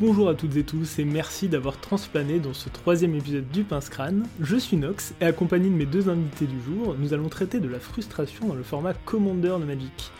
Bonjour 0.00 0.28
à 0.28 0.34
toutes 0.34 0.56
et 0.56 0.64
tous 0.64 0.98
et 0.98 1.04
merci 1.04 1.46
d'avoir 1.46 1.78
transplané 1.80 2.40
dans 2.40 2.52
ce 2.52 2.68
troisième 2.68 3.14
épisode 3.14 3.48
du 3.52 3.62
Pince 3.62 3.88
Crâne. 3.88 4.26
Je 4.40 4.56
suis 4.56 4.76
Nox 4.76 5.14
et 5.20 5.24
accompagné 5.24 5.68
de 5.70 5.74
mes 5.74 5.86
deux 5.86 6.08
invités 6.08 6.46
du 6.46 6.60
jour, 6.60 6.96
nous 6.98 7.14
allons 7.14 7.28
traiter 7.28 7.60
de 7.60 7.68
la 7.68 7.78
frustration 7.78 8.48
dans 8.48 8.56
le 8.56 8.64
format 8.64 8.92
Commander 8.92 9.54
de 9.60 9.64
Magic. 9.64 10.10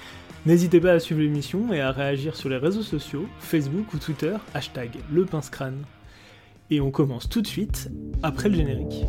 N'hésitez 0.46 0.80
pas 0.80 0.92
à 0.92 1.00
suivre 1.00 1.22
l'émission 1.22 1.72
et 1.72 1.80
à 1.80 1.90
réagir 1.90 2.36
sur 2.36 2.48
les 2.48 2.56
réseaux 2.56 2.82
sociaux, 2.82 3.26
Facebook 3.40 3.92
ou 3.92 3.98
Twitter, 3.98 4.36
hashtag 4.54 4.90
le 5.12 5.24
Pince. 5.24 5.50
Et 6.70 6.80
on 6.80 6.92
commence 6.92 7.28
tout 7.28 7.42
de 7.42 7.48
suite 7.48 7.90
après 8.22 8.48
le 8.48 8.54
générique. 8.54 9.04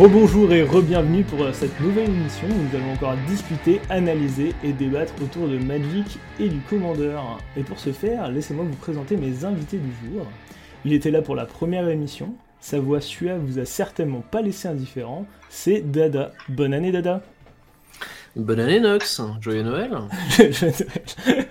Rebonjour 0.00 0.50
et 0.54 0.62
re-bienvenue 0.62 1.24
pour 1.24 1.42
euh, 1.42 1.52
cette 1.52 1.78
nouvelle 1.78 2.08
émission 2.08 2.48
où 2.48 2.54
nous 2.54 2.74
allons 2.74 2.94
encore 2.94 3.16
discuter, 3.28 3.82
analyser 3.90 4.54
et 4.64 4.72
débattre 4.72 5.12
autour 5.22 5.46
de 5.46 5.58
Magic 5.58 6.18
et 6.40 6.48
du 6.48 6.58
Commander. 6.70 7.18
Et 7.54 7.62
pour 7.62 7.78
ce 7.78 7.92
faire, 7.92 8.30
laissez-moi 8.30 8.64
vous 8.64 8.76
présenter 8.76 9.18
mes 9.18 9.44
invités 9.44 9.76
du 9.76 9.90
jour. 9.90 10.24
Il 10.86 10.94
était 10.94 11.10
là 11.10 11.20
pour 11.20 11.36
la 11.36 11.44
première 11.44 11.86
émission, 11.90 12.32
sa 12.60 12.80
voix 12.80 13.02
suave 13.02 13.42
vous 13.44 13.58
a 13.58 13.66
certainement 13.66 14.22
pas 14.22 14.40
laissé 14.40 14.68
indifférent, 14.68 15.26
c'est 15.50 15.82
Dada. 15.82 16.32
Bonne 16.48 16.72
année 16.72 16.92
Dada 16.92 17.20
Bonne 18.36 18.60
année 18.60 18.80
Nox, 18.80 19.20
joyeux 19.42 19.64
Noël 19.64 19.90
Joyeux 20.38 20.54
Noël 20.62 21.48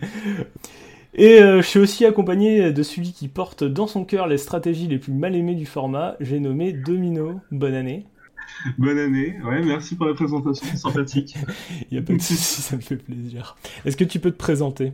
Et 1.13 1.39
euh, 1.39 1.61
je 1.61 1.67
suis 1.67 1.79
aussi 1.79 2.03
accompagné 2.03 2.73
de 2.73 2.81
celui 2.81 3.11
qui 3.13 3.27
porte 3.27 3.63
dans 3.63 3.85
son 3.85 4.05
cœur 4.05 4.25
les 4.25 4.39
stratégies 4.39 4.87
les 4.87 4.97
plus 4.97 5.13
mal 5.13 5.35
aimées 5.35 5.53
du 5.53 5.67
format, 5.67 6.15
j'ai 6.19 6.39
nommé 6.39 6.73
Domino. 6.73 7.41
Bonne 7.51 7.75
année 7.75 8.07
Bonne 8.77 8.97
année. 8.97 9.39
Ouais, 9.43 9.63
merci 9.63 9.95
pour 9.95 10.05
la 10.05 10.13
présentation, 10.13 10.65
sympathique. 10.75 11.35
Il 11.91 11.97
n'y 11.97 11.97
a 11.97 12.01
pas 12.01 12.13
de 12.13 12.21
souci, 12.21 12.61
ça 12.61 12.75
me 12.75 12.81
fait 12.81 12.97
plaisir. 12.97 13.55
Est-ce 13.85 13.97
que 13.97 14.03
tu 14.03 14.19
peux 14.19 14.31
te 14.31 14.37
présenter? 14.37 14.93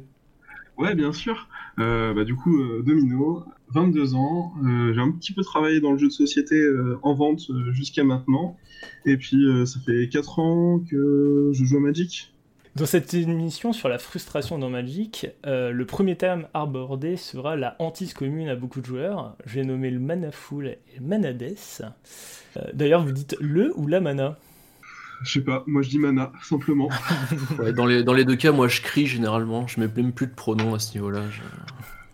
Ouais, 0.78 0.96
bien 0.96 1.14
sûr. 1.14 1.48
Euh, 1.80 2.14
bah, 2.14 2.24
du 2.24 2.36
coup, 2.36 2.62
euh, 2.62 2.84
Domino, 2.86 3.44
22 3.70 4.16
ans. 4.16 4.54
Euh, 4.64 4.94
j'ai 4.94 5.02
un 5.02 5.12
petit 5.12 5.34
peu 5.34 5.42
travaillé 5.42 5.80
dans 5.80 5.92
le 5.92 5.98
jeu 5.98 6.08
de 6.08 6.12
société 6.14 6.62
en 7.02 7.14
vente 7.14 7.50
jusqu'à 7.72 8.04
maintenant. 8.04 8.58
Et 9.06 9.18
puis, 9.18 9.46
ça 9.66 9.80
fait 9.80 10.10
4 10.10 10.40
ans 10.40 10.80
que 10.80 11.52
je 11.54 11.66
joue 11.66 11.78
à 11.78 11.80
Magic. 11.80 12.35
Dans 12.76 12.86
cette 12.86 13.14
émission 13.14 13.72
sur 13.72 13.88
la 13.88 13.98
frustration 13.98 14.60
dans 14.60 14.70
Magic, 14.70 15.28
le 15.46 15.84
premier 15.86 16.18
thème 16.18 16.48
abordé 16.54 17.16
sera 17.16 17.56
la 17.56 17.78
hantise 17.80 18.14
commune 18.14 18.50
à 18.50 18.56
beaucoup 18.58 18.82
de 18.82 18.86
joueurs. 18.86 19.38
J'ai 19.46 19.64
nommé 19.64 19.90
le 19.90 20.00
mana 20.02 20.30
full 20.32 20.68
et 20.68 20.80
le 21.00 21.06
mana 21.06 21.32
death. 21.32 21.84
Euh, 22.58 22.62
d'ailleurs, 22.74 23.02
vous 23.04 23.14
dites 23.14 23.38
le 23.40 23.72
ou 23.78 23.88
la 23.88 24.02
mana? 24.02 24.38
Je 25.24 25.40
sais 25.40 25.46
pas, 25.46 25.64
moi 25.68 25.82
je 25.84 25.90
dis 25.90 26.00
mana, 26.00 26.34
simplement. 26.44 26.90
dans, 27.76 27.86
les, 27.86 28.04
dans 28.04 28.14
les 28.14 28.26
deux 28.26 28.36
cas, 28.36 28.52
moi 28.52 28.68
je 28.68 28.82
crie 28.82 29.08
généralement, 29.08 29.66
je 29.68 29.80
mets 29.80 29.88
même 29.88 30.12
plus 30.12 30.28
de 30.28 30.34
pronoms 30.34 30.76
à 30.76 30.80
ce 30.80 30.96
niveau-là. 30.96 31.24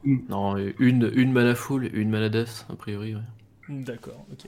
Mm. 0.03 0.17
Non, 0.29 0.57
une, 0.77 1.11
une 1.15 1.31
mana 1.31 1.55
full 1.55 1.85
et 1.85 1.91
une 1.93 2.11
mana 2.11 2.29
death, 2.29 2.67
a 2.69 2.75
priori. 2.75 3.15
D'accord, 3.67 4.25
ok. 4.31 4.47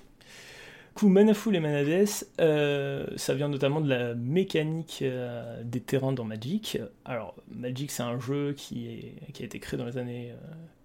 Coup, 0.95 1.09
mana 1.09 1.33
full 1.33 1.55
et 1.55 1.59
mana 1.59 1.83
death, 1.83 2.27
euh, 2.39 3.08
ça 3.16 3.33
vient 3.33 3.49
notamment 3.49 3.81
de 3.81 3.89
la 3.89 4.13
mécanique 4.13 4.99
euh, 5.02 5.63
des 5.63 5.80
terrains 5.80 6.13
dans 6.13 6.23
Magic. 6.23 6.77
Alors, 7.03 7.36
Magic 7.52 7.89
c'est 7.89 8.03
un 8.03 8.19
jeu 8.19 8.53
qui, 8.55 9.11
a 9.39 9.44
été 9.44 9.59
créé 9.59 9.77
dans 9.77 9.86
les 9.86 9.97
années, 9.97 10.33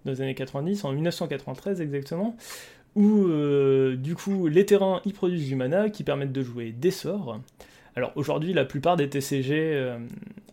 dans 0.05 0.11
les 0.11 0.21
années 0.21 0.33
90, 0.33 0.83
en 0.83 0.93
1993 0.93 1.79
exactement, 1.79 2.35
où 2.95 3.27
euh, 3.27 3.95
du 3.95 4.15
coup 4.15 4.47
les 4.47 4.65
terrains 4.65 5.01
y 5.05 5.13
produisent 5.13 5.47
du 5.47 5.55
mana 5.55 5.89
qui 5.89 6.03
permettent 6.03 6.31
de 6.31 6.43
jouer 6.43 6.71
des 6.71 6.91
sorts. 6.91 7.39
Alors 7.95 8.11
aujourd'hui, 8.15 8.53
la 8.53 8.65
plupart 8.65 8.97
des 8.97 9.09
TCG 9.09 9.55
euh, 9.55 9.97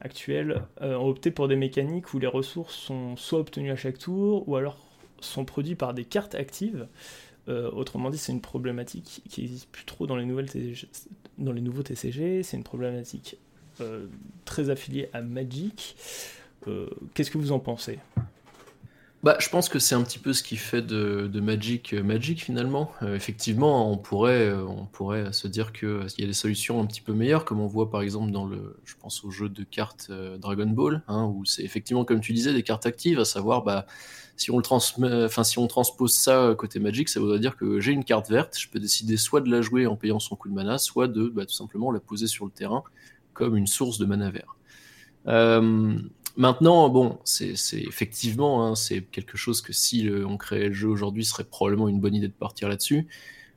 actuels 0.01 0.63
euh, 0.83 0.97
ont 0.97 1.09
opté 1.09 1.31
pour 1.31 1.49
des 1.49 1.57
mécaniques 1.57 2.13
où 2.15 2.19
les 2.19 2.27
ressources 2.27 2.75
sont 2.75 3.17
soit 3.17 3.39
obtenues 3.39 3.71
à 3.71 3.77
chaque 3.77 3.99
tour, 3.99 4.49
ou 4.49 4.57
alors 4.57 4.79
sont 5.21 5.45
produites 5.45 5.79
par 5.79 5.95
des 5.95 6.05
cartes 6.05 6.35
actives. 6.35 6.87
Autrement 7.49 8.11
dit, 8.11 8.19
c'est 8.19 8.33
une 8.33 8.41
problématique 8.41 9.23
qui 9.29 9.43
n'existe 9.43 9.69
plus 9.71 9.85
trop 9.85 10.07
dans 10.07 10.17
les, 10.17 10.25
nouveaux 10.25 11.83
TCG. 11.83 12.43
C'est 12.43 12.57
une 12.57 12.65
problématique 12.65 13.37
très 14.45 14.71
affiliée 14.71 15.09
à 15.13 15.23
Magic. 15.23 15.97
Qu'est-ce 17.15 17.31
que 17.31 17.39
vous 17.39 17.53
en 17.53 17.61
pensez? 17.61 17.99
Bah, 19.27 19.37
je 19.41 19.49
pense 19.49 19.69
que 19.69 19.81
c'est 19.81 19.97
un 19.97 20.05
petit 20.05 20.21
peu 20.21 20.33
ce 20.33 20.45
qui 20.45 20.57
fait 20.57 20.83
de, 20.83 21.41
Magic 21.41 21.95
euh, 21.95 22.03
Magic 22.05 22.45
finalement. 22.45 22.93
Euh, 23.03 23.17
effectivement, 23.17 23.91
on 23.91 23.97
pourrait, 23.97 24.51
euh, 24.51 24.65
on 24.65 24.85
pourrait 24.85 25.33
se 25.33 25.49
dire 25.49 25.73
qu'il 25.73 26.07
y 26.19 26.23
a 26.23 26.27
des 26.27 26.33
solutions 26.33 26.81
un 26.81 26.87
petit 26.87 27.01
peu 27.01 27.13
meilleures, 27.13 27.45
comme 27.45 27.59
on 27.59 27.67
voit 27.67 27.91
par 27.91 28.03
exemple 28.03 28.31
dans 28.31 28.45
le, 28.45 28.77
je 28.85 28.95
pense 29.01 29.25
au 29.25 29.33
jeu 29.33 29.49
de 29.49 29.65
cartes 29.65 30.13
Dragon 30.39 30.69
Ball, 30.69 31.03
hein, 31.09 31.25
où 31.25 31.45
c'est 31.45 31.65
effectivement 31.65 32.05
comme 32.05 32.21
tu 32.21 32.35
disais 32.35 32.53
des 32.53 32.63
cartes 32.63 32.87
actives, 32.87 33.19
à 33.19 33.25
savoir 33.25 33.65
bah 33.65 33.87
si 34.37 34.51
on 34.51 34.57
le 34.57 34.63
transmet, 34.63 35.25
enfin 35.25 35.45
si 35.45 35.59
on 35.59 35.67
transpose 35.67 36.13
ça 36.13 36.55
côté 36.57 36.79
Magic, 36.79 37.09
ça 37.09 37.21
voudrait 37.21 37.39
dire 37.39 37.57
que 37.57 37.81
j'ai 37.81 37.93
une 37.93 38.05
carte 38.05 38.31
verte, 38.31 38.59
je 38.59 38.69
peux 38.69 38.79
décider 38.79 39.17
soit 39.17 39.41
de 39.41 39.51
la 39.51 39.63
jouer 39.63 39.87
en 39.87 39.97
payant 39.97 40.19
son 40.19 40.37
coup 40.37 40.49
de 40.49 40.55
mana, 40.55 40.79
soit 40.79 41.09
de 41.09 41.29
bah, 41.29 41.47
tout 41.47 41.55
simplement 41.55 41.91
la 41.91 42.01
poser 42.01 42.27
sur 42.27 42.45
le 42.45 42.51
terrain 42.51 42.83
comme 43.33 43.57
une 43.57 43.67
source 43.67 43.99
de 43.99 44.07
mana 44.07 44.31
vert. 44.31 44.57
Maintenant, 46.37 46.91
bon, 46.91 47.19
c'est 47.25 47.55
effectivement, 47.73 48.67
hein, 48.67 48.75
c'est 48.75 49.01
quelque 49.01 49.39
chose 49.39 49.63
que 49.63 49.73
si 49.73 50.11
on 50.27 50.37
créait 50.37 50.69
le 50.69 50.75
jeu 50.75 50.89
aujourd'hui, 50.89 51.25
serait 51.25 51.45
probablement 51.45 51.89
une 51.89 51.99
bonne 51.99 52.15
idée 52.15 52.29
de 52.29 52.33
partir 52.33 52.69
là-dessus. 52.69 53.07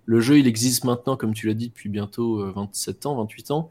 Le 0.06 0.22
jeu, 0.22 0.40
il 0.40 0.48
existe 0.48 0.86
maintenant, 0.86 1.18
comme 1.18 1.34
tu 1.34 1.48
l'as 1.48 1.54
dit, 1.54 1.68
depuis 1.68 1.90
bientôt 1.90 2.52
27 2.54 3.06
euh, 3.06 3.10
ans, 3.10 3.16
28 3.18 3.52
ans. 3.52 3.70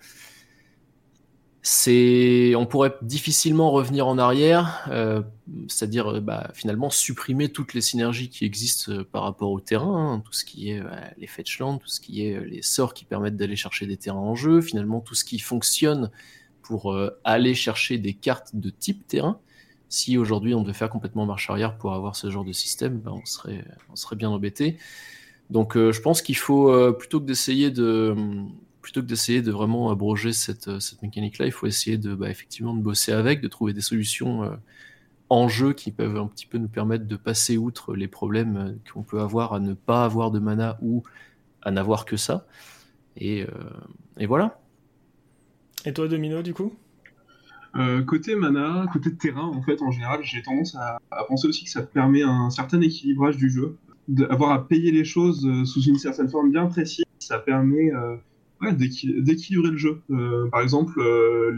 On 1.64 2.66
pourrait 2.66 2.94
difficilement 3.02 3.70
revenir 3.70 4.06
en 4.06 4.16
arrière, 4.16 4.88
euh, 4.90 5.22
c'est-à-dire 5.68 6.14
euh, 6.14 6.20
bah, 6.20 6.50
finalement 6.54 6.88
supprimer 6.88 7.50
toutes 7.50 7.74
les 7.74 7.80
synergies 7.80 8.28
qui 8.28 8.44
existent 8.44 9.02
par 9.10 9.24
rapport 9.24 9.50
au 9.50 9.60
terrain, 9.60 10.14
hein, 10.14 10.20
tout 10.20 10.32
ce 10.32 10.44
qui 10.44 10.70
est 10.70 10.82
les 11.18 11.26
fetchlands, 11.26 11.78
tout 11.78 11.88
ce 11.88 12.00
qui 12.00 12.26
est 12.26 12.40
les 12.44 12.62
sorts 12.62 12.94
qui 12.94 13.04
permettent 13.04 13.36
d'aller 13.36 13.56
chercher 13.56 13.86
des 13.86 13.96
terrains 13.96 14.18
en 14.18 14.34
jeu, 14.34 14.60
finalement 14.60 15.00
tout 15.00 15.14
ce 15.14 15.24
qui 15.24 15.38
fonctionne 15.38 16.10
pour 16.68 16.92
euh, 16.92 17.18
aller 17.24 17.54
chercher 17.54 17.96
des 17.96 18.12
cartes 18.12 18.54
de 18.54 18.68
type 18.68 19.06
terrain. 19.06 19.40
Si 19.88 20.18
aujourd'hui 20.18 20.54
on 20.54 20.60
devait 20.60 20.74
faire 20.74 20.90
complètement 20.90 21.24
marche 21.24 21.48
arrière 21.48 21.78
pour 21.78 21.94
avoir 21.94 22.14
ce 22.14 22.30
genre 22.30 22.44
de 22.44 22.52
système, 22.52 22.98
ben 22.98 23.12
on, 23.12 23.24
serait, 23.24 24.16
bien 24.16 24.28
embêté. 24.28 24.76
Donc 25.48 25.78
euh, 25.78 25.92
je 25.92 26.02
pense 26.02 26.20
qu'il 26.20 26.36
faut, 26.36 26.70
euh, 26.70 26.92
plutôt 26.92 27.20
que 27.20 27.24
d'essayer 27.24 27.70
de 27.70 28.14
plutôt 28.88 29.02
que 29.02 29.06
d'essayer 29.06 29.42
de 29.42 29.52
vraiment 29.52 29.90
abroger 29.90 30.32
cette, 30.32 30.80
cette 30.80 31.02
mécanique-là, 31.02 31.44
il 31.44 31.52
faut 31.52 31.66
essayer 31.66 31.98
de 31.98 32.14
bah, 32.14 32.30
effectivement 32.30 32.72
de 32.72 32.80
bosser 32.80 33.12
avec, 33.12 33.42
de 33.42 33.48
trouver 33.48 33.74
des 33.74 33.82
solutions 33.82 34.58
en 35.28 35.46
jeu 35.46 35.74
qui 35.74 35.92
peuvent 35.92 36.16
un 36.16 36.26
petit 36.26 36.46
peu 36.46 36.56
nous 36.56 36.68
permettre 36.68 37.04
de 37.04 37.16
passer 37.16 37.58
outre 37.58 37.94
les 37.94 38.08
problèmes 38.08 38.78
qu'on 38.90 39.02
peut 39.02 39.20
avoir 39.20 39.52
à 39.52 39.60
ne 39.60 39.74
pas 39.74 40.06
avoir 40.06 40.30
de 40.30 40.38
mana 40.38 40.78
ou 40.80 41.02
à 41.60 41.70
n'avoir 41.70 42.06
que 42.06 42.16
ça. 42.16 42.46
Et, 43.18 43.44
et 44.16 44.24
voilà. 44.24 44.58
Et 45.84 45.92
toi, 45.92 46.08
Domino, 46.08 46.40
du 46.40 46.54
coup? 46.54 46.72
Euh, 47.76 48.02
côté 48.02 48.36
mana, 48.36 48.86
côté 48.90 49.14
terrain, 49.14 49.44
en 49.44 49.60
fait, 49.60 49.82
en 49.82 49.90
général, 49.90 50.20
j'ai 50.22 50.40
tendance 50.40 50.74
à, 50.76 50.98
penser 51.28 51.46
aussi 51.46 51.64
que 51.64 51.70
ça 51.70 51.82
permet 51.82 52.22
un 52.22 52.48
certain 52.48 52.80
équilibrage 52.80 53.36
du 53.36 53.50
jeu. 53.50 53.76
D'avoir 54.08 54.52
à 54.52 54.66
payer 54.66 54.90
les 54.92 55.04
choses 55.04 55.46
euh, 55.46 55.66
sous 55.66 55.82
une 55.82 55.98
certaine 55.98 56.30
forme 56.30 56.50
bien 56.50 56.64
précise, 56.64 57.04
ça 57.18 57.38
permet 57.38 57.90
euh, 58.62 58.72
d'équilibrer 58.72 59.70
le 59.70 59.76
jeu. 59.76 60.02
par 60.50 60.60
exemple, 60.60 61.00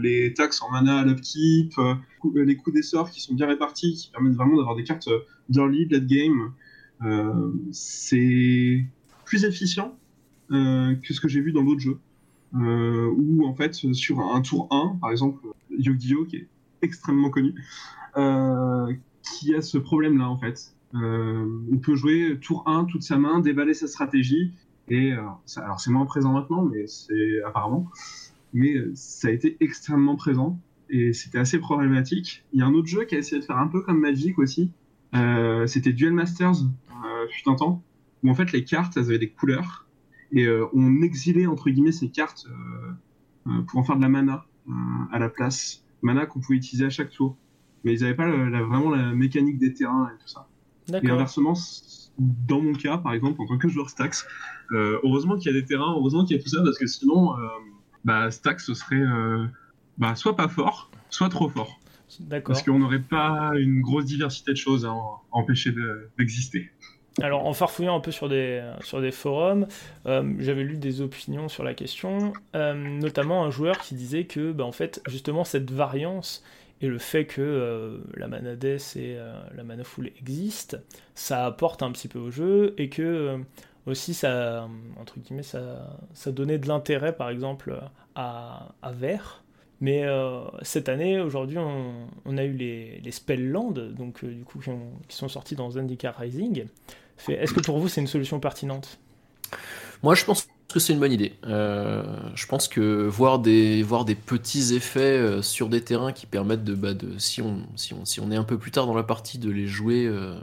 les 0.01 0.33
taxes 0.33 0.61
en 0.61 0.71
mana 0.71 0.99
à 0.99 1.05
l'upkeep, 1.05 1.73
les 2.35 2.55
coups 2.55 2.75
des 2.75 2.83
sorts 2.83 3.09
qui 3.09 3.21
sont 3.21 3.33
bien 3.33 3.47
répartis, 3.47 3.93
qui 3.93 4.11
permettent 4.11 4.35
vraiment 4.35 4.57
d'avoir 4.57 4.75
des 4.75 4.83
cartes 4.83 5.09
d'early, 5.49 5.87
late 5.87 6.07
game. 6.07 6.53
c'est 7.71 8.85
plus 9.25 9.45
efficient 9.45 9.97
que 10.49 11.13
ce 11.13 11.21
que 11.21 11.27
j'ai 11.27 11.41
vu 11.41 11.51
dans 11.51 11.63
d'autres 11.63 11.81
jeux. 11.81 11.99
Euh, 12.53 13.09
où 13.15 13.45
en 13.47 13.53
fait 13.53 13.73
sur 13.73 14.19
un 14.19 14.41
tour 14.41 14.67
1, 14.71 14.97
par 14.99 15.11
exemple 15.11 15.47
Yu-Gi-Oh 15.69 16.25
qui 16.25 16.35
est 16.35 16.47
extrêmement 16.81 17.29
connu, 17.29 17.55
euh, 18.17 18.93
qui 19.23 19.55
a 19.55 19.61
ce 19.61 19.77
problème-là 19.77 20.27
en 20.27 20.37
fait. 20.37 20.75
Euh, 20.93 21.47
on 21.71 21.77
peut 21.77 21.95
jouer 21.95 22.37
tour 22.41 22.63
1 22.67 22.85
toute 22.85 23.03
sa 23.03 23.17
main, 23.17 23.39
déballer 23.39 23.73
sa 23.73 23.87
stratégie, 23.87 24.51
et 24.89 25.13
alors 25.13 25.79
c'est 25.79 25.91
moins 25.91 26.05
présent 26.05 26.33
maintenant, 26.33 26.63
mais 26.63 26.87
c'est 26.87 27.41
apparemment, 27.43 27.89
mais 28.53 28.75
ça 28.93 29.29
a 29.29 29.31
été 29.31 29.57
extrêmement 29.59 30.15
présent 30.15 30.59
et 30.89 31.13
c'était 31.13 31.37
assez 31.37 31.59
problématique. 31.59 32.43
Il 32.51 32.59
y 32.59 32.63
a 32.63 32.65
un 32.65 32.73
autre 32.73 32.87
jeu 32.87 33.05
qui 33.05 33.15
a 33.15 33.19
essayé 33.19 33.39
de 33.39 33.45
faire 33.45 33.57
un 33.57 33.67
peu 33.67 33.81
comme 33.81 33.99
Magic 33.99 34.37
aussi. 34.39 34.71
c'était 35.67 35.93
Duel 35.93 36.13
Masters, 36.13 36.63
euh, 36.63 37.27
fut 37.29 37.49
un 37.49 37.55
temps, 37.55 37.83
où 38.23 38.29
en 38.29 38.35
fait 38.35 38.51
les 38.51 38.63
cartes 38.63 38.97
elles 38.97 39.05
avaient 39.05 39.19
des 39.19 39.29
couleurs 39.29 39.87
et 40.31 40.45
euh, 40.45 40.65
on 40.73 41.01
exilait 41.01 41.45
entre 41.45 41.69
guillemets 41.69 41.91
ces 41.91 42.09
cartes 42.09 42.45
euh, 42.49 42.91
euh, 43.47 43.61
pour 43.63 43.79
en 43.79 43.83
faire 43.83 43.97
de 43.97 44.01
la 44.01 44.09
mana 44.09 44.45
à 45.11 45.19
la 45.19 45.27
place, 45.27 45.83
mana 46.01 46.25
qu'on 46.27 46.39
pouvait 46.39 46.55
utiliser 46.55 46.85
à 46.85 46.89
chaque 46.89 47.09
tour. 47.09 47.35
mais 47.83 47.93
ils 47.93 48.01
n'avaient 48.01 48.15
pas 48.15 48.29
vraiment 48.29 48.91
la 48.91 49.11
mécanique 49.11 49.57
des 49.57 49.73
terrains 49.73 50.09
et 50.13 50.21
tout 50.21 50.27
ça. 50.27 50.47
Et 51.01 51.09
inversement, 51.09 51.55
dans 52.17 52.61
mon 52.61 52.73
cas, 52.73 52.97
par 52.97 53.13
exemple, 53.13 53.41
en 53.41 53.47
tant 53.47 53.57
que 53.57 53.67
joueur 53.67 53.89
Stax, 53.89 54.27
euh, 54.71 54.99
heureusement 55.03 55.37
qu'il 55.37 55.51
y 55.51 55.57
a 55.57 55.59
des 55.59 55.65
terrains, 55.65 55.93
heureusement 55.95 56.25
qu'il 56.25 56.37
y 56.37 56.39
a 56.39 56.43
tout 56.43 56.49
ça, 56.49 56.61
parce 56.63 56.77
que 56.77 56.87
sinon, 56.87 57.37
euh, 57.37 57.47
bah, 58.05 58.29
Stax, 58.31 58.65
ce 58.65 58.73
serait 58.73 59.01
euh, 59.01 59.45
bah, 59.97 60.15
soit 60.15 60.35
pas 60.35 60.47
fort, 60.47 60.91
soit 61.09 61.29
trop 61.29 61.49
fort. 61.49 61.79
Parce 62.45 62.61
qu'on 62.61 62.79
n'aurait 62.79 63.01
pas 63.01 63.51
une 63.55 63.79
grosse 63.79 64.05
diversité 64.05 64.51
de 64.51 64.57
choses 64.57 64.85
à, 64.85 64.93
empêcher 65.31 65.73
d'exister. 66.17 66.69
Alors, 67.21 67.45
en 67.45 67.53
farfouillant 67.53 67.95
un 67.95 68.01
peu 68.01 68.11
sur 68.11 68.27
des, 68.27 68.61
sur 68.81 68.99
des 68.99 69.11
forums, 69.11 69.65
j'avais 70.05 70.63
lu 70.63 70.75
des 70.75 70.99
opinions 70.99 71.47
sur 71.47 71.63
la 71.63 71.73
question, 71.73 72.33
notamment 72.53 73.45
un 73.45 73.49
joueur 73.49 73.77
qui 73.79 73.95
disait 73.95 74.25
que, 74.25 74.51
bah, 74.51 74.65
en 74.65 74.73
fait, 74.73 75.01
justement, 75.07 75.45
cette 75.45 75.71
variance 75.71 76.43
et 76.81 76.87
le 76.87 76.97
fait 76.97 77.25
que 77.25 77.41
euh, 77.41 77.99
la 78.15 78.27
mana 78.27 78.55
death 78.55 78.95
et 78.95 79.15
euh, 79.15 79.33
la 79.55 79.63
mana 79.63 79.83
full 79.83 80.07
existent, 80.19 80.77
ça 81.13 81.45
apporte 81.45 81.83
un 81.83 81.91
petit 81.91 82.07
peu 82.07 82.19
au 82.19 82.31
jeu 82.31 82.73
et 82.77 82.89
que 82.89 83.01
euh, 83.01 83.37
aussi 83.85 84.13
ça, 84.13 84.67
entre 84.99 85.19
guillemets, 85.19 85.43
ça, 85.43 85.99
ça 86.13 86.31
donnait 86.31 86.57
de 86.57 86.67
l'intérêt 86.67 87.15
par 87.15 87.29
exemple 87.29 87.79
à, 88.15 88.73
à 88.81 88.91
Vert. 88.91 89.43
Mais 89.83 90.05
cette 90.61 90.89
année, 90.89 91.19
aujourd'hui, 91.19 91.57
on, 91.57 92.37
a 92.37 92.43
eu 92.43 92.53
les, 92.53 93.01
les 93.03 93.09
Spellland, 93.09 93.71
donc 93.71 94.23
du 94.23 94.43
coup, 94.43 94.59
qui, 95.07 95.15
sont 95.15 95.27
sortis 95.27 95.55
dans 95.55 95.71
Zendikar 95.71 96.15
Rising. 96.17 96.67
Est-ce 97.27 97.51
que 97.51 97.61
pour 97.61 97.79
vous, 97.79 97.87
c'est 97.87 97.99
une 97.99 98.05
solution 98.05 98.39
pertinente? 98.39 98.99
Moi, 100.03 100.13
je 100.13 100.23
pense 100.23 100.47
que 100.73 100.79
c'est 100.79 100.93
une 100.93 100.99
bonne 100.99 101.11
idée. 101.11 101.33
Euh, 101.45 102.03
je 102.35 102.45
pense 102.45 102.67
que 102.67 103.07
voir 103.07 103.39
des, 103.39 103.83
voir 103.83 104.05
des 104.05 104.15
petits 104.15 104.73
effets 104.73 104.99
euh, 104.99 105.41
sur 105.41 105.69
des 105.69 105.81
terrains 105.81 106.11
qui 106.11 106.25
permettent 106.25 106.63
de, 106.63 106.75
bah, 106.75 106.93
de 106.93 107.17
si, 107.17 107.41
on, 107.41 107.67
si, 107.75 107.93
on, 107.93 108.05
si 108.05 108.19
on 108.19 108.31
est 108.31 108.35
un 108.35 108.43
peu 108.43 108.57
plus 108.57 108.71
tard 108.71 108.85
dans 108.85 108.95
la 108.95 109.03
partie, 109.03 109.37
de 109.37 109.49
les 109.49 109.67
jouer 109.67 110.05
euh, 110.05 110.39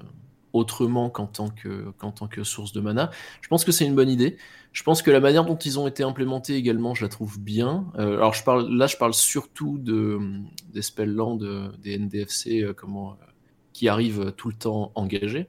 autrement 0.52 1.10
qu'en 1.10 1.26
tant 1.26 1.50
que, 1.50 1.90
qu'en 1.98 2.10
tant 2.10 2.26
que 2.26 2.42
source 2.42 2.72
de 2.72 2.80
mana, 2.80 3.10
je 3.40 3.48
pense 3.48 3.64
que 3.64 3.72
c'est 3.72 3.84
une 3.84 3.94
bonne 3.94 4.10
idée. 4.10 4.36
Je 4.72 4.82
pense 4.82 5.02
que 5.02 5.10
la 5.10 5.20
manière 5.20 5.44
dont 5.44 5.56
ils 5.56 5.78
ont 5.78 5.86
été 5.86 6.02
implémentés 6.02 6.54
également, 6.54 6.94
je 6.94 7.04
la 7.04 7.08
trouve 7.08 7.40
bien. 7.40 7.86
alors 7.96 8.34
je 8.34 8.44
parle, 8.44 8.70
là, 8.70 8.86
je 8.86 8.96
parle 8.96 9.14
surtout 9.14 9.78
de, 9.78 10.20
des 10.72 10.82
Spellland, 10.82 11.38
des 11.82 11.98
NDFC 11.98 12.75
comment, 12.76 13.16
qui 13.72 13.88
arrivent 13.88 14.32
tout 14.36 14.48
le 14.48 14.54
temps 14.54 14.92
engagés. 14.94 15.48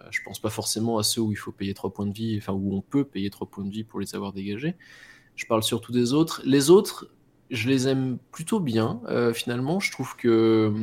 Euh, 0.00 0.08
je 0.10 0.20
pense 0.24 0.38
pas 0.38 0.50
forcément 0.50 0.98
à 0.98 1.02
ceux 1.02 1.20
où 1.20 1.32
il 1.32 1.36
faut 1.36 1.52
payer 1.52 1.74
3 1.74 1.92
points 1.92 2.06
de 2.06 2.12
vie, 2.12 2.36
enfin 2.38 2.52
où 2.52 2.74
on 2.74 2.80
peut 2.80 3.04
payer 3.04 3.30
3 3.30 3.48
points 3.48 3.64
de 3.64 3.70
vie 3.70 3.84
pour 3.84 4.00
les 4.00 4.14
avoir 4.14 4.32
dégagés. 4.32 4.76
Je 5.36 5.46
parle 5.46 5.62
surtout 5.62 5.92
des 5.92 6.12
autres. 6.12 6.42
Les 6.44 6.70
autres, 6.70 7.10
je 7.50 7.68
les 7.68 7.88
aime 7.88 8.18
plutôt 8.32 8.60
bien. 8.60 9.00
Euh, 9.08 9.32
finalement, 9.32 9.80
je 9.80 9.90
trouve 9.90 10.16
que 10.16 10.74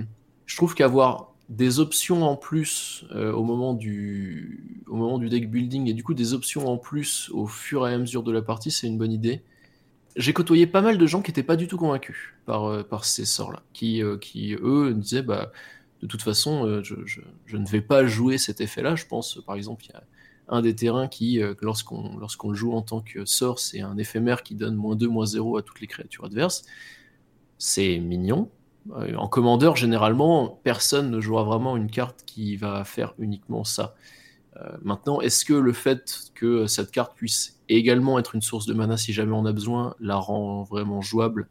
je 0.46 0.56
trouve 0.56 0.76
qu'avoir 0.76 1.34
des 1.50 1.80
options 1.80 2.24
en 2.24 2.36
plus 2.36 3.06
euh, 3.12 3.32
au 3.32 3.44
moment 3.44 3.74
du 3.74 4.84
au 4.88 4.96
moment 4.96 5.18
du 5.18 5.30
deck 5.30 5.50
building 5.50 5.88
et 5.88 5.94
du 5.94 6.04
coup 6.04 6.14
des 6.14 6.34
options 6.34 6.68
en 6.68 6.78
plus 6.78 7.30
au 7.32 7.48
fur 7.48 7.88
et 7.88 7.94
à 7.94 7.98
mesure 7.98 8.24
de 8.24 8.32
la 8.32 8.42
partie, 8.42 8.72
c'est 8.72 8.88
une 8.88 8.98
bonne 8.98 9.14
idée. 9.14 9.44
J'ai 10.16 10.34
côtoyé 10.34 10.66
pas 10.66 10.82
mal 10.82 10.98
de 10.98 11.06
gens 11.06 11.22
qui 11.22 11.30
n'étaient 11.30 11.44
pas 11.44 11.56
du 11.56 11.68
tout 11.68 11.78
convaincus 11.78 12.34
par, 12.46 12.84
par 12.88 13.06
ces 13.06 13.24
sorts-là, 13.24 13.62
qui, 13.72 14.02
qui 14.20 14.56
eux 14.56 14.96
disaient 14.96 15.22
bah 15.22 15.52
de 16.02 16.08
toute 16.08 16.22
façon, 16.22 16.66
euh, 16.66 16.84
je, 16.84 17.58
ne 17.58 17.66
vais 17.66 17.82
pas 17.82 18.06
jouer 18.06 18.38
cet 18.38 18.62
effet-là. 18.62 18.96
Je 18.96 19.06
pense, 19.06 19.42
par 19.46 19.56
exemple, 19.56 19.86
il 19.86 19.92
y 19.92 19.94
a 19.94 20.04
un 20.50 20.62
des 20.62 20.76
terrains 20.76 21.08
qui, 21.08 21.42
euh, 21.42 21.56
lorsqu'on 21.62 22.50
le 22.50 22.56
joue 22.56 22.74
en 22.74 22.82
tant 22.82 23.02
que 23.02 23.26
sort, 23.26 23.60
c'est 23.60 23.82
un 23.82 23.98
éphémère 23.98 24.44
qui 24.44 24.56
donne 24.56 24.76
moins 24.76 24.96
2, 24.96 25.08
moins 25.08 25.26
0 25.26 25.58
à 25.58 25.64
toutes 25.64 25.82
les 25.82 25.88
créatures 25.88 26.26
adverses. 26.26 26.66
C'est 27.58 28.00
mignon. 28.00 28.50
Euh, 28.96 29.16
en 29.16 29.28
commandeur, 29.28 29.76
généralement, 29.76 30.60
personne 30.64 31.10
ne 31.10 31.20
jouera 31.20 31.44
vraiment 31.44 31.76
une 31.76 31.90
carte 31.90 32.24
qui 32.26 32.56
va 32.56 32.84
faire 32.84 33.14
uniquement 33.20 33.64
ça. 33.64 33.96
maintenant, 34.82 35.22
est-ce 35.22 35.46
que 35.46 35.54
le 35.54 35.72
fait 35.72 36.32
que 36.34 36.66
cette 36.66 36.90
carte 36.90 37.16
puisse 37.16 37.60
également 37.70 38.18
être 38.18 38.34
une 38.34 38.42
source 38.42 38.66
de 38.66 38.74
mana 38.74 38.98
si 38.98 39.14
jamais 39.14 39.34
on 39.34 39.46
a 39.46 39.54
besoin 39.54 39.94
la 40.00 40.16
rend 40.16 40.64
vraiment 40.64 41.00
jouable? 41.02 41.48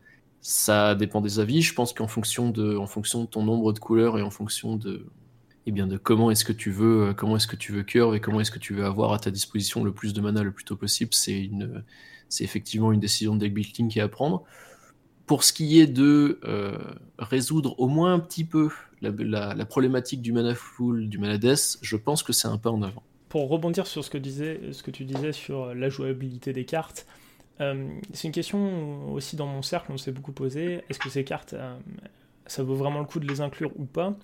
Ça 0.48 0.94
dépend 0.94 1.20
des 1.20 1.40
avis. 1.40 1.60
Je 1.60 1.74
pense 1.74 1.92
qu'en 1.92 2.06
fonction 2.06 2.50
de, 2.50 2.76
en 2.76 2.86
fonction 2.86 3.24
de 3.24 3.26
ton 3.26 3.42
nombre 3.42 3.72
de 3.72 3.80
couleurs 3.80 4.16
et 4.16 4.22
en 4.22 4.30
fonction 4.30 4.76
de, 4.76 5.04
eh 5.66 5.72
bien 5.72 5.88
de 5.88 5.96
comment 5.96 6.30
est-ce 6.30 6.44
que 6.44 6.52
tu 6.52 6.70
veux, 6.70 7.08
euh, 7.08 7.14
comment 7.14 7.36
est-ce 7.36 7.48
que 7.48 7.56
tu 7.56 7.72
veux 7.72 7.82
curve 7.82 8.14
et 8.14 8.20
comment 8.20 8.40
est-ce 8.40 8.52
que 8.52 8.60
tu 8.60 8.72
veux 8.72 8.84
avoir 8.84 9.12
à 9.12 9.18
ta 9.18 9.32
disposition 9.32 9.82
le 9.82 9.90
plus 9.90 10.14
de 10.14 10.20
mana 10.20 10.44
le 10.44 10.52
plus 10.52 10.64
tôt 10.64 10.76
possible, 10.76 11.12
c'est 11.14 11.36
une, 11.36 11.82
c'est 12.28 12.44
effectivement 12.44 12.92
une 12.92 13.00
décision 13.00 13.34
de 13.34 13.40
deck 13.40 13.54
building 13.54 13.88
qui 13.88 13.98
est 13.98 14.02
à 14.02 14.08
prendre. 14.08 14.44
Pour 15.26 15.42
ce 15.42 15.52
qui 15.52 15.80
est 15.80 15.88
de 15.88 16.38
euh, 16.44 16.78
résoudre 17.18 17.74
au 17.80 17.88
moins 17.88 18.14
un 18.14 18.20
petit 18.20 18.44
peu 18.44 18.70
la, 19.02 19.66
problématique 19.66 20.22
du 20.22 20.30
mana 20.30 20.54
full, 20.54 21.08
du 21.08 21.18
mana 21.18 21.38
death, 21.38 21.78
je 21.82 21.96
pense 21.96 22.22
que 22.22 22.32
c'est 22.32 22.46
un 22.46 22.56
pas 22.56 22.70
en 22.70 22.82
avant. 22.82 23.02
Pour 23.28 23.48
rebondir 23.48 23.88
sur 23.88 24.04
ce 24.04 24.10
que, 24.10 24.18
disait, 24.18 24.60
ce 24.70 24.84
que 24.84 24.92
tu 24.92 25.04
disais 25.04 25.32
sur 25.32 25.74
la 25.74 25.88
jouabilité 25.88 26.52
des 26.52 26.64
cartes, 26.64 27.04
euh, 27.60 27.88
c'est 28.12 28.28
une 28.28 28.32
question 28.32 29.12
aussi 29.12 29.36
dans 29.36 29.46
mon 29.46 29.62
cercle, 29.62 29.92
on 29.92 29.96
s'est 29.96 30.12
beaucoup 30.12 30.32
posé. 30.32 30.82
Est-ce 30.88 30.98
que 30.98 31.08
ces 31.08 31.24
cartes, 31.24 31.54
euh, 31.54 31.76
ça 32.46 32.62
vaut 32.62 32.74
vraiment 32.74 33.00
le 33.00 33.06
coup 33.06 33.20
de 33.20 33.26
les 33.26 33.40
inclure 33.40 33.72
ou 33.76 33.84
pas? 33.84 34.14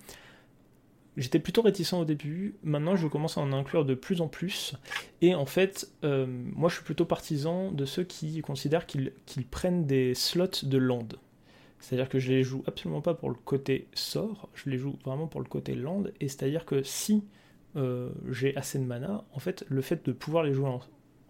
J'étais 1.15 1.39
plutôt 1.39 1.61
réticent 1.61 1.93
au 1.93 2.05
début, 2.05 2.55
maintenant 2.63 2.95
je 2.95 3.07
commence 3.07 3.37
à 3.37 3.41
en 3.41 3.53
inclure 3.53 3.85
de 3.85 3.93
plus 3.93 4.21
en 4.21 4.27
plus. 4.27 4.75
Et 5.21 5.35
en 5.35 5.45
fait, 5.45 5.91
euh, 6.03 6.25
moi 6.27 6.69
je 6.69 6.75
suis 6.75 6.83
plutôt 6.83 7.05
partisan 7.05 7.71
de 7.71 7.85
ceux 7.85 8.03
qui 8.03 8.41
considèrent 8.41 8.87
qu'ils 8.87 9.11
prennent 9.51 9.85
des 9.85 10.15
slots 10.15 10.63
de 10.63 10.77
land. 10.77 11.07
C'est-à-dire 11.79 12.09
que 12.09 12.17
je 12.17 12.31
les 12.31 12.43
joue 12.43 12.63
absolument 12.65 13.01
pas 13.01 13.13
pour 13.13 13.29
le 13.29 13.35
côté 13.35 13.87
sort, 13.93 14.49
je 14.55 14.69
les 14.71 14.77
joue 14.77 14.97
vraiment 15.05 15.27
pour 15.27 15.41
le 15.41 15.47
côté 15.47 15.75
land. 15.75 16.05
Et 16.19 16.29
c'est-à-dire 16.29 16.65
que 16.65 16.81
si 16.81 17.23
j'ai 18.31 18.55
assez 18.55 18.79
de 18.79 18.85
mana, 18.85 19.23
en 19.33 19.39
fait, 19.39 19.65
le 19.67 19.81
fait 19.81 20.05
de 20.05 20.13
pouvoir 20.13 20.43
les 20.43 20.53
jouer 20.53 20.69
en, 20.69 20.79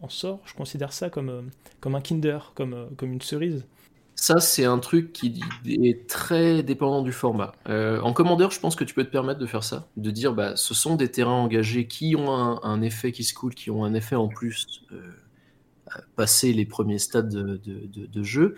en 0.03 0.09
sort, 0.09 0.41
je 0.45 0.53
considère 0.53 0.93
ça 0.93 1.09
comme, 1.09 1.29
euh, 1.29 1.41
un 1.85 2.01
Kinder, 2.01 2.51
comme, 2.55 2.73
euh, 2.73 2.85
comme 2.97 3.13
une 3.13 3.21
cerise. 3.21 3.65
Ça, 4.15 4.39
c'est 4.39 4.65
un 4.65 4.77
truc 4.77 5.11
qui 5.11 5.41
est 5.65 6.07
très 6.07 6.61
dépendant 6.61 7.01
du 7.01 7.11
format. 7.11 7.53
Euh, 7.67 7.99
en 8.01 8.13
commandeur, 8.13 8.51
je 8.51 8.59
pense 8.59 8.75
que 8.75 8.83
tu 8.83 8.93
peux 8.93 9.03
te 9.03 9.09
permettre 9.09 9.39
de 9.39 9.45
faire 9.45 9.63
ça, 9.63 9.87
de 9.97 10.11
dire 10.11 10.33
bah, 10.33 10.55
ce 10.55 10.73
sont 10.73 10.95
des 10.95 11.09
terrains 11.09 11.31
engagés 11.31 11.87
qui 11.87 12.15
ont 12.15 12.31
un, 12.31 12.81
effet 12.81 13.11
qui 13.11 13.23
se 13.23 13.33
coule, 13.33 13.55
qui 13.55 13.71
ont 13.71 13.83
un 13.83 13.93
effet 13.93 14.15
en 14.15 14.27
plus 14.27 14.83
à 15.87 16.01
passer 16.15 16.53
les 16.53 16.65
premiers 16.65 16.99
stades 16.99 17.27
de, 17.27 17.59
de, 17.59 18.23
jeu. 18.23 18.55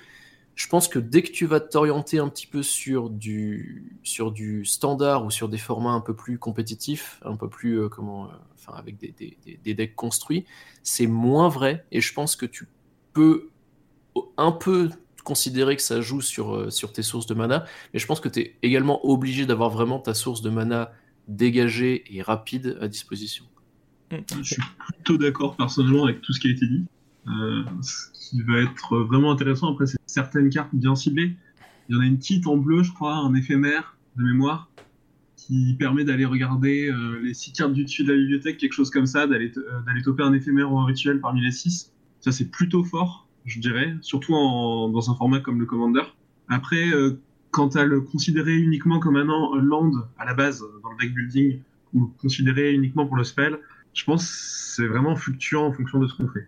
Je 0.55 0.67
pense 0.67 0.87
que 0.87 0.99
dès 0.99 1.21
que 1.21 1.31
tu 1.31 1.45
vas 1.45 1.59
t'orienter 1.59 2.19
un 2.19 2.29
petit 2.29 2.47
peu 2.47 2.63
sur 2.63 3.09
du, 3.09 3.99
sur 4.03 4.31
du 4.31 4.65
standard 4.65 5.25
ou 5.25 5.31
sur 5.31 5.49
des 5.49 5.57
formats 5.57 5.91
un 5.91 6.01
peu 6.01 6.15
plus 6.15 6.39
compétitifs, 6.39 7.19
un 7.25 7.35
peu 7.35 7.49
plus 7.49 7.89
comment, 7.89 8.29
enfin 8.55 8.73
avec 8.77 8.97
des, 8.97 9.13
des, 9.17 9.59
des 9.61 9.73
decks 9.73 9.95
construits, 9.95 10.45
c'est 10.81 11.07
moins 11.07 11.49
vrai. 11.49 11.85
Et 11.91 11.99
je 11.99 12.13
pense 12.13 12.35
que 12.35 12.45
tu 12.45 12.67
peux 13.13 13.49
un 14.37 14.51
peu 14.51 14.89
considérer 15.25 15.75
que 15.75 15.81
ça 15.81 15.99
joue 15.99 16.21
sur, 16.21 16.55
euh, 16.55 16.69
sur 16.69 16.93
tes 16.93 17.01
sources 17.01 17.25
de 17.25 17.33
mana, 17.33 17.65
mais 17.93 17.99
je 17.99 18.05
pense 18.05 18.21
que 18.21 18.29
tu 18.29 18.39
es 18.39 18.55
également 18.61 19.05
obligé 19.05 19.45
d'avoir 19.45 19.69
vraiment 19.69 19.99
ta 19.99 20.13
source 20.13 20.41
de 20.41 20.49
mana 20.49 20.91
dégagée 21.27 22.03
et 22.15 22.21
rapide 22.21 22.77
à 22.79 22.87
disposition. 22.87 23.43
Mm. 24.11 24.17
Je 24.41 24.53
suis 24.53 24.63
plutôt 24.77 25.17
d'accord 25.17 25.57
personnellement 25.57 26.05
avec 26.05 26.21
tout 26.21 26.31
ce 26.31 26.39
qui 26.39 26.47
a 26.47 26.51
été 26.51 26.67
dit. 26.67 26.85
Euh, 27.27 27.63
ce 27.81 28.29
qui 28.29 28.41
va 28.43 28.59
être 28.59 28.97
vraiment 28.99 29.31
intéressant 29.31 29.73
après, 29.73 29.87
c'est 29.87 29.97
certaines 30.15 30.49
cartes 30.49 30.73
bien 30.73 30.95
ciblées. 30.95 31.35
Il 31.87 31.95
y 31.95 31.97
en 31.97 32.01
a 32.01 32.05
une 32.05 32.17
petite 32.17 32.47
en 32.47 32.55
bleu, 32.55 32.83
je 32.83 32.91
crois, 32.93 33.15
un 33.15 33.35
éphémère 33.35 33.97
de 34.15 34.23
mémoire, 34.23 34.71
qui 35.35 35.75
permet 35.77 36.05
d'aller 36.05 36.23
regarder 36.23 36.89
euh, 36.89 37.19
les 37.21 37.33
six 37.33 37.51
cartes 37.51 37.73
du 37.73 37.83
dessus 37.83 38.05
de 38.05 38.13
la 38.13 38.17
bibliothèque, 38.17 38.57
quelque 38.57 38.73
chose 38.73 38.89
comme 38.89 39.05
ça, 39.05 39.27
d'aller 39.27 39.51
euh, 39.57 40.01
toper 40.03 40.23
un 40.23 40.33
éphémère 40.33 40.71
ou 40.71 40.79
un 40.79 40.85
rituel 40.85 41.19
parmi 41.19 41.41
les 41.41 41.51
six. 41.51 41.91
Ça, 42.21 42.31
c'est 42.31 42.49
plutôt 42.49 42.83
fort, 42.85 43.27
je 43.45 43.59
dirais, 43.59 43.93
surtout 44.01 44.31
dans 44.31 45.11
un 45.11 45.15
format 45.15 45.41
comme 45.41 45.59
le 45.59 45.65
Commander. 45.65 46.03
Après, 46.47 46.89
euh, 46.93 47.19
quant 47.51 47.67
à 47.67 47.83
le 47.83 47.99
considérer 47.99 48.55
uniquement 48.55 48.99
comme 48.99 49.17
un, 49.17 49.25
land 49.25 49.91
à 50.17 50.25
la 50.25 50.33
base 50.33 50.63
dans 50.81 50.91
le 50.91 50.97
deck 50.97 51.13
building, 51.13 51.59
ou 51.93 52.07
considérer 52.21 52.73
uniquement 52.73 53.05
pour 53.05 53.17
le 53.17 53.25
spell, 53.25 53.59
je 53.93 54.05
pense 54.05 54.25
que 54.25 54.33
c'est 54.75 54.87
vraiment 54.87 55.15
fluctuant 55.15 55.67
en 55.67 55.73
fonction 55.73 55.99
de 55.99 56.07
ce 56.07 56.15
qu'on 56.15 56.27
fait. 56.29 56.47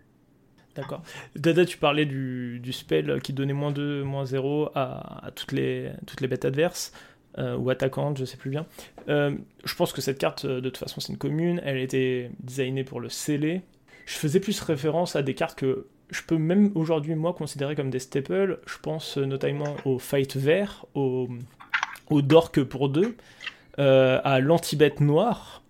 D'accord. 0.78 1.02
Dada, 1.34 1.64
tu 1.64 1.76
parlais 1.76 2.06
du, 2.06 2.72
spell 2.72 3.20
qui 3.20 3.32
donnait 3.32 3.52
moins 3.52 3.72
2, 3.72 4.04
moins 4.04 4.24
0 4.24 4.70
à, 4.76 5.30
toutes, 5.34 5.50
les, 5.50 5.90
toutes 6.06 6.20
les 6.20 6.28
bêtes 6.28 6.44
adverses. 6.44 6.92
Euh, 7.36 7.56
ou 7.56 7.70
attaquante, 7.70 8.18
je 8.18 8.24
sais 8.24 8.36
plus 8.36 8.50
bien. 8.50 8.66
Euh, 9.08 9.36
je 9.64 9.74
pense 9.76 9.92
que 9.92 10.00
cette 10.00 10.18
carte, 10.18 10.44
euh, 10.44 10.60
de 10.60 10.70
toute 10.70 10.78
façon, 10.78 11.00
c'est 11.00 11.12
une 11.12 11.18
commune. 11.18 11.60
Elle 11.64 11.76
a 11.76 11.80
été 11.80 12.30
designée 12.40 12.82
pour 12.82 13.00
le 13.00 13.08
sceller. 13.08 13.60
Je 14.06 14.14
faisais 14.14 14.40
plus 14.40 14.60
référence 14.60 15.14
à 15.14 15.22
des 15.22 15.34
cartes 15.34 15.56
que 15.56 15.86
je 16.10 16.22
peux 16.22 16.38
même 16.38 16.72
aujourd'hui, 16.74 17.14
moi, 17.14 17.34
considérer 17.34 17.76
comme 17.76 17.90
des 17.90 18.00
staples. 18.00 18.58
Je 18.66 18.78
pense 18.80 19.18
notamment 19.18 19.76
au 19.84 19.98
Fight 19.98 20.36
Vert, 20.36 20.86
au, 20.94 21.28
au 22.08 22.22
Dork 22.22 22.62
pour 22.62 22.88
deux, 22.88 23.16
à 23.76 24.40
l'Antibête 24.40 25.00
Noire. 25.00 25.62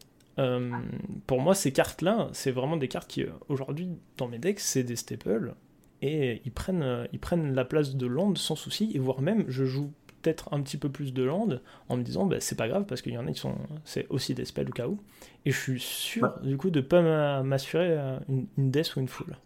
Pour 1.26 1.40
moi, 1.40 1.54
ces 1.54 1.72
cartes-là, 1.72 2.28
c'est 2.32 2.52
vraiment 2.52 2.76
des 2.76 2.88
cartes 2.88 3.08
qui, 3.08 3.24
aujourd'hui, 3.48 3.88
dans 4.16 4.28
mes 4.28 4.38
decks, 4.38 4.60
c'est 4.60 4.84
des 4.84 4.96
staples. 4.96 5.54
Et 6.00 6.42
ils 6.44 6.52
prennent, 6.52 7.08
ils 7.12 7.18
prennent 7.18 7.54
la 7.54 7.64
place 7.64 7.96
de 7.96 8.06
l'onde 8.06 8.38
sans 8.38 8.54
souci, 8.54 8.92
et 8.94 8.98
voire 8.98 9.20
même, 9.20 9.44
je 9.48 9.64
joue 9.64 9.92
peut-être 10.22 10.52
un 10.52 10.60
petit 10.62 10.76
peu 10.76 10.88
plus 10.88 11.12
de 11.12 11.22
land 11.22 11.48
en 11.88 11.96
me 11.96 12.02
disant 12.02 12.26
bah, 12.26 12.36
c'est 12.40 12.56
pas 12.56 12.68
grave 12.68 12.84
parce 12.86 13.02
qu'il 13.02 13.12
y 13.12 13.18
en 13.18 13.26
a 13.26 13.32
qui 13.32 13.40
sont 13.40 13.56
c'est 13.84 14.06
aussi 14.10 14.34
des 14.34 14.44
spells 14.44 14.68
au 14.68 14.72
cas 14.72 14.88
où 14.88 14.98
et 15.44 15.50
je 15.50 15.58
suis 15.58 15.80
sûr 15.80 16.32
du 16.42 16.56
coup 16.56 16.70
de 16.70 16.80
pas 16.80 17.42
m'assurer 17.42 17.96
une, 18.28 18.46
une, 18.56 18.70
death 18.70 18.96
ou 18.96 19.00
une 19.00 19.08
full. 19.08 19.36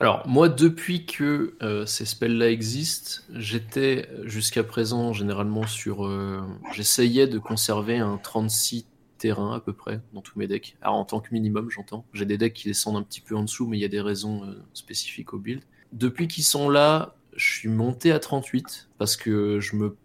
Alors 0.00 0.26
moi 0.26 0.48
depuis 0.48 1.06
que 1.06 1.56
euh, 1.62 1.86
ces 1.86 2.04
spells 2.04 2.36
là 2.36 2.50
existent, 2.50 3.22
j'étais 3.34 4.08
jusqu'à 4.24 4.64
présent 4.64 5.12
généralement 5.12 5.66
sur 5.66 6.06
euh, 6.06 6.40
j'essayais 6.72 7.26
de 7.26 7.38
conserver 7.38 7.98
un 7.98 8.18
36 8.18 8.86
terrain 9.18 9.54
à 9.54 9.60
peu 9.60 9.72
près 9.72 10.00
dans 10.12 10.22
tous 10.22 10.38
mes 10.38 10.46
decks. 10.46 10.76
Alors 10.80 10.96
en 10.96 11.04
tant 11.04 11.20
que 11.20 11.28
minimum 11.32 11.70
j'entends. 11.70 12.04
J'ai 12.12 12.24
des 12.24 12.38
decks 12.38 12.54
qui 12.54 12.68
descendent 12.68 12.96
un 12.96 13.02
petit 13.02 13.20
peu 13.20 13.36
en 13.36 13.42
dessous 13.42 13.66
mais 13.66 13.76
il 13.76 13.80
y 13.80 13.84
a 13.84 13.88
des 13.88 14.00
raisons 14.00 14.44
euh, 14.44 14.62
spécifiques 14.72 15.34
au 15.34 15.38
build. 15.38 15.62
Depuis 15.92 16.28
qu'ils 16.28 16.44
sont 16.44 16.68
là, 16.68 17.16
je 17.36 17.46
suis 17.46 17.68
monté 17.68 18.12
à 18.12 18.18
38 18.18 18.88
parce 18.98 19.16
que 19.16 19.60
je 19.60 19.76
me, 19.76 19.96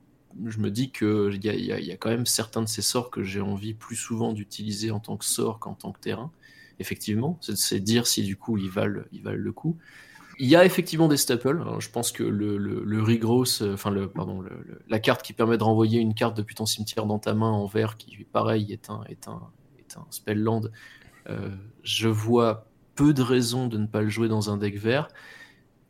je 0.46 0.60
me 0.60 0.72
dis 0.72 0.92
qu'il 0.92 1.44
y 1.44 1.50
a, 1.50 1.56
y, 1.56 1.92
a 1.92 1.98
quand 1.98 2.10
même 2.10 2.26
certains 2.26 2.62
de 2.62 2.68
ces 2.68 2.82
sorts 2.82 3.12
que 3.12 3.24
j'ai 3.24 3.42
envie 3.42 3.74
plus 3.74 3.96
souvent 3.96 4.34
d'utiliser 4.34 4.92
en 4.92 5.00
tant 5.00 5.18
que 5.18 5.26
sort 5.26 5.60
qu'en 5.60 5.74
tant 5.74 5.92
que 5.92 6.00
terrain. 6.00 6.32
Effectivement, 6.80 7.38
c'est 7.42 7.80
dire 7.80 8.08
si 8.08 8.24
du 8.24 8.36
coup 8.36 8.58
ils 8.58 8.70
valent, 8.70 9.04
ils 9.12 9.22
valent 9.22 9.38
le 9.42 9.52
coup. 9.52 9.78
Il 10.40 10.48
y 10.48 10.56
a 10.56 10.66
effectivement 10.66 11.08
des 11.08 11.18
staples. 11.18 11.64
je 11.80 11.90
pense 11.90 12.12
que 12.12 12.24
le, 12.24 12.58
le, 12.58 12.84
le 12.84 13.04
euh, 13.04 13.74
enfin 13.74 13.92
le, 13.92 14.10
pardon, 14.10 14.44
la 14.88 15.00
carte 15.00 15.22
qui 15.22 15.34
permet 15.34 15.58
de 15.58 15.64
renvoyer 15.64 16.00
une 16.00 16.14
carte 16.14 16.36
depuis 16.36 16.56
ton 16.56 16.66
cimetière 16.66 17.06
dans 17.06 17.20
ta 17.20 17.34
main 17.34 17.52
en 17.52 17.66
vert, 17.66 17.98
qui 17.98 18.24
pareil 18.32 18.72
est 18.72 18.90
un, 18.90 19.04
est 19.10 19.28
un, 19.28 19.42
est 19.80 19.98
un 19.98 20.06
spell 20.10 20.40
land, 20.40 20.64
euh, 21.30 21.50
je 21.84 22.08
vois 22.08 22.68
peu 22.96 23.14
de 23.14 23.22
raisons 23.22 23.68
de 23.68 23.78
ne 23.78 23.88
pas 23.88 24.02
le 24.02 24.10
jouer 24.10 24.28
dans 24.28 24.50
un 24.50 24.58
deck 24.58 24.78
vert 24.78 25.10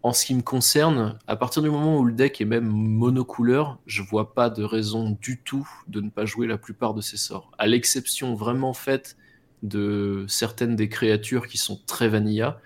en 0.04 0.12
ce 0.12 0.26
qui 0.26 0.36
me 0.36 0.42
concerne, 0.42 1.18
à 1.28 1.38
partir 1.38 1.62
du 1.62 1.70
moment 1.70 1.98
où 1.98 2.04
le 2.04 2.12
deck 2.14 2.42
est 2.42 2.46
même 2.46 2.68
monocouleur, 2.68 3.80
je 3.86 4.02
vois 4.02 4.34
pas 4.34 4.50
de 4.50 4.62
raison 4.62 5.18
du 5.22 5.42
tout 5.42 5.68
de 5.88 6.02
ne 6.02 6.10
pas 6.10 6.26
jouer 6.26 6.46
la 6.46 6.58
plupart 6.58 6.94
de 6.94 7.00
ces 7.00 7.16
sorts. 7.16 7.52
À 7.58 7.68
l'exception 7.68 8.36
vraiment 8.36 8.74
faite 8.74 9.16
de 9.64 10.26
certaines 10.28 10.76
des 10.76 10.90
créatures 10.90 11.48
qui 11.48 11.58
sont 11.58 11.82
très 11.88 12.10
vanilla, 12.10 12.60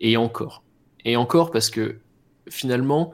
et 0.00 0.16
encore. 0.16 0.63
Et 1.04 1.16
encore 1.16 1.50
parce 1.50 1.70
que 1.70 1.96
finalement, 2.48 3.12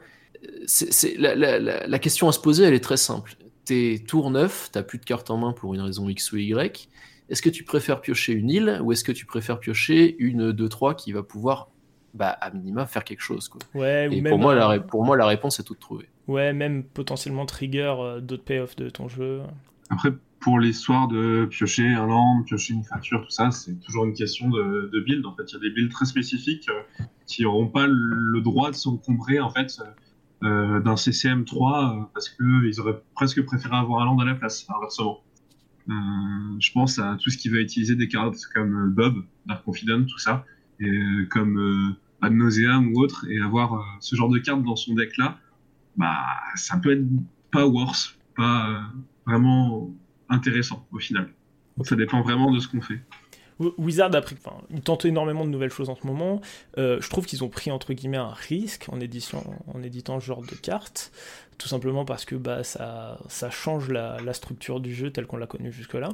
c'est, 0.65 1.17
la, 1.17 1.35
la, 1.35 1.99
question 1.99 2.27
à 2.27 2.31
se 2.31 2.39
poser, 2.39 2.63
elle 2.63 2.73
est 2.73 2.83
très 2.83 2.97
simple. 2.97 3.35
T'es 3.65 4.03
tour 4.07 4.31
9, 4.31 4.69
t'as 4.71 4.83
plus 4.83 4.97
de 4.97 5.05
cartes 5.05 5.29
en 5.29 5.37
main 5.37 5.53
pour 5.53 5.73
une 5.73 5.81
raison 5.81 6.09
X 6.09 6.31
ou 6.31 6.37
Y. 6.37 6.89
Est-ce 7.29 7.41
que 7.41 7.49
tu 7.49 7.63
préfères 7.63 8.01
piocher 8.01 8.33
une 8.33 8.49
île 8.49 8.79
ou 8.83 8.91
est-ce 8.91 9.03
que 9.03 9.11
tu 9.11 9.25
préfères 9.25 9.59
piocher 9.59 10.15
une 10.19 10.51
2-3 10.51 10.95
qui 10.95 11.11
va 11.11 11.23
pouvoir 11.23 11.69
bah, 12.13 12.29
à 12.41 12.51
minima 12.51 12.85
faire 12.85 13.03
quelque 13.03 13.21
chose. 13.21 13.47
Quoi? 13.47 13.61
Ouais, 13.73 14.09
Et 14.11 14.21
pour, 14.21 14.37
moi, 14.37 14.53
la, 14.53 14.79
pour 14.79 15.05
moi, 15.05 15.15
la 15.15 15.25
réponse 15.25 15.59
est 15.59 15.63
toute 15.63 15.79
trouvée. 15.79 16.09
Ouais, 16.27 16.53
même 16.53 16.83
potentiellement 16.83 17.45
trigger 17.45 17.95
euh, 17.99 18.19
d'autres 18.19 18.43
payoffs 18.43 18.75
de 18.75 18.89
ton 18.89 19.07
jeu. 19.07 19.41
Après, 19.89 20.09
pour 20.41 20.59
l'histoire 20.59 21.07
de 21.07 21.45
piocher 21.45 21.87
un 21.87 22.07
land, 22.07 22.43
piocher 22.43 22.73
une 22.73 22.83
créature, 22.83 23.21
tout 23.23 23.29
ça, 23.31 23.51
c'est 23.51 23.79
toujours 23.79 24.05
une 24.05 24.13
question 24.13 24.49
de, 24.49 24.99
build. 25.05 25.25
En 25.25 25.35
fait, 25.35 25.43
il 25.49 25.53
y 25.53 25.57
a 25.57 25.59
des 25.59 25.69
builds 25.69 25.91
très 25.91 26.05
spécifiques 26.05 26.69
euh, 26.69 27.03
qui 27.27 27.43
n'auront 27.43 27.67
pas 27.67 27.87
le 27.87 28.41
droit 28.41 28.71
de 28.71 28.75
s'encombrer 28.75 29.39
en 29.39 29.49
fait 29.49 29.81
euh, 30.43 30.79
d'un 30.81 30.97
CCM 30.97 31.45
3 31.45 32.11
parce 32.13 32.29
qu'ils 32.29 32.79
auraient 32.81 33.01
presque 33.15 33.43
préféré 33.45 33.75
avoir 33.75 34.01
un 34.01 34.05
land 34.05 34.19
à 34.19 34.25
la 34.25 34.35
place, 34.35 34.65
inversement. 34.75 35.21
je 35.87 36.71
pense 36.73 36.99
à 36.99 37.17
tout 37.21 37.29
ce 37.29 37.37
qui 37.37 37.49
va 37.49 37.59
utiliser 37.59 37.95
des 37.95 38.07
cartes 38.07 38.39
comme 38.53 38.91
Bob, 38.91 39.23
Dark 39.45 39.63
Confident, 39.63 40.03
tout 40.03 40.17
ça, 40.17 40.45
et, 40.81 41.27
comme 41.29 41.57
euh, 41.57 41.95
Ad 42.21 42.33
Nauseam 42.33 42.93
ou 42.93 43.01
autre, 43.01 43.25
et 43.29 43.39
avoir 43.39 43.73
euh, 43.73 43.81
ce 43.99 44.15
genre 44.15 44.29
de 44.29 44.39
carte 44.39 44.63
dans 44.63 44.75
son 44.75 44.95
deck 44.95 45.17
là, 45.17 45.37
bah, 45.97 46.23
ça 46.55 46.77
peut 46.77 46.91
être 46.91 47.07
pas 47.51 47.65
worse, 47.65 48.17
pas 48.35 48.69
euh, 48.69 48.81
vraiment 49.25 49.89
intéressant 50.31 50.87
au 50.91 50.97
final. 50.97 51.29
Ça 51.83 51.95
dépend 51.95 52.21
vraiment 52.21 52.51
de 52.51 52.59
ce 52.59 52.67
qu'on 52.67 52.81
fait. 52.81 52.99
Wizard 53.77 54.15
a 54.15 54.21
pris, 54.21 54.35
enfin, 54.43 54.57
ils 54.71 54.81
tentent 54.81 55.05
énormément 55.05 55.45
de 55.45 55.49
nouvelles 55.51 55.71
choses 55.71 55.89
en 55.89 55.95
ce 55.95 56.07
moment. 56.07 56.41
je 56.77 57.09
trouve 57.09 57.27
qu'ils 57.27 57.43
ont 57.43 57.49
pris 57.49 57.69
entre 57.69 57.93
guillemets 57.93 58.17
un 58.17 58.33
risque 58.33 58.87
en, 58.91 58.99
édition, 58.99 59.43
en 59.67 59.83
éditant 59.83 60.19
ce 60.19 60.25
genre 60.25 60.41
de 60.41 60.55
cartes, 60.55 61.11
tout 61.59 61.67
simplement 61.67 62.03
parce 62.03 62.25
que 62.25 62.35
bah, 62.35 62.63
ça, 62.63 63.19
ça 63.29 63.51
change 63.51 63.89
la, 63.89 64.17
la 64.25 64.33
structure 64.33 64.79
du 64.79 64.95
jeu 64.95 65.11
telle 65.11 65.27
qu'on 65.27 65.37
l'a 65.37 65.45
connue 65.45 65.71
jusque-là. 65.71 66.09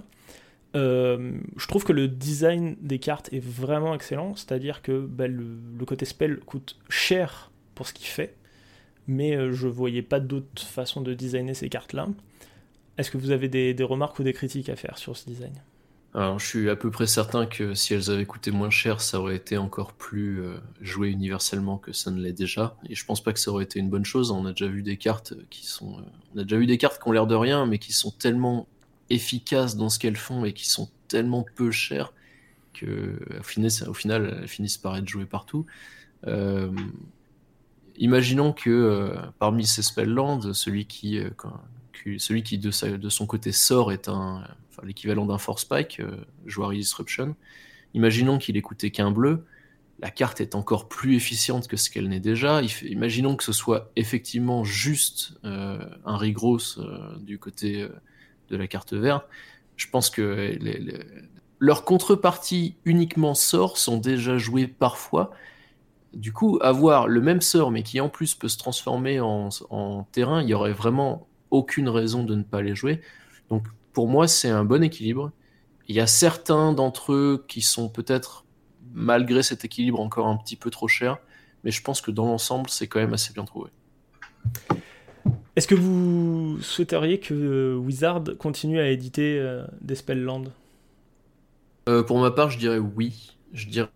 Euh, 0.76 1.32
je 1.56 1.68
trouve 1.68 1.84
que 1.84 1.94
le 1.94 2.08
design 2.08 2.76
des 2.82 3.00
cartes 3.00 3.32
est 3.32 3.44
vraiment 3.44 3.96
excellent, 3.96 4.36
c'est-à-dire 4.36 4.82
que 4.82 5.00
bah, 5.00 5.28
le, 5.28 5.86
côté 5.86 6.06
spell 6.06 6.40
coûte 6.40 6.78
cher 6.90 7.52
pour 7.74 7.88
ce 7.88 7.94
qu'il 7.94 8.08
fait, 8.08 8.36
mais 9.08 9.36
euh, 9.36 9.54
je 9.54 9.68
voyais 9.68 10.02
pas 10.02 10.20
d'autre 10.20 10.62
façon 10.62 11.02
de 11.02 11.14
designer 11.14 11.56
ces 11.56 11.70
cartes-là. 11.70 12.08
Est-ce 12.98 13.12
que 13.12 13.18
vous 13.18 13.32
avez 13.32 13.48
des, 13.48 13.76
remarques 13.84 14.18
ou 14.20 14.24
des 14.24 14.34
critiques 14.34 14.70
à 14.70 14.76
faire 14.76 14.98
sur 14.98 15.16
ce 15.16 15.26
design? 15.26 15.54
Alors, 16.14 16.40
je 16.40 16.48
suis 16.48 16.70
à 16.70 16.76
peu 16.76 16.90
près 16.90 17.06
certain 17.06 17.46
que 17.46 17.74
si 17.76 17.94
elles 17.94 18.10
avaient 18.10 18.26
coûté 18.26 18.50
moins 18.50 18.72
cher, 18.72 19.02
ça 19.02 19.20
aurait 19.20 19.36
été 19.36 19.58
encore 19.58 19.94
plus 19.94 20.42
euh, 20.42 20.58
joué 20.82 21.10
universellement 21.10 21.78
que 21.78 21.94
ça 21.94 22.10
ne 22.10 22.20
l'est 22.20 22.34
déjà. 22.34 22.76
Et 22.90 22.96
je 22.96 23.06
pense 23.06 23.22
pas 23.22 23.34
que 23.34 23.40
ça 23.40 23.52
aurait 23.52 23.66
été 23.66 23.80
une 23.80 23.90
bonne 23.90 24.06
chose. 24.06 24.32
On 24.32 24.46
a 24.46 24.52
déjà 24.52 24.68
vu 24.68 24.82
des 24.82 24.98
cartes 24.98 25.34
qui 25.50 25.66
sont, 25.66 26.04
on 26.34 26.40
a 26.40 26.44
déjà 26.44 26.58
vu 26.58 26.66
des 26.66 26.78
cartes 26.78 27.02
qui 27.02 27.08
ont 27.08 27.12
l'air 27.12 27.28
de 27.28 27.36
rien, 27.36 27.66
mais 27.66 27.78
qui 27.78 27.94
sont 27.94 28.12
tellement 28.12 28.68
efficaces 29.10 29.76
dans 29.76 29.90
ce 29.90 30.00
qu'elles 30.00 30.18
font 30.18 30.44
et 30.44 30.54
qui 30.54 30.68
sont 30.68 30.90
tellement 31.08 31.46
peu 31.56 31.72
chères 31.72 32.14
que 32.74 33.20
au 33.88 33.94
final, 33.94 34.40
elles 34.42 34.48
finissent 34.48 34.78
par 34.78 34.96
être 34.98 35.08
jouées 35.08 35.26
partout. 35.26 35.66
Euh, 36.26 36.72
imaginons 37.98 38.54
que 38.54 38.70
euh, 38.70 39.16
parmi 39.40 39.66
ces 39.66 39.82
spelllands, 39.82 40.54
celui 40.54 40.86
qui, 40.86 41.20
euh, 41.20 41.30
celui 42.18 42.44
qui 42.44 42.58
de, 42.58 42.72
son 42.72 43.26
côté 43.26 43.52
sort 43.52 43.92
est 43.92 44.10
l'équivalent 44.84 45.26
d'un 45.26 45.38
force 45.38 45.64
spike, 45.64 46.02
joueur 46.46 46.72
Disruption. 46.72 47.36
Imaginons 47.94 48.38
qu'il 48.38 48.58
ait 48.58 48.62
coûté 48.62 48.92
qu'un 48.92 49.12
bleu. 49.12 49.46
La 50.00 50.12
carte 50.12 50.42
est 50.42 50.54
encore 50.54 50.88
plus 50.88 51.16
efficiente 51.16 51.68
que 51.68 51.78
ce 51.78 51.90
qu'elle 51.90 52.08
n'est 52.08 52.20
déjà. 52.20 52.62
Imaginons 52.84 53.36
que 53.36 53.44
ce 53.44 53.54
soit 53.54 53.92
effectivement 53.96 54.64
juste 54.64 55.34
un 55.44 56.18
Rigros 56.18 56.60
du 57.20 57.40
côté 57.40 57.88
de 58.50 58.58
la 58.58 58.68
carte 58.68 58.94
verte, 58.94 59.26
je 59.76 59.88
pense 59.88 60.10
que 60.10 60.58
leurs 61.60 61.86
contreparties 61.86 62.76
uniquement 62.86 63.36
sort 63.36 63.78
sont 63.78 63.98
déjà 63.98 64.38
jouées 64.38 64.68
parfois. 64.68 65.32
Du 66.14 66.34
coup, 66.34 66.58
avoir 66.62 67.08
le 67.08 67.22
même 67.22 67.42
sort, 67.42 67.72
mais 67.72 67.84
qui 67.84 68.00
en 68.02 68.10
plus 68.10 68.34
peut 68.34 68.48
se 68.48 68.58
transformer 68.58 69.20
en, 69.20 70.08
terrain, 70.12 70.42
il 70.42 70.50
y 70.50 70.54
aurait 70.54 70.74
vraiment 70.74 71.28
aucune 71.52 71.90
raison 71.90 72.24
de 72.24 72.36
ne 72.36 72.44
pas 72.44 72.62
les 72.62 72.76
jouer. 72.76 73.02
Donc 73.50 73.64
pour 73.94 74.08
moi, 74.08 74.28
c'est 74.28 74.50
un 74.50 74.64
bon 74.64 74.84
équilibre. 74.84 75.32
Il 75.88 75.96
y 75.96 76.00
a 76.00 76.08
certains 76.08 76.74
d'entre 76.74 77.14
eux 77.14 77.46
qui 77.48 77.62
sont 77.62 77.90
peut-être, 77.90 78.46
malgré 78.94 79.42
cet 79.42 79.66
équilibre, 79.66 80.00
encore 80.00 80.28
un 80.28 80.38
petit 80.38 80.56
peu 80.56 80.70
trop 80.70 80.88
chers, 80.88 81.18
mais 81.64 81.72
je 81.72 81.82
pense 81.82 82.02
que 82.02 82.12
dans 82.12 82.26
l'ensemble, 82.26 82.70
c'est 82.70 82.88
quand 82.88 83.00
même 83.00 83.14
assez 83.14 83.34
bien 83.34 83.46
trouvé. 83.46 83.72
Est-ce 85.56 85.68
que 85.68 85.76
vous 85.76 86.60
souhaiteriez 86.62 87.20
que 87.20 87.76
Wizard 87.76 88.24
continue 88.38 88.80
à 88.80 88.90
éditer 88.90 89.40
euh, 89.40 89.66
des 89.82 89.96
Spellland 89.96 90.44
euh, 91.90 92.04
Pour 92.04 92.20
ma 92.20 92.30
part, 92.30 92.52
je 92.52 92.60
dirais 92.60 92.78
oui. 92.78 93.36
Je 93.54 93.68
dirais 93.68 93.90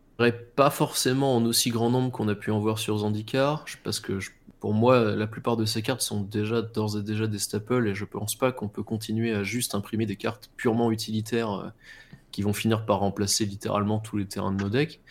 pas 0.55 0.71
forcément 0.71 1.35
en 1.35 1.45
aussi 1.45 1.69
grand 1.69 1.91
nombre 1.91 2.11
qu'on 2.11 2.27
a 2.27 2.35
pu 2.35 2.49
en 2.49 2.59
voir 2.59 2.79
sur 2.79 2.97
Zandikar, 2.97 3.65
parce 3.83 3.99
que 3.99 4.17
pour 4.61 4.73
moi, 4.73 5.15
la 5.15 5.27
plupart 5.27 5.57
de 5.57 5.65
ces 5.65 5.81
cartes 5.81 6.01
sont 6.01 6.21
déjà 6.21 6.61
d'ores 6.61 6.97
et 6.97 7.03
déjà 7.03 7.27
des 7.27 7.39
staples, 7.39 7.89
et 7.89 7.95
je 7.95 8.05
pense 8.05 8.35
pas 8.35 8.53
qu'on 8.53 8.69
peut 8.69 8.83
continuer 8.83 9.33
à 9.33 9.43
juste 9.43 9.75
imprimer 9.75 10.05
des 10.05 10.15
cartes 10.15 10.49
purement 10.55 10.91
utilitaires 10.91 11.73
qui 12.31 12.43
vont 12.43 12.53
finir 12.53 12.85
par 12.85 12.99
remplacer 12.99 13.45
littéralement 13.45 13.99
tous 13.99 14.17
les 14.17 14.25
terrains 14.25 14.53
de 14.53 14.63
nos 14.63 14.69
decks. 14.69 15.01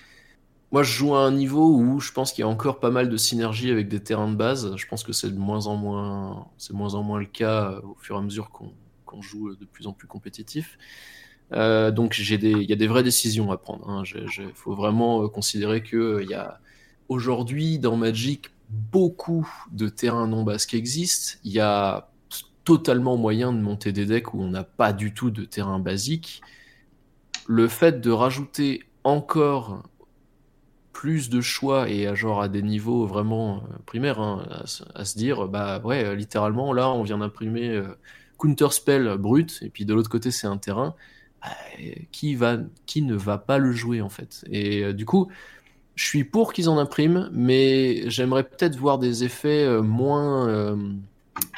Moi, 0.72 0.84
je 0.84 0.92
joue 0.92 1.16
à 1.16 1.20
un 1.20 1.32
niveau 1.32 1.74
où 1.76 1.98
je 1.98 2.12
pense 2.12 2.32
qu'il 2.32 2.42
y 2.42 2.44
a 2.44 2.48
encore 2.48 2.78
pas 2.78 2.90
mal 2.90 3.08
de 3.08 3.16
synergie 3.16 3.72
avec 3.72 3.88
des 3.88 4.00
terrains 4.00 4.30
de 4.30 4.36
base. 4.36 4.76
Je 4.76 4.86
pense 4.86 5.02
que 5.02 5.12
c'est 5.12 5.30
de 5.30 5.38
moins 5.38 5.66
en 5.66 5.74
moins, 5.74 6.46
c'est 6.58 6.72
moins 6.72 6.94
en 6.94 7.02
moins 7.02 7.18
le 7.18 7.26
cas 7.26 7.72
euh, 7.72 7.80
au 7.82 7.96
fur 7.98 8.14
et 8.14 8.18
à 8.18 8.22
mesure 8.22 8.50
qu'on 8.50 9.20
joue 9.20 9.56
de 9.56 9.64
plus 9.64 9.88
en 9.88 9.92
plus 9.92 10.06
compétitif. 10.06 10.78
Euh, 11.52 11.90
donc, 11.90 12.16
il 12.18 12.62
y 12.62 12.72
a 12.72 12.76
des 12.76 12.86
vraies 12.86 13.02
décisions 13.02 13.50
à 13.50 13.56
prendre. 13.56 14.04
Il 14.14 14.20
hein. 14.20 14.50
faut 14.54 14.76
vraiment 14.76 15.24
euh, 15.24 15.28
considérer 15.28 15.82
que 15.82 16.20
il 16.22 16.30
y 16.30 16.34
a 16.34 16.60
aujourd'hui 17.08 17.80
dans 17.80 17.96
Magic 17.96 18.50
beaucoup 18.70 19.48
de 19.72 19.88
terrains 19.88 20.26
non 20.26 20.44
bases 20.44 20.66
qui 20.66 20.76
existent. 20.76 21.38
Il 21.44 21.52
y 21.52 21.60
a 21.60 22.08
totalement 22.64 23.16
moyen 23.16 23.52
de 23.52 23.60
monter 23.60 23.92
des 23.92 24.06
decks 24.06 24.34
où 24.34 24.42
on 24.42 24.48
n'a 24.48 24.64
pas 24.64 24.92
du 24.92 25.12
tout 25.12 25.30
de 25.30 25.44
terrain 25.44 25.78
basique. 25.78 26.40
Le 27.46 27.68
fait 27.68 28.00
de 28.00 28.10
rajouter 28.10 28.84
encore 29.02 29.82
plus 30.92 31.30
de 31.30 31.40
choix 31.40 31.88
et 31.88 32.06
à 32.06 32.14
genre 32.14 32.42
à 32.42 32.48
des 32.48 32.62
niveaux 32.62 33.06
vraiment 33.06 33.58
euh, 33.58 33.78
primaires, 33.86 34.20
hein, 34.20 34.46
à, 34.94 35.04
se 35.04 35.16
dire, 35.16 35.48
bah 35.48 35.80
ouais, 35.82 36.04
euh, 36.04 36.14
littéralement, 36.14 36.74
là, 36.74 36.90
on 36.90 37.02
vient 37.02 37.18
d'imprimer 37.18 37.70
euh, 37.70 37.96
Counter 38.38 38.68
Spell 38.70 39.16
brut, 39.16 39.60
et 39.62 39.70
puis 39.70 39.86
de 39.86 39.94
l'autre 39.94 40.10
côté, 40.10 40.30
c'est 40.30 40.46
un 40.46 40.58
terrain. 40.58 40.94
Bah, 41.42 41.48
qui, 42.12 42.34
va, 42.34 42.58
qui 42.84 43.00
ne 43.00 43.14
va 43.14 43.38
pas 43.38 43.56
le 43.56 43.72
jouer, 43.72 44.02
en 44.02 44.10
fait 44.10 44.44
Et 44.50 44.92
du 44.92 45.06
coup, 45.06 45.30
je 45.94 46.04
suis 46.04 46.24
pour 46.24 46.52
qu'ils 46.52 46.68
en 46.68 46.78
impriment, 46.78 47.28
mais 47.32 48.08
j'aimerais 48.08 48.44
peut-être 48.44 48.76
voir 48.76 48.98
des 48.98 49.24
effets 49.24 49.66
moins 49.82 50.78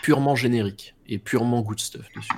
purement 0.03 0.35
génériques 0.35 0.95
et 1.09 1.19
purement 1.19 1.63
good 1.63 1.79
stuff 1.79 2.07
dessus. 2.17 2.33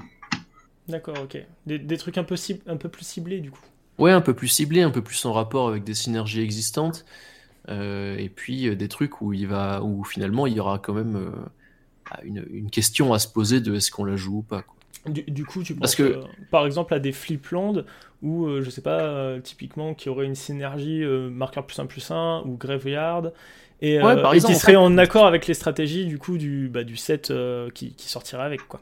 D'accord, 0.88 1.16
ok. 1.22 1.38
Des, 1.66 1.96
trucs 1.96 2.18
un 2.18 2.24
peu, 2.24 2.36
un 2.66 2.76
peu 2.76 2.88
plus 2.88 3.06
ciblés 3.06 3.40
du 3.40 3.50
coup. 3.50 3.60
Ouais, 3.98 4.12
un 4.12 4.20
peu 4.20 4.34
plus 4.34 4.48
ciblés, 4.48 4.82
un 4.82 4.90
peu 4.90 5.02
plus 5.02 5.24
en 5.24 5.32
rapport 5.32 5.68
avec 5.68 5.84
des 5.84 5.94
synergies 5.94 6.40
existantes. 6.40 7.04
Euh, 7.70 8.16
et 8.18 8.28
puis 8.28 8.68
euh, 8.68 8.76
des 8.76 8.88
trucs 8.88 9.22
où 9.22 9.32
il 9.32 9.46
va, 9.46 9.82
où 9.82 10.04
finalement 10.04 10.46
il 10.46 10.52
y 10.52 10.60
aura 10.60 10.78
quand 10.78 10.92
même 10.92 11.16
euh, 11.16 11.30
bah, 12.10 12.20
une, 12.22 12.68
question 12.68 13.14
à 13.14 13.18
se 13.18 13.26
poser 13.26 13.60
de 13.60 13.74
est-ce 13.74 13.90
qu'on 13.90 14.04
la 14.04 14.16
joue 14.16 14.38
ou 14.38 14.42
pas. 14.42 14.64
Du, 15.06 15.44
coup, 15.44 15.62
tu 15.62 15.74
penses 15.74 15.94
que... 15.94 16.20
par 16.50 16.66
exemple 16.66 16.94
à 16.94 16.98
des 16.98 17.12
Flipland 17.12 17.84
où 18.22 18.48
je 18.62 18.70
sais 18.70 18.80
pas 18.80 19.38
typiquement 19.42 19.94
qui 19.94 20.08
aurait 20.08 20.24
une 20.24 20.34
synergie 20.34 21.04
marqueur 21.04 21.66
plus 21.66 21.78
1 21.78 21.86
plus 21.86 22.10
1 22.10 22.44
ou 22.46 22.56
Graveyard 22.56 23.30
et, 23.82 24.00
qui 24.44 24.54
serait 24.54 24.76
en, 24.76 24.96
accord 24.96 25.26
avec 25.26 25.46
les 25.46 25.52
stratégies 25.52 26.06
du 26.06 26.18
coup 26.18 26.38
du, 26.38 26.68
bah, 26.68 26.84
du 26.84 26.96
set 26.96 27.32
qui, 27.74 27.94
qui 27.94 28.08
sortirait 28.08 28.44
avec 28.44 28.66
quoi. 28.66 28.80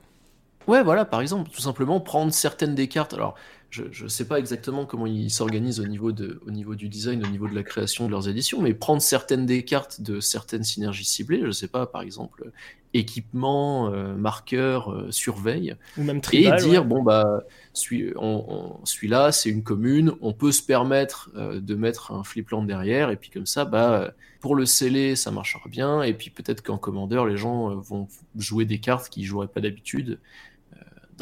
Ouais, 0.68 0.82
voilà, 0.82 1.04
par 1.04 1.20
exemple, 1.20 1.50
tout 1.50 1.60
simplement 1.60 2.00
prendre 2.00 2.32
certaines 2.32 2.74
des 2.74 2.88
cartes. 2.88 3.14
Alors, 3.14 3.34
je 3.70 4.04
ne 4.04 4.08
sais 4.08 4.26
pas 4.26 4.38
exactement 4.38 4.84
comment 4.84 5.06
ils 5.06 5.30
s'organisent 5.30 5.80
au, 5.80 5.86
niveau 5.86 6.12
au 6.12 6.50
niveau 6.50 6.74
du 6.74 6.88
design, 6.88 7.24
au 7.24 7.28
niveau 7.28 7.48
de 7.48 7.54
la 7.54 7.62
création 7.62 8.06
de 8.06 8.10
leurs 8.10 8.28
éditions, 8.28 8.60
mais 8.60 8.74
prendre 8.74 9.00
certaines 9.00 9.46
des 9.46 9.64
cartes 9.64 10.02
de 10.02 10.20
certaines 10.20 10.62
synergies 10.62 11.04
ciblées, 11.04 11.40
je 11.40 11.46
ne 11.46 11.52
sais 11.52 11.68
pas, 11.68 11.86
par 11.86 12.02
exemple, 12.02 12.52
équipement, 12.94 13.92
euh, 13.92 14.14
marqueur, 14.14 14.92
euh, 14.92 15.10
surveille, 15.10 15.76
Ou 15.96 16.04
même 16.04 16.20
et 16.32 16.50
dire, 16.56 16.84
bon, 16.84 17.02
bah, 17.02 17.42
celui-là, 17.72 19.32
c'est 19.32 19.50
une 19.50 19.62
commune, 19.62 20.12
on 20.20 20.32
peut 20.32 20.52
se 20.52 20.62
permettre 20.62 21.30
euh, 21.36 21.60
de 21.60 21.74
mettre 21.74 22.12
un 22.12 22.24
flipland 22.24 22.64
derrière, 22.64 23.10
et 23.10 23.16
puis 23.16 23.30
comme 23.30 23.46
ça, 23.46 23.64
bah, 23.64 24.12
pour 24.40 24.54
le 24.54 24.66
sceller, 24.66 25.16
ça 25.16 25.30
marchera 25.30 25.68
bien, 25.68 26.02
et 26.02 26.14
puis 26.14 26.30
peut-être 26.30 26.62
qu'en 26.62 26.78
commandeur, 26.78 27.26
les 27.26 27.36
gens 27.36 27.74
vont 27.76 28.08
jouer 28.36 28.64
des 28.64 28.78
cartes 28.78 29.08
qu'ils 29.08 29.24
joueraient 29.24 29.48
pas 29.48 29.60
d'habitude 29.60 30.18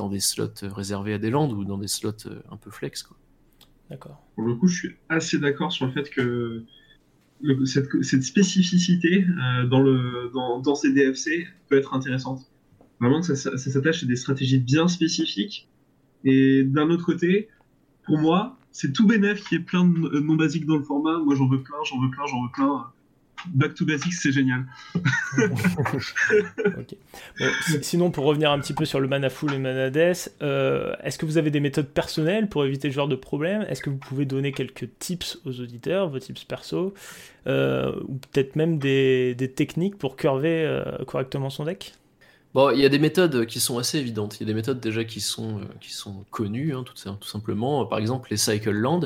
dans 0.01 0.09
des 0.09 0.21
slots 0.21 0.49
réservés 0.63 1.15
à 1.15 1.19
des 1.19 1.31
landes 1.31 1.53
ou 1.53 1.65
dans 1.65 1.79
des 1.79 1.89
slots 1.89 2.27
euh, 2.27 2.43
un 2.51 2.57
peu 2.57 2.71
flex. 2.71 3.03
Quoi. 3.03 3.17
D'accord. 3.91 4.23
Pour 4.35 4.45
le 4.45 4.55
coup, 4.55 4.69
je 4.69 4.79
suis 4.79 4.97
assez 5.09 5.39
d'accord 5.39 5.73
sur 5.73 5.87
le 5.87 5.93
fait 5.93 6.09
que 6.11 6.65
cette, 7.65 8.23
spécificité 8.23 9.25
euh, 9.25 9.67
dans, 9.67 9.81
le, 9.81 10.31
dans, 10.33 10.75
ces 10.75 10.93
DFC 10.93 11.47
peut 11.69 11.77
être 11.77 11.95
intéressante. 11.95 12.41
Vraiment 13.01 13.21
que 13.21 13.35
ça, 13.35 13.57
s'attache 13.57 14.03
à 14.03 14.07
des 14.07 14.17
stratégies 14.17 14.59
bien 14.59 14.89
spécifiques. 14.89 15.69
Et 16.25 16.65
d'un 16.65 16.91
autre 16.91 17.05
côté, 17.05 17.49
pour 18.05 18.19
moi, 18.19 18.59
c'est 18.73 18.93
tout 18.93 19.07
bénéf 19.07 19.43
qui 19.49 19.57
est 19.57 19.61
plein 19.61 19.85
de 19.85 20.21
non 20.21 20.37
basiques 20.37 20.67
dans 20.67 20.77
le 20.77 20.83
format. 20.83 21.19
Moi, 21.19 21.35
j'en 21.35 21.49
veux 21.49 21.63
plein, 21.63 21.77
j'en 21.85 22.01
veux 22.01 22.11
plein, 22.11 22.27
j'en 22.27 22.43
veux 22.43 22.51
plein. 22.53 22.93
Back 23.47 23.75
to 23.75 23.85
Basics, 23.85 24.13
c'est 24.13 24.33
génial. 24.33 24.67
sinon, 27.83 28.11
pour 28.11 28.25
revenir 28.25 28.51
un 28.51 28.61
petit 28.61 28.73
peu 28.73 28.85
sur 28.85 29.01
le 29.01 29.09
mana 29.09 29.31
full 29.31 29.55
et 29.55 29.59
mana 29.59 29.91
death, 29.91 30.33
euh, 30.43 30.95
est-ce 31.03 31.19
que 31.19 31.27
vous 31.27 31.39
avez 31.39 31.51
des 31.51 31.61
méthodes 31.61 31.89
personnelles 31.89 32.49
pour 32.49 32.65
éviter 32.65 32.91
ce 32.91 32.95
genre 32.95 33.09
de 33.09 33.17
problème? 33.17 33.65
Est-ce 33.69 33.83
que 33.83 33.91
vous 33.91 33.97
pouvez 33.97 34.25
donner 34.25 34.53
quelques 34.53 34.89
tips 34.99 35.39
aux 35.45 35.61
auditeurs, 35.61 36.09
vos 36.09 36.19
tips 36.19 36.45
perso, 36.45 36.95
euh, 37.47 37.93
ou 38.09 38.15
peut-être 38.15 38.57
même 38.57 38.79
des, 38.79 39.37
techniques 39.57 39.97
pour 39.97 40.17
curver 40.17 40.65
euh, 40.65 40.85
correctement 41.07 41.51
son 41.51 41.65
deck? 41.65 41.95
Bon, 42.53 42.71
il 42.71 42.81
y 42.81 42.85
a 42.85 42.89
des 42.89 42.99
méthodes 42.99 43.47
qui 43.47 43.61
sont 43.61 43.79
assez 43.79 43.99
évidentes. 43.99 44.39
Il 44.39 44.41
y 44.41 44.45
a 44.45 44.47
des 44.47 44.55
méthodes 44.55 44.81
déjà 44.81 45.05
qui 45.05 45.21
sont, 45.21 45.61
qui 45.81 45.93
sont 45.93 46.25
connues, 46.31 46.75
hein, 46.75 46.85
tout, 46.85 46.95
tout, 46.95 47.29
simplement. 47.29 47.87
Par 47.87 47.99
exemple, 47.99 48.29
les 48.31 48.37
Cycle 48.37 48.71
Land, 48.71 49.03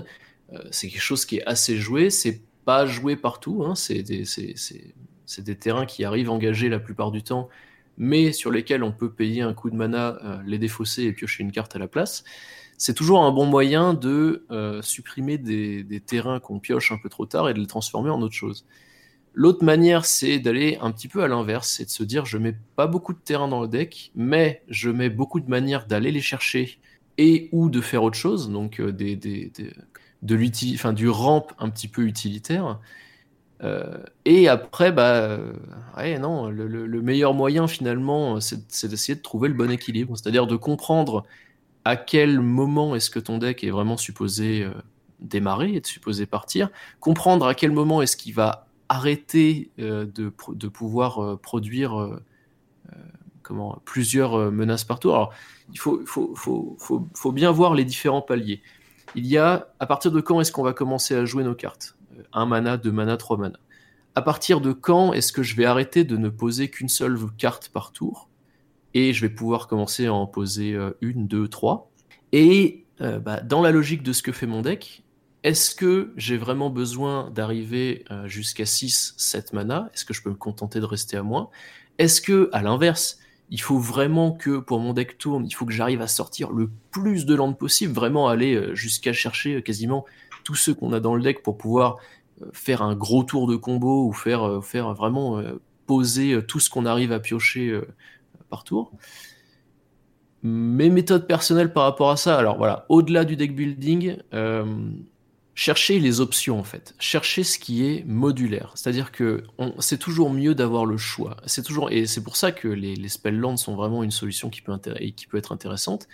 c'est 0.70 0.88
quelque 0.88 1.02
chose 1.02 1.26
qui 1.26 1.36
est 1.36 1.46
assez 1.46 1.76
joué. 1.76 2.10
C'est 2.10 2.40
pas 2.64 2.86
joué 2.86 3.16
partout. 3.16 3.64
Hein. 3.64 3.74
C'est 3.74 4.02
des, 4.02 5.56
terrains 5.56 5.86
qui 5.86 6.04
arrivent 6.04 6.30
engagés 6.30 6.68
la 6.68 6.78
plupart 6.78 7.10
du 7.10 7.22
temps, 7.22 7.48
mais 7.98 8.32
sur 8.32 8.50
lesquels 8.50 8.82
on 8.82 8.92
peut 8.92 9.10
payer 9.10 9.42
un 9.42 9.54
coup 9.54 9.70
de 9.70 9.76
mana, 9.76 10.18
euh, 10.24 10.38
les 10.46 10.58
défausser 10.58 11.04
et 11.04 11.12
piocher 11.12 11.42
une 11.42 11.52
carte 11.52 11.76
à 11.76 11.78
la 11.78 11.88
place. 11.88 12.24
C'est 12.76 12.94
toujours 12.94 13.22
un 13.22 13.30
bon 13.30 13.46
moyen 13.46 13.94
de 13.94 14.44
euh, 14.50 14.82
supprimer 14.82 15.38
des, 15.38 16.02
terrains 16.04 16.40
qu'on 16.40 16.58
pioche 16.58 16.90
un 16.92 16.98
peu 16.98 17.08
trop 17.08 17.26
tard 17.26 17.48
et 17.48 17.54
de 17.54 17.60
les 17.60 17.66
transformer 17.66 18.10
en 18.10 18.20
autre 18.20 18.34
chose. 18.34 18.66
L'autre 19.32 19.64
manière, 19.64 20.04
c'est 20.04 20.38
d'aller 20.38 20.78
un 20.80 20.92
petit 20.92 21.08
peu 21.08 21.22
à 21.22 21.28
l'inverse, 21.28 21.68
c'est 21.68 21.84
de 21.84 21.90
se 21.90 22.04
dire 22.04 22.24
je 22.24 22.38
mets 22.38 22.56
pas 22.76 22.86
beaucoup 22.86 23.12
de 23.12 23.18
terrain 23.18 23.48
dans 23.48 23.60
le 23.60 23.68
deck, 23.68 24.12
mais 24.14 24.62
je 24.68 24.90
mets 24.90 25.10
beaucoup 25.10 25.40
de 25.40 25.48
manières 25.48 25.86
d'aller 25.86 26.12
les 26.12 26.20
chercher 26.20 26.78
et 27.18 27.48
ou 27.52 27.68
de 27.68 27.80
faire 27.80 28.02
autre 28.02 28.16
chose, 28.16 28.50
donc 28.50 28.80
euh, 28.80 28.92
des, 28.92 29.18
de 30.24 30.74
enfin, 30.74 30.92
du 30.92 31.08
ramp 31.08 31.46
un 31.58 31.68
petit 31.68 31.88
peu 31.88 32.02
utilitaire. 32.02 32.80
Euh, 33.62 33.98
et 34.24 34.48
après, 34.48 34.90
bah, 34.90 35.38
ouais, 35.96 36.18
non, 36.18 36.48
le, 36.48 37.02
meilleur 37.02 37.34
moyen 37.34 37.68
finalement, 37.68 38.40
c'est 38.40 38.88
d'essayer 38.88 39.14
de 39.14 39.22
trouver 39.22 39.48
le 39.48 39.54
bon 39.54 39.70
équilibre, 39.70 40.16
c'est-à-dire 40.16 40.46
de 40.46 40.56
comprendre 40.56 41.24
à 41.84 41.96
quel 41.96 42.40
moment 42.40 42.94
est-ce 42.94 43.10
que 43.10 43.18
ton 43.18 43.38
deck 43.38 43.62
est 43.62 43.70
vraiment 43.70 43.96
supposé 43.96 44.62
euh, 44.62 44.70
démarrer, 45.20 45.74
est 45.74 45.86
supposé 45.86 46.26
partir, 46.26 46.70
comprendre 47.00 47.46
à 47.46 47.54
quel 47.54 47.70
moment 47.70 48.02
est-ce 48.02 48.16
qu'il 48.16 48.34
va 48.34 48.66
arrêter 48.88 49.70
euh, 49.78 50.06
de, 50.06 50.32
de, 50.48 50.68
pouvoir 50.68 51.38
produire 51.38 52.18
plusieurs 53.84 54.50
menaces 54.50 54.84
par 54.84 54.98
tour. 54.98 55.14
Alors, 55.14 55.32
il 55.72 55.78
faut, 55.78 56.02
faut, 56.06 56.34
faut, 56.34 57.08
faut, 57.14 57.32
bien 57.32 57.50
voir 57.50 57.74
les 57.74 57.84
différents 57.84 58.22
paliers 58.22 58.62
il 59.14 59.26
y 59.26 59.38
a 59.38 59.68
à 59.80 59.86
partir 59.86 60.12
de 60.12 60.20
quand 60.20 60.40
est-ce 60.40 60.52
qu'on 60.52 60.62
va 60.62 60.72
commencer 60.72 61.14
à 61.14 61.24
jouer 61.24 61.44
nos 61.44 61.54
cartes? 61.54 61.96
Euh, 62.18 62.22
Un 62.32 62.46
mana, 62.46 62.76
deux 62.76 62.92
mana, 62.92 63.16
trois 63.16 63.36
mana. 63.36 63.58
À 64.14 64.22
partir 64.22 64.60
de 64.60 64.72
quand 64.72 65.12
est-ce 65.12 65.32
que 65.32 65.42
je 65.42 65.56
vais 65.56 65.64
arrêter 65.64 66.04
de 66.04 66.16
ne 66.16 66.28
poser 66.28 66.70
qu'une 66.70 66.88
seule 66.88 67.18
carte 67.36 67.68
par 67.68 67.92
tour? 67.92 68.28
Et 68.94 69.12
je 69.12 69.20
vais 69.22 69.28
pouvoir 69.28 69.66
commencer 69.66 70.06
à 70.06 70.14
en 70.14 70.26
poser 70.26 70.74
euh, 70.74 70.90
une, 71.00 71.26
deux, 71.26 71.48
trois. 71.48 71.90
Et 72.32 72.84
euh, 73.00 73.18
bah, 73.18 73.40
dans 73.40 73.60
la 73.60 73.72
logique 73.72 74.02
de 74.02 74.12
ce 74.12 74.22
que 74.22 74.32
fait 74.32 74.46
mon 74.46 74.62
deck, 74.62 75.02
est-ce 75.42 75.74
que 75.74 76.12
j'ai 76.16 76.36
vraiment 76.38 76.70
besoin 76.70 77.30
d'arriver 77.30 78.06
jusqu'à 78.24 78.64
6, 78.64 79.12
7 79.18 79.52
mana? 79.52 79.90
Est-ce 79.92 80.06
que 80.06 80.14
je 80.14 80.22
peux 80.22 80.30
me 80.30 80.36
contenter 80.36 80.80
de 80.80 80.86
rester 80.86 81.18
à 81.18 81.22
moins? 81.22 81.50
Est-ce 81.98 82.22
que, 82.22 82.48
à 82.54 82.62
l'inverse, 82.62 83.18
il 83.54 83.60
faut 83.60 83.78
vraiment 83.78 84.32
que 84.32 84.58
pour 84.58 84.80
mon 84.80 84.92
deck 84.94 85.16
tourne, 85.16 85.46
il 85.46 85.52
faut 85.52 85.64
que 85.64 85.72
j'arrive 85.72 86.02
à 86.02 86.08
sortir 86.08 86.50
le 86.50 86.68
plus 86.90 87.24
de 87.24 87.36
landes 87.36 87.56
possible, 87.56 87.92
vraiment 87.92 88.26
aller 88.26 88.56
euh, 88.56 88.74
jusqu'à 88.74 89.12
chercher 89.12 89.54
euh, 89.54 89.60
quasiment 89.60 90.04
tous 90.42 90.56
ceux 90.56 90.74
qu'on 90.74 90.92
a 90.92 90.98
dans 90.98 91.14
le 91.14 91.22
deck 91.22 91.40
pour 91.40 91.56
pouvoir 91.56 91.98
euh, 92.42 92.46
faire 92.52 92.82
un 92.82 92.96
gros 92.96 93.22
tour 93.22 93.46
de 93.46 93.54
combo 93.54 94.08
ou 94.08 94.12
faire, 94.12 94.58
faire 94.64 94.92
vraiment 94.92 95.40
poser 95.86 96.36
tout 96.48 96.58
ce 96.58 96.68
qu'on 96.68 96.84
arrive 96.84 97.12
à 97.12 97.20
piocher 97.20 97.80
par 98.50 98.64
tour. 98.64 98.90
Mes 100.42 100.90
méthodes 100.90 101.28
personnelles 101.28 101.72
par 101.72 101.84
rapport 101.84 102.10
à 102.10 102.16
ça, 102.16 102.36
alors 102.36 102.58
voilà, 102.58 102.86
au-delà 102.88 103.24
du 103.24 103.36
deck 103.36 103.54
building, 103.54 104.16
chercher 105.54 106.00
les 106.00 106.20
options 106.20 106.58
en 106.58 106.64
fait, 106.64 106.94
chercher 106.98 107.44
ce 107.44 107.58
qui 107.58 107.84
est 107.84 108.04
modulaire. 108.06 108.72
C'est-à-dire 108.74 109.12
que 109.12 109.44
c'est 109.78 109.98
toujours 109.98 110.30
mieux 110.30 110.54
d'avoir 110.54 110.84
le 110.84 110.96
choix. 110.96 111.36
C'est 111.46 111.62
toujours 111.62 111.90
et 111.90 112.06
c'est 112.06 112.22
pour 112.22 112.36
ça 112.36 112.52
que 112.52 112.68
les, 112.68 112.96
les 112.96 113.08
spell 113.08 113.38
lands 113.38 113.56
sont 113.56 113.76
vraiment 113.76 114.02
une 114.02 114.10
solution 114.10 114.50
qui 114.50 114.62
peut, 114.62 114.76
qui 115.16 115.26
peut 115.26 115.36
être 115.36 115.52
intéressante. 115.52 116.08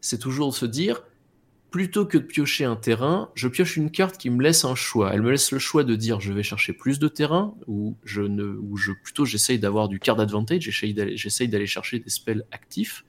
C'est 0.00 0.18
toujours 0.18 0.50
de 0.50 0.54
se 0.54 0.66
dire 0.66 1.02
plutôt 1.70 2.04
que 2.04 2.18
de 2.18 2.24
piocher 2.24 2.64
un 2.64 2.76
terrain, 2.76 3.30
je 3.34 3.46
pioche 3.48 3.76
une 3.76 3.90
carte 3.90 4.18
qui 4.18 4.28
me 4.28 4.42
laisse 4.42 4.64
un 4.64 4.74
choix. 4.74 5.12
Elle 5.14 5.22
me 5.22 5.30
laisse 5.30 5.52
le 5.52 5.58
choix 5.58 5.84
de 5.84 5.94
dire 5.94 6.20
je 6.20 6.32
vais 6.32 6.42
chercher 6.42 6.72
plus 6.72 6.98
de 6.98 7.08
terrain 7.08 7.54
ou 7.66 7.96
je 8.04 8.22
ne 8.22 8.44
ou 8.44 8.76
je 8.76 8.92
plutôt 8.92 9.24
j'essaye 9.24 9.58
d'avoir 9.58 9.88
du 9.88 9.98
card 9.98 10.20
advantage, 10.20 10.62
j'essaye 10.62 11.48
d'aller 11.48 11.66
chercher 11.66 11.98
des 11.98 12.10
spells 12.10 12.44
actifs. 12.50 13.04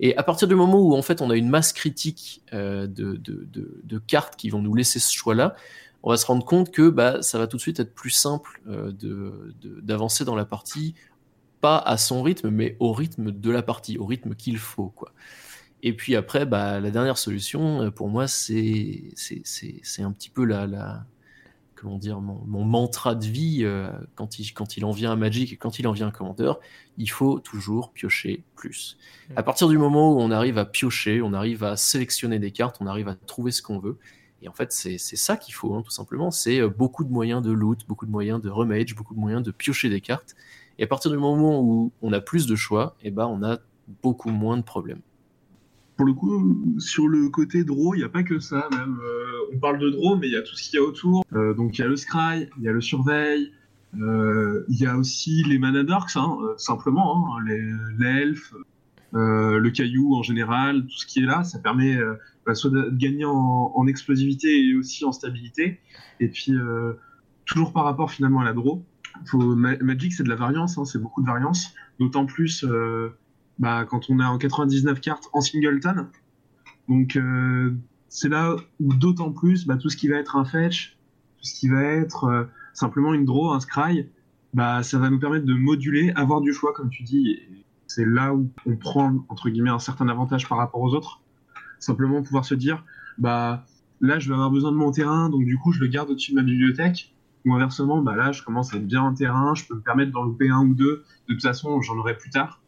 Et 0.00 0.16
à 0.16 0.22
partir 0.22 0.48
du 0.48 0.54
moment 0.54 0.80
où 0.80 0.94
en 0.94 1.02
fait 1.02 1.20
on 1.20 1.30
a 1.30 1.36
une 1.36 1.50
masse 1.50 1.72
critique 1.74 2.42
euh, 2.54 2.86
de, 2.88 3.98
cartes 4.06 4.34
qui 4.34 4.48
vont 4.48 4.62
nous 4.62 4.74
laisser 4.74 4.98
ce 4.98 5.12
choix-là, 5.12 5.54
on 6.02 6.10
va 6.10 6.16
se 6.16 6.24
rendre 6.24 6.44
compte 6.44 6.70
que 6.70 6.88
bah, 6.88 7.20
ça 7.20 7.38
va 7.38 7.46
tout 7.46 7.58
de 7.58 7.62
suite 7.62 7.78
être 7.78 7.94
plus 7.94 8.10
simple 8.10 8.62
euh, 8.66 8.92
d'avancer 9.62 10.24
dans 10.24 10.34
la 10.34 10.46
partie, 10.46 10.94
pas 11.60 11.76
à 11.76 11.98
son 11.98 12.22
rythme, 12.22 12.48
mais 12.48 12.76
au 12.80 12.94
rythme 12.94 13.30
de 13.30 13.50
la 13.50 13.62
partie, 13.62 13.98
au 13.98 14.06
rythme 14.06 14.34
qu'il 14.34 14.56
faut. 14.56 14.88
Quoi. 14.88 15.12
Et 15.82 15.94
puis 15.94 16.16
après, 16.16 16.46
bah, 16.46 16.80
la 16.80 16.90
dernière 16.90 17.18
solution, 17.18 17.82
euh, 17.82 17.90
pour 17.90 18.08
moi, 18.08 18.26
c'est 18.26 19.12
un 19.98 20.12
petit 20.12 20.30
peu 20.30 20.44
la, 20.44 21.04
comment 21.80 21.98
dire, 21.98 22.20
mon, 22.20 22.64
mantra 22.64 23.14
de 23.14 23.24
vie 23.24 23.60
euh, 23.62 23.90
quand, 24.14 24.38
il, 24.38 24.52
quand 24.52 24.76
il 24.76 24.84
en 24.84 24.90
vient 24.90 25.12
à 25.12 25.16
Magic 25.16 25.52
et 25.52 25.56
quand 25.56 25.78
il 25.78 25.88
en 25.88 25.92
vient 25.92 26.08
à 26.08 26.10
Commander, 26.10 26.52
il 26.98 27.10
faut 27.10 27.40
toujours 27.40 27.92
piocher 27.92 28.44
plus. 28.54 28.98
Mm. 29.30 29.32
À 29.36 29.42
partir 29.42 29.68
du 29.68 29.78
moment 29.78 30.12
où 30.12 30.20
on 30.20 30.30
arrive 30.30 30.58
à 30.58 30.66
piocher, 30.66 31.22
on 31.22 31.32
arrive 31.32 31.64
à 31.64 31.76
sélectionner 31.76 32.38
des 32.38 32.50
cartes, 32.50 32.76
on 32.80 32.86
arrive 32.86 33.08
à 33.08 33.14
trouver 33.14 33.50
ce 33.50 33.62
qu'on 33.62 33.78
veut. 33.78 33.98
Et 34.42 34.48
en 34.48 34.52
fait, 34.52 34.72
c'est 34.72 34.98
ça 34.98 35.36
qu'il 35.36 35.54
faut, 35.54 35.74
hein, 35.74 35.82
tout 35.82 35.90
simplement. 35.90 36.30
C'est 36.30 36.60
euh, 36.60 36.68
beaucoup 36.68 37.04
de 37.04 37.10
moyens 37.10 37.42
de 37.42 37.50
loot, 37.50 37.86
beaucoup 37.88 38.06
de 38.06 38.10
moyens 38.10 38.40
de 38.40 38.50
remage, 38.50 38.94
beaucoup 38.94 39.14
de 39.14 39.20
moyens 39.20 39.42
de 39.42 39.50
piocher 39.50 39.88
des 39.88 40.00
cartes. 40.00 40.34
Et 40.78 40.84
à 40.84 40.86
partir 40.86 41.10
du 41.10 41.18
moment 41.18 41.60
où 41.60 41.92
on 42.02 42.12
a 42.12 42.20
plus 42.20 42.46
de 42.46 42.56
choix, 42.56 42.96
et 43.02 43.08
eh 43.08 43.10
ben, 43.10 43.26
on 43.26 43.42
a 43.42 43.58
beaucoup 44.02 44.30
moins 44.30 44.56
de 44.56 44.62
problèmes 44.62 45.00
pour 46.00 46.06
le 46.06 46.14
coup, 46.14 46.78
sur 46.78 47.08
le 47.08 47.28
côté 47.28 47.62
draw, 47.62 47.94
il 47.94 47.98
n'y 47.98 48.04
a 48.04 48.08
pas 48.08 48.22
que 48.22 48.38
ça. 48.38 48.70
Même, 48.72 48.98
euh, 49.04 49.52
on 49.54 49.58
parle 49.58 49.78
de 49.78 49.90
draw, 49.90 50.16
mais 50.16 50.28
il 50.28 50.32
y 50.32 50.36
a 50.36 50.40
tout 50.40 50.56
ce 50.56 50.62
qu'il 50.62 50.80
y 50.80 50.82
a 50.82 50.82
autour. 50.82 51.26
Euh, 51.34 51.52
donc 51.52 51.76
il 51.76 51.82
y 51.82 51.84
a 51.84 51.88
le 51.88 51.96
scry, 51.96 52.48
il 52.56 52.64
y 52.64 52.68
a 52.70 52.72
le 52.72 52.80
surveil, 52.80 53.52
Il 53.92 54.64
y 54.70 54.86
a 54.86 54.96
aussi 54.96 55.42
les 55.42 55.58
mana 55.58 55.82
dorks, 55.82 56.16
hein, 56.16 56.38
simplement, 56.56 57.36
hein, 57.36 57.44
l'elfe, 57.98 58.54
le 59.12 59.68
caillou 59.68 60.14
en 60.14 60.22
général, 60.22 60.86
tout 60.86 60.96
ce 60.96 61.04
qui 61.04 61.18
est 61.18 61.26
là, 61.26 61.44
ça 61.44 61.58
permet 61.58 61.98
bah, 62.46 62.54
soit 62.54 62.70
de, 62.70 62.88
gagner 62.94 63.26
en, 63.26 63.86
explosivité 63.86 64.68
et 64.68 64.76
aussi 64.76 65.04
en 65.04 65.12
stabilité. 65.12 65.80
Et 66.18 66.28
puis, 66.28 66.54
toujours 67.44 67.74
par 67.74 67.84
rapport 67.84 68.10
finalement 68.10 68.40
à 68.40 68.44
la 68.44 68.54
draw, 68.54 68.82
Magic 69.34 70.14
c'est 70.14 70.22
de 70.22 70.30
la 70.30 70.36
variance, 70.36 70.78
hein, 70.78 70.86
c'est 70.86 70.98
beaucoup 70.98 71.20
de 71.20 71.26
variance, 71.26 71.74
d'autant 71.98 72.24
plus 72.24 72.64
bah, 73.60 73.84
quand 73.84 74.08
on 74.08 74.18
est 74.18 74.24
en 74.24 74.38
99 74.38 75.00
cartes 75.00 75.28
en 75.32 75.40
singleton. 75.40 76.08
Donc 76.88 77.14
euh, 77.14 77.76
c'est 78.08 78.28
là 78.28 78.56
où 78.80 78.94
d'autant 78.94 79.30
plus 79.30 79.66
bah, 79.66 79.76
tout 79.76 79.90
ce 79.90 79.96
qui 79.96 80.08
va 80.08 80.16
être 80.16 80.34
un 80.34 80.44
fetch, 80.44 80.98
tout 81.38 81.44
ce 81.44 81.54
qui 81.54 81.68
va 81.68 81.82
être 81.82 82.24
euh, 82.24 82.44
simplement 82.72 83.14
une 83.14 83.26
draw, 83.26 83.52
un 83.52 83.60
scry, 83.60 84.08
bah, 84.54 84.82
ça 84.82 84.98
va 84.98 85.10
nous 85.10 85.20
permettre 85.20 85.44
de 85.44 85.54
moduler, 85.54 86.10
avoir 86.16 86.40
du 86.40 86.52
choix 86.52 86.72
comme 86.72 86.88
tu 86.88 87.04
dis. 87.04 87.38
C'est 87.86 88.06
là 88.06 88.34
où 88.34 88.50
on 88.66 88.76
prend 88.76 89.14
entre 89.28 89.50
guillemets 89.50 89.70
un 89.70 89.78
certain 89.78 90.08
avantage 90.08 90.48
par 90.48 90.58
rapport 90.58 90.80
aux 90.80 90.94
autres. 90.94 91.20
Simplement 91.78 92.22
pouvoir 92.22 92.44
se 92.44 92.54
dire, 92.54 92.84
bah 93.18 93.66
là 94.00 94.18
je 94.18 94.28
vais 94.28 94.34
avoir 94.34 94.50
besoin 94.50 94.72
de 94.72 94.76
mon 94.76 94.90
terrain, 94.90 95.28
donc 95.28 95.44
du 95.44 95.58
coup 95.58 95.72
je 95.72 95.80
le 95.80 95.86
garde 95.86 96.08
au-dessus 96.10 96.32
de 96.32 96.36
ma 96.36 96.42
bibliothèque. 96.42 97.14
Ou 97.46 97.54
inversement, 97.54 98.02
bah 98.02 98.16
là 98.16 98.32
je 98.32 98.42
commence 98.42 98.72
à 98.72 98.76
être 98.76 98.86
bien 98.86 99.02
en 99.02 99.14
terrain, 99.14 99.54
je 99.54 99.66
peux 99.66 99.74
me 99.74 99.80
permettre 99.80 100.12
d'en 100.12 100.22
louper 100.22 100.50
un 100.50 100.60
ou 100.60 100.74
deux. 100.74 101.04
De 101.28 101.34
toute 101.34 101.42
façon, 101.42 101.80
j'en 101.82 101.96
aurai 101.96 102.16
plus 102.16 102.30
tard 102.30 102.59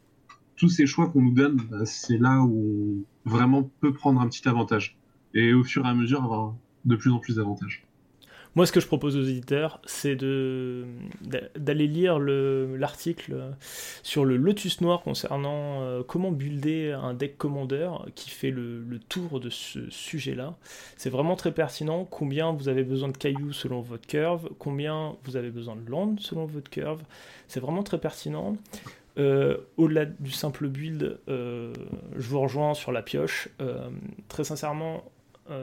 tous 0.63 0.69
ces 0.69 0.87
choix 0.87 1.09
qu'on 1.09 1.23
nous 1.23 1.35
donne, 1.35 1.57
bah, 1.73 1.85
c'est 1.85 2.19
là 2.19 2.41
où 2.41 3.05
on 3.27 3.29
vraiment 3.29 3.69
peut 3.81 3.93
prendre 3.93 4.21
un 4.21 4.29
petit 4.29 4.49
avantage. 4.49 4.97
Et 5.35 5.53
au 5.53 5.65
fur 5.65 5.85
et 5.85 5.89
à 5.89 5.95
mesure, 5.95 6.23
avoir 6.23 6.55
de 6.85 6.95
plus 6.95 7.11
en 7.11 7.19
plus 7.19 7.35
d'avantages. 7.35 7.85
Moi, 8.55 8.65
ce 8.65 8.71
que 8.71 8.79
je 8.79 8.87
propose 8.87 9.17
aux 9.17 9.25
éditeurs, 9.25 9.81
c'est 9.87 10.15
d'aller 10.15 11.87
lire 11.89 12.21
l'article 12.21 13.57
sur 14.05 14.25
le 14.25 14.37
Lotus 14.37 14.81
Noir 14.83 15.03
concernant 15.03 15.83
euh, 15.83 16.03
comment 16.07 16.31
builder 16.31 16.93
un 16.93 17.15
deck 17.15 17.37
commander 17.39 17.91
qui 18.15 18.31
fait 18.31 18.51
le, 18.53 18.85
le 18.85 19.01
tour 19.01 19.41
de 19.41 19.51
ce 19.51 19.91
sujet-là. 19.91 20.57
C'est 20.97 21.11
vraiment 21.11 21.35
très 21.35 21.51
pertinent. 21.51 22.05
Combien 22.05 22.53
vous 22.53 22.69
avez 22.69 22.85
besoin 22.85 23.09
de 23.09 23.17
cailloux 23.17 23.53
selon 23.53 23.81
votre 23.81 24.07
curve, 24.07 24.49
combien 24.61 25.17
vous 25.25 25.37
avez 25.37 25.51
besoin 25.51 25.75
de 25.75 25.91
land 25.91 26.15
selon 26.19 26.45
votre 26.45 26.71
curve. 26.71 27.03
C'est 27.49 27.61
vraiment 27.61 27.83
très 27.83 27.99
pertinent. 27.99 28.57
Euh, 29.19 29.59
au-delà 29.77 30.07
du 30.07 30.31
simple 30.31 30.69
build, 30.69 31.19
euh, 31.29 31.73
je 32.17 32.29
vous 32.29 32.41
rejoins 32.41 32.75
sur 32.75 32.93
la 32.93 33.03
pioche. 33.03 33.49
Euh, 33.61 33.91
très 34.29 34.45
sincèrement, 34.45 35.05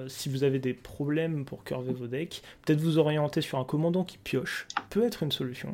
si 0.08 0.30
vous 0.30 0.44
avez 0.44 0.60
des 0.60 0.76
problèmes 0.76 1.46
pour 1.46 1.64
curver 1.64 1.94
vos 1.94 2.06
decks, 2.06 2.44
peut-être 2.64 2.80
vous 2.80 3.00
orienter 3.00 3.42
sur 3.42 3.58
un 3.58 3.64
commandant 3.64 4.04
qui 4.04 4.20
pioche 4.20 4.68
peut 4.92 5.04
être 5.04 5.24
une 5.24 5.32
solution. 5.32 5.74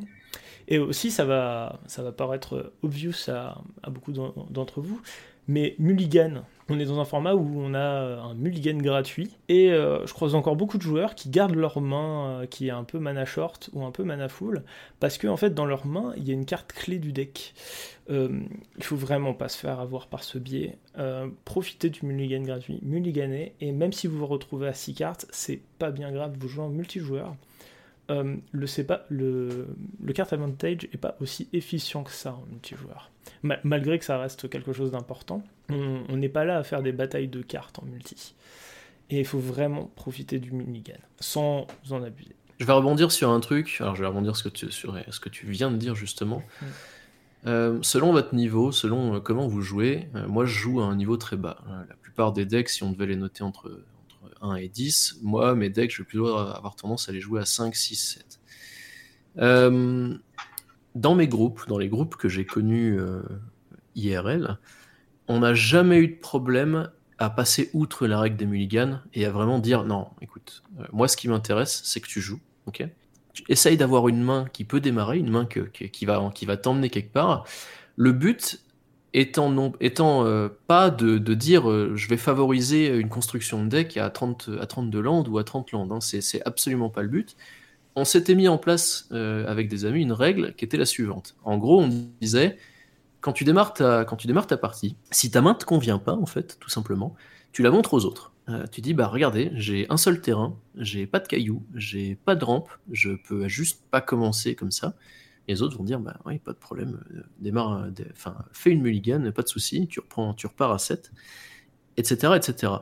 Et 0.70 0.78
aussi, 0.78 1.12
ça 1.12 1.26
va, 1.26 1.82
ça 1.88 2.02
va 2.02 2.14
paraître 2.14 2.72
obvious 2.82 3.28
à, 3.28 3.62
à 3.84 3.90
beaucoup 3.90 4.14
d'entre 4.14 4.80
vous, 4.80 5.02
mais 5.50 5.76
Mulligan, 5.80 6.46
on 6.70 6.80
est 6.80 6.86
dans 6.86 7.00
un 7.00 7.06
format 7.06 7.36
où 7.36 7.60
on 7.60 7.74
a 7.74 7.78
euh, 7.78 8.22
un 8.22 8.34
mulligan 8.34 8.78
gratuit 8.78 9.32
et 9.50 9.72
euh, 9.72 10.06
je 10.06 10.14
croise 10.14 10.34
encore 10.34 10.56
beaucoup 10.56 10.78
de 10.78 10.84
joueurs 10.84 11.14
qui 11.16 11.30
gardent 11.30 11.56
leur 11.56 11.80
main 11.80 12.42
euh, 12.42 12.46
qui 12.48 12.68
est 12.68 12.72
un 12.72 12.84
peu 12.84 12.98
mana 12.98 13.26
short 13.26 13.70
ou 13.74 13.84
un 13.86 13.92
peu 13.92 14.04
mana 14.04 14.30
full 14.30 14.64
parce 15.00 15.18
que 15.18 15.28
en 15.28 15.38
fait 15.38 15.54
dans 15.54 15.66
leur 15.66 15.86
main 15.86 16.14
il 16.18 16.28
y 16.28 16.32
a 16.32 16.34
une 16.34 16.46
carte 16.46 16.74
clé 16.74 16.98
du 16.98 17.12
deck. 17.12 17.54
il 18.10 18.84
faut 18.84 18.96
vraiment 18.96 19.34
pas 19.34 19.50
se 19.50 19.58
faire 19.58 19.80
avoir 19.80 20.08
par 20.08 20.24
ce 20.24 20.38
biais. 20.38 20.78
profitez 21.44 21.90
du 21.90 22.06
mulligan 22.06 22.42
gratuit, 22.42 22.80
mulliganez 22.82 23.54
et 23.62 23.72
même 23.72 23.94
si 23.94 24.08
vous 24.08 24.18
vous 24.18 24.28
retrouvez 24.28 24.68
à 24.68 24.74
6 24.74 24.94
cartes, 24.96 25.26
c'est 25.32 25.62
pas 25.80 25.92
bien 25.92 26.12
grave, 26.12 26.36
vous 26.40 26.48
jouez 26.48 26.64
en 26.64 26.70
multijoueur. 26.70 27.36
Le, 28.10 28.84
pas, 28.84 29.06
le, 29.10 29.68
le 30.04 30.14
card 30.14 30.32
advantage 30.32 30.88
est 30.94 30.98
pas 30.98 31.16
aussi 31.20 31.48
efficient 31.54 32.04
que 32.04 32.12
ça 32.12 32.34
en 32.34 32.46
multijoueur 32.50 33.12
malgré 33.64 34.00
que 34.00 34.06
ça 34.06 34.18
reste 34.18 34.50
quelque 34.50 34.74
chose 34.74 34.92
d'important, 34.92 35.44
on 35.70 36.18
n'est 36.18 36.30
pas 36.30 36.46
là 36.46 36.58
à 36.58 36.64
faire 36.64 36.82
des 36.82 36.92
batailles 36.92 37.28
de 37.28 37.42
cartes 37.42 37.80
en 37.80 37.86
multi. 37.86 38.36
Et 39.10 39.20
il 39.20 39.26
faut 39.26 39.40
vraiment 39.40 39.92
profiter 39.96 40.40
du 40.40 40.52
mulligan, 40.52 40.98
sans 41.20 41.68
en 41.92 42.04
abuser. 42.04 42.36
Je 42.60 42.66
vais 42.66 42.74
rebondir 42.74 43.12
sur 43.12 43.30
un 43.30 43.40
truc, 43.40 43.78
alors 43.80 43.96
je 43.96 44.02
vais 44.02 44.08
rebondir 44.08 44.36
sur 44.36 44.52
ce 44.56 45.20
que 45.20 45.30
tu 45.30 45.46
viens 45.46 45.72
de 45.72 45.78
dire 45.78 45.96
justement. 45.96 46.42
Mm. 46.62 46.66
Euh, 47.48 47.78
selon 47.84 48.12
votre 48.12 48.34
niveau, 48.34 48.72
selon 48.72 49.16
euh, 49.16 49.20
comment 49.20 49.48
vous 49.48 49.62
jouez, 49.62 50.08
euh, 50.16 50.28
moi 50.28 50.46
je 50.46 50.54
joue 50.58 50.82
à 50.82 50.86
un 50.86 50.96
niveau 50.96 51.16
très 51.16 51.36
bas. 51.36 51.58
La 51.88 51.96
plupart 51.96 52.34
des 52.34 52.46
decks, 52.46 52.70
si 52.70 52.82
on 52.82 52.92
devait 52.92 53.06
les 53.06 53.16
noter 53.16 53.44
entre 53.44 53.84
1 54.46 54.56
et 54.56 54.70
10, 54.70 55.20
moi 55.22 55.56
mes 55.56 55.70
decks, 55.70 55.92
je 55.92 56.02
vais 56.02 56.08
plutôt 56.08 56.28
avoir 56.28 56.76
tendance 56.76 57.10
à 57.10 57.12
les 57.12 57.22
jouer 57.22 57.42
à 57.42 57.46
5, 57.46 57.76
6, 57.76 57.96
7 57.96 58.40
dans 60.96 61.14
mes 61.14 61.28
groupes, 61.28 61.68
dans 61.68 61.78
les 61.78 61.90
groupes 61.90 62.16
que 62.16 62.30
j'ai 62.30 62.46
connus 62.46 62.98
euh, 63.00 63.22
IRL, 63.96 64.58
on 65.28 65.40
n'a 65.40 65.54
jamais 65.54 66.00
eu 66.00 66.08
de 66.08 66.16
problème 66.16 66.90
à 67.18 67.30
passer 67.30 67.70
outre 67.74 68.08
la 68.08 68.20
règle 68.20 68.38
des 68.38 68.46
mulligans 68.46 69.00
et 69.14 69.26
à 69.26 69.32
vraiment 69.32 69.60
dire 69.60 69.84
non, 69.84 70.08
écoute, 70.22 70.64
euh, 70.80 70.86
moi 70.92 71.08
ce 71.08 71.18
qui 71.18 71.28
m'intéresse, 71.28 71.82
c'est 71.84 72.00
que 72.00 72.08
tu 72.08 72.22
joues, 72.22 72.40
ok? 72.66 72.88
Tu 73.34 73.44
essayes 73.50 73.76
d'avoir 73.76 74.08
une 74.08 74.24
main 74.24 74.48
qui 74.54 74.64
peut 74.64 74.80
démarrer, 74.80 75.18
une 75.18 75.30
main 75.30 75.46
qui 75.46 76.06
va, 76.06 76.32
qui 76.34 76.46
va 76.46 76.58
t'emmener 76.58 76.90
quelque 76.90 77.12
part. 77.12 77.46
Le 77.98 78.14
but 78.14 78.62
étant, 79.20 79.50
non, 79.50 79.74
euh, 79.82 80.50
pas 80.68 80.90
de, 80.90 81.18
dire 81.34 81.64
je 81.96 82.08
vais 82.08 82.18
favoriser 82.18 82.88
une 82.88 83.10
construction 83.10 83.64
de 83.64 83.70
deck 83.70 83.98
à 83.98 84.10
30, 84.10 84.50
à 84.60 84.66
32 84.66 85.02
landes 85.02 85.28
ou 85.28 85.38
à 85.38 85.44
30 85.44 85.72
landes, 85.72 85.92
hein. 85.92 86.00
c'est 86.02 86.42
absolument 86.46 86.90
pas 86.90 87.02
le 87.02 87.10
but 87.10 87.36
on 87.96 88.06
s'était 88.06 88.36
mis 88.36 88.48
en 88.48 88.58
place 88.58 89.08
euh, 89.12 89.48
avec 89.48 89.70
des 89.70 89.86
amis 89.86 90.02
une 90.02 90.12
règle 90.12 90.54
qui 90.56 90.66
était 90.66 90.78
la 90.78 90.86
suivante. 90.86 91.36
En 91.44 91.58
gros, 91.58 91.82
on 91.82 91.90
disait 92.22 92.58
quand 93.22 93.34
tu 93.34 93.44
démarres 93.44 93.74
ta, 93.74 94.06
quand 94.06 94.18
tu 94.18 94.28
démarres 94.28 94.48
ta 94.48 94.58
partie, 94.58 94.98
si 95.12 95.32
ta 95.32 95.42
main 95.42 95.54
te 95.54 95.66
convient 95.66 95.98
pas, 95.98 96.14
en 96.14 96.26
fait, 96.26 96.58
tout 96.60 96.70
simplement, 96.70 97.16
tu 97.52 97.64
la 97.64 97.72
montres 97.72 97.94
aux 97.94 98.06
autres. 98.06 98.34
Euh, 98.50 98.66
tu 98.72 98.82
dis 98.82 98.94
bah 98.94 99.08
regardez, 99.08 99.50
j'ai 99.56 99.88
un 99.90 99.98
seul 99.98 100.22
terrain, 100.22 100.56
j'ai 100.76 101.08
pas 101.08 101.20
de 101.20 101.28
cailloux, 101.28 101.64
j'ai 101.74 102.16
pas 102.16 102.36
de 102.36 102.46
rampe, 102.46 102.70
je 102.92 103.12
peux 103.12 103.48
juste 103.48 103.82
pas 103.90 104.02
commencer 104.02 104.54
comme 104.56 104.72
ça. 104.72 104.94
Et 105.48 105.54
les 105.54 105.62
autres 105.62 105.78
vont 105.78 105.84
dire 105.84 106.00
bah 106.00 106.18
oui, 106.26 106.40
pas 106.40 106.54
de 106.54 106.58
problème, 106.58 107.00
euh, 107.14 107.22
démarre, 107.40 107.88
enfin 108.12 108.36
fais 108.52 108.72
une 108.72 108.82
mulligan, 108.82 109.32
pas 109.32 109.44
de 109.44 109.48
souci, 109.48 109.88
tu 109.88 110.00
reprends, 110.00 110.34
tu 110.34 110.48
repars 110.48 110.72
à 110.72 110.80
7, 110.80 111.12
etc., 111.98 112.34
etc. 112.36 112.74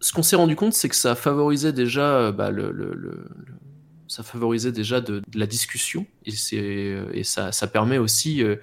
Ce 0.00 0.12
qu'on 0.12 0.22
s'est 0.22 0.36
rendu 0.36 0.56
compte, 0.56 0.74
c'est 0.74 0.88
que 0.88 0.96
ça 0.96 1.14
favorisait 1.14 1.72
déjà 1.72 2.32
bah, 2.32 2.50
le 2.50 2.72
ça 4.14 4.22
favorisait 4.22 4.72
déjà 4.72 5.00
de, 5.00 5.22
la 5.34 5.46
discussion 5.46 6.06
et, 6.24 6.32
et 7.12 7.24
ça, 7.24 7.52
ça, 7.52 7.66
permet 7.66 7.98
aussi 7.98 8.42
euh, 8.42 8.56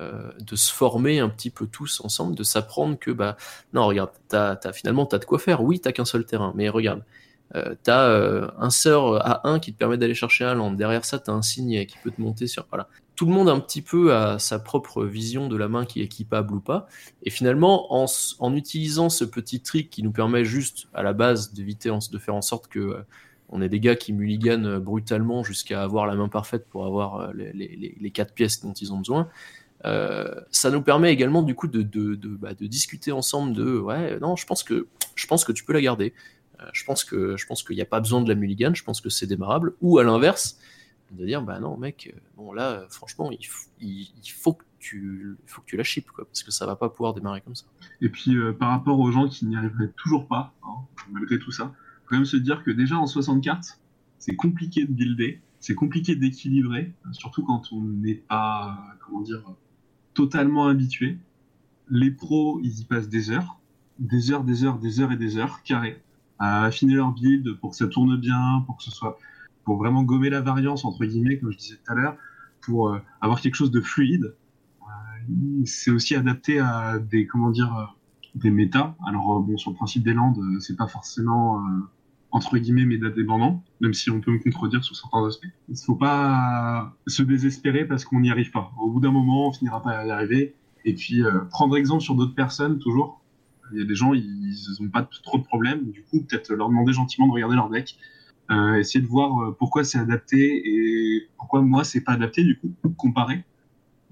euh, 0.00 0.32
de 0.40 0.56
se 0.56 0.72
former 0.72 1.20
un 1.20 1.28
petit 1.28 1.50
peu 1.50 1.66
tous 1.66 2.00
ensemble, 2.00 2.34
de 2.34 2.42
s'apprendre 2.42 2.98
que, 2.98 3.10
bah, 3.10 3.36
non, 3.72 3.86
regarde, 3.86 4.10
as, 4.32 4.58
as, 4.64 4.72
finalement, 4.72 5.06
tu 5.06 5.14
as 5.14 5.18
de 5.18 5.24
quoi 5.24 5.38
faire. 5.38 5.62
Oui, 5.62 5.80
tu 5.80 5.92
qu'un 5.92 6.04
seul 6.04 6.24
terrain, 6.24 6.52
mais 6.56 6.68
regarde, 6.68 7.04
euh, 7.54 7.74
tu 7.84 7.90
as 7.90 8.04
euh, 8.08 8.48
un 8.58 8.70
sort 8.70 9.16
à 9.16 9.48
1 9.48 9.60
qui 9.60 9.72
te 9.72 9.78
permet 9.78 9.96
d'aller 9.96 10.14
chercher 10.14 10.44
un 10.44 10.54
land. 10.54 10.72
Derrière 10.72 11.04
ça, 11.04 11.18
tu 11.18 11.30
as 11.30 11.34
un 11.34 11.42
signe 11.42 11.86
qui 11.86 11.96
peut 12.02 12.10
te 12.10 12.20
monter 12.20 12.46
sur. 12.46 12.66
Voilà. 12.70 12.88
Tout 13.14 13.26
le 13.26 13.32
monde 13.32 13.48
un 13.48 13.60
petit 13.60 13.82
peu 13.82 14.14
a 14.14 14.38
sa 14.38 14.58
propre 14.58 15.04
vision 15.04 15.48
de 15.48 15.56
la 15.56 15.68
main 15.68 15.86
qui 15.86 16.00
est 16.00 16.04
équipable 16.04 16.54
ou 16.54 16.60
pas. 16.60 16.86
Et 17.22 17.30
finalement, 17.30 17.94
en, 17.94 18.06
en 18.40 18.54
utilisant 18.54 19.08
ce 19.08 19.24
petit 19.24 19.60
trick 19.60 19.88
qui 19.88 20.02
nous 20.02 20.12
permet 20.12 20.44
juste 20.44 20.88
à 20.92 21.02
la 21.02 21.12
base 21.12 21.54
de 21.54 22.18
faire 22.18 22.34
en 22.34 22.42
sorte 22.42 22.68
que 22.68 23.04
on 23.48 23.62
est 23.62 23.68
des 23.68 23.80
gars 23.80 23.96
qui 23.96 24.12
mulliganent 24.12 24.66
euh, 24.66 24.80
brutalement 24.80 25.42
jusqu'à 25.42 25.82
avoir 25.82 26.06
la 26.06 26.14
main 26.14 26.28
parfaite 26.28 26.66
pour 26.66 26.86
avoir 26.86 27.20
euh, 27.20 27.32
les, 27.34 28.10
quatre 28.10 28.34
pièces 28.34 28.62
dont 28.62 28.72
ils 28.72 28.92
ont 28.92 28.98
besoin. 28.98 29.28
Euh, 29.84 30.34
ça 30.50 30.70
nous 30.70 30.82
permet 30.82 31.12
également 31.12 31.42
du 31.42 31.54
coup 31.54 31.68
de, 31.68 31.82
bah, 32.36 32.54
de, 32.54 32.66
discuter 32.66 33.12
ensemble 33.12 33.54
de 33.54 33.78
ouais 33.78 34.18
non 34.20 34.34
je 34.34 34.46
pense 34.46 34.62
que 34.62 34.86
je 35.14 35.26
pense 35.26 35.44
que 35.44 35.52
tu 35.52 35.64
peux 35.64 35.74
la 35.74 35.82
garder 35.82 36.14
je 36.72 36.84
pense 36.84 37.04
que 37.04 37.36
je 37.36 37.46
pense 37.46 37.62
qu'il 37.62 37.76
n'y 37.76 37.82
a 37.82 37.86
pas 37.86 38.00
besoin 38.00 38.20
de 38.20 38.28
la 38.28 38.34
mulligan 38.34 38.72
je 38.74 38.84
pense 38.84 39.00
que 39.00 39.08
c'est 39.08 39.26
démarrable. 39.26 39.74
Ou 39.80 39.98
à 39.98 40.04
l'inverse 40.04 40.58
de 41.12 41.24
dire 41.24 41.42
bah 41.42 41.60
non 41.60 41.76
mec 41.76 42.14
bon 42.36 42.52
là 42.52 42.84
franchement 42.90 43.30
il, 43.30 43.46
faut 44.34 44.54
que 44.54 44.64
tu 44.78 45.36
faut 45.46 45.60
que 45.60 45.66
tu 45.66 45.76
la 45.76 45.84
chips 45.84 46.06
parce 46.16 46.42
que 46.42 46.50
ça 46.50 46.66
va 46.66 46.76
pas 46.76 46.88
pouvoir 46.88 47.14
démarrer 47.14 47.40
comme 47.40 47.54
ça. 47.54 47.66
Et 48.00 48.08
puis 48.08 48.36
par 48.58 48.70
rapport 48.70 48.98
aux 48.98 49.10
gens 49.12 49.28
qui 49.28 49.46
n'y 49.46 49.56
arriveraient 49.56 49.92
toujours 49.96 50.26
pas 50.26 50.54
hein, 50.64 50.84
malgré 51.12 51.38
tout 51.38 51.52
ça 51.52 51.72
quand 52.06 52.16
même 52.16 52.24
se 52.24 52.36
dire 52.36 52.62
que 52.62 52.70
déjà 52.70 52.96
en 52.96 53.06
60 53.06 53.42
cartes, 53.42 53.80
c'est 54.18 54.36
compliqué 54.36 54.84
de 54.84 54.92
builder, 54.92 55.40
c'est 55.60 55.74
compliqué 55.74 56.16
d'équilibrer, 56.16 56.94
surtout 57.12 57.44
quand 57.44 57.72
on 57.72 57.82
n'est 57.82 58.14
pas, 58.14 58.78
comment 59.04 59.20
dire, 59.20 59.42
totalement 60.14 60.68
habitué. 60.68 61.18
Les 61.88 62.10
pros, 62.10 62.60
ils 62.62 62.80
y 62.80 62.84
passent 62.84 63.08
des 63.08 63.30
heures, 63.30 63.60
des 63.98 64.32
heures, 64.32 64.44
des 64.44 64.64
heures, 64.64 64.78
des 64.78 65.00
heures 65.00 65.12
et 65.12 65.16
des 65.16 65.36
heures 65.36 65.62
carrées 65.62 66.02
à 66.38 66.64
affiner 66.64 66.94
leur 66.94 67.12
build 67.12 67.58
pour 67.60 67.70
que 67.70 67.76
ça 67.76 67.86
tourne 67.86 68.16
bien, 68.16 68.62
pour 68.66 68.76
que 68.76 68.82
ce 68.82 68.90
soit, 68.90 69.18
pour 69.64 69.76
vraiment 69.76 70.02
gommer 70.02 70.30
la 70.30 70.40
variance 70.40 70.84
entre 70.84 71.04
guillemets, 71.04 71.38
comme 71.38 71.50
je 71.52 71.58
disais 71.58 71.76
tout 71.76 71.92
à 71.92 71.94
l'heure, 71.94 72.16
pour 72.60 72.90
euh, 72.90 72.98
avoir 73.20 73.40
quelque 73.40 73.54
chose 73.54 73.70
de 73.70 73.80
fluide. 73.80 74.34
Euh, 74.82 75.64
c'est 75.64 75.90
aussi 75.90 76.14
adapté 76.14 76.58
à 76.58 76.98
des, 76.98 77.26
comment 77.26 77.50
dire, 77.50 77.74
euh, 77.76 77.84
des 78.34 78.50
méta. 78.50 78.94
Alors 79.06 79.40
bon, 79.40 79.56
sur 79.56 79.70
le 79.70 79.76
principe 79.76 80.04
des 80.04 80.14
landes, 80.14 80.38
c'est 80.60 80.76
pas 80.76 80.88
forcément 80.88 81.64
entre 82.30 82.58
guillemets 82.58 82.84
méta 82.84 83.08
dépendant, 83.08 83.62
même 83.80 83.94
si 83.94 84.10
on 84.10 84.20
peut 84.20 84.30
me 84.30 84.38
contredire 84.38 84.84
sur 84.84 84.94
certains 84.94 85.26
aspects. 85.26 85.46
Il 85.68 85.76
faut 85.76 85.94
pas 85.94 86.94
se 87.06 87.22
désespérer 87.22 87.86
parce 87.86 88.04
qu'on 88.04 88.20
n'y 88.20 88.30
arrive 88.30 88.50
pas. 88.50 88.72
Au 88.78 88.90
bout 88.90 89.00
d'un 89.00 89.10
moment, 89.10 89.48
on 89.48 89.52
finira 89.52 89.82
pas 89.82 89.92
à 89.92 90.06
y 90.06 90.10
arriver. 90.10 90.54
Et 90.84 90.94
puis, 90.94 91.22
euh, 91.22 91.40
prendre 91.50 91.76
exemple 91.76 92.02
sur 92.02 92.14
d'autres 92.14 92.34
personnes, 92.34 92.78
toujours. 92.78 93.20
Il 93.72 93.78
y 93.78 93.82
a 93.82 93.84
des 93.84 93.94
gens, 93.94 94.14
ils 94.14 94.54
n'ont 94.80 94.88
pas 94.88 95.08
trop 95.22 95.38
de 95.38 95.44
problèmes. 95.44 95.90
Du 95.90 96.02
coup, 96.02 96.22
peut-être 96.22 96.52
leur 96.52 96.68
demander 96.68 96.92
gentiment 96.92 97.26
de 97.26 97.32
regarder 97.32 97.56
leur 97.56 97.70
deck. 97.70 97.98
Euh, 98.50 98.76
essayer 98.76 99.00
de 99.00 99.08
voir 99.08 99.42
euh, 99.42 99.56
pourquoi 99.58 99.82
c'est 99.82 99.98
adapté 99.98 100.62
et 100.64 101.28
pourquoi 101.36 101.62
moi, 101.62 101.82
c'est 101.84 102.00
pas 102.00 102.12
adapté, 102.12 102.44
du 102.44 102.58
coup. 102.58 102.72
Comparer. 102.96 103.44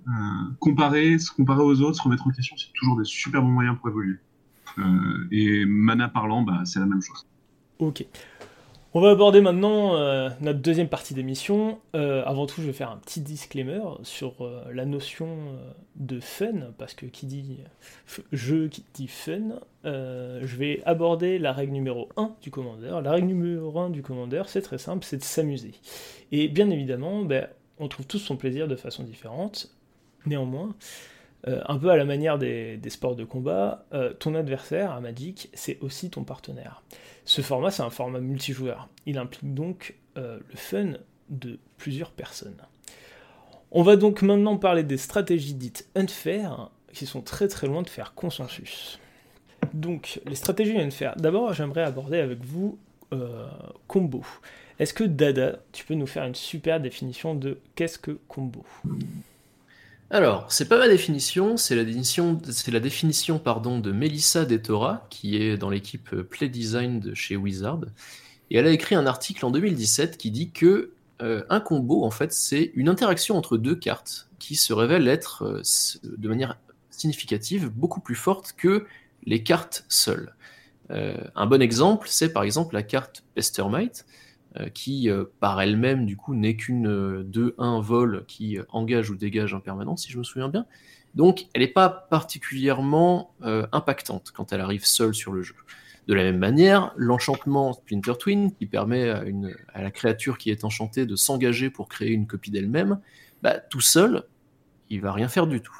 Euh, 0.08 0.10
comparer, 0.58 1.18
se 1.18 1.30
comparer 1.30 1.62
aux 1.62 1.80
autres, 1.80 1.96
se 1.96 2.02
remettre 2.02 2.26
en 2.26 2.30
question, 2.30 2.56
c'est 2.58 2.72
toujours 2.74 2.98
des 2.98 3.04
super 3.04 3.42
bons 3.42 3.48
moyens 3.48 3.76
pour 3.78 3.88
évoluer. 3.88 4.18
Et 5.30 5.64
mana 5.66 6.08
parlant, 6.08 6.42
bah, 6.42 6.62
c'est 6.64 6.80
la 6.80 6.86
même 6.86 7.00
chose. 7.00 7.26
Ok. 7.78 8.04
On 8.96 9.00
va 9.00 9.10
aborder 9.10 9.40
maintenant 9.40 9.96
euh, 9.96 10.30
notre 10.40 10.60
deuxième 10.60 10.88
partie 10.88 11.14
d'émission. 11.14 11.80
Euh, 11.96 12.22
avant 12.26 12.46
tout, 12.46 12.60
je 12.60 12.68
vais 12.68 12.72
faire 12.72 12.92
un 12.92 12.96
petit 12.96 13.20
disclaimer 13.20 13.80
sur 14.04 14.44
euh, 14.44 14.62
la 14.72 14.84
notion 14.84 15.28
de 15.96 16.20
fun, 16.20 16.70
parce 16.78 16.94
que 16.94 17.04
qui 17.06 17.26
dit 17.26 17.58
jeu, 18.30 18.68
qui 18.68 18.84
dit 18.94 19.08
fun, 19.08 19.58
je 19.82 20.56
vais 20.56 20.80
aborder 20.86 21.40
la 21.40 21.52
règle 21.52 21.72
numéro 21.72 22.08
1 22.16 22.36
du 22.40 22.52
commandeur. 22.52 23.02
La 23.02 23.10
règle 23.10 23.26
numéro 23.26 23.76
1 23.76 23.90
du 23.90 24.02
commandeur, 24.02 24.48
c'est 24.48 24.62
très 24.62 24.78
simple, 24.78 25.04
c'est 25.04 25.16
de 25.16 25.24
s'amuser. 25.24 25.72
Et 26.30 26.46
bien 26.46 26.70
évidemment, 26.70 27.24
ben, 27.24 27.48
on 27.80 27.88
trouve 27.88 28.06
tous 28.06 28.20
son 28.20 28.36
plaisir 28.36 28.68
de 28.68 28.76
façon 28.76 29.02
différente. 29.02 29.74
Néanmoins, 30.24 30.72
euh, 31.46 31.60
un 31.66 31.78
peu 31.78 31.90
à 31.90 31.96
la 31.96 32.04
manière 32.04 32.38
des, 32.38 32.78
sports 32.88 33.16
de 33.16 33.24
combat, 33.24 33.84
euh, 33.92 34.12
ton 34.14 34.34
adversaire 34.34 34.92
à 34.92 35.00
Magic, 35.00 35.50
c'est 35.52 35.78
aussi 35.80 36.08
ton 36.08 36.24
partenaire. 36.24 36.82
Ce 37.24 37.42
format, 37.42 37.70
c'est 37.70 37.82
un 37.82 37.90
format 37.90 38.20
multijoueur. 38.20 38.88
Il 39.04 39.18
implique 39.18 39.52
donc 39.52 39.94
euh, 40.16 40.38
le 40.48 40.56
fun 40.56 40.92
de 41.28 41.58
plusieurs 41.76 42.12
personnes. 42.12 42.56
On 43.72 43.82
va 43.82 43.96
donc 43.96 44.22
maintenant 44.22 44.56
parler 44.56 44.84
des 44.84 44.96
stratégies 44.96 45.54
dites 45.54 45.88
unfair, 45.96 46.70
qui 46.92 47.06
sont 47.06 47.22
très 47.22 47.48
très 47.48 47.66
loin 47.66 47.82
de 47.82 47.88
faire 47.88 48.14
consensus. 48.14 49.00
Donc, 49.74 50.20
les 50.26 50.36
stratégies 50.36 50.78
unfair. 50.78 51.14
D'abord, 51.16 51.52
j'aimerais 51.52 51.82
aborder 51.82 52.18
avec 52.18 52.42
vous 52.44 52.78
combo. 53.86 54.24
Est-ce 54.80 54.92
que 54.92 55.04
Dada, 55.04 55.60
tu 55.70 55.84
peux 55.84 55.94
nous 55.94 56.06
faire 56.06 56.24
une 56.24 56.34
super 56.34 56.80
définition 56.80 57.36
de 57.36 57.60
qu'est-ce 57.76 57.96
que 57.96 58.18
combo? 58.26 58.64
Alors, 60.10 60.52
c'est 60.52 60.68
pas 60.68 60.78
ma 60.78 60.88
définition, 60.88 61.56
c'est 61.56 61.74
la 61.74 61.84
définition, 61.84 62.34
de 62.34 63.92
Melissa 63.92 64.44
Detora, 64.44 65.06
qui 65.10 65.36
est 65.36 65.56
dans 65.56 65.70
l'équipe 65.70 66.14
Play 66.22 66.48
Design 66.48 67.00
de 67.00 67.14
chez 67.14 67.36
Wizard. 67.36 67.80
Et 68.50 68.58
elle 68.58 68.66
a 68.66 68.70
écrit 68.70 68.94
un 68.94 69.06
article 69.06 69.44
en 69.44 69.50
2017 69.50 70.16
qui 70.18 70.30
dit 70.30 70.50
que 70.50 70.92
euh, 71.22 71.42
un 71.48 71.60
combo, 71.60 72.04
en 72.04 72.10
fait, 72.10 72.32
c'est 72.32 72.72
une 72.74 72.88
interaction 72.88 73.36
entre 73.36 73.56
deux 73.56 73.76
cartes 73.76 74.28
qui 74.38 74.56
se 74.56 74.72
révèle 74.72 75.08
être, 75.08 75.44
euh, 75.44 75.62
de 76.04 76.28
manière 76.28 76.58
significative, 76.90 77.70
beaucoup 77.70 78.00
plus 78.00 78.14
forte 78.14 78.54
que 78.56 78.86
les 79.24 79.42
cartes 79.42 79.84
seules. 79.88 80.34
Euh, 80.90 81.16
un 81.34 81.46
bon 81.46 81.62
exemple, 81.62 82.08
c'est 82.10 82.32
par 82.32 82.42
exemple 82.42 82.74
la 82.74 82.82
carte 82.82 83.24
Pestermite, 83.34 84.04
qui 84.72 85.10
euh, 85.10 85.24
par 85.40 85.60
elle-même 85.60 86.06
du 86.06 86.16
coup 86.16 86.34
n'est 86.34 86.56
qu'une 86.56 86.86
euh, 86.86 87.24
2-1 87.24 87.82
vol 87.82 88.24
qui 88.26 88.58
euh, 88.58 88.64
engage 88.68 89.10
ou 89.10 89.16
dégage 89.16 89.54
un 89.54 89.60
permanent 89.60 89.96
si 89.96 90.12
je 90.12 90.18
me 90.18 90.24
souviens 90.24 90.48
bien. 90.48 90.66
Donc 91.14 91.46
elle 91.54 91.62
n'est 91.62 91.68
pas 91.68 91.88
particulièrement 91.88 93.34
euh, 93.42 93.66
impactante 93.72 94.32
quand 94.32 94.52
elle 94.52 94.60
arrive 94.60 94.84
seule 94.84 95.14
sur 95.14 95.32
le 95.32 95.42
jeu. 95.42 95.54
De 96.06 96.14
la 96.14 96.22
même 96.22 96.38
manière, 96.38 96.92
l'enchantement 96.96 97.72
Splinter 97.72 98.12
Twin, 98.18 98.52
qui 98.52 98.66
permet 98.66 99.08
à, 99.08 99.24
une, 99.24 99.56
à 99.72 99.82
la 99.82 99.90
créature 99.90 100.36
qui 100.36 100.50
est 100.50 100.64
enchantée 100.64 101.06
de 101.06 101.16
s'engager 101.16 101.70
pour 101.70 101.88
créer 101.88 102.10
une 102.10 102.26
copie 102.26 102.50
d'elle-même, 102.50 103.00
bah, 103.42 103.58
tout 103.58 103.80
seul, 103.80 104.24
il 104.90 105.00
va 105.00 105.12
rien 105.12 105.28
faire 105.28 105.46
du 105.46 105.62
tout. 105.62 105.76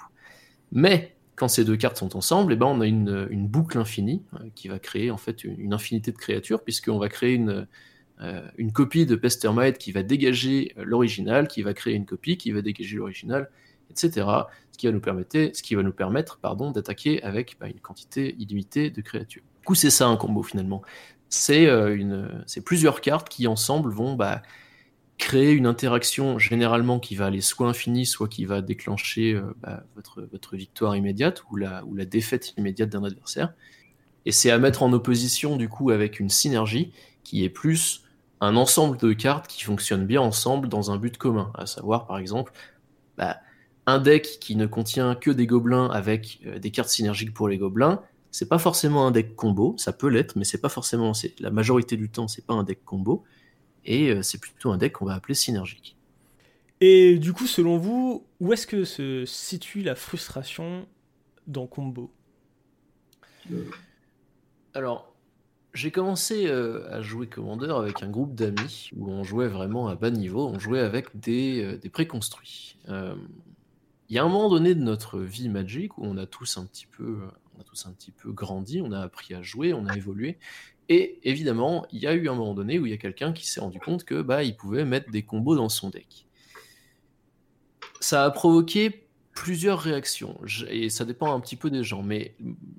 Mais 0.73 1.15
quand 1.37 1.49
ces 1.49 1.65
deux 1.65 1.77
cartes 1.77 1.99
sont 1.99 2.17
ensemble, 2.17 2.55
eh 2.55 2.57
ben, 2.57 2.67
on 2.67 2.81
a 2.81 2.87
une, 2.87 3.27
une 3.29 3.47
boucle 3.47 3.77
infinie 3.77 4.23
euh, 4.35 4.49
qui 4.55 4.69
va 4.69 4.79
créer 4.79 5.11
en 5.11 5.19
fait 5.19 5.45
une, 5.45 5.61
une 5.61 5.75
infinité 5.75 6.11
de 6.11 6.17
créatures, 6.17 6.63
puisqu'on 6.63 6.99
va 6.99 7.09
créer 7.09 7.35
une, 7.35 7.51
euh, 7.51 7.65
une 8.59 8.73
copie 8.73 9.07
de 9.07 9.17
Pestermite 9.17 9.79
qui 9.79 9.93
va 9.93 10.03
dégager 10.03 10.73
euh, 10.79 10.85
l'original, 10.85 11.49
qui 11.49 11.63
va 11.63 11.75
créer 11.75 11.95
une 11.95 12.07
copie, 12.07 12.37
qui 12.37 12.53
va 12.53 12.63
dégager 12.63 12.97
l'original, 12.97 13.51
etc. 13.91 14.27
Ce 14.73 14.79
qui 14.79 14.87
va 14.87 14.93
nous 14.93 15.01
permettre, 15.01 15.33
ce 15.33 15.63
qui 15.63 15.75
va 15.75 15.83
nous 15.83 15.93
permettre 15.93 16.39
pardon, 16.39 16.71
d'attaquer 16.71 17.23
avec 17.23 17.57
bah, 17.61 17.69
une 17.69 17.81
quantité 17.81 18.35
illimitée 18.39 18.91
de 18.91 19.01
créatures. 19.01 19.43
Du 19.61 19.67
coup, 19.67 19.75
c'est 19.75 19.91
ça 19.91 20.07
un 20.07 20.17
combo 20.17 20.43
finalement. 20.43 20.83
C'est 21.29 21.67
euh, 21.67 21.97
une, 21.97 22.45
c'est 22.47 22.63
plusieurs 22.63 23.01
cartes 23.01 23.29
qui 23.29 23.47
ensemble 23.47 23.91
vont 23.91 24.15
bah, 24.15 24.43
créer 25.19 25.53
une 25.53 25.67
interaction 25.67 26.39
généralement 26.39 27.01
qui 27.01 27.17
va 27.17 27.27
aller 27.27 27.41
soit 27.41 27.69
infinie, 27.69 28.07
soit 28.07 28.29
qui 28.29 28.45
va 28.45 28.63
déclencher 28.63 29.35
euh, 29.35 29.43
bah, 29.61 29.85
votre, 29.97 30.23
votre 30.31 30.57
victoire 30.57 30.97
immédiate 30.97 31.43
ou 31.51 31.57
la, 31.57 31.85
ou 31.85 31.95
la 31.95 32.05
défaite 32.05 32.55
immédiate 32.57 32.91
d'un 32.91 33.05
adversaire. 33.05 33.55
Et 34.27 34.33
c'est 34.33 34.51
à 34.51 34.59
mettre 34.59 34.83
en 34.83 34.93
opposition 34.93 35.57
du 35.57 35.69
coup 35.69 35.91
avec 35.91 36.21
une 36.21 36.31
synergie 36.31 36.93
qui 37.25 37.45
est 37.45 37.51
plus 37.51 38.04
un 38.45 38.57
ensemble 38.57 38.97
de 38.99 39.13
cartes 39.13 39.47
qui 39.47 39.65
fonctionnent 39.65 40.07
bien 40.07 40.21
ensemble 40.21 40.69
dans 40.69 40.91
un 40.91 40.97
but 40.97 41.17
commun, 41.17 41.53
à 41.55 41.67
savoir 41.67 42.07
par 42.07 42.19
exemple 42.19 42.53
bah, 43.17 43.39
un 43.87 43.99
deck 43.99 44.39
qui 44.41 44.57
ne 44.57 44.67
contient 44.67 45.15
que 45.15 45.31
des 45.31 45.47
gobelins 45.47 45.89
avec 45.89 46.41
euh, 46.47 46.59
des 46.59 46.71
cartes 46.71 46.89
synergiques 46.89 47.35
pour 47.35 47.49
les 47.49 47.59
gobelins, 47.59 48.03
c'est 48.31 48.49
pas 48.49 48.59
forcément 48.59 49.07
un 49.07 49.11
deck 49.11 49.37
combo, 49.37 49.75
ça 49.79 49.93
peut 49.93 50.09
l'être, 50.09 50.37
mais 50.37 50.45
c'est 50.45 50.61
pas 50.61 50.69
forcément, 50.69 51.15
c'est 51.15 51.39
la 51.41 51.51
majorité 51.51 51.97
du 51.97 52.11
temps, 52.11 52.27
c'est 52.27 52.45
pas 52.45 52.55
un 52.55 52.65
deck 52.65 52.85
combo, 52.85 53.23
et 53.85 54.11
euh, 54.11 54.23
c'est 54.23 54.39
plutôt 54.39 54.73
un 54.73 54.79
deck 54.79 54.95
qu'on 54.95 55.05
va 55.05 55.15
appeler 55.15 55.35
synergique. 55.35 55.97
Et 56.81 57.19
du 57.19 57.33
coup, 57.33 57.47
selon 57.47 57.79
vous, 57.79 58.27
où 58.41 58.53
est-ce 58.53 58.67
que 58.67 58.85
se 58.85 59.25
situe 59.25 59.83
la 59.83 59.95
frustration 59.95 60.87
dans 61.47 61.67
combo? 61.67 62.11
Alors, 64.75 65.14
j'ai 65.75 65.91
commencé 65.91 66.47
euh, 66.47 66.89
à 66.91 67.03
jouer 67.03 67.27
Commander 67.27 67.75
avec 67.77 68.03
un 68.03 68.09
groupe 68.09 68.35
d'amis 68.35 68.91
où 68.97 69.11
on 69.11 69.25
jouait 69.25 69.49
vraiment 69.49 69.89
à 69.89 69.97
bas 69.97 70.11
niveau, 70.11 70.47
on 70.47 70.59
jouait 70.59 70.81
avec 70.81 71.19
des, 71.19 71.63
euh, 71.63 71.77
des 71.77 71.91
préconstruits. 71.91 72.79
Euh, 72.89 73.17
Il 74.09 74.15
y 74.15 74.19
a 74.19 74.25
un 74.25 74.29
moment 74.29 74.49
donné 74.49 74.75
de 74.77 74.83
notre 74.83 75.19
vie 75.19 75.49
Magic 75.49 75.99
où 75.99 76.05
on 76.05 76.17
a 76.17 76.27
tous 76.27 76.59
un 76.59 76.65
petit 76.65 76.87
peu, 76.87 77.19
on 77.57 77.61
a 77.61 77.65
tous 77.65 77.87
un 77.87 77.93
petit 77.93 78.13
peu 78.13 78.31
grandi, 78.31 78.81
on 78.81 78.93
a 78.93 79.01
appris 79.01 79.35
à 79.35 79.43
jouer, 79.43 79.75
on 79.75 79.87
a 79.87 79.97
évolué. 79.97 80.39
Et 80.89 81.19
évidemment, 81.25 81.87
il 81.91 82.01
y 82.01 82.07
a 82.07 82.15
eu 82.15 82.29
un 82.29 82.35
moment 82.35 82.55
donné 82.55 82.79
où 82.79 82.87
il 82.87 82.91
y 82.91 82.95
a 82.95 82.99
quelqu'un 82.99 83.33
qui 83.33 83.49
s'est 83.49 83.61
rendu 83.61 83.81
compte 83.81 84.05
que 84.05 84.23
bah, 84.23 84.45
il 84.45 84.57
pouvait 84.57 84.85
mettre 84.85 85.11
des 85.11 85.23
combos 85.23 85.57
dans 85.57 85.69
son 85.69 85.91
deck. 85.91 86.27
Ça 88.01 88.25
a 88.25 88.31
provoqué 88.31 89.04
plusieurs 89.35 89.81
réactions, 89.81 90.41
et 90.69 90.89
ça 90.89 91.05
dépend 91.05 91.35
un 91.35 91.41
petit 91.41 91.57
peu 91.57 91.69
des 91.69 91.83
gens, 91.83 92.03
mais 92.03 92.37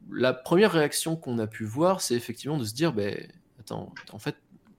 la 0.09 0.33
première 0.33 0.71
réaction 0.71 1.17
qu'on 1.17 1.37
a 1.37 1.47
pu 1.47 1.65
voir, 1.65 1.99
c'est 2.01 2.15
effectivement 2.15 2.57
de 2.57 2.63
se 2.63 2.73
dire, 2.73 2.93
ben, 2.93 3.27
attends, 3.59 3.93
en 4.13 4.19
fait, 4.19 4.37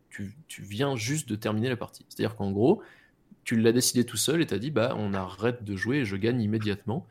tu, 0.09 0.35
tu 0.49 0.63
viens 0.63 0.97
juste 0.97 1.29
de 1.29 1.37
terminer 1.37 1.69
la 1.69 1.77
partie. 1.77 2.07
C'est-à-dire 2.09 2.35
qu'en 2.35 2.51
gros, 2.51 2.83
tu 3.45 3.57
l'as 3.61 3.73
décidé 3.73 4.05
tout 4.05 4.17
seul 4.17 4.41
et 4.41 4.47
t'as 4.47 4.59
dit, 4.59 4.71
bah, 4.71 4.95
on 4.97 5.13
arrête 5.13 5.63
de 5.63 5.77
jouer 5.77 5.99
et 5.99 6.05
je 6.07 6.17
gagne 6.17 6.41
immédiatement. 6.41 7.07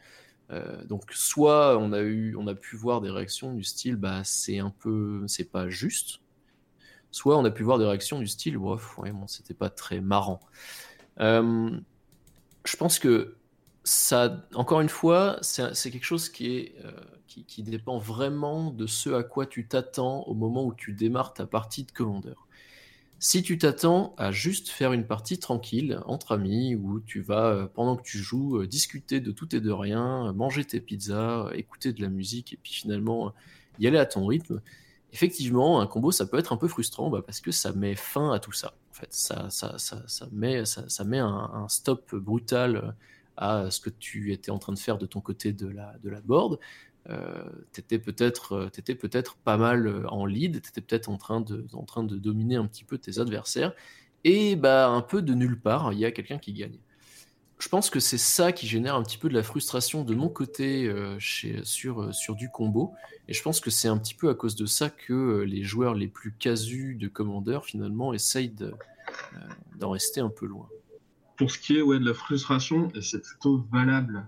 Euh, 0.51 0.83
donc, 0.85 1.03
soit 1.11 1.77
on 1.77 1.93
a 1.93 2.01
eu, 2.01 2.35
on 2.35 2.47
a 2.47 2.55
pu 2.55 2.75
voir 2.75 3.01
des 3.01 3.11
réactions 3.11 3.53
du 3.53 3.63
style, 3.63 3.95
bah, 3.95 4.21
c'est 4.23 4.57
un 4.57 4.71
peu, 4.71 5.23
c'est 5.27 5.51
pas 5.51 5.69
juste. 5.69 6.21
Soit 7.11 7.37
on 7.37 7.45
a 7.45 7.51
pu 7.51 7.63
voir 7.63 7.77
des 7.77 7.85
réactions 7.85 8.19
du 8.19 8.27
style, 8.27 8.57
bof, 8.57 8.97
ouais, 8.97 9.11
bon, 9.11 9.27
c'était 9.27 9.53
pas 9.53 9.69
très 9.69 10.01
marrant. 10.01 10.39
Euh, 11.19 11.69
je 12.65 12.75
pense 12.77 12.97
que 12.99 13.37
encore 14.55 14.81
une 14.81 14.89
fois, 14.89 15.37
c'est 15.41 15.91
quelque 15.91 16.05
chose 16.05 16.31
euh, 16.41 16.91
qui, 17.27 17.63
dépend 17.63 17.99
vraiment 17.99 18.71
de 18.71 18.87
ce 18.87 19.11
à 19.11 19.23
quoi 19.23 19.45
tu 19.45 19.67
t'attends 19.67 20.23
au 20.23 20.33
moment 20.33 20.65
où 20.65 20.73
tu 20.73 20.93
démarres 20.93 21.33
ta 21.33 21.45
partie 21.45 21.83
de 21.83 21.91
commandeur. 21.91 22.47
Si 23.19 23.43
tu 23.43 23.57
t'attends 23.57 24.13
à 24.17 24.31
juste 24.31 24.69
faire 24.69 24.91
une 24.91 25.05
partie 25.05 25.39
tranquille, 25.39 25.99
entre 26.05 26.33
amis, 26.33 26.75
où 26.75 26.99
tu 26.99 27.21
vas, 27.21 27.47
euh, 27.47 27.67
pendant 27.67 27.95
que 27.95 28.03
tu 28.03 28.17
joues, 28.17 28.57
euh, 28.57 28.67
discuter 28.67 29.19
de 29.19 29.31
tout 29.31 29.55
et 29.55 29.61
de 29.61 29.71
rien, 29.71 30.33
manger 30.33 30.65
tes 30.65 30.81
pizzas, 30.81 31.49
écouter 31.53 31.93
de 31.93 32.01
la 32.01 32.09
musique, 32.09 32.53
et 32.53 32.59
puis 32.61 32.73
finalement 32.73 33.33
y 33.79 33.87
aller 33.87 33.97
à 33.97 34.05
ton 34.05 34.25
rythme, 34.25 34.61
effectivement, 35.13 35.79
un 35.79 35.87
combo, 35.87 36.11
ça 36.11 36.25
peut 36.25 36.37
être 36.37 36.53
un 36.53 36.57
peu 36.57 36.67
frustrant 36.67 37.09
bah, 37.09 37.21
parce 37.25 37.39
que 37.39 37.51
ça 37.51 37.71
met 37.73 37.95
fin 37.95 38.31
à 38.31 38.39
tout 38.39 38.51
ça. 38.51 38.73
En 38.91 38.93
fait, 38.93 39.13
ça, 39.13 39.49
ça, 39.49 39.77
ça, 39.77 40.03
ça 40.07 40.27
met, 40.31 40.65
ça, 40.65 41.03
met 41.03 41.19
un, 41.19 41.67
stop 41.69 42.15
brutal 42.15 42.95
à 43.37 43.69
ce 43.71 43.79
que 43.79 43.89
tu 43.89 44.31
étais 44.31 44.51
en 44.51 44.59
train 44.59 44.73
de 44.73 44.79
faire 44.79 44.97
de 44.97 45.05
ton 45.05 45.21
côté 45.21 45.53
de 45.53 45.67
la, 45.67 45.95
de 46.03 46.09
la 46.09 46.21
board. 46.21 46.59
Euh, 47.09 47.43
t'étais 47.71 47.99
peut-être 47.99 48.53
euh, 48.53 48.95
peut-être 48.95 49.35
pas 49.35 49.57
mal 49.57 49.85
euh, 49.85 50.07
en 50.09 50.25
lead, 50.25 50.59
t'étais 50.61 50.81
peut-être 50.81 51.07
en 51.07 51.17
train 51.17 51.39
de 51.39 51.67
en 51.73 51.83
train 51.83 52.03
de 52.03 52.17
dominer 52.17 52.55
un 52.55 52.65
petit 52.65 52.83
peu 52.83 52.97
tes 52.97 53.19
adversaires 53.19 53.73
et 54.23 54.55
bah 54.55 54.87
un 54.89 55.01
peu 55.01 55.21
de 55.21 55.35
nulle 55.35 55.59
part 55.59 55.93
il 55.93 55.99
y 55.99 56.05
a 56.05 56.11
quelqu'un 56.11 56.39
qui 56.39 56.51
gagne. 56.53 56.79
je 57.59 57.69
pense 57.69 57.91
que 57.91 57.99
c'est 57.99 58.17
ça 58.17 58.51
qui 58.51 58.67
génère 58.67 58.95
un 58.95 59.03
petit 59.03 59.17
peu 59.19 59.29
de 59.29 59.35
la 59.35 59.43
frustration 59.43 60.03
de 60.03 60.15
mon 60.15 60.29
côté 60.29 60.87
euh, 60.87 61.17
sur, 61.19 62.13
sur 62.13 62.35
du 62.35 62.49
combo. 62.49 62.93
Et 63.27 63.33
je 63.33 63.41
pense 63.41 63.59
que 63.59 63.69
c'est 63.69 63.87
un 63.87 63.97
petit 63.97 64.13
peu 64.13 64.29
à 64.29 64.35
cause 64.35 64.55
de 64.55 64.65
ça 64.65 64.89
que 64.89 65.41
les 65.41 65.63
joueurs 65.63 65.93
les 65.95 66.07
plus 66.07 66.31
casus 66.33 66.95
de 66.95 67.07
Commander, 67.07 67.59
finalement, 67.63 68.13
essayent 68.13 68.53
d'en 69.79 69.89
rester 69.89 70.21
un 70.21 70.29
peu 70.29 70.45
loin. 70.45 70.67
Pour 71.37 71.51
ce 71.51 71.59
qui 71.59 71.77
est 71.77 71.81
ouais, 71.81 71.99
de 71.99 72.05
la 72.05 72.13
frustration, 72.13 72.89
et 72.95 73.01
c'est 73.01 73.21
plutôt 73.21 73.65
valable 73.71 74.25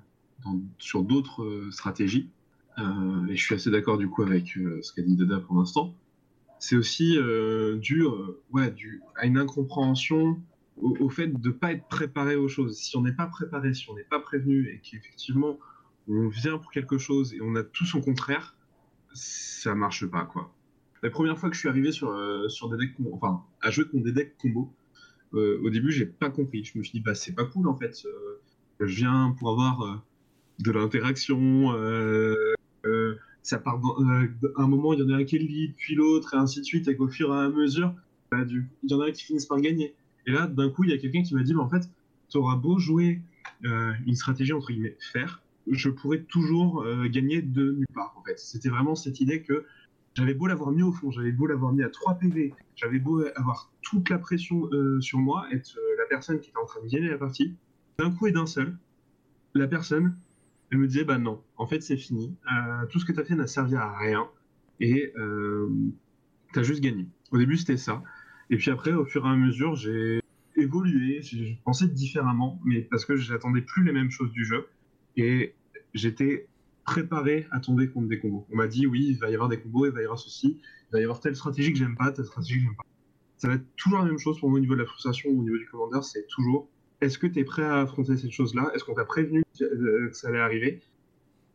sur 0.78 1.04
d'autres 1.04 1.70
stratégies, 1.72 2.30
et 2.78 3.36
je 3.36 3.44
suis 3.44 3.56
assez 3.56 3.72
d'accord 3.72 3.98
du 3.98 4.08
coup 4.08 4.22
avec 4.22 4.48
ce 4.48 4.94
qu'a 4.94 5.02
dit 5.02 5.16
Dada 5.16 5.40
pour 5.40 5.58
l'instant, 5.58 5.96
c'est 6.60 6.76
aussi 6.76 7.18
dû, 7.80 8.06
ouais, 8.52 8.72
dû 8.72 9.02
à 9.16 9.26
une 9.26 9.38
incompréhension 9.38 10.40
au, 10.82 11.10
fait 11.10 11.28
de 11.28 11.48
ne 11.48 11.54
pas 11.54 11.72
être 11.72 11.88
préparé 11.88 12.36
aux 12.36 12.48
choses. 12.48 12.78
Si 12.78 12.96
on 12.98 13.02
n'est 13.02 13.14
pas 13.14 13.28
préparé, 13.28 13.74
si 13.74 13.90
on 13.90 13.96
n'est 13.96 14.04
pas 14.04 14.20
prévenu 14.20 14.70
et 14.70 14.80
qu'effectivement 14.80 15.58
on 16.08 16.28
vient 16.30 16.58
pour 16.58 16.72
quelque 16.72 16.98
chose 16.98 17.34
et 17.34 17.42
on 17.42 17.56
a 17.56 17.64
tout 17.64 17.86
son 17.86 18.02
contraire, 18.02 18.56
ça 19.14 19.76
marche 19.76 20.06
pas 20.06 20.26
quoi. 20.26 20.54
La 21.04 21.10
première 21.10 21.38
fois 21.38 21.50
que 21.50 21.56
je 21.56 21.60
suis 21.60 21.70
arrivé 21.70 21.92
sur, 21.92 22.10
euh, 22.10 22.50
sur 22.50 22.70
des 22.70 22.78
decks, 22.78 22.96
enfin 23.12 23.44
à 23.62 23.70
jouer 23.70 23.86
contre 23.86 24.06
des 24.06 24.12
decks 24.12 24.36
combo, 24.38 24.74
euh, 25.34 25.60
au 25.64 25.70
début 25.70 25.92
j'ai 25.92 26.06
pas 26.06 26.30
compris. 26.30 26.64
Je 26.64 26.78
me 26.78 26.84
suis 26.84 27.00
dit 27.00 27.04
bah 27.04 27.16
c'est 27.16 27.34
pas 27.34 27.46
cool 27.46 27.68
en 27.68 27.76
fait. 27.76 28.04
Euh, 28.06 28.40
je 28.80 28.96
viens 28.96 29.36
pour 29.40 29.50
avoir 29.50 30.04
de 30.60 30.72
l'interaction. 30.72 31.72
ça 33.44 33.58
part 33.60 33.80
un 34.58 34.68
moment 34.68 34.94
il 34.94 35.00
y 35.00 35.04
en 35.04 35.10
a 35.10 35.18
un 35.18 35.24
qui 35.24 35.38
est 35.38 35.40
le 35.40 35.74
puis 35.74 35.96
l'autre 35.96 36.34
et 36.34 36.38
ainsi 36.38 36.60
de 36.60 36.66
suite. 36.66 36.88
Et 36.88 36.96
qu'au 36.96 37.08
fur 37.08 37.34
et 37.34 37.38
à 37.38 37.50
mesure, 37.50 37.94
bah, 38.32 38.44
il 38.48 38.66
y 38.90 38.94
en 38.94 39.02
a 39.02 39.12
qui 39.12 39.24
finissent 39.24 39.46
par 39.46 39.60
gagner. 39.60 39.96
Et 40.26 40.32
là, 40.32 40.48
d'un 40.48 40.70
coup, 40.70 40.84
il 40.84 40.90
y 40.90 40.94
a 40.94 40.98
quelqu'un 40.98 41.24
qui 41.24 41.34
m'a 41.34 41.44
dit, 41.44 41.54
mais 41.54 41.62
en 41.62 41.70
fait, 41.70 41.90
tu 42.30 42.38
auras 42.38 42.56
beau 42.56 42.78
jouer 42.78 43.22
euh, 43.66 43.94
une 44.06 44.16
stratégie 44.16 44.54
entre 44.54 44.68
guillemets 44.68 44.98
faire, 45.00 45.42
je 45.70 45.90
pourrais 45.90 46.22
toujours 46.22 46.84
euh, 46.84 47.08
gagner 47.08 47.42
de 47.42 47.72
nulle 47.72 47.88
part. 47.94 48.14
En 48.18 48.24
fait, 48.24 48.38
c'était 48.38 48.70
vraiment 48.70 48.96
cette 48.96 49.20
idée 49.20 49.42
que 49.42 49.66
j'avais 50.18 50.34
beau 50.34 50.48
l'avoir 50.48 50.72
mis 50.72 50.82
au 50.82 50.92
fond, 50.92 51.12
j'avais 51.12 51.32
beau 51.32 51.46
l'avoir 51.46 51.72
mis 51.74 51.84
à 51.84 51.90
3 51.90 52.16
PV, 52.16 52.52
j'avais 52.76 52.98
beau 52.98 53.24
avoir 53.36 53.72
toute 53.84 54.10
la 54.10 54.18
pression 54.18 54.68
euh, 54.72 55.00
sur 55.00 55.20
moi, 55.20 55.46
être 55.52 55.78
la 56.00 56.06
personne 56.06 56.40
qui 56.40 56.50
était 56.50 56.58
en 56.58 56.66
train 56.66 56.82
de 56.82 56.88
gagner 56.88 57.08
la 57.08 57.20
partie, 57.20 57.56
d'un 58.00 58.10
coup 58.10 58.26
et 58.26 58.32
d'un 58.32 58.48
seul, 58.48 58.76
la 59.54 59.68
personne, 59.68 60.18
elle 60.72 60.80
me 60.80 60.88
disait, 60.88 61.04
bah 61.04 61.20
non, 61.20 61.44
en 61.58 61.68
fait 61.68 61.82
c'est 61.82 61.98
fini, 61.98 62.36
tout 62.90 63.00
ce 63.00 63.06
que 63.06 63.12
tu 63.12 63.20
as 63.20 63.26
fait 63.26 63.36
n'a 63.36 63.46
servi 63.46 63.76
à 63.76 63.96
rien, 63.96 64.28
et 64.80 65.14
tu 65.16 66.60
as 66.60 66.64
juste 66.64 66.82
gagné. 66.82 67.08
Au 67.32 67.38
début 67.38 67.58
c'était 67.58 67.78
ça. 67.78 68.02
Et 68.50 68.58
puis 68.58 68.72
après, 68.72 68.94
au 68.94 69.06
fur 69.06 69.24
et 69.24 69.30
à 69.30 69.36
mesure, 69.36 69.76
j'ai 69.76 70.20
évolué, 70.56 71.22
j'ai 71.22 71.60
pensé 71.64 71.88
différemment, 71.88 72.60
mais 72.66 72.82
parce 72.82 73.06
que 73.06 73.18
j'attendais 73.18 73.62
plus 73.62 73.84
les 73.84 73.92
mêmes 73.92 74.10
choses 74.10 74.32
du 74.32 74.46
jeu. 74.46 74.68
Et 75.16 75.54
j'étais 75.94 76.48
préparé 76.88 77.46
à 77.52 77.60
tomber 77.60 77.90
contre 77.90 78.08
des 78.08 78.18
combos. 78.18 78.48
On 78.52 78.56
m'a 78.56 78.68
dit, 78.68 78.88
oui, 78.88 79.06
il 79.10 79.20
va 79.20 79.30
y 79.30 79.34
avoir 79.36 79.50
des 79.50 79.60
combos, 79.60 79.86
il 79.86 79.92
va 79.92 80.02
y 80.02 80.06
avoir 80.06 80.18
ceci, 80.18 80.60
il 80.60 80.94
va 80.94 81.00
y 81.00 81.04
avoir 81.04 81.20
telle 81.20 81.36
stratégie 81.36 81.74
que 81.74 81.78
j'aime 81.78 81.96
pas, 81.96 82.12
telle 82.12 82.26
stratégie 82.26 82.60
que 82.60 82.64
j'aime 82.64 82.76
pas. 82.76 82.84
Ça 83.36 83.50
va 83.50 83.56
être 83.56 83.76
toujours 83.76 84.00
la 84.00 84.06
même 84.06 84.18
chose 84.18 84.40
pour 84.40 84.50
moi 84.50 84.58
au 84.58 84.62
niveau 84.62 84.74
de 84.74 84.80
la 84.80 84.86
frustration 84.86 85.30
au 85.30 85.44
niveau 85.44 85.58
du 85.58 85.68
commander, 85.68 86.00
c'est 86.02 86.26
toujours 86.28 86.68
est-ce 87.02 87.20
que 87.20 87.28
tu 87.28 87.40
es 87.40 87.44
prêt 87.44 87.64
à 87.64 87.82
affronter 87.82 88.18
cette 88.18 88.32
chose-là? 88.32 88.72
Est-ce 88.74 88.84
qu'on 88.84 88.96
t'a 88.96 89.06
prévenu 89.06 89.44
que 89.60 90.10
ça 90.14 90.30
allait 90.30 90.40
arriver? 90.40 90.82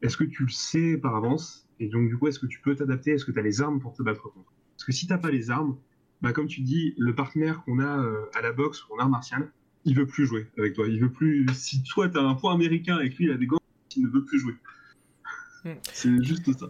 Est-ce 0.03 0.17
que 0.17 0.25
tu 0.25 0.45
le 0.45 0.51
sais 0.51 0.97
par 0.97 1.17
avance? 1.17 1.67
Et 1.81 1.89
donc, 1.89 2.09
du 2.09 2.17
coup, 2.17 2.29
est-ce 2.29 2.39
que 2.39 2.47
tu 2.47 2.61
peux 2.61 2.77
t'adapter? 2.77 3.13
Est-ce 3.13 3.25
que 3.25 3.33
tu 3.33 3.39
as 3.41 3.43
les 3.43 3.61
armes 3.61 3.81
pour 3.81 3.93
te 3.93 4.03
battre 4.03 4.23
contre? 4.23 4.53
Parce 4.77 4.85
que 4.85 4.93
si 4.93 5.09
t'as 5.09 5.19
pas 5.19 5.31
les 5.31 5.51
armes, 5.51 5.77
bah, 6.21 6.33
comme 6.33 6.47
tu 6.47 6.61
dis, 6.61 6.95
le 6.97 7.15
partenaire 7.15 7.65
qu'on 7.65 7.81
a 7.81 8.05
euh, 8.05 8.27
à 8.35 8.43
la 8.43 8.53
boxe 8.53 8.87
ou 8.89 8.95
en 8.95 8.99
art 8.99 9.09
martial, 9.09 9.51
il 9.85 9.97
veut 9.97 10.07
plus 10.07 10.27
jouer 10.27 10.47
avec 10.59 10.75
toi. 10.75 10.87
Il 10.87 11.01
veut 11.01 11.11
plus. 11.11 11.47
Si 11.55 11.83
toi, 11.83 12.09
tu 12.09 12.19
as 12.19 12.23
un 12.23 12.35
point 12.35 12.55
américain 12.55 13.01
et 13.01 13.09
lui, 13.09 13.25
il 13.25 13.33
a 13.33 13.37
des 13.37 13.47
gants, 13.47 13.59
il 13.97 14.05
ne 14.05 14.09
veut 14.09 14.25
plus 14.25 14.39
jouer. 14.39 14.55
C'est 15.93 16.23
juste 16.23 16.53
ça. 16.59 16.67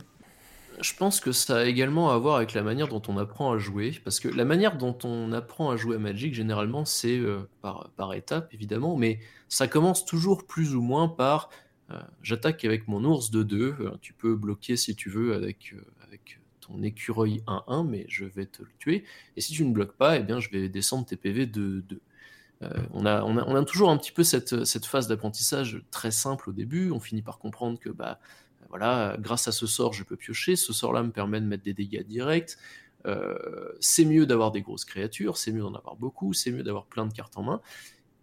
Je 0.81 0.95
pense 0.95 1.21
que 1.21 1.33
ça 1.33 1.59
a 1.59 1.65
également 1.65 2.11
à 2.11 2.19
voir 2.19 2.37
avec 2.37 2.55
la 2.55 2.63
manière 2.63 2.89
dont 2.89 3.03
on 3.07 3.17
apprend 3.19 3.53
à 3.53 3.59
jouer. 3.59 4.01
Parce 4.05 4.21
que 4.21 4.29
la 4.29 4.45
manière 4.45 4.77
dont 4.79 4.97
on 5.05 5.33
apprend 5.33 5.71
à 5.71 5.77
jouer 5.77 5.97
à 5.97 5.99
Magic, 5.99 6.35
généralement, 6.35 6.85
c'est 6.85 7.19
euh, 7.19 7.49
par, 7.61 7.91
par 7.97 8.15
étapes, 8.15 8.53
évidemment. 8.53 8.97
Mais 8.97 9.21
ça 9.49 9.69
commence 9.69 10.05
toujours 10.05 10.47
plus 10.47 10.75
ou 10.75 10.81
moins 10.81 11.09
par 11.09 11.51
euh, 11.91 12.01
j'attaque 12.23 12.65
avec 12.65 12.89
mon 12.89 13.05
ours 13.05 13.31
de 13.31 13.43
2. 13.43 13.93
tu 14.01 14.13
peux 14.13 14.35
bloquer 14.35 14.77
si 14.77 14.97
tu 14.97 15.11
veux 15.11 15.35
avec, 15.35 15.75
avec 16.05 16.41
ton 16.61 16.83
écureuil 16.83 17.43
1-1, 17.47 17.87
mais 17.87 18.07
je 18.09 18.25
vais 18.25 18.47
te 18.47 18.63
le 18.63 18.69
tuer. 18.79 19.05
Et 19.37 19.41
si 19.41 19.53
tu 19.53 19.65
ne 19.65 19.73
bloques 19.73 19.97
pas, 19.97 20.17
eh 20.17 20.23
bien, 20.23 20.41
je 20.41 20.49
vais 20.51 20.69
descendre 20.69 21.07
tes 21.07 21.17
PV 21.17 21.47
de 21.47 21.81
2. 21.81 22.01
Euh, 22.63 22.69
on, 22.93 23.07
a, 23.07 23.23
on, 23.25 23.57
a, 23.57 23.65
toujours 23.65 23.91
un 23.91 23.97
petit 23.97 24.13
peu 24.13 24.23
cette, 24.23 24.65
cette 24.65 24.87
phase 24.87 25.09
d'apprentissage 25.09 25.83
très 25.91 26.11
simple 26.11 26.51
au 26.51 26.53
début. 26.53 26.91
On 26.91 27.01
finit 27.01 27.23
par 27.23 27.39
comprendre 27.39 27.79
que 27.79 27.91
bah, 27.91 28.21
voilà, 28.69 29.17
grâce 29.19 29.49
à 29.49 29.53
ce 29.53 29.67
sort, 29.67 29.93
je 29.93 30.05
peux 30.05 30.17
piocher. 30.17 30.57
Ce 30.57 30.73
sort-là 30.73 31.03
me 31.03 31.11
permet 31.11 31.41
de 31.41 31.47
mettre 31.47 31.65
des 31.65 31.75
dégâts 31.75 32.05
directs. 32.05 32.57
Euh, 33.07 33.73
c'est 33.81 34.05
mieux 34.05 34.27
d'avoir 34.27 34.53
des 34.53 34.63
grosses 34.63 34.85
créatures, 34.85 35.37
c'est 35.37 35.53
mieux 35.53 35.63
d'en 35.63 35.75
avoir 35.75 35.97
beaucoup, 35.97 36.33
c'est 36.33 36.53
mieux 36.53 36.63
d'avoir 36.63 36.87
plein 36.87 37.07
de 37.07 37.13
cartes 37.13 37.37
en 37.37 37.43
main. 37.43 37.61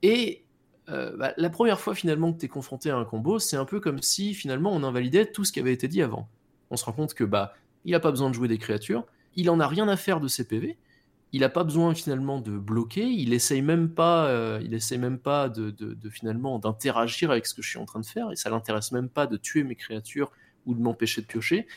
Et 0.02 0.46
euh, 0.90 1.16
bah, 1.18 1.34
la 1.38 1.50
première 1.50 1.80
fois 1.80 1.94
finalement 1.96 2.34
que 2.34 2.40
tu 2.40 2.46
es 2.46 2.50
confronté 2.50 2.90
à 2.90 2.98
un 2.98 3.06
combo, 3.06 3.40
c'est 3.40 3.58
un 3.58 3.66
peu 3.66 3.80
comme 3.80 4.02
si 4.02 4.34
finalement 4.34 4.72
on 4.74 4.84
invalidait 4.84 5.26
tout 5.26 5.44
ce 5.44 5.52
qui 5.52 5.60
avait 5.60 5.74
été 5.74 5.88
dit 5.88 6.02
avant. 6.02 6.30
On 6.70 6.78
se 6.78 6.86
rend 6.86 6.94
compte 6.94 7.14
que 7.14 7.24
bah, 7.24 7.54
il 7.86 7.92
n'a 7.92 8.00
pas 8.00 8.12
besoin 8.12 8.30
de 8.30 8.36
jouer 8.36 8.48
des 8.48 8.58
créatures, 8.58 9.06
il 9.36 9.50
en 9.50 9.60
a 9.60 9.68
rien 9.68 9.88
à 9.88 9.98
faire 9.98 10.20
de 10.20 10.28
ses 10.28 10.48
PV, 10.48 10.78
il 11.32 11.42
n'a 11.42 11.50
pas 11.50 11.64
besoin 11.64 11.94
finalement 11.94 12.40
de 12.40 12.58
bloquer, 12.58 13.06
il 13.06 13.34
essaye 13.34 13.62
même 13.62 13.90
pas, 13.90 14.28
euh, 14.28 14.60
il 14.64 14.74
essaye 14.74 14.98
même 14.98 15.20
pas 15.20 15.48
de, 15.50 15.74
finalement 16.10 16.60
d'interagir 16.60 17.32
avec 17.32 17.46
ce 17.46 17.54
que 17.54 17.62
je 17.62 17.70
suis 17.70 17.80
en 17.80 17.86
train 17.86 18.00
de 18.00 18.06
faire, 18.06 18.32
et 18.32 18.36
ça 18.36 18.50
l'intéresse 18.50 18.92
même 18.92 19.10
pas 19.10 19.28
de 19.28 19.38
tuer 19.38 19.64
mes 19.64 19.76
créatures 19.76 20.32
ou 20.66 20.74
de 20.74 20.82
m'empêcher 20.82 21.22
de 21.22 21.28
piocher, 21.28 21.68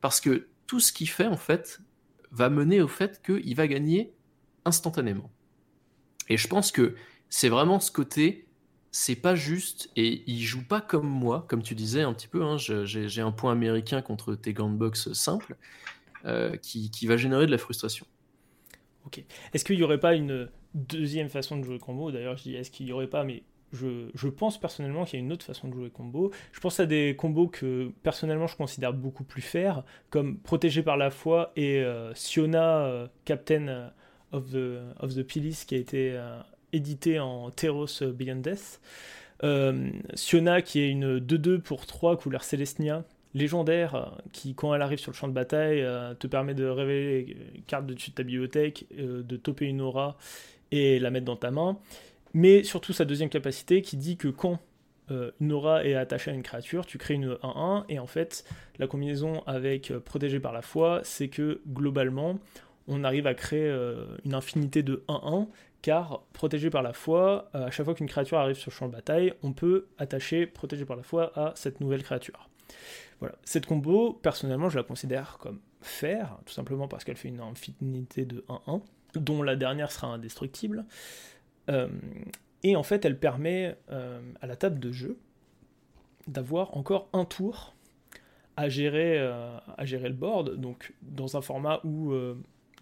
parce 0.00 0.20
que 0.20 0.48
tout 0.66 0.80
ce 0.80 0.92
qu'il 0.92 1.08
fait 1.08 1.26
en 1.26 1.36
fait 1.36 1.80
va 2.30 2.50
mener 2.50 2.82
au 2.82 2.88
fait 2.88 3.22
qu'il 3.22 3.56
va 3.56 3.66
gagner 3.66 4.12
instantanément. 4.64 5.30
Et 6.28 6.36
je 6.36 6.46
pense 6.46 6.72
que 6.72 6.94
c'est 7.30 7.48
vraiment 7.48 7.80
ce 7.80 7.90
côté 7.90 8.48
c'est 8.90 9.16
pas 9.16 9.34
juste 9.34 9.90
et 9.96 10.22
il 10.26 10.42
joue 10.42 10.64
pas 10.64 10.80
comme 10.80 11.08
moi, 11.08 11.46
comme 11.48 11.62
tu 11.62 11.74
disais 11.74 12.02
un 12.02 12.12
petit 12.12 12.28
peu. 12.28 12.42
Hein, 12.42 12.56
j'ai 12.58 13.20
un 13.20 13.32
point 13.32 13.52
américain 13.52 14.02
contre 14.02 14.34
tes 14.34 14.52
gants 14.52 14.70
de 14.70 14.76
boxe 14.76 15.12
simples 15.12 15.56
euh, 16.24 16.56
qui, 16.56 17.06
va 17.06 17.16
générer 17.16 17.46
de 17.46 17.50
la 17.50 17.58
frustration. 17.58 18.06
Ok. 19.08 19.24
Est-ce 19.54 19.64
qu'il 19.64 19.78
y 19.78 19.82
aurait 19.82 20.00
pas 20.00 20.14
une 20.14 20.50
deuxième 20.74 21.30
façon 21.30 21.56
de 21.56 21.64
jouer 21.64 21.78
combo? 21.78 22.12
D'ailleurs, 22.12 22.36
je 22.36 22.42
dis 22.42 22.54
est-ce 22.54 22.70
qu'il 22.70 22.86
y 22.86 22.92
aurait 22.92 23.06
pas, 23.06 23.24
mais 23.24 23.42
je, 23.72 24.28
pense 24.28 24.60
personnellement 24.60 25.06
qu'il 25.06 25.18
y 25.18 25.22
a 25.22 25.24
une 25.24 25.32
autre 25.32 25.46
façon 25.46 25.68
de 25.68 25.72
jouer 25.72 25.88
combo. 25.88 26.30
Je 26.52 26.60
pense 26.60 26.78
à 26.78 26.84
des 26.84 27.16
combos 27.16 27.48
que 27.48 27.90
personnellement 28.02 28.46
je 28.46 28.56
considère 28.56 28.92
beaucoup 28.92 29.24
plus 29.24 29.40
faire, 29.40 29.82
comme 30.10 30.38
Protégé 30.38 30.82
par 30.82 30.98
la 30.98 31.10
foi 31.10 31.52
et 31.56 31.78
euh, 31.78 32.12
Siona, 32.14 32.84
euh, 32.84 33.06
Captain 33.24 33.90
of 34.32 34.50
the, 34.50 34.80
of 35.00 35.14
the 35.14 35.22
Pilis, 35.22 35.64
qui 35.66 35.74
a 35.74 35.78
été 35.78 36.20
édité 36.74 37.18
en 37.18 37.50
Teros 37.50 38.02
Beyond 38.02 38.36
Death. 38.36 38.80
Euh, 39.44 39.90
Siona 40.14 40.62
qui 40.62 40.80
est 40.80 40.90
une 40.90 41.18
2-2 41.18 41.60
pour 41.60 41.86
3 41.86 42.16
couleur 42.18 42.42
Celestia, 42.42 43.04
légendaire, 43.34 43.94
euh, 43.94 44.04
qui 44.32 44.54
quand 44.54 44.74
elle 44.74 44.82
arrive 44.82 44.98
sur 44.98 45.12
le 45.12 45.16
champ 45.16 45.28
de 45.28 45.32
bataille 45.32 45.82
euh, 45.82 46.14
te 46.14 46.26
permet 46.26 46.54
de 46.54 46.66
révéler 46.66 47.36
une 47.54 47.62
carte 47.62 47.86
dessus 47.86 48.10
de 48.10 48.14
ta 48.14 48.22
bibliothèque, 48.22 48.86
de 48.96 49.36
toper 49.36 49.66
une 49.66 49.80
aura 49.80 50.16
et 50.70 50.98
la 50.98 51.10
mettre 51.10 51.26
dans 51.26 51.36
ta 51.36 51.50
main. 51.50 51.78
Mais 52.34 52.62
surtout 52.62 52.92
sa 52.92 53.04
deuxième 53.04 53.30
capacité 53.30 53.82
qui 53.82 53.96
dit 53.96 54.16
que 54.16 54.28
quand 54.28 54.60
une 55.40 55.52
aura 55.52 55.86
est 55.86 55.94
attachée 55.94 56.30
à 56.30 56.34
une 56.34 56.42
créature, 56.42 56.84
tu 56.84 56.98
crées 56.98 57.14
une 57.14 57.32
1-1, 57.42 57.84
et 57.88 57.98
en 57.98 58.06
fait, 58.06 58.44
la 58.78 58.86
combinaison 58.86 59.42
avec 59.46 59.90
protégé 60.04 60.38
par 60.38 60.52
la 60.52 60.60
foi, 60.60 61.00
c'est 61.02 61.28
que 61.28 61.62
globalement, 61.66 62.38
on 62.88 63.04
arrive 63.04 63.26
à 63.26 63.32
créer 63.32 63.74
une 64.26 64.34
infinité 64.34 64.82
de 64.82 65.02
1-1 65.08 65.46
car 65.82 66.22
protégé 66.32 66.70
par 66.70 66.82
la 66.82 66.92
foi, 66.92 67.50
euh, 67.54 67.66
à 67.66 67.70
chaque 67.70 67.84
fois 67.84 67.94
qu'une 67.94 68.08
créature 68.08 68.38
arrive 68.38 68.56
sur 68.56 68.70
le 68.70 68.76
champ 68.76 68.88
de 68.88 68.92
bataille, 68.92 69.32
on 69.42 69.52
peut 69.52 69.86
attacher 69.98 70.46
protégé 70.46 70.84
par 70.84 70.96
la 70.96 71.02
foi 71.02 71.32
à 71.36 71.52
cette 71.54 71.80
nouvelle 71.80 72.02
créature. 72.02 72.48
Voilà. 73.20 73.36
Cette 73.44 73.66
combo, 73.66 74.12
personnellement, 74.12 74.68
je 74.68 74.76
la 74.76 74.84
considère 74.84 75.38
comme 75.38 75.60
faire, 75.80 76.38
tout 76.46 76.52
simplement 76.52 76.88
parce 76.88 77.04
qu'elle 77.04 77.16
fait 77.16 77.28
une 77.28 77.40
infinité 77.40 78.24
de 78.24 78.44
1-1, 78.48 78.82
dont 79.14 79.42
la 79.42 79.56
dernière 79.56 79.90
sera 79.90 80.08
indestructible. 80.08 80.84
Euh, 81.68 81.88
et 82.62 82.76
en 82.76 82.82
fait, 82.82 83.04
elle 83.04 83.18
permet 83.18 83.76
euh, 83.90 84.20
à 84.40 84.46
la 84.46 84.56
table 84.56 84.78
de 84.78 84.92
jeu 84.92 85.18
d'avoir 86.26 86.76
encore 86.76 87.08
un 87.12 87.24
tour 87.24 87.74
à 88.56 88.68
gérer, 88.68 89.18
à 89.18 89.84
gérer 89.84 90.08
le 90.08 90.16
board, 90.16 90.56
donc 90.56 90.92
dans 91.02 91.36
un 91.36 91.40
format 91.40 91.80
où 91.84 92.12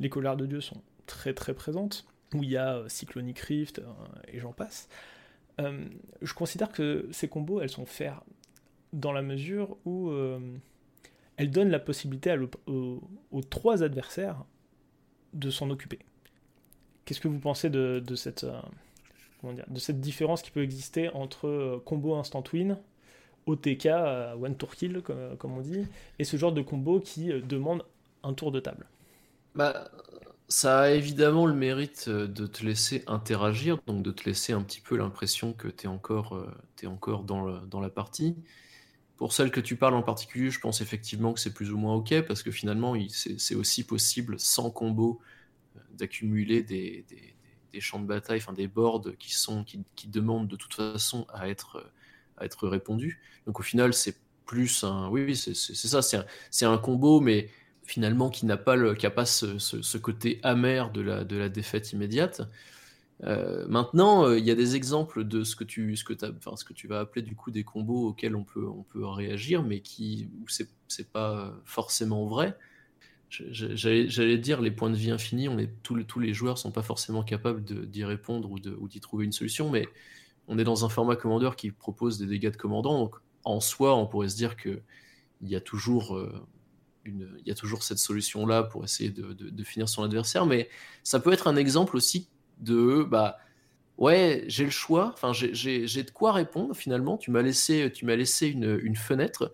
les 0.01 0.09
colères 0.09 0.37
de 0.37 0.47
Dieu 0.47 0.63
sont 0.63 0.81
très 1.07 1.35
très 1.35 1.53
présentes 1.53 2.07
où 2.35 2.43
il 2.43 2.51
y 2.51 2.57
a 2.57 2.77
euh, 2.77 2.89
Cyclonic 2.89 3.39
Rift 3.39 3.79
euh, 3.79 3.85
et 4.29 4.39
j'en 4.39 4.53
passe. 4.53 4.89
Euh, 5.61 5.87
je 6.23 6.35
considère 6.35 6.71
que 6.71 7.09
ces 7.13 7.29
combos, 7.29 7.61
elles 7.61 7.71
sont 7.71 7.87
faire 7.87 8.23
dans 8.93 9.13
la 9.13 9.23
mesure 9.23 9.77
où 9.85 10.13
elles 11.37 11.51
donnent 11.51 11.71
la 11.71 11.79
possibilité 11.79 12.37
aux, 12.67 13.43
trois 13.51 13.83
adversaires 13.83 14.45
de 15.33 15.51
s'en 15.51 15.71
occuper. 15.71 15.99
Qu'est-ce 17.05 17.21
que 17.21 17.29
vous 17.29 17.39
pensez 17.39 17.71
de, 17.71 18.03
cette, 18.15 18.47
de 19.45 19.79
cette 19.79 20.01
différence 20.01 20.43
qui 20.43 20.51
peut 20.51 20.63
exister 20.63 21.09
entre 21.11 21.81
combo 21.85 22.15
instant 22.15 22.43
win, 22.53 22.79
OTK, 23.47 23.87
one 24.41 24.57
tour 24.57 24.75
kill 24.75 25.03
comme, 25.03 25.53
on 25.53 25.61
dit, 25.61 25.87
et 26.19 26.25
ce 26.25 26.37
genre 26.37 26.53
de 26.53 26.63
combo 26.63 27.01
qui 27.01 27.29
demande 27.43 27.85
un 28.23 28.33
tour 28.33 28.51
de 28.51 28.61
table? 28.61 28.87
Bah, 29.55 29.91
ça 30.49 30.81
a 30.81 30.91
évidemment 30.91 31.47
le 31.47 31.55
mérite 31.55 32.09
de 32.09 32.47
te 32.47 32.65
laisser 32.65 33.05
interagir, 33.07 33.79
donc 33.87 34.03
de 34.03 34.11
te 34.11 34.25
laisser 34.25 34.53
un 34.53 34.63
petit 34.63 34.81
peu 34.81 34.97
l'impression 34.97 35.53
que 35.53 35.69
tu 35.69 35.85
es 35.85 35.89
encore, 35.89 36.45
es 36.83 36.87
encore 36.87 37.25
dans 37.25 37.81
la 37.81 37.91
partie. 37.91 38.37
Pour 39.17 39.33
celle 39.33 39.51
que 39.51 39.61
tu 39.61 39.77
parles 39.77 39.95
en 39.95 40.03
particulier, 40.03 40.51
je 40.51 40.61
pense 40.61 40.81
effectivement 40.81 41.33
que 41.33 41.41
c'est 41.41 41.55
plus 41.55 41.73
ou 41.73 41.79
moins 41.79 41.95
OK, 41.95 42.15
parce 42.23 42.43
que 42.43 42.51
finalement, 42.51 42.95
c'est 43.09 43.55
aussi 43.55 43.85
possible, 43.85 44.39
sans 44.39 44.71
combo, 44.71 45.21
euh, 45.77 45.81
d'accumuler 45.95 46.63
des, 46.63 47.05
champs 47.79 48.01
de 48.01 48.07
bataille, 48.07 48.39
enfin 48.39 48.55
des 48.55 48.69
boards 48.69 49.05
qui, 49.19 49.35
sont, 49.35 49.65
qui, 49.65 50.09
demandent 50.09 50.49
de 50.49 50.57
toute 50.57 50.73
façon 50.73 51.27
à 51.33 51.49
être, 51.49 51.93
à 52.39 52.47
être 52.47 52.69
répondus. 52.69 53.21
Donc 53.47 53.61
au 53.61 53.63
final, 53.63 53.93
c'est 53.93 54.17
plus 54.47 54.85
un... 54.85 55.09
Oui, 55.09 55.25
oui 55.25 55.37
c'est 55.37 55.55
ça, 55.55 56.01
c'est 56.03 56.17
un, 56.65 56.73
un, 56.73 56.79
combo, 56.79 57.21
mais 57.21 57.51
finalement 57.85 58.31
qui 58.31 58.47
n'a 58.47 58.57
pas, 58.57 58.77
le, 58.77 58.95
qui 58.95 59.07
a 59.07 59.11
pas 59.11 59.27
ce, 59.27 59.59
ce, 59.59 59.99
côté 59.99 60.41
amer 60.43 60.91
de 60.91 61.01
la, 61.01 61.25
de 61.25 61.37
la 61.37 61.49
défaite 61.49 61.93
immédiate. 61.93 62.43
Euh, 63.25 63.65
maintenant, 63.69 64.27
euh, 64.27 64.39
il 64.39 64.45
y 64.45 64.51
a 64.51 64.55
des 64.55 64.77
exemples 64.77 65.25
de 65.25 65.43
ce 65.43 65.57
que 65.57 65.65
tu, 65.65 65.95
vas 66.87 67.01
appeler 67.01 67.23
du 67.23 67.35
coup 67.35 67.51
des 67.51 67.65
combos 67.65 68.09
auxquels 68.09 68.37
on 68.37 68.45
peut, 68.45 68.69
réagir, 69.05 69.63
mais 69.63 69.81
qui, 69.81 70.29
c'est, 70.49 71.11
pas 71.11 71.55
forcément 71.65 72.27
vrai. 72.27 72.57
J'allais 73.31 74.39
dire 74.39 74.61
les 74.61 74.71
points 74.71 74.91
de 74.91 74.97
vie 74.97 75.11
infinis, 75.11 75.49
tous, 75.83 76.21
les, 76.21 76.35
joueurs 76.35 76.59
sont 76.59 76.71
pas 76.71 76.83
forcément 76.83 77.23
capables 77.23 77.65
d'y 77.65 78.05
répondre 78.05 78.51
ou, 78.51 78.89
d'y 78.89 79.01
trouver 79.01 79.25
une 79.25 79.33
solution, 79.33 79.71
mais 79.71 79.89
on 80.49 80.59
est 80.59 80.65
dans 80.65 80.85
un 80.85 80.89
format 80.89 81.17
commandeur 81.17 81.57
qui 81.57 81.71
propose 81.73 82.19
des 82.19 82.27
dégâts 82.27 82.53
de 82.53 82.57
commandant, 82.57 82.99
donc 83.01 83.17
en 83.45 83.61
soi, 83.61 83.97
on 83.97 84.07
pourrait 84.07 84.29
se 84.29 84.37
dire 84.37 84.57
que 84.57 84.81
il 85.43 85.49
y 85.51 85.57
a 85.57 85.61
toujours 85.61 86.17
euh, 86.17 86.33
cette 87.81 87.99
solution 87.99 88.47
là 88.47 88.63
pour 88.63 88.85
essayer 88.85 89.11
de 89.11 89.65
finir 89.65 89.89
son 89.89 90.03
adversaire, 90.03 90.47
mais 90.47 90.69
ça 91.03 91.21
peut 91.21 91.33
être 91.33 91.47
un 91.47 91.57
exemple 91.57 91.97
aussi 91.97 92.29
de 92.59 93.03
bah 93.03 93.39
ouais 93.99 94.45
j'ai 94.49 94.65
le 94.65 94.71
choix. 94.71 95.11
Enfin 95.13 95.33
j'ai 95.33 96.03
de 96.03 96.11
quoi 96.11 96.33
répondre 96.33 96.75
finalement. 96.75 97.17
Tu 97.17 97.31
m'as 97.31 97.43
laissé 97.43 97.91
tu 97.93 98.05
m'as 98.05 98.17
laissé 98.17 98.49
une, 98.49 98.79
une, 98.83 98.97
fenêtre. 98.97 99.53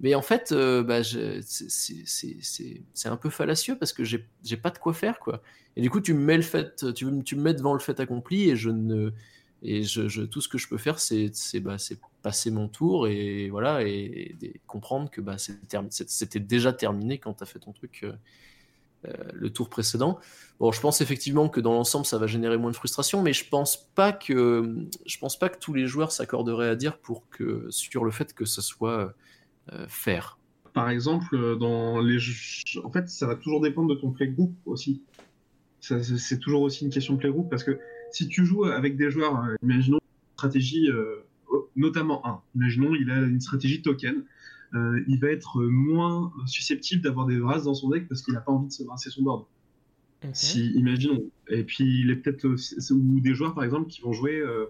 Mais 0.00 0.14
en 0.14 0.22
fait 0.22 0.52
euh, 0.52 0.82
bah, 0.82 1.02
c'est 1.02 3.08
un 3.08 3.16
peu 3.16 3.30
fallacieux 3.30 3.76
parce 3.78 3.92
que 3.92 4.04
j'ai 4.04 4.56
pas 4.56 4.70
de 4.70 4.78
quoi 4.78 4.94
faire 4.94 5.20
quoi. 5.20 5.42
Et 5.76 5.82
du 5.82 5.90
coup 5.90 6.00
tu 6.00 6.14
me 6.14 6.24
mets 6.24 6.36
le 6.36 6.42
fait 6.42 6.92
tu, 6.94 7.06
tu 7.24 7.36
me 7.36 7.42
mets 7.42 7.54
devant 7.54 7.74
le 7.74 7.80
fait 7.80 8.00
accompli 8.00 8.50
et 8.50 8.56
je 8.56 8.70
ne 8.70 9.12
et 9.62 9.82
je, 9.82 10.22
tout 10.22 10.40
ce 10.40 10.48
que 10.48 10.58
je 10.58 10.68
peux 10.68 10.78
faire 10.78 10.98
c'est 10.98 11.30
bah, 11.60 11.76
passer 12.22 12.50
mon 12.50 12.68
tour 12.68 13.08
et 13.08 13.50
voilà 13.50 13.82
et, 13.82 14.36
comprendre 14.66 15.10
que 15.10 15.20
bah, 15.20 15.36
c'était 15.38 16.40
déjà 16.40 16.72
terminé 16.72 17.18
quand 17.18 17.34
tu 17.34 17.42
as 17.42 17.46
fait 17.46 17.58
ton 17.58 17.72
truc 17.72 18.00
euh, 18.04 18.12
le 19.04 19.50
tour 19.50 19.68
précédent. 19.68 20.18
Bon, 20.58 20.72
je 20.72 20.80
pense 20.80 21.00
effectivement 21.00 21.48
que 21.48 21.60
dans 21.60 21.72
l'ensemble, 21.72 22.04
ça 22.04 22.18
va 22.18 22.26
générer 22.26 22.58
moins 22.58 22.70
de 22.70 22.76
frustration, 22.76 23.22
mais 23.22 23.32
je 23.32 23.48
pense 23.48 23.88
pas 23.94 24.12
que 24.12 24.86
je 25.06 25.18
pense 25.18 25.38
pas 25.38 25.48
que 25.48 25.58
tous 25.58 25.72
les 25.72 25.86
joueurs 25.86 26.12
s'accorderaient 26.12 26.68
à 26.68 26.76
dire 26.76 26.98
pour 26.98 27.28
que 27.30 27.66
sur 27.70 28.04
le 28.04 28.10
fait 28.10 28.34
que 28.34 28.44
ce 28.44 28.60
soit 28.60 29.14
euh, 29.72 29.86
faire. 29.88 30.38
Par 30.74 30.90
exemple, 30.90 31.56
dans 31.58 32.00
les 32.00 32.18
en 32.84 32.90
fait, 32.90 33.08
ça 33.08 33.26
va 33.26 33.36
toujours 33.36 33.60
dépendre 33.60 33.88
de 33.88 33.94
ton 33.94 34.10
playgroup 34.10 34.54
aussi. 34.66 35.02
C'est 35.80 36.38
toujours 36.38 36.60
aussi 36.60 36.84
une 36.84 36.90
question 36.90 37.14
de 37.14 37.18
playgroup 37.18 37.48
parce 37.48 37.64
que 37.64 37.78
si 38.12 38.28
tu 38.28 38.44
joues 38.44 38.64
avec 38.64 38.98
des 38.98 39.10
joueurs, 39.10 39.42
euh, 39.42 39.54
imaginons 39.62 39.98
une 39.98 40.34
stratégie, 40.36 40.90
notamment 41.74 42.26
un, 42.26 42.42
imaginons 42.54 42.94
il 42.94 43.10
a 43.10 43.16
une 43.16 43.40
stratégie 43.40 43.80
token 43.80 44.24
euh, 44.74 45.02
il 45.08 45.18
va 45.18 45.28
être 45.28 45.62
moins 45.62 46.32
susceptible 46.46 47.02
d'avoir 47.02 47.26
des 47.26 47.40
races 47.40 47.64
dans 47.64 47.74
son 47.74 47.88
deck 47.88 48.08
parce 48.08 48.22
qu'il 48.22 48.34
n'a 48.34 48.40
pas 48.40 48.52
envie 48.52 48.68
de 48.68 48.72
se 48.72 48.84
brasser 48.84 49.10
son 49.10 49.22
board. 49.22 49.46
Si, 50.32 50.72
imaginons. 50.74 51.24
Et 51.48 51.64
puis, 51.64 52.00
il 52.00 52.10
est 52.10 52.16
peut-être. 52.16 52.46
Ou 52.92 53.20
des 53.20 53.34
joueurs, 53.34 53.54
par 53.54 53.64
exemple, 53.64 53.88
qui 53.88 54.02
vont 54.02 54.12
jouer 54.12 54.38
euh, 54.38 54.66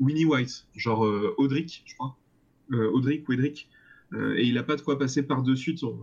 Winnie 0.00 0.24
White, 0.24 0.66
genre 0.74 1.06
euh, 1.06 1.34
Audric, 1.38 1.84
je 1.86 1.94
crois. 1.94 2.16
Audric 2.72 3.28
ou 3.28 3.32
Edric. 3.32 3.68
et 4.14 4.44
il 4.44 4.54
n'a 4.54 4.62
pas 4.62 4.76
de 4.76 4.80
quoi 4.80 4.96
passer 4.96 5.24
par-dessus 5.24 5.74
ton, 5.74 5.98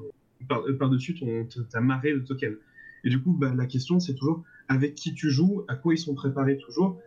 par, 0.49 0.89
dessus 0.89 1.15
ton, 1.15 1.47
ta 1.69 1.79
marée 1.79 2.13
de 2.13 2.19
tokens. 2.19 2.57
Et 3.05 3.09
du 3.09 3.21
coup, 3.21 3.31
bah, 3.31 3.53
la 3.55 3.65
question, 3.67 4.01
c'est 4.01 4.15
toujours 4.15 4.43
avec 4.67 4.95
qui 4.95 5.13
tu 5.13 5.29
joues, 5.29 5.63
à 5.69 5.75
quoi 5.75 5.93
ils 5.93 5.97
sont 5.97 6.13
préparés 6.13 6.57
toujours. 6.57 6.99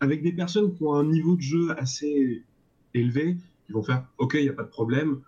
Avec 0.00 0.22
des 0.22 0.32
personnes 0.32 0.74
qui 0.74 0.82
ont 0.82 0.94
un 0.94 1.04
niveau 1.04 1.36
de 1.36 1.40
jeu 1.40 1.70
assez 1.78 2.42
élevé, 2.92 3.38
ils 3.68 3.72
vont 3.72 3.82
faire 3.82 4.06
OK, 4.18 4.34
il 4.34 4.42
n'y 4.42 4.48
a 4.48 4.52
pas 4.52 4.64
de 4.64 4.68
problème, 4.68 5.20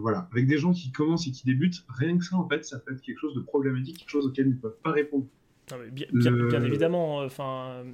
voilà, 0.00 0.28
avec 0.32 0.46
des 0.46 0.58
gens 0.58 0.72
qui 0.72 0.92
commencent 0.92 1.26
et 1.26 1.30
qui 1.30 1.44
débutent, 1.44 1.84
rien 1.88 2.18
que 2.18 2.24
ça, 2.24 2.36
en 2.36 2.48
fait, 2.48 2.64
ça 2.64 2.78
peut 2.78 2.92
être 2.92 3.00
quelque 3.00 3.18
chose 3.18 3.34
de 3.34 3.40
problématique, 3.40 3.98
quelque 3.98 4.10
chose 4.10 4.26
auquel 4.26 4.46
ils 4.46 4.54
ne 4.54 4.58
peuvent 4.58 4.78
pas 4.82 4.92
répondre. 4.92 5.26
bien, 5.90 6.06
bien, 6.12 6.62
évidemment, 6.62 7.22
euh, 7.22 7.26
enfin, 7.26 7.84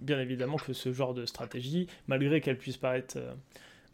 bien 0.00 0.20
évidemment 0.20 0.56
que 0.56 0.72
ce 0.72 0.92
genre 0.92 1.14
de 1.14 1.24
stratégie, 1.24 1.86
malgré 2.08 2.40
qu'elle 2.40 2.58
puisse 2.58 2.76
paraître 2.76 3.16
euh, 3.16 3.34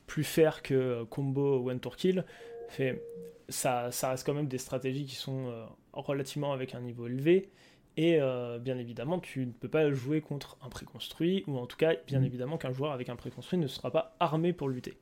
plus 0.07 0.25
faire 0.25 0.63
que 0.63 1.05
combo 1.05 1.69
one 1.69 1.81
tour 1.81 1.97
kill, 1.97 2.25
fait, 2.69 3.03
ça, 3.49 3.91
ça 3.91 4.11
reste 4.11 4.25
quand 4.25 4.35
même 4.35 4.49
des 4.49 4.59
stratégies 4.59 5.05
qui 5.05 5.15
sont 5.15 5.53
relativement 5.93 6.53
avec 6.53 6.75
un 6.75 6.81
niveau 6.81 7.07
élevé. 7.07 7.51
Et 7.99 8.19
bien 8.61 8.79
évidemment, 8.79 9.19
tu 9.19 9.45
ne 9.45 9.53
peux 9.53 9.69
pas 9.69 9.93
jouer 9.93 10.23
contre 10.23 10.57
un 10.63 10.71
préconstruit, 10.71 11.45
ou 11.47 11.59
en 11.59 11.67
tout 11.67 11.77
cas, 11.77 11.95
bien 12.07 12.21
mm. 12.21 12.25
évidemment 12.25 12.57
qu'un 12.57 12.73
joueur 12.73 12.93
avec 12.93 13.11
un 13.11 13.17
préconstruit 13.17 13.59
ne 13.59 13.67
sera 13.67 13.91
pas 13.91 14.17
armé 14.21 14.55
pour 14.55 14.71
lutter 14.71 14.97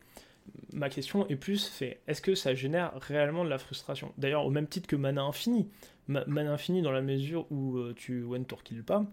ma 0.72 0.88
question 0.88 1.28
est 1.28 1.36
plus 1.36 1.66
fait 1.66 2.00
est-ce 2.06 2.22
que 2.22 2.34
ça 2.34 2.54
génère 2.54 2.92
réellement 3.00 3.44
de 3.44 3.50
la 3.50 3.58
frustration? 3.58 4.12
D'ailleurs, 4.18 4.46
au 4.46 4.50
même 4.50 4.66
titre 4.66 4.86
que 4.86 4.96
Mana 4.96 5.22
Infini, 5.22 5.68
Mana 6.08 6.52
Infini 6.52 6.82
dans 6.82 6.92
la 6.92 7.02
mesure 7.02 7.46
où 7.50 7.78
euh, 7.78 7.94
tu 7.96 8.24
one 8.24 8.44
tour 8.44 8.62
kill 8.62 8.82
pas, 8.82 9.04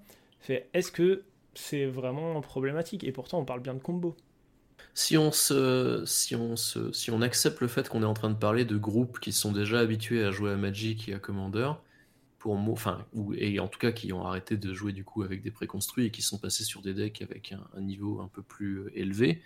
est-ce 0.50 0.92
que 0.92 1.24
c'est 1.54 1.86
vraiment 1.86 2.40
problématique? 2.42 3.04
Et 3.04 3.12
pourtant, 3.12 3.40
on 3.40 3.46
parle 3.46 3.62
bien 3.62 3.74
de 3.74 3.80
combo. 3.80 4.16
Si 4.94 5.18
on, 5.18 5.30
accepte 7.22 7.62
le 7.62 7.68
fait 7.68 7.90
qu'on 7.90 8.02
est 8.02 8.06
en 8.06 8.14
train 8.14 8.30
de 8.30 8.36
parler 8.36 8.66
de 8.66 8.78
groupes 8.78 9.20
qui 9.20 9.32
sont 9.32 9.52
déjà 9.52 9.80
habitués 9.80 10.24
à 10.24 10.32
jouer 10.32 10.52
à 10.52 10.56
Magic 10.56 11.10
et 11.10 11.14
à 11.14 11.20
Commander, 11.20 11.72
pour 12.40 12.58
et 13.36 13.60
en 13.60 13.68
tout 13.68 13.80
cas 13.80 13.92
qui 13.92 14.14
ont 14.14 14.26
arrêté 14.26 14.58
de 14.58 14.74
jouer 14.74 14.94
du 14.94 15.04
coup 15.04 15.24
avec 15.24 15.42
des 15.42 15.52
préconstruits 15.52 16.06
et 16.06 16.12
qui 16.12 16.22
sont 16.22 16.38
passés 16.38 16.64
sur 16.64 16.82
des 16.82 16.94
decks 16.94 17.22
avec 17.22 17.54
un 17.76 17.82
niveau 17.82 18.22
un 18.22 18.28
peu 18.28 18.42
plus 18.42 18.80
euh, 18.80 18.92
élevé, 18.96 19.42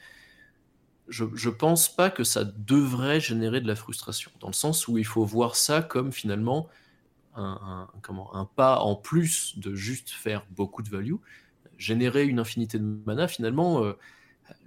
je, 1.12 1.26
je 1.36 1.50
pense 1.50 1.94
pas 1.94 2.10
que 2.10 2.24
ça 2.24 2.44
devrait 2.44 3.20
générer 3.20 3.62
de 3.62 3.68
la 3.68 3.76
frustration, 3.76 4.32
dans 4.40 4.48
le 4.48 4.54
sens 4.54 4.88
où 4.88 4.98
il 4.98 5.06
faut 5.06 5.26
voir 5.26 5.56
ça 5.56 5.82
comme 5.82 6.12
finalement 6.12 6.70
un 7.36 8.50
pas 8.56 8.80
en 8.80 8.96
plus 8.96 9.58
de 9.58 9.74
juste 9.76 10.10
faire 10.10 10.46
beaucoup 10.52 10.82
de 10.82 10.90
value, 10.90 11.16
générer 11.78 12.26
une 12.26 12.40
infinité 12.40 12.78
de 12.78 12.84
mana, 13.06 13.28
finalement, 13.28 13.84
euh, 13.84 13.94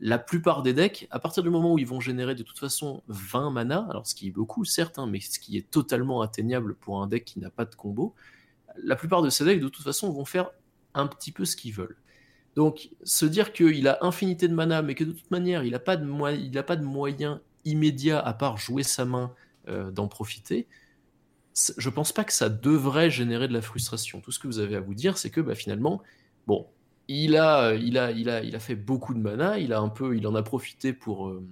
la 0.00 0.18
plupart 0.18 0.62
des 0.62 0.72
decks, 0.72 1.06
à 1.10 1.18
partir 1.18 1.42
du 1.42 1.50
moment 1.50 1.74
où 1.74 1.78
ils 1.78 1.86
vont 1.86 2.00
générer 2.00 2.34
de 2.34 2.42
toute 2.42 2.58
façon 2.58 3.02
20 3.08 3.50
mana, 3.50 3.86
alors 3.90 4.06
ce 4.06 4.14
qui 4.14 4.28
est 4.28 4.30
beaucoup 4.30 4.64
certes, 4.64 4.98
hein, 4.98 5.06
mais 5.06 5.20
ce 5.20 5.38
qui 5.38 5.58
est 5.58 5.70
totalement 5.70 6.22
atteignable 6.22 6.74
pour 6.74 7.02
un 7.02 7.06
deck 7.06 7.24
qui 7.24 7.38
n'a 7.38 7.50
pas 7.50 7.66
de 7.66 7.74
combo, 7.74 8.14
la 8.82 8.96
plupart 8.96 9.22
de 9.22 9.30
ces 9.30 9.44
decks 9.44 9.60
de 9.60 9.68
toute 9.68 9.84
façon 9.84 10.10
vont 10.10 10.24
faire 10.24 10.50
un 10.94 11.06
petit 11.06 11.32
peu 11.32 11.44
ce 11.44 11.56
qu'ils 11.56 11.74
veulent. 11.74 11.96
Donc, 12.56 12.90
se 13.02 13.26
dire 13.26 13.52
qu'il 13.52 13.88
a 13.88 13.98
infinité 14.02 14.48
de 14.48 14.54
mana, 14.54 14.82
mais 14.82 14.94
que 14.94 15.04
de 15.04 15.12
toute 15.12 15.30
manière, 15.30 15.64
il 15.64 15.72
n'a 15.72 15.78
pas, 15.78 15.96
de 15.96 16.84
moyen 16.84 17.40
immédiat, 17.64 18.20
à 18.20 18.32
part 18.34 18.56
jouer 18.58 18.82
sa 18.82 19.04
main, 19.04 19.32
euh, 19.68 19.90
d'en 19.90 20.08
profiter, 20.08 20.66
je 21.76 21.88
pense 21.88 22.12
pas 22.12 22.24
que 22.24 22.32
ça 22.32 22.48
devrait 22.48 23.10
générer 23.10 23.48
de 23.48 23.52
la 23.52 23.62
frustration. 23.62 24.20
Tout 24.20 24.32
ce 24.32 24.38
que 24.38 24.46
vous 24.46 24.58
avez 24.58 24.76
à 24.76 24.80
vous 24.80 24.94
dire, 24.94 25.18
c'est 25.18 25.30
que 25.30 25.40
bah, 25.40 25.54
finalement, 25.54 26.02
bon, 26.46 26.66
il 27.08 27.36
a, 27.36 27.74
il, 27.74 27.98
a, 27.98 28.10
il, 28.10 28.28
a, 28.28 28.42
il 28.42 28.58
fait 28.60 28.74
beaucoup 28.74 29.14
de 29.14 29.20
mana, 29.20 29.58
il, 29.58 29.72
a 29.72 29.80
un 29.80 29.88
peu, 29.88 30.16
il 30.16 30.26
en 30.26 30.34
a 30.34 30.42
profité 30.42 30.92
pour, 30.92 31.28
euh, 31.28 31.46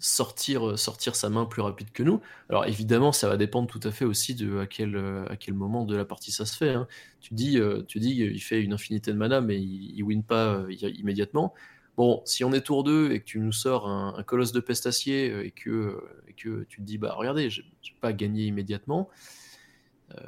sortir, 0.00 0.78
sortir 0.78 1.14
sa 1.14 1.28
main 1.28 1.44
plus 1.44 1.62
rapide 1.62 1.92
que 1.92 2.02
nous. 2.02 2.20
Alors 2.48 2.66
évidemment, 2.66 3.12
ça 3.12 3.28
va 3.28 3.36
dépendre 3.36 3.68
tout 3.68 3.80
à 3.84 3.92
fait 3.92 4.04
aussi 4.04 4.34
de 4.34 4.58
à 4.58 4.66
quel, 4.66 4.96
à 5.28 5.36
quel 5.36 5.54
moment 5.54 5.84
de 5.84 5.94
la 5.94 6.04
partie 6.04 6.32
ça 6.32 6.46
se 6.46 6.56
fait. 6.56 6.70
Hein. 6.70 6.88
Tu 7.20 7.34
dis, 7.34 7.58
euh, 7.58 7.82
tu 7.86 8.00
dis, 8.00 8.16
il 8.16 8.40
fait 8.40 8.62
une 8.62 8.72
infinité 8.72 9.12
de 9.12 9.16
mana, 9.16 9.40
mais 9.40 9.60
il, 9.60 9.94
il 9.94 10.02
win 10.02 10.22
pas 10.22 10.54
euh, 10.54 10.72
immédiatement. 10.96 11.54
Bon, 11.96 12.22
si 12.24 12.44
on 12.44 12.52
est 12.52 12.62
tour 12.62 12.82
2 12.82 13.12
et 13.12 13.20
que 13.20 13.24
tu 13.24 13.40
nous 13.40 13.52
sors 13.52 13.86
un, 13.86 14.22
colosse 14.22 14.52
de 14.52 14.60
pestacier 14.60 15.30
euh, 15.30 15.44
et 15.44 15.50
que, 15.50 16.02
et 16.28 16.32
que 16.32 16.64
tu 16.64 16.78
te 16.78 16.82
dis, 16.82 16.98
bah 16.98 17.12
regardez, 17.14 17.50
j'ai 17.50 17.64
pas 18.00 18.12
gagné 18.12 18.44
immédiatement, 18.44 19.10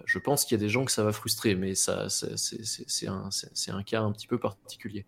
je 0.04 0.18
pense 0.18 0.44
qu'il 0.44 0.56
y 0.56 0.60
a 0.60 0.64
des 0.64 0.68
gens 0.68 0.84
que 0.84 0.92
ça 0.92 1.02
va 1.02 1.12
frustrer, 1.12 1.54
mais 1.54 1.74
ça, 1.74 2.08
c'est 2.08 3.06
un, 3.06 3.28
un, 3.68 3.82
cas 3.82 4.02
un 4.02 4.12
petit 4.12 4.26
peu 4.26 4.38
particulier. 4.38 5.04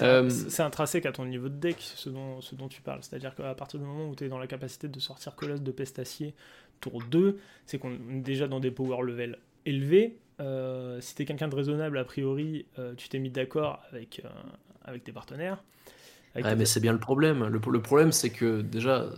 Euh, 0.00 0.30
c'est 0.30 0.62
intrinsèque 0.62 1.06
à 1.06 1.12
ton 1.12 1.26
niveau 1.26 1.48
de 1.48 1.56
deck, 1.56 1.76
ce 1.80 2.08
dont, 2.08 2.40
ce 2.40 2.54
dont 2.54 2.68
tu 2.68 2.80
parles. 2.80 3.00
C'est-à-dire 3.02 3.34
qu'à 3.34 3.54
partir 3.54 3.78
du 3.78 3.84
moment 3.84 4.08
où 4.08 4.14
tu 4.14 4.24
es 4.24 4.28
dans 4.28 4.38
la 4.38 4.46
capacité 4.46 4.88
de 4.88 5.00
sortir 5.00 5.34
Colosse 5.34 5.60
de 5.60 5.72
Pestacier 5.72 6.34
tour 6.80 7.02
2, 7.10 7.38
c'est 7.66 7.78
qu'on 7.78 7.92
est 7.92 8.20
déjà 8.20 8.48
dans 8.48 8.60
des 8.60 8.70
power 8.70 9.02
level 9.02 9.38
élevés. 9.66 10.18
Euh, 10.40 11.00
si 11.00 11.14
tu 11.14 11.22
es 11.22 11.24
quelqu'un 11.24 11.48
de 11.48 11.54
raisonnable, 11.54 11.98
a 11.98 12.04
priori, 12.04 12.66
euh, 12.78 12.94
tu 12.94 13.08
t'es 13.08 13.18
mis 13.18 13.30
d'accord 13.30 13.82
avec, 13.92 14.22
avec 14.84 15.04
tes 15.04 15.12
partenaires. 15.12 15.62
ouais, 16.34 16.56
mais 16.56 16.64
c'est 16.64 16.80
bien 16.80 16.92
le 16.92 16.98
problème. 16.98 17.46
Le, 17.46 17.60
le 17.70 17.82
problème, 17.82 18.12
c'est 18.12 18.30
que 18.30 18.62
déjà, 18.62 19.10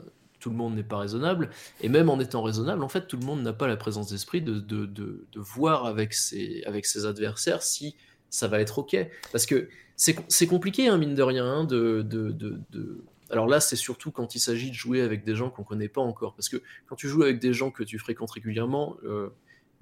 tout 0.45 0.51
le 0.51 0.57
monde 0.57 0.75
n'est 0.75 0.83
pas 0.83 0.99
raisonnable. 0.99 1.49
Et 1.81 1.89
même 1.89 2.11
en 2.11 2.21
étant 2.21 2.43
raisonnable, 2.43 2.85
en 2.85 2.89
fait, 2.91 3.07
tout 3.07 3.17
le 3.17 3.25
monde 3.25 3.43
n'a 3.43 3.55
pas 3.55 3.67
la 3.67 3.79
présence 3.79 4.11
d'esprit 4.11 4.43
de, 4.43 4.59
de, 4.59 4.85
de, 4.85 5.25
voir 5.37 5.87
avec 5.87 6.13
ses, 6.13 6.63
avec 6.67 6.85
ses 6.85 7.07
adversaires 7.07 7.63
si 7.63 7.97
ça 8.29 8.47
va 8.47 8.61
être 8.61 8.81
OK. 8.81 8.95
Parce 9.33 9.47
que 9.47 9.71
c'est 9.97 10.47
compliqué, 10.47 10.87
hein, 10.89 10.99
mine 10.99 11.15
de 11.15 11.23
rien, 11.23 11.47
hein, 11.47 11.65
de, 11.65 12.03
de, 12.03 13.05
Alors 13.31 13.47
là, 13.47 13.59
c'est 13.59 13.75
surtout 13.75 14.11
quand 14.11 14.35
il 14.35 14.39
s'agit 14.39 14.69
de 14.69 14.75
jouer 14.75 15.01
avec 15.01 15.25
des 15.25 15.35
gens 15.35 15.49
qu'on 15.49 15.65
connaît 15.65 15.89
pas 15.89 16.03
encore. 16.03 16.35
Parce 16.35 16.51
que 16.51 16.61
quand 16.89 16.97
tu 16.97 17.09
joues 17.09 17.23
avec 17.23 17.39
des 17.39 17.55
gens 17.55 17.71
que 17.71 17.83
tu 17.83 17.99
fréquentes 17.99 18.33
régulièrement, 18.33 18.99
euh, 19.05 19.31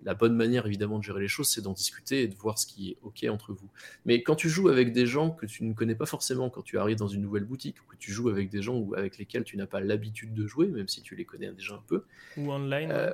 la 0.05 0.15
bonne 0.15 0.35
manière 0.35 0.67
évidemment 0.67 0.99
de 0.99 1.05
gérer 1.05 1.21
les 1.21 1.29
choses, 1.29 1.49
c'est 1.49 1.61
d'en 1.61 1.73
discuter 1.73 2.23
et 2.23 2.29
de 2.29 2.35
voir 2.35 2.59
ce 2.59 2.67
qui 2.67 2.91
est 2.91 2.97
OK 3.03 3.25
entre 3.29 3.53
vous. 3.53 3.69
Mais 4.05 4.23
quand 4.23 4.35
tu 4.35 4.49
joues 4.49 4.69
avec 4.69 4.93
des 4.93 5.07
gens 5.07 5.31
que 5.31 5.47
tu 5.47 5.65
ne 5.65 5.73
connais 5.75 5.95
pas 5.95 6.07
forcément 6.07 6.51
quand 6.51 6.63
tu 6.63 6.79
arrives 6.79 6.99
dans 6.99 7.09
une 7.09 7.23
nouvelle 7.23 7.45
boutique, 7.45 7.77
ou 7.83 7.93
que 7.93 7.97
tu 7.97 8.13
joues 8.13 8.29
avec 8.29 8.51
des 8.51 8.63
gens 8.63 8.91
avec 8.97 9.19
lesquels 9.19 9.45
tu 9.45 9.57
n'as 9.57 9.67
pas 9.67 9.81
l'habitude 9.81 10.35
de 10.35 10.47
jouer, 10.47 10.69
même 10.69 10.89
si 10.89 11.03
tu 11.03 11.15
les 11.15 11.25
connais 11.25 11.51
déjà 11.53 11.75
un 11.75 11.83
peu, 11.87 12.05
ou 12.37 12.53
online, 12.53 12.91
euh, 12.91 13.13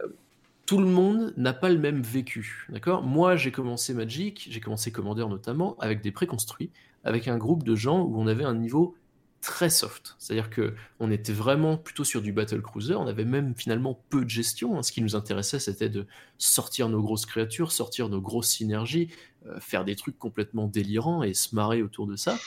tout 0.66 0.78
le 0.78 0.86
monde 0.86 1.32
n'a 1.36 1.54
pas 1.54 1.70
le 1.70 1.78
même 1.78 2.02
vécu. 2.02 2.66
D'accord? 2.68 3.02
Moi, 3.02 3.36
j'ai 3.36 3.50
commencé 3.50 3.94
Magic, 3.94 4.48
j'ai 4.50 4.60
commencé 4.60 4.92
Commander 4.92 5.26
notamment, 5.28 5.76
avec 5.78 6.02
des 6.02 6.12
préconstruits, 6.12 6.70
avec 7.04 7.26
un 7.26 7.38
groupe 7.38 7.62
de 7.62 7.74
gens 7.74 8.02
où 8.02 8.20
on 8.20 8.26
avait 8.26 8.44
un 8.44 8.54
niveau 8.54 8.94
très 9.40 9.70
soft. 9.70 10.16
C'est-à-dire 10.18 10.50
que 10.50 10.74
on 11.00 11.10
était 11.10 11.32
vraiment 11.32 11.76
plutôt 11.76 12.04
sur 12.04 12.22
du 12.22 12.32
battle 12.32 12.60
cruiser. 12.60 12.94
On 12.94 13.06
avait 13.06 13.24
même 13.24 13.54
finalement 13.54 14.02
peu 14.10 14.24
de 14.24 14.30
gestion. 14.30 14.78
Hein. 14.78 14.82
Ce 14.82 14.92
qui 14.92 15.00
nous 15.00 15.16
intéressait, 15.16 15.58
c'était 15.58 15.88
de 15.88 16.06
sortir 16.38 16.88
nos 16.88 17.00
grosses 17.02 17.26
créatures, 17.26 17.72
sortir 17.72 18.08
nos 18.08 18.20
grosses 18.20 18.48
synergies, 18.48 19.08
euh, 19.46 19.60
faire 19.60 19.84
des 19.84 19.96
trucs 19.96 20.18
complètement 20.18 20.66
délirants 20.66 21.22
et 21.22 21.34
se 21.34 21.54
marrer 21.54 21.82
autour 21.82 22.06
de 22.06 22.16
ça. 22.16 22.38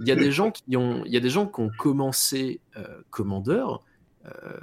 Il 0.00 0.08
y 0.08 0.12
a 0.12 0.16
des 0.16 0.32
gens 0.32 0.50
qui 0.50 0.76
ont, 0.76 1.04
il 1.04 1.12
y 1.12 1.16
a 1.16 1.20
des 1.20 1.30
gens 1.30 1.46
qui 1.46 1.60
ont 1.60 1.70
commencé 1.78 2.60
euh, 2.76 3.02
commandeur 3.10 3.84
euh, 4.24 4.58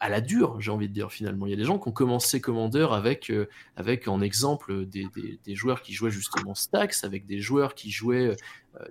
à 0.00 0.08
la 0.08 0.20
dure, 0.20 0.60
j'ai 0.60 0.70
envie 0.70 0.88
de 0.88 0.94
dire 0.94 1.10
finalement. 1.10 1.46
Il 1.46 1.50
y 1.50 1.54
a 1.54 1.56
des 1.56 1.64
gens 1.64 1.78
qui 1.78 1.88
ont 1.88 1.92
commencé 1.92 2.40
commandeur 2.40 2.92
avec, 2.92 3.32
avec 3.74 4.06
en 4.06 4.20
exemple 4.20 4.86
des, 4.86 5.08
des, 5.16 5.40
des, 5.44 5.54
joueurs 5.56 5.82
qui 5.82 5.92
jouaient 5.92 6.12
justement 6.12 6.54
stacks, 6.54 6.94
avec 7.02 7.26
des 7.26 7.40
joueurs 7.40 7.74
qui 7.74 7.90
jouaient 7.90 8.36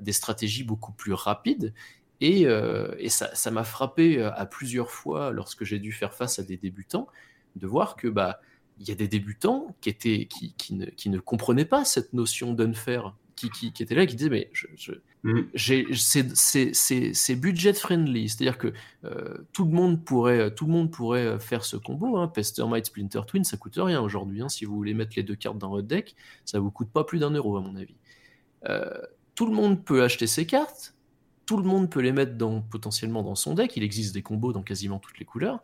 des 0.01 0.11
stratégies 0.11 0.65
beaucoup 0.65 0.91
plus 0.91 1.13
rapides. 1.13 1.73
Et, 2.19 2.47
euh, 2.47 2.95
et 2.97 3.09
ça 3.09 3.51
m'a 3.51 3.63
frappé 3.63 4.17
euh, 4.17 4.31
à 4.33 4.45
plusieurs 4.45 4.89
fois 4.89 5.31
lorsque 5.31 5.63
j'ai 5.63 5.79
dû 5.79 5.91
faire 5.91 6.13
face 6.13 6.39
à 6.39 6.43
des 6.43 6.57
débutants, 6.57 7.07
de 7.55 7.67
voir 7.67 7.95
que 7.95 8.07
bah 8.07 8.41
il 8.79 8.87
y 8.87 8.91
a 8.91 8.95
des 8.95 9.07
débutants 9.07 9.75
qui 9.81 9.89
étaient 9.89 10.27
qui, 10.27 10.53
qui, 10.53 10.75
ne, 10.75 10.85
qui 10.85 11.09
ne 11.09 11.19
comprenaient 11.19 11.65
pas 11.65 11.85
cette 11.85 12.13
notion 12.13 12.53
d'unfair, 12.53 13.15
qui, 13.35 13.49
qui, 13.51 13.71
qui 13.71 13.83
étaient 13.83 13.93
là, 13.93 14.05
qui 14.07 14.15
disaient 14.15 14.31
mais 14.31 14.49
je, 14.51 14.67
je 14.75 14.93
mm. 15.23 16.73
c'est 17.13 17.35
budget 17.35 17.73
friendly, 17.73 18.29
c'est-à-dire 18.29 18.57
que 18.57 18.73
euh, 19.05 19.37
tout 19.53 19.65
le 19.65 19.71
monde 19.71 20.03
pourrait 20.03 20.53
tout 20.55 20.65
le 20.65 20.71
monde 20.71 20.91
pourrait 20.91 21.39
faire 21.39 21.63
ce 21.65 21.77
combo. 21.77 22.17
Hein. 22.17 22.29
Pester 22.29 22.63
Might 22.67 22.87
Splinter 22.87 23.21
Twin, 23.27 23.43
ça 23.43 23.57
coûte 23.57 23.77
rien 23.77 24.01
aujourd'hui. 24.01 24.41
Hein. 24.41 24.49
Si 24.49 24.65
vous 24.65 24.75
voulez 24.75 24.95
mettre 24.95 25.13
les 25.15 25.23
deux 25.23 25.35
cartes 25.35 25.59
dans 25.59 25.69
votre 25.69 25.87
deck, 25.87 26.15
ça 26.45 26.59
vous 26.59 26.71
coûte 26.71 26.89
pas 26.89 27.03
plus 27.03 27.19
d'un 27.19 27.31
euro 27.31 27.57
à 27.57 27.61
mon 27.61 27.75
avis. 27.75 27.95
Euh, 28.67 28.89
tout 29.35 29.45
le 29.45 29.53
monde 29.53 29.85
peut 29.85 30.03
acheter 30.03 30.25
ces 30.25 30.47
cartes 30.47 30.96
tout 31.47 31.57
le 31.57 31.63
monde 31.63 31.89
peut 31.89 32.01
les 32.01 32.11
mettre 32.11 32.35
dans, 32.35 32.61
potentiellement 32.61 33.23
dans 33.23 33.35
son 33.35 33.55
deck. 33.55 33.75
Il 33.77 33.83
existe 33.83 34.13
des 34.13 34.21
combos 34.21 34.53
dans 34.53 34.61
quasiment 34.61 34.99
toutes 34.99 35.17
les 35.17 35.25
couleurs. 35.25 35.63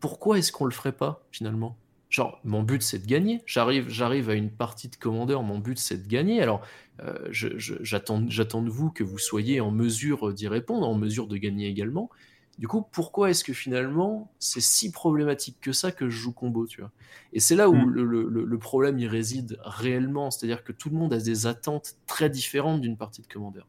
Pourquoi 0.00 0.38
est-ce 0.38 0.50
qu'on 0.50 0.64
le 0.64 0.72
ferait 0.72 0.96
pas 0.96 1.24
finalement? 1.30 1.76
Genre, 2.08 2.40
mon 2.44 2.62
but 2.62 2.82
c'est 2.82 2.98
de 3.00 3.06
gagner. 3.06 3.42
J'arrive, 3.46 3.88
j'arrive 3.90 4.30
à 4.30 4.34
une 4.34 4.50
partie 4.50 4.88
de 4.88 4.96
commandeur, 4.96 5.42
mon 5.42 5.58
but 5.58 5.78
c'est 5.78 6.02
de 6.02 6.08
gagner. 6.08 6.40
Alors, 6.40 6.62
euh, 7.02 7.28
j'attends, 7.30 8.24
j'attends 8.28 8.62
de 8.62 8.70
vous 8.70 8.90
que 8.90 9.04
vous 9.04 9.18
soyez 9.18 9.60
en 9.60 9.70
mesure 9.70 10.32
d'y 10.32 10.48
répondre, 10.48 10.88
en 10.88 10.94
mesure 10.94 11.26
de 11.26 11.36
gagner 11.36 11.68
également. 11.68 12.10
Du 12.58 12.66
coup, 12.68 12.82
pourquoi 12.90 13.28
est-ce 13.28 13.44
que 13.44 13.52
finalement 13.52 14.32
c'est 14.38 14.62
si 14.62 14.90
problématique 14.90 15.58
que 15.60 15.72
ça 15.72 15.92
que 15.92 16.08
je 16.08 16.16
joue 16.16 16.32
combo, 16.32 16.66
tu 16.66 16.80
vois? 16.80 16.90
Et 17.34 17.40
c'est 17.40 17.54
là 17.54 17.68
où 17.68 17.74
mm. 17.74 17.90
le, 17.90 18.04
le, 18.44 18.58
problème 18.58 18.98
y 18.98 19.06
réside 19.06 19.58
réellement, 19.62 20.30
c'est-à-dire 20.30 20.64
que 20.64 20.72
tout 20.72 20.88
le 20.88 20.96
monde 20.96 21.12
a 21.12 21.18
des 21.18 21.46
attentes 21.46 21.96
très 22.06 22.30
différentes 22.30 22.80
d'une 22.80 22.96
partie 22.96 23.20
de 23.20 23.26
commandeur. 23.26 23.66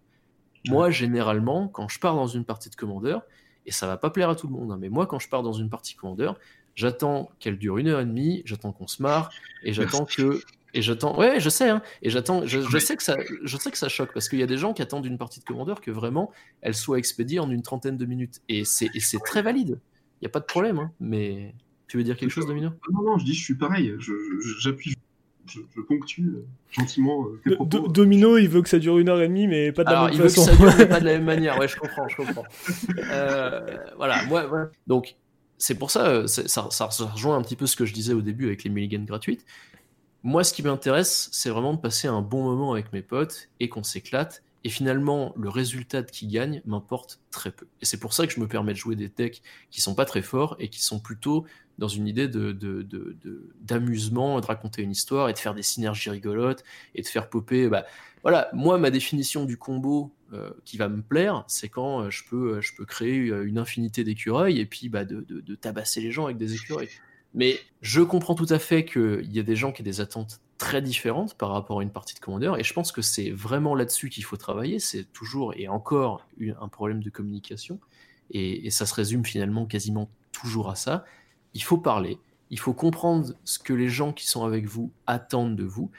Moi, 0.69 0.89
généralement, 0.89 1.67
quand 1.67 1.87
je 1.87 1.99
pars 1.99 2.15
dans 2.15 2.27
une 2.27 2.45
partie 2.45 2.69
de 2.69 2.75
commandeur, 2.75 3.23
et 3.65 3.71
ça 3.71 3.87
va 3.87 3.97
pas 3.97 4.09
plaire 4.09 4.29
à 4.29 4.35
tout 4.35 4.47
le 4.47 4.53
monde, 4.53 4.71
hein, 4.71 4.77
mais 4.79 4.89
moi, 4.89 5.05
quand 5.07 5.19
je 5.19 5.29
pars 5.29 5.43
dans 5.43 5.53
une 5.53 5.69
partie 5.69 5.95
commandeur, 5.95 6.37
j'attends 6.75 7.29
qu'elle 7.39 7.57
dure 7.57 7.77
une 7.77 7.87
heure 7.87 7.99
et 7.99 8.05
demie, 8.05 8.41
j'attends 8.45 8.71
qu'on 8.71 8.87
se 8.87 9.01
marre, 9.01 9.29
et 9.63 9.73
j'attends 9.73 10.05
que 10.05 10.41
et 10.73 10.81
j'attends 10.81 11.17
ouais 11.17 11.39
je 11.39 11.49
sais 11.49 11.69
hein, 11.69 11.81
et 12.01 12.09
j'attends 12.09 12.45
je, 12.45 12.77
sais 12.77 12.97
que 12.97 13.03
ça 13.03 13.15
je 13.43 13.57
sais 13.57 13.71
que 13.71 13.77
ça 13.77 13.89
choque 13.89 14.13
parce 14.13 14.27
qu'il 14.29 14.37
y 14.37 14.43
a 14.43 14.47
des 14.47 14.57
gens 14.57 14.73
qui 14.73 14.81
attendent 14.81 15.05
une 15.05 15.17
partie 15.17 15.39
de 15.39 15.45
commandeur 15.45 15.81
que 15.81 15.91
vraiment 15.91 16.31
elle 16.61 16.75
soit 16.75 16.99
expédiée 16.99 17.39
en 17.39 17.49
une 17.49 17.61
trentaine 17.61 17.97
de 17.97 18.05
minutes 18.05 18.41
et 18.49 18.65
c'est 18.65 18.89
c'est 18.99 19.19
très 19.19 19.41
valide. 19.41 19.79
Il 20.21 20.25
y 20.25 20.27
a 20.27 20.29
pas 20.29 20.39
de 20.39 20.45
problème 20.45 20.79
hein, 20.79 20.91
mais 20.99 21.55
tu 21.87 21.97
veux 21.97 22.03
dire 22.03 22.17
quelque 22.17 22.31
chose 22.31 22.45
Domino? 22.45 22.71
Non 22.91 23.01
non 23.01 23.17
je 23.17 23.25
dis 23.25 23.33
je 23.33 23.43
suis 23.43 23.55
pareil 23.55 23.95
j'appuie 24.59 24.91
je, 24.91 24.95
ponctue 25.87 26.21
euh, 26.21 26.45
gentiment 26.71 27.25
euh, 27.47 27.87
Domino, 27.89 28.37
il 28.37 28.49
veut 28.49 28.61
que 28.61 28.69
ça 28.69 28.79
dure 28.79 28.97
une 28.97 29.09
heure 29.09 29.21
et 29.21 29.27
demie, 29.27 29.47
mais 29.47 29.71
pas 29.71 29.83
de 29.83 29.91
la 29.91 30.05
même 30.05 30.13
il 30.13 30.21
façon. 30.21 30.45
Veut 30.45 30.49
que 30.49 30.51
ça 30.51 30.57
dure, 30.57 30.77
mais 30.77 30.85
pas 30.87 30.99
de 30.99 31.05
la 31.05 31.13
même 31.17 31.23
manière. 31.23 31.59
Ouais, 31.59 31.67
je 31.67 31.77
comprends, 31.77 32.07
je 32.07 32.15
comprends. 32.15 32.43
Euh, 33.11 33.77
voilà, 33.97 34.23
moi, 34.25 34.69
donc 34.85 35.15
c'est 35.57 35.75
pour 35.75 35.91
ça, 35.91 36.27
ça, 36.27 36.67
ça, 36.69 37.05
rejoint 37.05 37.37
un 37.37 37.41
petit 37.41 37.55
peu 37.55 37.65
ce 37.65 37.75
que 37.75 37.85
je 37.85 37.93
disais 37.93 38.13
au 38.13 38.21
début 38.21 38.45
avec 38.45 38.63
les 38.63 38.69
mulligans 38.69 39.03
gratuites. 39.03 39.45
Moi, 40.23 40.43
ce 40.43 40.53
qui 40.53 40.63
m'intéresse, 40.63 41.29
c'est 41.31 41.49
vraiment 41.49 41.73
de 41.73 41.79
passer 41.79 42.07
un 42.07 42.21
bon 42.21 42.43
moment 42.43 42.73
avec 42.73 42.91
mes 42.91 43.01
potes 43.01 43.49
et 43.59 43.69
qu'on 43.69 43.83
s'éclate. 43.83 44.43
Et 44.67 44.69
finalement, 44.69 45.33
le 45.37 45.47
résultat 45.47 46.03
qui 46.03 46.27
gagne 46.27 46.61
m'importe 46.65 47.21
très 47.31 47.51
peu. 47.51 47.67
Et 47.81 47.85
c'est 47.85 48.01
pour 48.01 48.11
ça 48.11 48.27
que 48.27 48.33
je 48.33 48.41
me 48.41 48.49
permets 48.49 48.73
de 48.73 48.77
jouer 48.77 48.97
des 48.97 49.07
decks 49.07 49.41
qui 49.71 49.79
sont 49.79 49.95
pas 49.95 50.03
très 50.03 50.21
forts 50.21 50.57
et 50.59 50.67
qui 50.67 50.83
sont 50.83 50.99
plutôt 50.99 51.45
dans 51.77 51.87
une 51.87 52.05
idée 52.05 52.27
de, 52.27 52.51
d'amusement, 53.61 54.41
de, 54.41 54.45
raconter 54.45 54.81
une 54.81 54.91
histoire 54.91 55.29
et 55.29 55.33
de 55.33 55.37
faire 55.37 55.53
des 55.53 55.63
synergies 55.63 56.09
rigolotes 56.09 56.65
et 56.95 57.01
de 57.01 57.07
faire 57.07 57.29
popper. 57.29 57.69
Bah, 57.69 57.85
voilà, 58.23 58.49
moi, 58.51 58.77
ma 58.77 58.91
définition 58.91 59.45
du 59.45 59.55
combo 59.55 60.13
euh, 60.33 60.49
qui 60.65 60.75
va 60.75 60.89
me 60.89 61.01
plaire, 61.01 61.45
c'est 61.47 61.69
quand 61.69 62.01
euh, 62.01 62.09
je, 62.09 62.25
peux, 62.29 62.55
euh, 62.55 62.61
je 62.61 62.75
peux 62.75 62.83
créer 62.83 63.15
une 63.15 63.59
infinité 63.59 64.03
d'écureuils 64.03 64.59
et 64.59 64.65
puis 64.65 64.89
bah, 64.89 65.05
de, 65.05 65.55
tabasser 65.55 66.01
les 66.01 66.11
gens 66.11 66.25
avec 66.25 66.35
des 66.35 66.55
écureuils. 66.55 66.89
Mais 67.33 67.57
je 67.81 68.01
comprends 68.01 68.35
tout 68.35 68.47
à 68.49 68.59
fait 68.59 68.83
qu'il 68.83 69.31
y 69.31 69.39
a 69.39 69.43
des 69.43 69.55
gens 69.55 69.71
qui 69.71 69.81
ont 69.81 69.85
des 69.85 70.01
attentes 70.01 70.41
très 70.57 70.81
différentes 70.81 71.35
par 71.35 71.49
rapport 71.49 71.79
à 71.79 71.83
une 71.83 71.91
partie 71.91 72.15
de 72.15 72.19
commandeur 72.19 72.59
et 72.59 72.63
je 72.63 72.73
pense 72.73 72.91
que 72.91 73.01
c'est 73.01 73.31
vraiment 73.31 73.75
là-dessus 73.75 74.09
qu'il 74.09 74.23
faut 74.23 74.37
travailler. 74.37 74.79
C'est 74.79 75.03
toujours 75.13 75.53
et 75.55 75.67
encore 75.67 76.25
un 76.39 76.67
problème 76.67 77.03
de 77.03 77.09
communication 77.09 77.79
et, 78.31 78.65
et 78.65 78.69
ça 78.71 78.85
se 78.85 78.93
résume 78.93 79.25
finalement 79.25 79.65
quasiment 79.65 80.09
toujours 80.31 80.69
à 80.69 80.75
ça 80.75 81.05
il 81.57 81.63
faut 81.63 81.79
parler, 81.79 82.19
il 82.51 82.59
faut 82.59 82.73
comprendre 82.73 83.33
ce 83.43 83.57
que 83.57 83.73
les 83.73 83.89
gens 83.89 84.13
qui 84.13 84.27
sont 84.27 84.45
avec 84.45 84.65
vous 84.65 84.91
attendent 85.07 85.55
de 85.55 85.63
vous. 85.63 85.89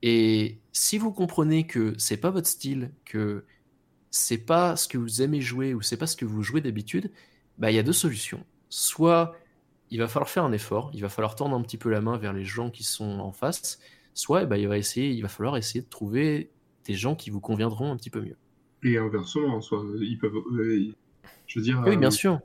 Et 0.00 0.58
si 0.72 0.96
vous 0.96 1.12
comprenez 1.12 1.66
que 1.66 1.94
c'est 1.98 2.16
pas 2.16 2.30
votre 2.30 2.48
style, 2.48 2.90
que 3.04 3.44
c'est 4.10 4.38
pas 4.38 4.74
ce 4.76 4.88
que 4.88 4.96
vous 4.96 5.20
aimez 5.20 5.42
jouer 5.42 5.74
ou 5.74 5.82
c'est 5.82 5.98
pas 5.98 6.06
ce 6.06 6.16
que 6.16 6.24
vous 6.24 6.42
jouez 6.42 6.62
d'habitude, 6.62 7.10
bah 7.58 7.70
il 7.70 7.74
y 7.74 7.78
a 7.78 7.82
deux 7.82 7.92
solutions. 7.92 8.42
Soit 8.70 9.36
il 9.90 9.98
va 9.98 10.08
falloir 10.08 10.30
faire 10.30 10.44
un 10.44 10.52
effort, 10.52 10.90
il 10.94 11.02
va 11.02 11.10
falloir 11.10 11.36
tendre 11.36 11.54
un 11.54 11.60
petit 11.60 11.76
peu 11.76 11.90
la 11.90 12.00
main 12.00 12.16
vers 12.16 12.32
les 12.32 12.46
gens 12.46 12.70
qui 12.70 12.82
sont 12.82 13.20
en 13.20 13.32
face, 13.32 13.80
soit 14.14 14.44
bah, 14.46 14.58
il 14.58 14.68
va 14.68 14.78
essayer, 14.78 15.10
il 15.10 15.22
va 15.22 15.28
falloir 15.28 15.56
essayer 15.56 15.80
de 15.80 15.88
trouver 15.88 16.50
des 16.84 16.94
gens 16.94 17.14
qui 17.14 17.30
vous 17.30 17.40
conviendront 17.40 17.92
un 17.92 17.96
petit 17.96 18.10
peu 18.10 18.20
mieux. 18.20 18.36
Et 18.82 18.98
inversement, 18.98 19.60
soit 19.60 19.84
ils 20.00 20.18
peuvent, 20.18 20.34
euh, 20.34 20.92
je 21.46 21.58
veux 21.58 21.64
dire, 21.64 21.82
oui, 21.86 21.96
bien 21.96 22.08
euh, 22.08 22.10
sûr. 22.10 22.40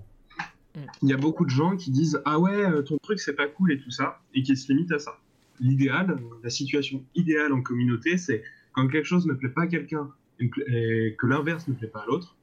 Il 1.01 1.09
y 1.09 1.13
a 1.13 1.17
beaucoup 1.17 1.45
de 1.45 1.49
gens 1.49 1.75
qui 1.75 1.89
disent 1.89 2.21
Ah 2.25 2.39
ouais, 2.39 2.53
euh, 2.53 2.83
ton 2.83 2.97
truc 2.99 3.19
c'est 3.19 3.35
pas 3.35 3.47
cool 3.47 3.71
et 3.71 3.79
tout 3.79 3.89
ça, 3.89 4.21
et 4.35 4.43
qui 4.43 4.55
se 4.55 4.71
limitent 4.71 4.91
à 4.91 4.99
ça. 4.99 5.19
L'idéal, 5.59 6.19
la 6.43 6.49
situation 6.51 7.03
idéale 7.15 7.51
en 7.51 7.63
communauté, 7.63 8.17
c'est 8.17 8.43
quand 8.73 8.87
quelque 8.87 9.05
chose 9.05 9.25
ne 9.25 9.33
plaît 9.33 9.49
pas 9.49 9.63
à 9.63 9.67
quelqu'un 9.67 10.11
et 10.39 11.15
que 11.17 11.25
l'inverse 11.25 11.67
ne 11.67 11.73
plaît 11.73 11.87
pas 11.87 12.01
à 12.01 12.05
l'autre, 12.05 12.37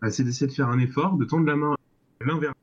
bah, 0.00 0.10
c'est 0.10 0.24
d'essayer 0.24 0.48
de 0.48 0.52
faire 0.52 0.68
un 0.68 0.80
effort, 0.80 1.16
de 1.16 1.24
tendre 1.24 1.46
la 1.46 1.54
main 1.54 1.76
à 2.20 2.24
l'inverse 2.24 2.56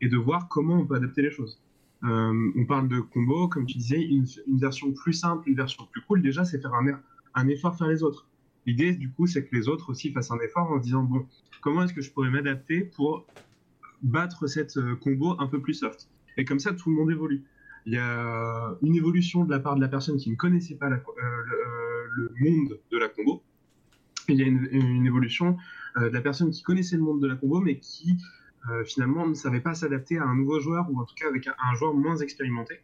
et 0.00 0.08
de 0.08 0.16
voir 0.16 0.48
comment 0.48 0.76
on 0.76 0.86
peut 0.86 0.94
adapter 0.94 1.20
les 1.20 1.30
choses. 1.30 1.60
Euh, 2.04 2.52
on 2.56 2.64
parle 2.64 2.88
de 2.88 3.00
combo, 3.00 3.48
comme 3.48 3.66
tu 3.66 3.76
disais, 3.76 4.00
une, 4.00 4.24
version 4.58 4.92
plus 4.92 5.12
simple, 5.12 5.48
une 5.48 5.56
version 5.56 5.86
plus 5.92 6.00
cool, 6.02 6.22
déjà, 6.22 6.44
c'est 6.44 6.60
faire 6.60 6.72
un, 7.34 7.48
effort 7.48 7.76
faire 7.76 7.88
les 7.88 8.02
autres. 8.02 8.26
L'idée, 8.66 8.92
du 8.92 9.10
coup, 9.10 9.26
c'est 9.26 9.44
que 9.44 9.54
les 9.54 9.68
autres 9.68 9.90
aussi 9.90 10.12
fassent 10.12 10.30
un 10.30 10.38
effort 10.40 10.70
en 10.70 10.78
se 10.78 10.84
disant, 10.84 11.02
bon, 11.02 11.26
comment 11.60 11.84
est-ce 11.84 11.92
que 11.92 12.00
je 12.00 12.10
pourrais 12.10 12.30
m'adapter 12.30 12.80
pour 12.80 13.26
battre 14.02 14.46
cette 14.46 14.76
euh, 14.78 14.96
combo 14.96 15.36
un 15.38 15.46
peu 15.46 15.60
plus 15.60 15.74
soft? 15.74 16.08
Et 16.36 16.44
comme 16.44 16.58
ça, 16.58 16.72
tout 16.72 16.90
le 16.90 16.96
monde 16.96 17.10
évolue. 17.10 17.44
Il 17.86 17.94
y 17.94 17.98
a 17.98 18.76
une 18.82 18.94
évolution 18.94 19.44
de 19.44 19.50
la 19.50 19.58
part 19.58 19.74
de 19.74 19.80
la 19.80 19.88
personne 19.88 20.18
qui 20.18 20.30
ne 20.30 20.36
connaissait 20.36 20.76
pas 20.76 20.90
euh, 20.90 20.98
le, 22.16 22.30
monde 22.38 22.78
de 22.90 22.98
la 22.98 23.08
combo. 23.08 23.42
il 24.28 24.36
y 24.36 24.42
a 24.42 24.46
une, 24.46 25.06
évolution 25.06 25.56
de 25.96 26.06
la 26.06 26.20
personne 26.20 26.50
qui 26.50 26.62
connaissait 26.62 26.96
le 26.96 27.02
monde 27.02 27.20
de 27.20 27.26
la 27.26 27.36
combo, 27.36 27.60
mais 27.60 27.78
qui 27.78 28.16
finalement 28.84 29.26
ne 29.26 29.34
savait 29.34 29.60
pas 29.60 29.74
s'adapter 29.74 30.18
à 30.18 30.24
un 30.24 30.34
nouveau 30.34 30.60
joueur, 30.60 30.90
ou 30.90 31.00
en 31.00 31.04
tout 31.04 31.14
cas 31.14 31.28
avec 31.28 31.46
un, 31.46 31.74
joueur 31.74 31.94
moins 31.94 32.16
expérimenté. 32.16 32.80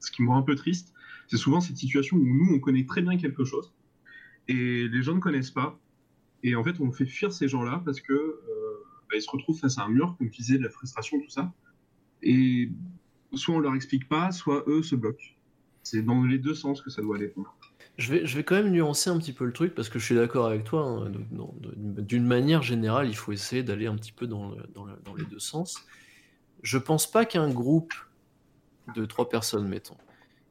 Ce 0.00 0.10
qui 0.10 0.22
me 0.22 0.28
rend 0.28 0.38
un 0.38 0.42
peu 0.42 0.54
triste. 0.54 0.92
C'est 1.28 1.36
souvent 1.36 1.60
cette 1.60 1.76
situation 1.76 2.16
où 2.16 2.24
nous, 2.24 2.54
on 2.54 2.60
connaît 2.60 2.84
très 2.84 3.02
bien 3.02 3.16
quelque 3.16 3.44
chose, 3.44 3.74
et 4.48 4.88
les 4.88 5.02
gens 5.02 5.14
ne 5.14 5.20
connaissent 5.20 5.50
pas, 5.50 5.80
Et 6.42 6.54
en 6.54 6.62
fait, 6.62 6.78
on 6.80 6.92
fait 6.92 7.06
fuir 7.06 7.32
ces 7.32 7.48
gens-là 7.48 7.82
parce 7.84 8.00
que 8.00 8.40
bah, 9.08 9.16
ils 9.16 9.22
se 9.22 9.30
retrouvent 9.30 9.58
face 9.58 9.78
à 9.78 9.84
un 9.84 9.88
mur, 9.88 10.16
comme 10.18 10.30
tu 10.30 10.42
disais, 10.42 10.58
de 10.58 10.62
la 10.62 10.70
frustration, 10.70 11.20
tout 11.20 11.30
ça. 11.30 11.52
Et 12.22 12.70
soit 13.32 13.54
on 13.54 13.60
leur 13.60 13.74
explique 13.74 14.08
pas, 14.08 14.32
soit 14.32 14.64
eux 14.66 14.82
se 14.82 14.96
bloquent. 14.96 15.36
C'est 15.82 16.02
dans 16.02 16.24
les 16.24 16.38
deux 16.38 16.54
sens 16.54 16.82
que 16.82 16.90
ça 16.90 17.02
doit 17.02 17.16
aller. 17.16 17.32
Je 17.96 18.12
vais, 18.12 18.26
je 18.26 18.36
vais 18.36 18.42
quand 18.42 18.56
même 18.56 18.70
nuancer 18.70 19.08
un 19.08 19.18
petit 19.18 19.32
peu 19.32 19.44
le 19.44 19.52
truc 19.52 19.74
parce 19.74 19.88
que 19.88 19.98
je 19.98 20.04
suis 20.04 20.16
d'accord 20.16 20.46
avec 20.46 20.64
toi. 20.64 20.82
Hein, 20.82 21.12
d'une 21.72 22.26
manière 22.26 22.62
générale, 22.62 23.08
il 23.08 23.16
faut 23.16 23.32
essayer 23.32 23.62
d'aller 23.62 23.86
un 23.86 23.94
petit 23.94 24.12
peu 24.12 24.26
dans, 24.26 24.50
dans, 24.74 24.86
dans, 25.04 25.14
les 25.14 25.24
deux 25.24 25.38
sens. 25.38 25.80
Je 26.62 26.78
pense 26.78 27.08
pas 27.08 27.24
qu'un 27.24 27.50
groupe 27.50 27.94
de 28.96 29.04
trois 29.04 29.28
personnes, 29.28 29.68
mettons, 29.68 29.96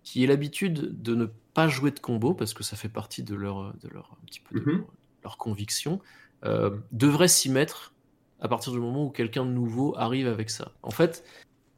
qui 0.04 0.24
ait 0.24 0.28
l'habitude 0.28 1.02
de 1.02 1.16
ne 1.16 1.26
pas 1.54 1.68
jouer 1.68 1.92
de 1.92 2.00
combo 2.00 2.34
parce 2.34 2.54
que 2.54 2.64
ça 2.64 2.78
fait 2.78 2.90
partie 2.90 3.24
de 3.24 3.36
leur, 3.36 3.74
de 3.78 3.90
leur, 3.90 4.18
un 4.22 4.26
petit 4.26 4.40
peu 4.40 4.60
de 4.60 4.72
mhm. 4.72 4.86
leur, 5.24 5.38
conviction, 5.38 6.00
euh, 6.46 6.78
devrait 6.92 7.28
s'y 7.28 7.50
mettre 7.50 7.94
à 8.40 8.48
partir 8.48 8.74
du 8.74 8.80
moment 8.80 9.06
où 9.06 9.10
quelqu'un 9.10 9.46
de 9.46 9.52
nouveau 9.52 9.98
arrive 9.98 10.28
avec 10.28 10.50
ça. 10.50 10.72
En 10.82 10.92
fait, 10.92 11.24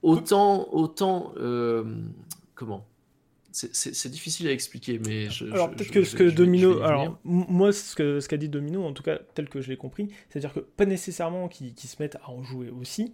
autant, 0.01 0.68
autant, 0.72 1.34
euh, 1.38 2.03
comment 2.55 2.88
c'est 3.55 4.09
difficile 4.09 4.47
à 4.47 4.51
expliquer, 4.51 4.99
mais 4.99 5.29
je, 5.29 5.45
alors 5.45 5.71
peut-être 5.71 5.91
que 5.91 6.03
ce 6.03 6.15
que 6.15 6.29
Domino, 6.29 6.81
alors 6.81 7.17
moi 7.23 7.71
ce 7.71 7.95
que 7.95 8.19
ce 8.19 8.27
qu'a 8.27 8.35
dit 8.35 8.49
Domino, 8.49 8.83
en 8.83 8.91
tout 8.91 9.03
cas 9.03 9.19
tel 9.33 9.47
que 9.47 9.61
je 9.61 9.69
l'ai 9.69 9.77
compris, 9.77 10.09
c'est-à-dire 10.29 10.53
que 10.53 10.59
pas 10.59 10.85
nécessairement 10.85 11.47
qu'ils 11.47 11.73
se 11.77 11.95
mettent 12.01 12.17
à 12.17 12.29
en 12.29 12.43
jouer 12.43 12.69
aussi, 12.69 13.13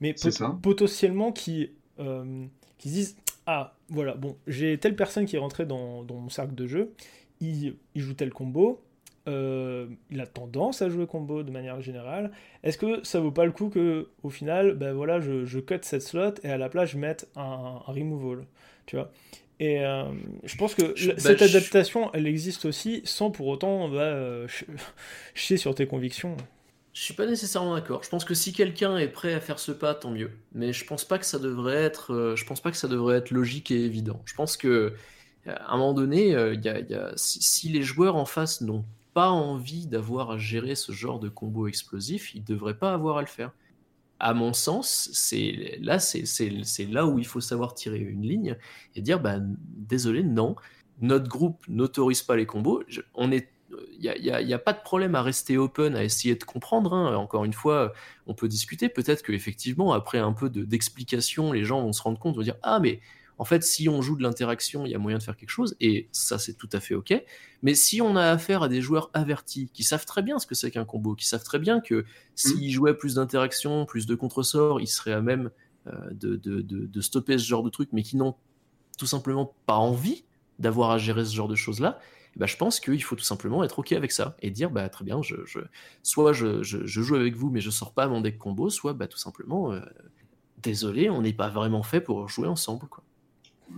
mais 0.00 0.14
potentiellement 0.60 1.30
qui 1.30 1.70
euh, 2.00 2.44
qui 2.78 2.88
disent 2.88 3.16
ah 3.46 3.76
voilà 3.88 4.14
bon 4.14 4.36
j'ai 4.48 4.76
telle 4.78 4.96
personne 4.96 5.24
qui 5.24 5.36
est 5.36 5.38
rentrée 5.38 5.66
dans, 5.66 6.02
dans 6.02 6.16
mon 6.16 6.30
cercle 6.30 6.54
de 6.56 6.66
jeu, 6.66 6.92
il, 7.40 7.76
il 7.94 8.02
joue 8.02 8.14
tel 8.14 8.32
combo, 8.32 8.82
euh, 9.28 9.86
il 10.10 10.20
a 10.20 10.26
tendance 10.26 10.82
à 10.82 10.88
jouer 10.88 11.06
combo 11.06 11.44
de 11.44 11.50
manière 11.52 11.80
générale. 11.80 12.32
Est-ce 12.64 12.76
que 12.78 13.04
ça 13.04 13.20
vaut 13.20 13.30
pas 13.30 13.44
le 13.44 13.52
coup 13.52 13.68
que 13.68 14.08
au 14.24 14.30
final, 14.30 14.74
ben 14.74 14.92
voilà, 14.92 15.20
je, 15.20 15.44
je 15.44 15.60
cut 15.60 15.78
cette 15.82 16.02
slot 16.02 16.34
et 16.42 16.50
à 16.50 16.58
la 16.58 16.68
place 16.68 16.90
je 16.90 16.98
mette 16.98 17.28
un, 17.36 17.80
un 17.86 17.92
removal, 17.92 18.46
tu 18.86 18.96
vois? 18.96 19.12
Et 19.58 19.84
euh, 19.84 20.04
je 20.44 20.56
pense 20.56 20.74
que 20.74 20.82
bah, 20.82 21.14
cette 21.18 21.42
adaptation, 21.42 22.10
elle 22.12 22.26
existe 22.26 22.66
aussi 22.66 23.00
sans 23.04 23.30
pour 23.30 23.46
autant 23.46 23.88
va 23.88 24.02
euh, 24.02 24.48
chier 25.34 25.56
sur 25.56 25.74
tes 25.74 25.86
convictions. 25.86 26.36
Je 26.92 27.02
suis 27.02 27.14
pas 27.14 27.26
nécessairement 27.26 27.74
d'accord. 27.74 28.02
Je 28.02 28.08
pense 28.08 28.24
que 28.24 28.34
si 28.34 28.52
quelqu'un 28.52 28.96
est 28.98 29.08
prêt 29.08 29.34
à 29.34 29.40
faire 29.40 29.58
ce 29.58 29.72
pas, 29.72 29.94
tant 29.94 30.10
mieux. 30.10 30.30
Mais 30.54 30.72
je 30.72 30.84
pense 30.84 31.04
pas 31.04 31.18
que 31.18 31.26
ça 31.26 31.38
devrait 31.38 31.82
être, 31.82 32.12
euh, 32.12 32.36
je 32.36 32.44
pense 32.44 32.60
pas 32.60 32.70
que 32.70 32.76
ça 32.76 32.88
devrait 32.88 33.16
être 33.16 33.30
logique 33.30 33.70
et 33.70 33.84
évident. 33.84 34.20
Je 34.24 34.34
pense 34.34 34.56
que 34.56 34.94
à 35.46 35.74
un 35.74 35.76
moment 35.76 35.94
donné, 35.94 36.30
il 36.30 36.64
y 36.64 36.68
a, 36.68 37.12
si, 37.14 37.40
si, 37.40 37.68
les 37.68 37.82
joueurs 37.82 38.16
en 38.16 38.24
face 38.24 38.62
n'ont 38.62 38.84
pas 39.14 39.28
envie 39.28 39.86
d'avoir 39.86 40.32
à 40.32 40.38
gérer 40.38 40.74
ce 40.74 40.90
genre 40.90 41.20
de 41.20 41.28
combo 41.28 41.68
explosif, 41.68 42.34
ils 42.34 42.42
devraient 42.42 42.76
pas 42.76 42.92
avoir 42.92 43.18
à 43.18 43.20
le 43.20 43.28
faire 43.28 43.52
à 44.18 44.34
mon 44.34 44.52
sens, 44.52 45.10
c'est 45.12 45.78
là, 45.80 45.98
c'est 45.98 46.86
là 46.90 47.06
où 47.06 47.18
il 47.18 47.26
faut 47.26 47.40
savoir 47.40 47.74
tirer 47.74 47.98
une 47.98 48.22
ligne 48.22 48.56
et 48.94 49.02
dire, 49.02 49.20
bah, 49.20 49.36
désolé, 49.40 50.22
non, 50.22 50.56
notre 51.00 51.28
groupe 51.28 51.62
n'autorise 51.68 52.22
pas 52.22 52.36
les 52.36 52.46
combos. 52.46 52.82
on 53.14 53.30
est, 53.30 53.48
il 53.98 54.18
n'y 54.20 54.54
a, 54.54 54.58
pas 54.58 54.72
de 54.72 54.80
problème 54.80 55.14
à 55.14 55.22
rester 55.22 55.58
open, 55.58 55.96
à 55.96 56.04
essayer 56.04 56.34
de 56.34 56.44
comprendre. 56.44 56.94
Hein. 56.94 57.16
Encore 57.16 57.44
une 57.44 57.52
fois, 57.52 57.92
on 58.26 58.34
peut 58.34 58.48
discuter. 58.48 58.88
Peut-être 58.88 59.22
qu'effectivement, 59.22 59.92
après 59.92 60.18
un 60.18 60.32
peu 60.32 60.48
d'explication, 60.48 61.52
les 61.52 61.64
gens 61.64 61.82
vont 61.82 61.92
se 61.92 62.02
rendre 62.02 62.18
compte, 62.18 62.36
vont 62.36 62.42
dire, 62.42 62.56
ah 62.62 62.80
mais 62.80 63.00
en 63.38 63.44
fait, 63.44 63.62
si 63.62 63.88
on 63.88 64.00
joue 64.00 64.16
de 64.16 64.22
l'interaction, 64.22 64.86
il 64.86 64.92
y 64.92 64.94
a 64.94 64.98
moyen 64.98 65.18
de 65.18 65.22
faire 65.22 65.36
quelque 65.36 65.50
chose, 65.50 65.76
et 65.80 66.08
ça, 66.10 66.38
c'est 66.38 66.54
tout 66.54 66.68
à 66.72 66.80
fait 66.80 66.94
OK. 66.94 67.14
Mais 67.62 67.74
si 67.74 68.00
on 68.00 68.16
a 68.16 68.30
affaire 68.30 68.62
à 68.62 68.68
des 68.68 68.80
joueurs 68.80 69.10
avertis, 69.12 69.70
qui 69.72 69.84
savent 69.84 70.06
très 70.06 70.22
bien 70.22 70.38
ce 70.38 70.46
que 70.46 70.54
c'est 70.54 70.70
qu'un 70.70 70.84
combo, 70.84 71.14
qui 71.14 71.26
savent 71.26 71.44
très 71.44 71.58
bien 71.58 71.80
que 71.80 72.04
s'ils 72.34 72.68
mm. 72.68 72.72
jouaient 72.72 72.96
plus 72.96 73.14
d'interaction, 73.16 73.84
plus 73.84 74.06
de 74.06 74.14
contre-sorts, 74.14 74.80
ils 74.80 74.86
seraient 74.86 75.12
à 75.12 75.20
même 75.20 75.50
euh, 75.86 75.92
de, 76.12 76.36
de, 76.36 76.62
de, 76.62 77.00
stopper 77.00 77.36
ce 77.38 77.44
genre 77.44 77.62
de 77.62 77.70
truc, 77.70 77.90
mais 77.92 78.02
qui 78.02 78.16
n'ont 78.16 78.34
tout 78.98 79.06
simplement 79.06 79.54
pas 79.66 79.76
envie 79.76 80.24
d'avoir 80.58 80.90
à 80.90 80.98
gérer 80.98 81.24
ce 81.24 81.34
genre 81.34 81.48
de 81.48 81.54
choses-là, 81.54 81.98
bah, 82.36 82.46
je 82.46 82.56
pense 82.56 82.80
qu'il 82.80 83.02
faut 83.02 83.16
tout 83.16 83.24
simplement 83.24 83.62
être 83.64 83.78
OK 83.78 83.92
avec 83.92 84.12
ça 84.12 84.36
et 84.40 84.50
dire 84.50 84.70
bah, 84.70 84.88
très 84.88 85.04
bien, 85.04 85.22
je, 85.22 85.36
je 85.46 85.60
soit 86.02 86.32
je, 86.32 86.62
je, 86.62 86.86
joue 86.86 87.14
avec 87.14 87.36
vous, 87.36 87.50
mais 87.50 87.60
je 87.60 87.70
sors 87.70 87.92
pas 87.92 88.08
mon 88.08 88.20
deck 88.20 88.38
combo, 88.38 88.68
soit 88.70 88.94
bah, 88.94 89.06
tout 89.06 89.18
simplement, 89.18 89.72
euh, 89.72 89.80
désolé, 90.62 91.08
on 91.10 91.22
n'est 91.22 91.32
pas 91.32 91.48
vraiment 91.48 91.82
fait 91.82 92.00
pour 92.00 92.28
jouer 92.28 92.48
ensemble. 92.48 92.88
Quoi. 92.88 93.04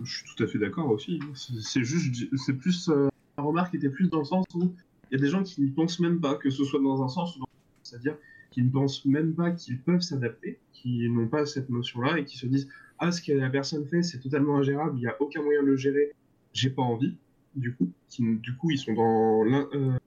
Je 0.03 0.16
suis 0.18 0.24
tout 0.24 0.43
à 0.43 0.47
fait 0.47 0.59
d'accord 0.59 0.91
aussi. 0.91 1.20
C'est 1.34 1.84
juste, 1.84 2.28
c'est 2.36 2.55
plus 2.55 2.89
euh, 2.89 3.09
la 3.36 3.45
remarque 3.45 3.74
était 3.74 3.89
plus 3.89 4.09
dans 4.09 4.18
le 4.18 4.24
sens 4.24 4.45
où 4.55 4.74
il 5.11 5.16
y 5.18 5.20
a 5.20 5.22
des 5.22 5.30
gens 5.30 5.43
qui 5.43 5.62
n'y 5.62 5.70
pensent 5.70 6.01
même 6.01 6.20
pas, 6.20 6.34
que 6.34 6.51
ce 6.51 6.64
soit 6.64 6.80
dans 6.80 7.03
un 7.03 7.09
sens 7.09 7.36
ou 7.36 7.41
dans 7.41 7.47
l'autre, 7.47 7.80
c'est-à-dire 7.82 8.16
qui 8.51 8.62
ne 8.62 8.70
pensent 8.70 9.05
même 9.05 9.34
pas 9.34 9.51
qu'ils 9.51 9.80
peuvent 9.80 10.01
s'adapter, 10.01 10.59
qui 10.72 11.09
n'ont 11.09 11.28
pas 11.28 11.47
cette 11.47 11.70
notion-là 11.70 12.18
et 12.18 12.24
qui 12.24 12.36
se 12.36 12.47
disent 12.47 12.68
ah 12.99 13.12
ce 13.12 13.22
que 13.22 13.32
la 13.32 13.49
personne 13.49 13.86
fait 13.86 14.03
c'est 14.03 14.18
totalement 14.18 14.59
ingérable, 14.59 14.99
il 14.99 15.01
n'y 15.01 15.07
a 15.07 15.16
aucun 15.20 15.43
moyen 15.43 15.62
de 15.62 15.68
le 15.68 15.76
gérer, 15.76 16.12
j'ai 16.53 16.70
pas 16.70 16.82
envie. 16.82 17.14
Du 17.55 17.74
coup, 17.74 17.91
du 18.18 18.57
coup 18.57 18.70
ils 18.70 18.78
sont 18.78 18.95
dans 18.95 19.45
euh, 19.47 19.99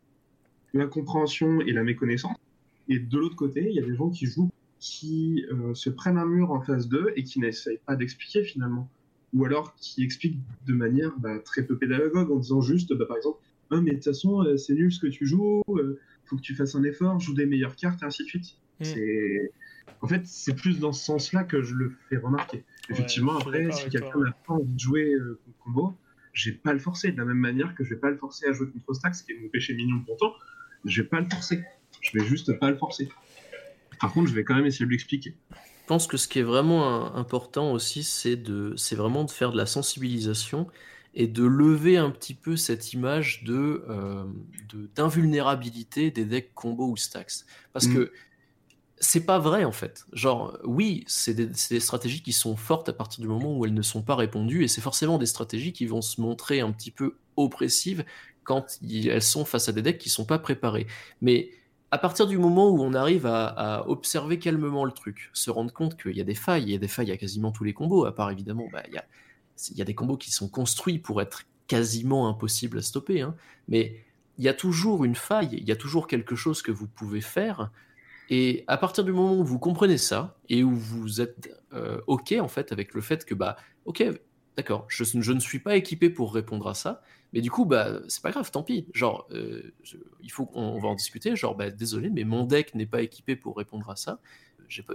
l'incompréhension 0.73 1.61
et 1.61 1.71
la 1.71 1.83
méconnaissance. 1.83 2.37
Et 2.87 2.99
de 2.99 3.17
l'autre 3.17 3.35
côté, 3.35 3.67
il 3.69 3.75
y 3.75 3.79
a 3.79 3.85
des 3.85 3.95
gens 3.95 4.09
qui 4.09 4.25
jouent, 4.25 4.51
qui 4.79 5.45
euh, 5.51 5.73
se 5.73 5.89
prennent 5.89 6.17
un 6.17 6.25
mur 6.25 6.51
en 6.51 6.61
face 6.61 6.87
d'eux 6.87 7.13
et 7.15 7.23
qui 7.23 7.39
n'essayent 7.39 7.79
pas 7.85 7.95
d'expliquer 7.95 8.43
finalement 8.43 8.89
ou 9.33 9.45
alors 9.45 9.75
qui 9.75 10.03
explique 10.03 10.37
de 10.67 10.73
manière 10.73 11.17
bah, 11.19 11.39
très 11.39 11.63
peu 11.63 11.77
pédagogue 11.77 12.31
en 12.31 12.37
disant 12.37 12.61
juste, 12.61 12.93
bah, 12.93 13.05
par 13.05 13.17
exemple, 13.17 13.39
ah, 13.71 13.79
mais 13.81 13.91
de 13.91 13.95
toute 13.95 14.05
façon, 14.05 14.43
euh, 14.43 14.57
c'est 14.57 14.73
nul 14.73 14.91
ce 14.91 14.99
que 14.99 15.07
tu 15.07 15.25
joues, 15.25 15.61
euh, 15.69 15.99
faut 16.25 16.35
que 16.35 16.41
tu 16.41 16.55
fasses 16.55 16.75
un 16.75 16.83
effort, 16.83 17.19
joue 17.19 17.33
des 17.33 17.45
meilleures 17.45 17.75
cartes, 17.75 18.01
et 18.01 18.05
ainsi 18.05 18.23
de 18.23 18.27
suite. 18.27 18.57
Mm. 18.79 18.83
C'est... 18.83 19.51
En 20.01 20.07
fait, 20.07 20.25
c'est 20.25 20.55
plus 20.55 20.79
dans 20.79 20.91
ce 20.91 21.05
sens-là 21.05 21.43
que 21.43 21.61
je 21.61 21.75
le 21.75 21.93
fais 22.09 22.17
remarquer. 22.17 22.63
Effectivement, 22.89 23.37
après, 23.37 23.71
si 23.71 23.89
quelqu'un 23.89 24.19
n'a 24.19 24.31
pas 24.31 24.53
envie 24.55 24.73
de 24.73 24.79
jouer 24.79 25.13
euh, 25.13 25.39
combo, 25.63 25.93
j'ai 26.33 26.51
pas 26.51 26.73
le 26.73 26.79
forcer. 26.79 27.11
De 27.11 27.17
la 27.17 27.25
même 27.25 27.37
manière 27.37 27.75
que 27.75 27.83
je 27.83 27.93
vais 27.93 27.99
pas 27.99 28.09
le 28.09 28.17
forcer 28.17 28.47
à 28.47 28.53
jouer 28.53 28.67
contre 28.67 28.93
Stax, 28.93 29.21
qui 29.21 29.33
est 29.33 29.39
mon 29.39 29.47
péché 29.47 29.73
mignon 29.73 30.01
pourtant, 30.05 30.33
je 30.85 31.01
vais 31.01 31.07
pas 31.07 31.19
le 31.19 31.29
forcer. 31.29 31.63
Je 32.01 32.17
vais 32.17 32.25
juste 32.25 32.57
pas 32.59 32.69
le 32.71 32.77
forcer. 32.77 33.09
Par 33.99 34.11
contre, 34.11 34.29
je 34.29 34.33
vais 34.33 34.43
quand 34.43 34.55
même 34.55 34.65
essayer 34.65 34.85
de 34.85 34.91
l'expliquer. 34.91 35.35
Je 35.91 35.93
pense 35.93 36.07
que 36.07 36.15
ce 36.15 36.29
qui 36.29 36.39
est 36.39 36.43
vraiment 36.43 37.13
important 37.17 37.73
aussi, 37.73 38.03
c'est 38.03 38.37
de, 38.37 38.73
c'est 38.77 38.95
vraiment 38.95 39.25
de 39.25 39.29
faire 39.29 39.51
de 39.51 39.57
la 39.57 39.65
sensibilisation 39.65 40.67
et 41.15 41.27
de 41.27 41.43
lever 41.43 41.97
un 41.97 42.11
petit 42.11 42.33
peu 42.33 42.55
cette 42.55 42.93
image 42.93 43.43
de, 43.43 43.83
euh, 43.89 44.23
d'invulnérabilité 44.95 46.09
des 46.09 46.23
decks 46.23 46.53
combo 46.55 46.87
ou 46.87 46.95
stacks. 46.95 47.43
Parce 47.73 47.87
mm. 47.87 47.93
que 47.93 48.13
c'est 48.99 49.25
pas 49.25 49.37
vrai 49.37 49.65
en 49.65 49.73
fait. 49.73 50.05
Genre, 50.13 50.57
oui, 50.63 51.03
c'est 51.07 51.33
des, 51.33 51.47
des, 51.47 51.81
stratégies 51.81 52.21
qui 52.21 52.31
sont 52.31 52.55
fortes 52.55 52.87
à 52.87 52.93
partir 52.93 53.19
du 53.19 53.27
moment 53.27 53.57
où 53.57 53.65
elles 53.65 53.73
ne 53.73 53.81
sont 53.81 54.01
pas 54.01 54.15
répondues, 54.15 54.63
et 54.63 54.69
c'est 54.69 54.79
forcément 54.79 55.17
des 55.17 55.25
stratégies 55.25 55.73
qui 55.73 55.87
vont 55.87 56.01
se 56.01 56.21
montrer 56.21 56.61
un 56.61 56.71
petit 56.71 56.91
peu 56.91 57.17
oppressives 57.35 58.05
quand 58.45 58.79
elles 58.81 59.21
sont 59.21 59.43
face 59.43 59.67
à 59.67 59.73
des 59.73 59.81
decks 59.81 59.97
qui 59.97 60.09
sont 60.09 60.23
pas 60.23 60.39
préparés. 60.39 60.87
Mais 61.19 61.49
à 61.91 61.97
partir 61.97 62.25
du 62.25 62.37
moment 62.37 62.69
où 62.69 62.81
on 62.81 62.93
arrive 62.93 63.25
à, 63.25 63.83
observer 63.87 64.39
calmement 64.39 64.85
le 64.85 64.91
truc, 64.91 65.29
se 65.33 65.51
rendre 65.51 65.73
compte 65.73 66.01
qu'il 66.01 66.15
y 66.15 66.21
a 66.21 66.23
des 66.23 66.35
failles, 66.35 66.63
il 66.63 66.69
y 66.71 66.75
a 66.75 66.79
des 66.79 66.87
failles 66.87 67.11
à 67.11 67.17
quasiment 67.17 67.51
tous 67.51 67.65
les 67.65 67.73
combos, 67.73 68.05
à 68.05 68.15
part 68.15 68.31
évidemment, 68.31 68.67
bah, 68.71 68.83
il, 68.87 68.93
y 69.77 69.81
a, 69.81 69.85
des 69.85 69.93
combos 69.93 70.17
qui 70.17 70.31
sont 70.31 70.47
construits 70.47 70.99
pour 70.99 71.21
être 71.21 71.43
quasiment 71.67 72.29
impossibles 72.29 72.77
à 72.77 72.81
stopper, 72.81 73.21
hein. 73.21 73.35
mais 73.67 74.03
il 74.37 74.45
y 74.45 74.47
a 74.47 74.53
toujours 74.53 75.03
une 75.03 75.15
faille, 75.15 75.49
il 75.51 75.67
y 75.67 75.71
a 75.71 75.75
toujours 75.75 76.07
quelque 76.07 76.35
chose 76.35 76.61
que 76.61 76.71
vous 76.71 76.87
pouvez 76.87 77.21
faire, 77.21 77.71
et 78.29 78.63
à 78.67 78.77
partir 78.77 79.03
du 79.03 79.11
moment 79.11 79.35
où 79.35 79.43
vous 79.43 79.59
comprenez 79.59 79.97
ça, 79.97 80.37
et 80.47 80.63
où 80.63 80.73
vous 80.73 81.19
êtes 81.19 81.53
euh, 81.73 81.99
OK 82.07 82.33
en 82.39 82.47
fait 82.47 82.71
avec 82.71 82.93
le 82.93 83.01
fait 83.01 83.25
que, 83.25 83.35
bah, 83.35 83.57
OK, 83.83 84.01
d'accord, 84.57 84.85
je, 84.89 85.31
ne 85.33 85.39
suis 85.39 85.59
pas 85.59 85.75
équipé 85.75 86.09
pour 86.09 86.33
répondre 86.33 86.67
à 86.67 86.73
ça, 86.73 87.01
mais 87.33 87.41
du 87.41 87.49
coup, 87.49 87.65
bah, 87.65 87.99
c'est 88.07 88.21
pas 88.21 88.31
grave, 88.31 88.51
tant 88.51 88.63
pis. 88.63 88.85
Genre, 88.93 89.27
euh, 89.31 89.73
il 90.21 90.31
faut 90.31 90.45
qu'on 90.45 90.79
va 90.79 90.89
en 90.89 90.95
discuter. 90.95 91.35
Genre, 91.35 91.55
bah, 91.55 91.69
désolé, 91.69 92.09
mais 92.09 92.23
mon 92.23 92.43
deck 92.43 92.75
n'est 92.75 92.85
pas 92.85 93.01
équipé 93.01 93.35
pour 93.35 93.57
répondre 93.57 93.89
à 93.89 93.95
ça. 93.95 94.19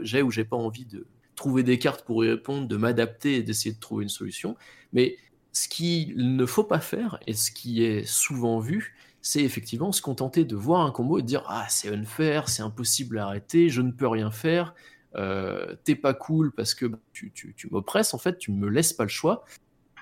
J'ai 0.02 0.22
ou 0.22 0.30
j'ai 0.30 0.44
pas 0.44 0.56
envie 0.56 0.84
de 0.84 1.06
trouver 1.34 1.62
des 1.62 1.78
cartes 1.78 2.04
pour 2.04 2.24
y 2.24 2.30
répondre, 2.30 2.66
de 2.66 2.76
m'adapter 2.76 3.36
et 3.36 3.42
d'essayer 3.42 3.74
de 3.74 3.80
trouver 3.80 4.04
une 4.04 4.10
solution. 4.10 4.56
Mais 4.92 5.16
ce 5.52 5.68
qu'il 5.68 6.36
ne 6.36 6.46
faut 6.46 6.64
pas 6.64 6.80
faire, 6.80 7.18
et 7.26 7.34
ce 7.34 7.50
qui 7.50 7.82
est 7.82 8.04
souvent 8.04 8.58
vu, 8.58 8.94
c'est 9.22 9.42
effectivement 9.42 9.92
se 9.92 10.02
contenter 10.02 10.44
de 10.44 10.56
voir 10.56 10.86
un 10.86 10.90
combo 10.90 11.18
et 11.18 11.22
de 11.22 11.26
dire 11.26 11.44
Ah, 11.48 11.66
c'est 11.68 11.88
unfair, 11.88 12.48
c'est 12.48 12.62
impossible 12.62 13.18
à 13.18 13.26
arrêter, 13.26 13.68
je 13.68 13.82
ne 13.82 13.90
peux 13.90 14.06
rien 14.06 14.30
faire, 14.30 14.74
t'es 15.84 15.94
pas 15.94 16.14
cool 16.14 16.52
parce 16.52 16.74
que 16.74 16.86
tu, 17.12 17.30
tu, 17.32 17.54
tu 17.56 17.68
m'oppresses, 17.70 18.12
en 18.14 18.18
fait, 18.18 18.38
tu 18.38 18.52
me 18.52 18.68
laisses 18.68 18.92
pas 18.92 19.04
le 19.04 19.08
choix. 19.08 19.44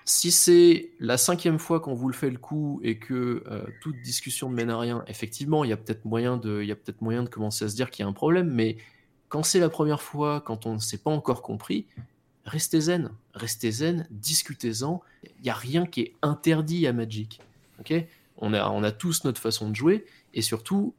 Si 0.06 0.32
c'est 0.32 0.90
la 1.00 1.16
cinquième 1.16 1.58
fois 1.58 1.80
qu'on 1.80 1.94
vous 1.94 2.08
le 2.08 2.14
fait 2.14 2.28
le 2.28 2.36
coup 2.36 2.78
et 2.82 2.98
que 2.98 3.42
euh, 3.46 3.64
toute 3.80 3.96
discussion 4.02 4.50
ne 4.50 4.54
mène 4.54 4.68
à 4.68 4.78
rien, 4.78 5.02
effectivement, 5.06 5.64
il 5.64 5.70
y 5.70 5.72
a 5.72 5.78
peut-être 5.78 6.04
moyen 6.04 6.36
de, 6.36 6.62
peut-être 6.74 7.00
moyen 7.00 7.22
de 7.22 7.28
commencer 7.30 7.64
à 7.64 7.68
se 7.68 7.74
dire 7.74 7.90
qu'il 7.90 8.02
y 8.02 8.06
a 8.06 8.08
un 8.08 8.12
problème. 8.12 8.50
Mais 8.50 8.76
quand 9.28 9.42
c'est 9.42 9.60
la 9.60 9.70
première 9.70 10.02
fois, 10.02 10.42
quand 10.42 10.66
on 10.66 10.74
ne 10.74 10.78
s'est 10.78 10.98
pas 10.98 11.10
encore 11.10 11.40
compris, 11.40 11.86
restez 12.44 12.82
zen, 12.82 13.12
restez 13.32 13.70
zen, 13.70 14.06
discutez-en. 14.10 15.00
Il 15.38 15.42
n'y 15.44 15.50
a 15.50 15.54
rien 15.54 15.86
qui 15.86 16.00
est 16.02 16.14
interdit 16.20 16.86
à 16.86 16.92
Magic. 16.92 17.40
Ok? 17.80 17.94
On 18.36 18.52
a, 18.52 18.68
on 18.68 18.82
a 18.82 18.92
tous 18.92 19.24
notre 19.24 19.40
façon 19.40 19.70
de 19.70 19.76
jouer 19.76 20.04
et 20.34 20.42
surtout, 20.42 20.94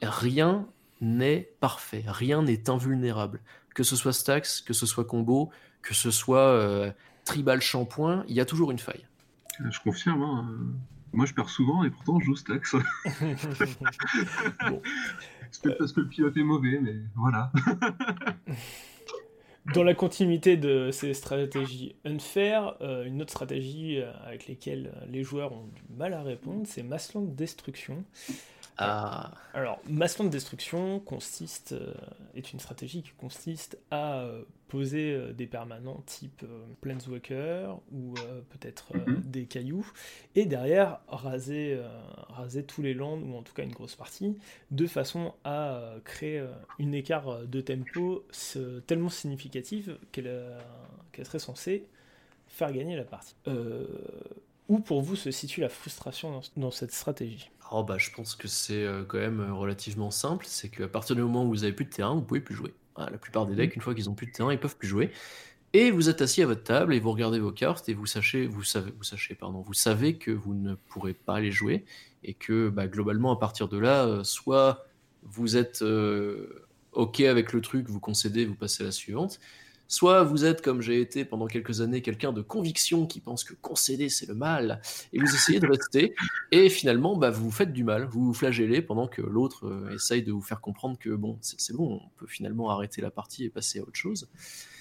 rien 0.00 0.66
n'est 1.02 1.52
parfait, 1.60 2.04
rien 2.06 2.42
n'est 2.42 2.70
invulnérable. 2.70 3.40
Que 3.74 3.82
ce 3.82 3.96
soit 3.96 4.14
stacks, 4.14 4.62
que 4.64 4.72
ce 4.72 4.86
soit 4.86 5.04
combo, 5.04 5.50
que 5.82 5.92
ce 5.92 6.10
soit 6.10 6.94
tribal 7.24 7.60
shampoing, 7.60 8.24
il 8.28 8.34
y 8.34 8.40
a 8.40 8.44
toujours 8.44 8.70
une 8.70 8.78
faille. 8.78 9.06
Je 9.70 9.80
confirme. 9.80 10.22
Hein. 10.22 10.48
Moi, 11.12 11.26
je 11.26 11.34
perds 11.34 11.50
souvent 11.50 11.84
et 11.84 11.90
pourtant 11.90 12.18
je 12.20 12.26
joue 12.26 12.36
stacks. 12.36 12.64
C'est 15.50 15.62
peut-être 15.62 15.78
parce 15.78 15.92
que 15.92 16.00
le 16.00 16.08
pilote 16.08 16.34
est 16.36 16.42
mauvais, 16.42 16.80
mais 16.80 16.96
voilà. 17.14 17.52
Dans 19.74 19.84
la 19.84 19.94
continuité 19.94 20.56
de 20.56 20.90
ces 20.90 21.14
stratégies 21.14 21.94
unfair, 22.04 22.74
euh, 22.80 23.04
une 23.04 23.22
autre 23.22 23.30
stratégie 23.30 24.00
euh, 24.00 24.10
avec 24.24 24.48
laquelle 24.48 24.92
les 25.08 25.22
joueurs 25.22 25.52
ont 25.52 25.66
du 25.66 25.82
mal 25.94 26.14
à 26.14 26.22
répondre, 26.22 26.62
c'est 26.64 26.82
Massland 26.82 27.32
Destruction. 27.36 28.02
Ah. 28.82 29.34
Alors, 29.54 29.80
Massland 29.88 30.30
Destruction 30.30 31.00
consiste, 31.00 31.72
euh, 31.72 31.94
est 32.34 32.52
une 32.52 32.60
stratégie 32.60 33.02
qui 33.02 33.12
consiste 33.12 33.78
à 33.90 34.26
poser 34.72 35.12
euh, 35.12 35.34
des 35.34 35.46
permanents 35.46 36.02
type 36.06 36.44
euh, 36.44 36.64
Planeswalker 36.80 37.74
ou 37.92 38.14
euh, 38.16 38.40
peut-être 38.48 38.96
mhm. 38.96 39.20
des 39.20 39.44
cailloux, 39.44 39.86
et 40.34 40.46
derrière 40.46 41.00
raser, 41.08 41.78
raser 42.30 42.64
tous 42.64 42.80
les 42.80 42.94
lands, 42.94 43.18
ou 43.18 43.36
en 43.36 43.42
tout 43.42 43.52
cas 43.52 43.64
une 43.64 43.72
grosse 43.72 43.96
partie, 43.96 44.38
de 44.70 44.86
façon 44.86 45.34
à 45.44 45.94
créer 46.04 46.42
une 46.78 46.94
écart 46.94 47.46
de 47.46 47.60
tempo 47.60 48.24
tellement 48.86 49.10
significative 49.10 49.98
qu'elle 50.10 50.56
serait 51.22 51.38
censée 51.38 51.86
faire 52.46 52.72
gagner 52.72 52.96
la 52.96 53.04
partie. 53.04 53.34
Où 54.68 54.78
pour 54.78 55.02
vous 55.02 55.16
se 55.16 55.30
situe 55.30 55.60
la 55.60 55.68
frustration 55.68 56.40
dans, 56.56 56.70
cette 56.70 56.92
stratégie? 56.92 57.50
Oh 57.70 57.82
bah, 57.82 57.98
je 57.98 58.10
pense 58.10 58.34
que 58.34 58.48
c'est 58.48 58.86
quand 59.08 59.18
même 59.18 59.52
relativement 59.52 60.10
simple, 60.10 60.44
c'est 60.48 60.68
qu'à 60.68 60.88
partir 60.88 61.16
du 61.16 61.22
moment 61.22 61.44
où 61.44 61.48
vous 61.48 61.64
avez 61.64 61.72
plus 61.72 61.86
de 61.86 61.90
terrain, 61.90 62.14
vous 62.14 62.22
pouvez 62.22 62.40
plus 62.40 62.54
jouer. 62.54 62.74
La 62.98 63.18
plupart 63.18 63.46
des 63.46 63.54
decks, 63.54 63.74
une 63.74 63.82
fois 63.82 63.94
qu'ils 63.94 64.10
ont 64.10 64.14
plus 64.14 64.26
de 64.26 64.32
terrain, 64.32 64.52
ils 64.52 64.60
peuvent 64.60 64.76
plus 64.76 64.88
jouer. 64.88 65.10
Et 65.74 65.90
vous 65.90 66.10
êtes 66.10 66.20
assis 66.20 66.42
à 66.42 66.46
votre 66.46 66.64
table 66.64 66.92
et 66.92 67.00
vous 67.00 67.10
regardez 67.10 67.38
vos 67.38 67.50
cartes 67.50 67.88
et 67.88 67.94
vous 67.94 68.04
sachez, 68.04 68.46
vous 68.46 68.62
savez, 68.62 68.92
vous 68.96 69.04
sachez, 69.04 69.34
pardon, 69.34 69.62
vous 69.62 69.72
savez 69.72 70.16
que 70.18 70.30
vous 70.30 70.52
ne 70.52 70.74
pourrez 70.74 71.14
pas 71.14 71.40
les 71.40 71.50
jouer 71.50 71.86
et 72.24 72.34
que 72.34 72.68
bah, 72.68 72.86
globalement 72.86 73.32
à 73.32 73.38
partir 73.38 73.68
de 73.68 73.78
là, 73.78 74.04
euh, 74.04 74.22
soit 74.22 74.86
vous 75.22 75.56
êtes 75.56 75.80
euh, 75.80 76.66
ok 76.92 77.20
avec 77.20 77.54
le 77.54 77.62
truc, 77.62 77.88
vous 77.88 78.00
concédez, 78.00 78.44
vous 78.44 78.54
passez 78.54 78.82
à 78.82 78.86
la 78.86 78.92
suivante, 78.92 79.40
Soit 79.92 80.24
vous 80.24 80.46
êtes, 80.46 80.62
comme 80.62 80.80
j'ai 80.80 81.02
été 81.02 81.26
pendant 81.26 81.46
quelques 81.46 81.82
années, 81.82 82.00
quelqu'un 82.00 82.32
de 82.32 82.40
conviction 82.40 83.06
qui 83.06 83.20
pense 83.20 83.44
que 83.44 83.52
concéder 83.52 84.08
c'est 84.08 84.24
le 84.24 84.34
mal, 84.34 84.80
et 85.12 85.18
vous 85.18 85.34
essayez 85.34 85.60
de 85.60 85.66
rester, 85.66 86.14
et 86.50 86.70
finalement 86.70 87.14
bah, 87.14 87.28
vous 87.28 87.44
vous 87.44 87.50
faites 87.50 87.74
du 87.74 87.84
mal, 87.84 88.06
vous 88.06 88.24
vous 88.24 88.32
flagellez 88.32 88.80
pendant 88.80 89.06
que 89.06 89.20
l'autre 89.20 89.66
euh, 89.66 89.94
essaye 89.94 90.22
de 90.22 90.32
vous 90.32 90.40
faire 90.40 90.62
comprendre 90.62 90.98
que 90.98 91.10
bon, 91.10 91.36
c'est 91.42 91.76
bon, 91.76 92.00
on 92.02 92.08
peut 92.16 92.26
finalement 92.26 92.70
arrêter 92.70 93.02
la 93.02 93.10
partie 93.10 93.44
et 93.44 93.50
passer 93.50 93.80
à 93.80 93.82
autre 93.82 93.98
chose. 93.98 94.30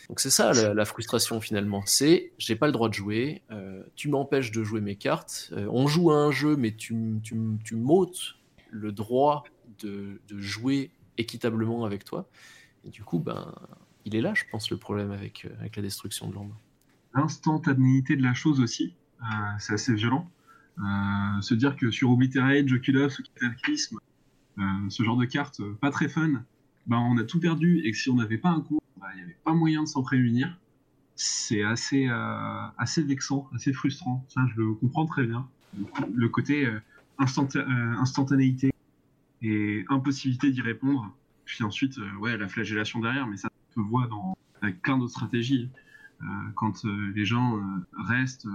Donc 0.08 0.22
c'est 0.22 0.30
ça 0.30 0.54
la, 0.54 0.86
frustration 0.86 1.42
finalement, 1.42 1.84
c'est 1.86 2.32
j'ai 2.38 2.56
pas 2.56 2.68
le 2.68 2.72
droit 2.72 2.88
de 2.88 2.94
jouer, 2.94 3.42
euh, 3.52 3.84
tu 3.98 4.08
m'empêches 4.08 4.52
de 4.52 4.64
jouer 4.64 4.80
mes 4.80 4.96
cartes, 4.96 5.50
euh, 5.52 5.68
on 5.72 5.88
joue 5.88 6.12
à 6.12 6.16
un 6.16 6.32
jeu 6.32 6.56
mais 6.56 6.74
tu, 6.74 7.20
tu, 7.22 7.36
tu 7.66 7.76
m'ôtes 7.76 8.38
le 8.70 8.94
droit 8.94 9.44
de, 9.80 10.22
de 10.30 10.40
jouer 10.40 10.90
équitablement 11.18 11.84
avec 11.84 12.06
toi, 12.06 12.30
et 12.86 12.90
du 12.90 13.04
coup 13.04 13.20
ben 13.20 13.54
il 14.06 14.16
est 14.16 14.22
là, 14.22 14.34
je 14.34 14.44
pense, 14.52 14.70
le 14.72 14.78
problème 14.78 15.12
avec, 15.12 15.46
euh, 15.46 15.60
avec 15.60 15.76
la 15.76 15.82
destruction 15.82 16.30
de 16.30 16.36
l'ombre. 16.36 16.60
L'instantanéité 17.14 18.16
de 18.16 18.24
la 18.24 18.34
chose 18.34 18.60
aussi, 18.60 18.96
euh, 19.22 19.26
c'est 19.60 19.74
assez 19.74 19.94
violent. 19.94 20.30
Euh, 20.80 21.42
se 21.42 21.54
dire 21.54 21.76
que 21.76 21.92
sur 21.92 22.10
Obliterate, 22.10 22.72
Oculus 22.72 23.08
ou 23.20 23.24
Cataclysme, 23.40 24.00
ce 24.90 25.04
genre 25.04 25.18
de 25.18 25.26
cartes 25.26 25.62
pas 25.82 25.90
très 25.90 26.08
fun, 26.08 26.44
ben 26.86 26.98
on 26.98 27.18
a 27.18 27.24
tout 27.24 27.40
perdu 27.40 27.80
et 27.84 27.92
que 27.92 27.98
si 27.98 28.10
on 28.10 28.16
n'avait 28.16 28.38
pas 28.38 28.50
un 28.50 28.62
coup, 28.62 28.80
ben, 28.98 29.08
il 29.14 29.18
n'y 29.18 29.24
avait 29.24 29.38
pas 29.44 29.54
moyen 29.54 29.84
de 29.84 29.88
s'en 29.88 30.04
prémunir. 30.04 30.58
C'est 31.16 31.64
assez, 31.64 32.08
assez 32.78 33.02
vexant, 33.02 33.50
assez 33.56 33.74
frustrant. 33.74 34.24
Ça, 34.30 34.42
je 34.54 34.62
le 34.62 34.74
comprends 34.76 35.06
très 35.08 35.26
bien. 35.26 35.48
Le 36.14 36.30
côté 36.30 36.70
instantanéité 37.18 38.72
et 39.42 39.84
impossibilité 39.90 40.52
d'y 40.52 40.62
répondre. 40.62 41.12
Puis 41.46 41.64
ensuite, 41.64 41.98
ouais, 42.20 42.38
la 42.38 42.48
flagellation 42.48 43.00
derrière, 43.00 43.26
mais 43.28 43.38
ça, 43.38 43.51
se 43.74 43.80
voit 43.80 44.08
dans, 44.08 44.36
avec 44.62 44.82
plein 44.82 44.98
d'autres 44.98 45.12
stratégies. 45.12 45.70
Euh, 46.22 46.26
quand 46.56 46.86
euh, 46.86 47.12
les 47.16 47.26
gens 47.26 47.58
euh, 47.58 47.62
restent 48.08 48.48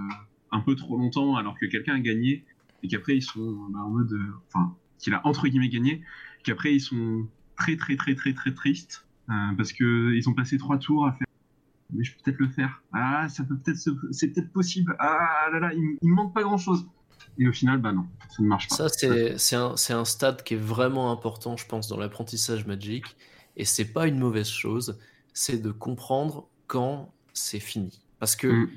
un 0.51 0.61
peu 0.61 0.75
trop 0.75 0.97
longtemps 0.97 1.35
alors 1.35 1.59
que 1.59 1.65
quelqu'un 1.65 1.95
a 1.95 1.99
gagné 1.99 2.45
et 2.81 2.87
qu'après 2.87 3.17
ils 3.17 3.21
sont 3.21 3.67
bah, 3.69 3.79
en 3.79 3.89
mode. 3.89 4.17
Enfin, 4.47 4.75
qu'il 4.99 5.13
a 5.13 5.21
entre 5.27 5.47
guillemets 5.47 5.69
gagné, 5.69 6.01
qu'après 6.43 6.73
ils 6.73 6.79
sont 6.79 7.27
très 7.55 7.75
très 7.75 7.97
très 7.97 8.15
très 8.15 8.33
très 8.33 8.53
tristes 8.53 9.05
parce 9.27 9.73
qu'ils 9.73 10.27
ont 10.29 10.33
passé 10.33 10.57
trois 10.57 10.79
tours 10.79 11.05
à 11.05 11.11
faire 11.11 11.27
mais 11.93 12.03
je 12.03 12.13
peux 12.13 12.19
peut-être 12.23 12.39
le 12.39 12.49
faire. 12.49 12.81
Ah, 12.93 13.27
ça 13.29 13.43
peut 13.43 13.57
peut-être, 13.57 13.79
c'est 14.11 14.27
peut-être 14.29 14.51
possible. 14.51 14.95
Ah 14.99 15.47
là 15.51 15.59
là, 15.59 15.71
il, 15.73 16.09
manque 16.09 16.33
pas 16.33 16.43
grand-chose. 16.43 16.87
Et 17.37 17.47
au 17.47 17.53
final, 17.53 17.79
bah 17.79 17.91
non, 17.91 18.07
ça 18.29 18.41
ne 18.41 18.47
marche 18.47 18.67
pas. 18.67 18.75
Ça, 18.75 18.89
c'est, 18.89 19.55
un, 19.55 19.75
un 19.89 20.05
stade 20.05 20.43
qui 20.43 20.55
est 20.55 20.61
vraiment 20.61 21.11
important, 21.11 21.55
je 21.55 21.65
pense, 21.65 21.87
dans 21.87 21.97
l'apprentissage 21.97 22.65
Magic. 22.65 23.05
Et 23.57 23.65
c'est 23.65 23.91
pas 23.91 24.07
une 24.07 24.19
mauvaise 24.19 24.47
chose, 24.47 24.97
c'est 25.33 25.61
de 25.61 25.71
comprendre 25.71 26.47
quand 26.67 27.11
c'est 27.33 27.59
fini. 27.59 28.01
Parce 28.19 28.35
que 28.35 28.47
mm. 28.47 28.69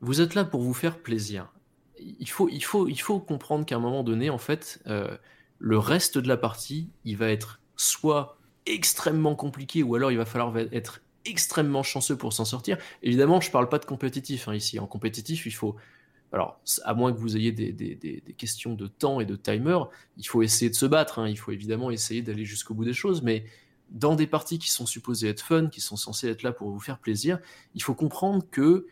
vous 0.00 0.20
êtes 0.20 0.34
là 0.34 0.44
pour 0.44 0.62
vous 0.62 0.74
faire 0.74 0.98
plaisir. 0.98 1.52
Il 2.00 2.28
faut, 2.28 2.48
il 2.48 2.64
faut, 2.64 2.88
il 2.88 3.00
faut 3.00 3.20
comprendre 3.20 3.64
qu'à 3.64 3.76
un 3.76 3.80
moment 3.80 4.02
donné, 4.02 4.30
en 4.30 4.38
fait, 4.38 4.80
euh, 4.86 5.16
le 5.58 5.78
reste 5.78 6.18
de 6.18 6.26
la 6.26 6.36
partie, 6.36 6.88
il 7.04 7.16
va 7.16 7.28
être 7.28 7.60
soit 7.76 8.38
extrêmement 8.66 9.36
compliqué, 9.36 9.82
ou 9.82 9.94
alors 9.94 10.10
il 10.10 10.18
va 10.18 10.24
falloir 10.24 10.56
être 10.72 11.00
extrêmement 11.24 11.84
chanceux 11.84 12.16
pour 12.16 12.32
s'en 12.32 12.44
sortir. 12.44 12.78
Évidemment, 13.02 13.40
je 13.40 13.50
parle 13.50 13.68
pas 13.68 13.78
de 13.78 13.84
compétitif 13.84 14.48
hein, 14.48 14.54
ici. 14.54 14.80
En 14.80 14.86
compétitif, 14.86 15.46
il 15.46 15.52
faut 15.52 15.76
alors, 16.32 16.58
à 16.84 16.94
moins 16.94 17.12
que 17.12 17.18
vous 17.18 17.36
ayez 17.36 17.52
des, 17.52 17.72
des, 17.72 17.94
des, 17.94 18.32
questions 18.32 18.74
de 18.74 18.86
temps 18.86 19.20
et 19.20 19.26
de 19.26 19.36
timer, 19.36 19.78
il 20.16 20.26
faut 20.26 20.42
essayer 20.42 20.70
de 20.70 20.74
se 20.74 20.86
battre. 20.86 21.18
Hein. 21.18 21.28
Il 21.28 21.36
faut 21.38 21.52
évidemment 21.52 21.90
essayer 21.90 22.22
d'aller 22.22 22.46
jusqu'au 22.46 22.72
bout 22.72 22.86
des 22.86 22.94
choses, 22.94 23.20
mais 23.20 23.44
dans 23.92 24.16
des 24.16 24.26
parties 24.26 24.58
qui 24.58 24.70
sont 24.70 24.86
supposées 24.86 25.28
être 25.28 25.42
fun, 25.42 25.68
qui 25.68 25.80
sont 25.80 25.96
censées 25.96 26.28
être 26.28 26.42
là 26.42 26.52
pour 26.52 26.70
vous 26.70 26.80
faire 26.80 26.98
plaisir, 26.98 27.38
il 27.74 27.82
faut 27.82 27.94
comprendre 27.94 28.44
que 28.50 28.86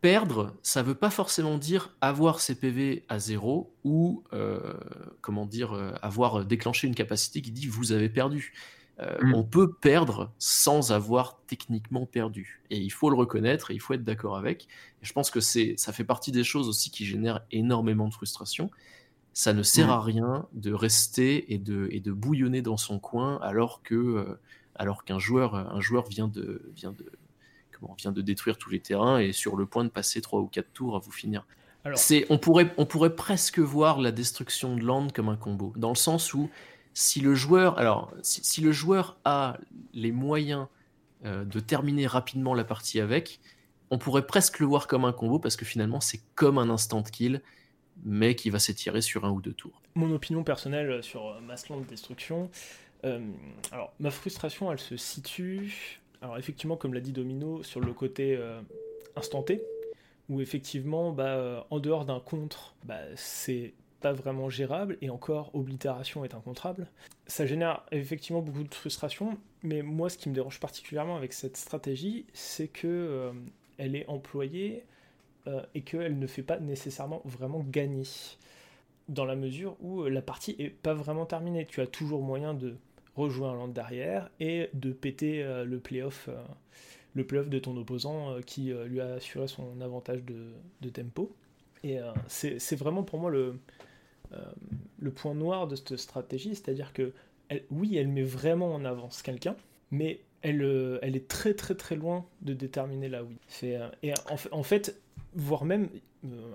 perdre, 0.00 0.54
ça 0.62 0.82
veut 0.82 0.94
pas 0.94 1.10
forcément 1.10 1.58
dire 1.58 1.96
avoir 2.00 2.40
ses 2.40 2.54
PV 2.54 3.04
à 3.08 3.18
zéro 3.18 3.74
ou 3.84 4.22
euh, 4.32 4.74
comment 5.20 5.44
dire 5.44 5.72
euh, 5.72 5.92
avoir 6.02 6.44
déclenché 6.44 6.86
une 6.86 6.94
capacité 6.94 7.42
qui 7.42 7.50
dit 7.50 7.66
vous 7.66 7.92
avez 7.92 8.08
perdu. 8.08 8.52
Euh, 9.00 9.16
mm. 9.22 9.34
On 9.34 9.44
peut 9.44 9.72
perdre 9.72 10.32
sans 10.38 10.92
avoir 10.92 11.40
techniquement 11.46 12.06
perdu 12.06 12.62
et 12.70 12.78
il 12.78 12.90
faut 12.90 13.10
le 13.10 13.16
reconnaître 13.16 13.70
et 13.70 13.74
il 13.74 13.80
faut 13.80 13.94
être 13.94 14.04
d'accord 14.04 14.36
avec. 14.36 14.64
Et 15.02 15.06
je 15.06 15.12
pense 15.12 15.30
que 15.30 15.40
c'est 15.40 15.74
ça 15.76 15.92
fait 15.92 16.04
partie 16.04 16.32
des 16.32 16.44
choses 16.44 16.68
aussi 16.68 16.90
qui 16.90 17.04
génèrent 17.04 17.40
énormément 17.50 18.08
de 18.08 18.14
frustration 18.14 18.70
ça 19.38 19.52
ne 19.52 19.62
sert 19.62 19.88
à 19.88 20.02
rien 20.02 20.46
de 20.52 20.72
rester 20.72 21.54
et 21.54 21.58
de, 21.58 21.86
et 21.92 22.00
de 22.00 22.10
bouillonner 22.10 22.60
dans 22.60 22.76
son 22.76 22.98
coin 22.98 23.38
alors 23.40 23.84
que 23.84 23.94
euh, 23.94 24.40
alors 24.74 25.04
qu'un 25.04 25.20
joueur 25.20 25.54
un 25.54 25.80
joueur 25.80 26.08
vient 26.08 26.26
de 26.26 26.72
vient 26.74 26.90
de 26.90 27.06
comment 27.70 27.94
vient 27.94 28.10
de 28.10 28.20
détruire 28.20 28.58
tous 28.58 28.70
les 28.70 28.80
terrains 28.80 29.20
et 29.20 29.32
sur 29.32 29.54
le 29.54 29.64
point 29.64 29.84
de 29.84 29.90
passer 29.90 30.20
trois 30.20 30.40
ou 30.40 30.48
quatre 30.48 30.72
tours 30.72 30.96
à 30.96 30.98
vous 30.98 31.12
finir. 31.12 31.46
C'est 31.94 32.26
on 32.30 32.38
pourrait 32.38 32.74
on 32.78 32.84
pourrait 32.84 33.14
presque 33.14 33.60
voir 33.60 34.00
la 34.00 34.10
destruction 34.10 34.74
de 34.74 34.82
land 34.82 35.06
comme 35.14 35.28
un 35.28 35.36
combo 35.36 35.72
dans 35.76 35.90
le 35.90 35.94
sens 35.94 36.34
où 36.34 36.50
si 36.92 37.20
le 37.20 37.36
joueur 37.36 37.78
alors 37.78 38.12
si, 38.22 38.60
le 38.60 38.72
joueur 38.72 39.18
a 39.24 39.56
les 39.94 40.10
moyens 40.10 40.66
euh, 41.24 41.44
de 41.44 41.60
terminer 41.60 42.08
rapidement 42.08 42.54
la 42.54 42.64
partie 42.64 42.98
avec, 42.98 43.38
on 43.90 43.98
pourrait 43.98 44.26
presque 44.26 44.58
le 44.58 44.66
voir 44.66 44.88
comme 44.88 45.04
un 45.04 45.12
combo 45.12 45.38
parce 45.38 45.54
que 45.54 45.64
finalement 45.64 46.00
c'est 46.00 46.22
comme 46.34 46.58
un 46.58 46.70
instant 46.70 47.04
kill 47.04 47.40
mais 48.04 48.34
qui 48.34 48.50
va 48.50 48.58
s'étirer 48.58 49.00
sur 49.00 49.24
un 49.24 49.30
ou 49.30 49.40
deux 49.40 49.52
tours. 49.52 49.80
Mon 49.94 50.12
opinion 50.12 50.44
personnelle 50.44 51.02
sur 51.02 51.28
euh, 51.28 51.40
Massland 51.40 51.84
Destruction, 51.86 52.50
euh, 53.04 53.20
alors 53.72 53.92
ma 54.00 54.10
frustration 54.10 54.72
elle 54.72 54.78
se 54.78 54.96
situe, 54.96 56.00
alors 56.22 56.38
effectivement 56.38 56.76
comme 56.76 56.94
l'a 56.94 57.00
dit 57.00 57.12
Domino, 57.12 57.62
sur 57.62 57.80
le 57.80 57.92
côté 57.92 58.36
euh, 58.36 58.60
instanté, 59.16 59.62
où 60.28 60.40
effectivement 60.40 61.12
bah, 61.12 61.66
en 61.70 61.80
dehors 61.80 62.04
d'un 62.04 62.20
contre, 62.20 62.74
bah, 62.84 63.00
c'est 63.16 63.74
pas 64.00 64.12
vraiment 64.12 64.48
gérable 64.48 64.96
et 65.00 65.10
encore 65.10 65.50
oblitération 65.54 66.24
est 66.24 66.34
incontrable. 66.34 66.86
Ça 67.26 67.46
génère 67.46 67.82
effectivement 67.90 68.42
beaucoup 68.42 68.62
de 68.62 68.74
frustration, 68.74 69.38
mais 69.62 69.82
moi 69.82 70.08
ce 70.08 70.18
qui 70.18 70.28
me 70.28 70.34
dérange 70.34 70.60
particulièrement 70.60 71.16
avec 71.16 71.32
cette 71.32 71.56
stratégie, 71.56 72.26
c'est 72.32 72.68
que 72.68 73.32
elle 73.78 73.96
est 73.96 74.06
employée 74.08 74.84
euh, 75.48 75.62
et 75.74 75.80
qu'elle 75.80 76.18
ne 76.18 76.26
fait 76.26 76.42
pas 76.42 76.58
nécessairement 76.58 77.22
vraiment 77.24 77.60
gagner. 77.60 78.02
Dans 79.08 79.24
la 79.24 79.36
mesure 79.36 79.76
où 79.80 80.02
euh, 80.02 80.10
la 80.10 80.20
partie 80.20 80.54
est 80.58 80.68
pas 80.68 80.92
vraiment 80.92 81.24
terminée. 81.24 81.64
Tu 81.66 81.80
as 81.80 81.86
toujours 81.86 82.22
moyen 82.22 82.52
de 82.52 82.76
rejouer 83.16 83.48
un 83.48 83.54
land 83.54 83.68
derrière 83.68 84.30
et 84.40 84.68
de 84.74 84.92
péter 84.92 85.42
euh, 85.42 85.64
le 85.64 85.80
playoff 85.80 86.28
le 87.14 87.26
playoff 87.26 87.48
de 87.48 87.58
ton 87.58 87.76
opposant 87.76 88.36
qui 88.46 88.72
lui 88.86 89.00
a 89.00 89.14
assuré 89.14 89.48
son 89.48 89.80
avantage 89.80 90.22
de, 90.24 90.88
tempo. 90.90 91.34
Et 91.82 91.98
c'est 92.28 92.76
vraiment 92.76 93.02
pour 93.02 93.18
moi 93.18 93.30
le, 93.30 93.58
le 94.98 95.10
point 95.10 95.34
noir 95.34 95.66
de 95.66 95.74
cette 95.74 95.96
stratégie, 95.96 96.54
c'est-à-dire 96.54 96.92
que 96.92 97.12
oui, 97.70 97.96
elle 97.96 98.06
met 98.06 98.22
vraiment 98.22 98.72
en 98.72 98.84
avance 98.84 99.22
quelqu'un, 99.22 99.56
mais 99.90 100.20
elle, 100.42 101.16
est 101.16 101.28
très 101.28 101.54
très 101.54 101.74
très 101.74 101.96
loin 101.96 102.24
de 102.42 102.52
déterminer 102.54 103.08
la 103.08 103.24
oui. 103.24 103.36
et 103.62 104.14
en, 104.52 104.62
fait, 104.62 105.00
voire 105.34 105.64
même, 105.64 105.88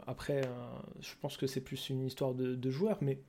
après, 0.07 0.41
je 0.99 1.11
pense 1.21 1.37
que 1.37 1.47
c'est 1.47 1.61
plus 1.61 1.89
une 1.89 2.05
histoire 2.05 2.33
de, 2.33 2.71
joueurs, 2.71 2.97
mais 3.01 3.19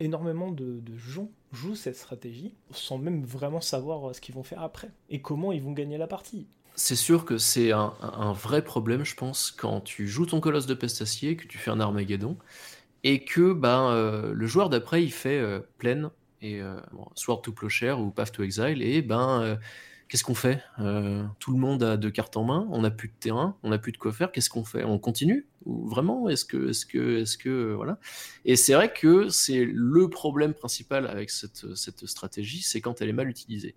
énormément 0.00 0.50
de, 0.50 0.82
gens 0.96 1.30
jouent 1.52 1.76
cette 1.76 1.96
stratégie 1.96 2.54
sans 2.72 2.98
même 2.98 3.24
vraiment 3.24 3.60
savoir 3.60 4.10
euh, 4.10 4.12
ce 4.12 4.20
qu'ils 4.20 4.34
vont 4.34 4.42
faire 4.42 4.62
après 4.62 4.90
et 5.08 5.20
comment 5.22 5.52
ils 5.52 5.62
vont 5.62 5.72
gagner 5.72 5.98
la 5.98 6.08
partie. 6.08 6.48
C'est 6.74 6.96
sûr 6.96 7.24
que 7.24 7.38
c'est 7.38 7.70
un, 7.70 8.32
vrai 8.32 8.64
problème, 8.64 9.04
je 9.04 9.14
pense, 9.14 9.52
quand 9.52 9.80
tu 9.80 10.08
joues 10.08 10.26
ton 10.26 10.40
colosse 10.40 10.66
de 10.66 10.74
pestacier, 10.74 11.36
que 11.36 11.46
tu 11.46 11.56
fais 11.56 11.70
un 11.70 11.78
Armageddon, 11.78 12.36
et 13.04 13.24
que 13.24 13.52
ben, 13.52 13.90
euh, 13.90 14.32
le 14.32 14.46
joueur 14.46 14.70
d'après 14.70 15.04
il 15.04 15.12
fait 15.12 15.38
euh, 15.38 15.60
pleine 15.78 16.10
et 16.42 16.60
Sword 17.14 17.40
to 17.40 17.52
Plowshare 17.52 17.98
ou 17.98 18.10
Path 18.10 18.32
to 18.32 18.42
Exile, 18.42 18.82
et 18.82 19.00
ben 19.00 19.56
qu'est-ce 20.14 20.22
qu'on 20.22 20.36
fait 20.36 20.62
euh, 20.78 21.24
Tout 21.40 21.50
le 21.50 21.58
monde 21.58 21.82
a 21.82 21.96
deux 21.96 22.12
cartes 22.12 22.36
en 22.36 22.44
main, 22.44 22.68
on 22.70 22.82
n'a 22.82 22.92
plus 22.92 23.08
de 23.08 23.14
terrain, 23.18 23.56
on 23.64 23.70
n'a 23.70 23.78
plus 23.78 23.90
de 23.90 23.96
quoi 23.96 24.12
faire. 24.12 24.30
Qu'est-ce 24.30 24.48
qu'on 24.48 24.62
fait? 24.62 24.84
On 24.84 24.96
continue? 24.96 25.48
Vraiment 25.66 26.28
Est-ce 26.28 26.44
que, 26.44 26.68
est-ce 26.68 26.86
que, 26.86 27.22
est-ce 27.22 27.36
que, 27.36 27.48
euh, 27.48 27.74
voilà 27.74 27.98
Et 28.44 28.54
c'est 28.54 28.74
vrai 28.74 28.92
que 28.92 29.28
c'est 29.28 29.64
le 29.64 30.08
problème 30.08 30.54
principal 30.54 31.08
avec 31.08 31.30
cette, 31.30 31.74
cette 31.74 32.06
stratégie, 32.06 32.62
c'est 32.62 32.80
quand 32.80 33.02
elle 33.02 33.08
est 33.08 33.12
mal 33.12 33.28
utilisée. 33.28 33.74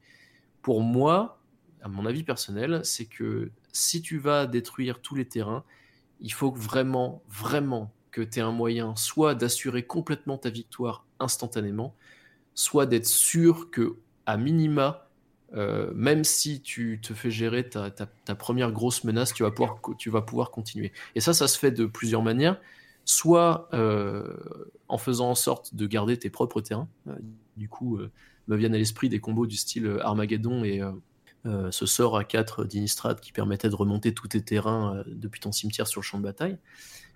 Pour 0.61 0.83
moi, 0.83 1.41
à 1.81 1.87
mon 1.87 2.05
avis 2.05 2.21
personnel, 2.21 2.81
c'est 2.83 3.05
que 3.05 3.49
si 3.71 4.03
tu 4.03 4.19
vas 4.19 4.45
détruire 4.45 5.01
tous 5.01 5.15
les 5.15 5.25
terrains, 5.25 5.63
il 6.19 6.31
faut 6.31 6.51
vraiment, 6.51 7.23
vraiment 7.27 7.91
que 8.11 8.21
tu 8.21 8.37
aies 8.37 8.43
un 8.43 8.51
moyen 8.51 8.95
soit 8.95 9.33
d'assurer 9.33 9.87
complètement 9.87 10.37
ta 10.37 10.51
victoire 10.51 11.03
instantanément, 11.19 11.95
soit 12.53 12.85
d'être 12.85 13.07
sûr 13.07 13.71
que, 13.71 13.95
à 14.27 14.37
minima, 14.37 15.06
euh, 15.53 15.91
même 15.93 16.23
si 16.23 16.61
tu 16.61 16.99
te 17.01 17.13
fais 17.13 17.31
gérer 17.31 17.69
ta, 17.69 17.89
première 18.35 18.71
grosse 18.71 19.03
menace, 19.03 19.33
tu 19.33 19.43
vas, 19.43 19.51
pouvoir, 19.51 20.51
continuer. 20.51 20.91
Et 21.15 21.21
ça, 21.21 21.33
ça 21.33 21.47
se 21.47 21.57
fait 21.57 21.71
de 21.71 21.85
plusieurs 21.85 22.21
manières. 22.21 22.59
Soit 23.05 23.69
euh, 23.73 24.35
en 24.89 24.97
faisant 24.97 25.29
en 25.29 25.35
sorte 25.35 25.73
de 25.73 25.87
garder 25.87 26.17
tes 26.17 26.29
propres 26.29 26.59
terrains. 26.59 26.89
Euh, 27.07 27.15
du 27.55 27.69
coup, 27.69 27.99
me 28.47 28.55
viennent 28.55 28.75
à 28.75 28.77
l'esprit 28.77 29.09
des 29.09 29.19
combos 29.19 29.47
du 29.47 29.55
style 29.55 29.97
Armageddon 30.01 30.63
et 30.63 30.81
ce 31.45 31.85
sort 31.85 32.17
à 32.17 32.23
4 32.23 32.65
d'Inistrad 32.65 33.19
qui 33.19 33.31
permettait 33.31 33.69
de 33.69 33.75
remonter 33.75 34.13
tous 34.13 34.27
tes 34.27 34.41
terrains 34.41 35.03
depuis 35.07 35.39
ton 35.39 35.51
cimetière 35.51 35.87
sur 35.87 36.01
le 36.01 36.03
champ 36.05 36.17
de 36.17 36.23
bataille. 36.23 36.57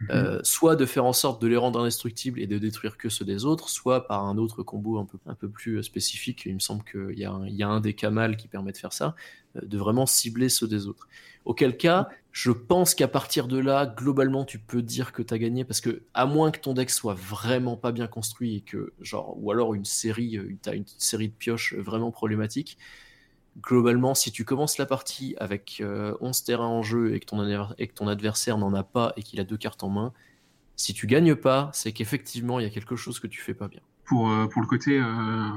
Euh, 0.09 0.39
soit 0.43 0.75
de 0.75 0.85
faire 0.85 1.05
en 1.05 1.13
sorte 1.13 1.41
de 1.41 1.47
les 1.47 1.57
rendre 1.57 1.79
indestructibles 1.79 2.39
et 2.39 2.47
de 2.47 2.57
détruire 2.57 2.97
que 2.97 3.09
ceux 3.09 3.25
des 3.25 3.45
autres, 3.45 3.69
soit 3.69 4.07
par 4.07 4.25
un 4.25 4.37
autre 4.37 4.63
combo 4.63 4.97
un 4.97 5.05
peu, 5.05 5.17
un 5.27 5.35
peu 5.35 5.47
plus 5.47 5.77
euh, 5.77 5.83
spécifique. 5.83 6.43
Il 6.45 6.55
me 6.55 6.59
semble 6.59 6.83
qu'il 6.83 7.17
y, 7.17 7.21
y, 7.21 7.63
a 7.63 7.67
un 7.67 7.79
des 7.79 7.93
Kamal 7.93 8.35
qui 8.35 8.47
permet 8.47 8.71
de 8.71 8.77
faire 8.77 8.93
ça, 8.93 9.15
euh, 9.55 9.61
de 9.63 9.77
vraiment 9.77 10.05
cibler 10.05 10.49
ceux 10.49 10.67
des 10.67 10.87
autres. 10.87 11.07
Auquel 11.45 11.77
cas, 11.77 12.09
je 12.31 12.51
pense 12.51 12.95
qu'à 12.95 13.07
partir 13.07 13.47
de 13.47 13.57
là, 13.57 13.85
globalement, 13.85 14.43
tu 14.43 14.57
peux 14.59 14.81
dire 14.81 15.11
que 15.11 15.21
tu 15.21 15.33
as 15.33 15.37
gagné 15.37 15.65
parce 15.65 15.81
que, 15.81 16.03
à 16.13 16.25
moins 16.25 16.51
que 16.51 16.59
ton 16.59 16.73
deck 16.73 16.89
soit 16.89 17.15
vraiment 17.15 17.77
pas 17.77 17.91
bien 17.91 18.07
construit 18.07 18.57
et 18.57 18.61
que, 18.61 18.93
genre, 19.01 19.35
ou 19.39 19.51
alors 19.51 19.73
une 19.75 19.85
série, 19.85 20.39
tu 20.63 20.69
as 20.69 20.73
une 20.73 20.85
série 20.97 21.29
de 21.29 21.33
pioches 21.33 21.75
vraiment 21.75 22.11
problématiques, 22.11 22.77
globalement, 23.59 24.15
si 24.15 24.31
tu 24.31 24.45
commences 24.45 24.77
la 24.77 24.85
partie 24.85 25.35
avec 25.39 25.81
11 25.81 25.85
euh, 25.89 26.45
terrains 26.45 26.67
en 26.67 26.83
jeu 26.83 27.13
et 27.13 27.19
que 27.19 27.25
ton, 27.25 28.07
adversaire 28.07 28.57
n'en 28.57 28.73
a 28.73 28.83
pas 28.83 29.13
et 29.17 29.23
qu'il 29.23 29.39
a 29.39 29.43
deux 29.43 29.57
cartes 29.57 29.83
en 29.83 29.89
main, 29.89 30.13
si 30.75 30.93
tu 30.93 31.07
gagnes 31.07 31.35
pas, 31.35 31.69
c'est 31.73 31.91
qu'effectivement, 31.91 32.59
il 32.59 32.63
y 32.63 32.65
a 32.65 32.69
quelque 32.69 32.95
chose 32.95 33.19
que 33.19 33.27
tu 33.27 33.41
fais 33.41 33.53
pas 33.53 33.67
bien. 33.67 33.81
Pour, 34.05 34.29
euh, 34.29 34.47
pour 34.47 34.61
le 34.61 34.67
côté 34.67 34.99
euh, 34.99 35.49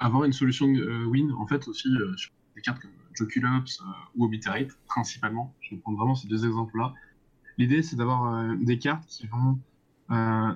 avoir 0.00 0.24
une 0.24 0.32
solution 0.32 0.66
win, 0.66 1.32
en 1.32 1.46
fait, 1.46 1.68
aussi, 1.68 1.88
sur 2.16 2.32
des 2.56 2.62
cartes 2.62 2.80
comme 2.80 2.90
Joculops 3.14 3.82
ou 4.16 4.24
Obliterate, 4.24 4.68
principalement, 4.86 5.54
je 5.60 5.74
vais 5.74 5.80
prendre 5.80 5.98
vraiment 5.98 6.14
ces 6.14 6.28
deux 6.28 6.44
exemples-là, 6.44 6.92
l'idée, 7.58 7.82
c'est 7.82 7.96
d'avoir 7.96 8.56
des 8.56 8.78
cartes 8.78 9.06
qui 9.06 9.26
vont 9.28 9.58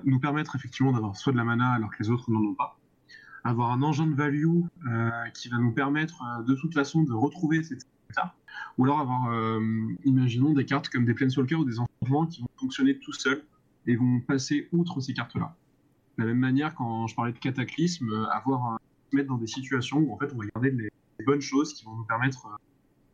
nous 0.03 0.19
permettre 0.19 0.55
effectivement 0.55 0.91
d'avoir 0.91 1.15
soit 1.15 1.31
de 1.31 1.37
la 1.37 1.45
mana 1.45 1.71
alors 1.71 1.89
que 1.89 2.03
les 2.03 2.09
autres 2.09 2.29
n'en 2.29 2.41
ont 2.41 2.55
pas, 2.55 2.78
avoir 3.43 3.71
un 3.71 3.81
engin 3.81 4.07
de 4.07 4.15
value 4.15 4.45
euh, 4.87 5.09
qui 5.33 5.49
va 5.49 5.57
nous 5.57 5.71
permettre 5.71 6.21
euh, 6.23 6.43
de 6.43 6.55
toute 6.55 6.73
façon 6.73 7.03
de 7.03 7.13
retrouver 7.13 7.63
cette 7.63 7.85
carte, 8.13 8.35
ou 8.77 8.85
alors 8.85 8.99
avoir, 8.99 9.31
euh, 9.31 9.59
imaginons, 10.05 10.53
des 10.53 10.65
cartes 10.65 10.89
comme 10.89 11.05
des 11.05 11.13
Planeswalkers 11.13 11.59
ou 11.59 11.65
des 11.65 11.79
enfants 11.79 12.25
qui 12.25 12.41
vont 12.41 12.49
fonctionner 12.57 12.97
tout 12.99 13.13
seuls 13.13 13.43
et 13.87 13.95
vont 13.95 14.19
passer 14.21 14.67
outre 14.71 14.99
ces 15.01 15.13
cartes-là. 15.13 15.55
De 16.17 16.23
la 16.23 16.29
même 16.29 16.39
manière, 16.39 16.75
quand 16.75 17.07
je 17.07 17.15
parlais 17.15 17.31
de 17.31 17.39
cataclysme, 17.39 18.27
avoir 18.31 18.79
se 19.09 19.15
mettre 19.15 19.29
dans 19.29 19.37
des 19.37 19.47
situations 19.47 19.99
où 19.99 20.13
en 20.13 20.17
fait 20.17 20.31
on 20.33 20.37
va 20.37 20.45
garder 20.53 20.71
les, 20.71 20.89
bonnes 21.25 21.41
choses 21.41 21.73
qui 21.73 21.83
vont 21.83 21.95
nous 21.95 22.05
permettre 22.05 22.47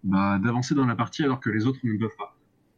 bah, 0.03 0.37
d'avancer 0.37 0.75
dans 0.75 0.85
la 0.85 0.95
partie 0.95 1.23
alors 1.23 1.39
que 1.39 1.49
les 1.49 1.65
autres 1.65 1.79
ne 1.83 1.97
peuvent 1.97 2.15
pas 2.17 2.34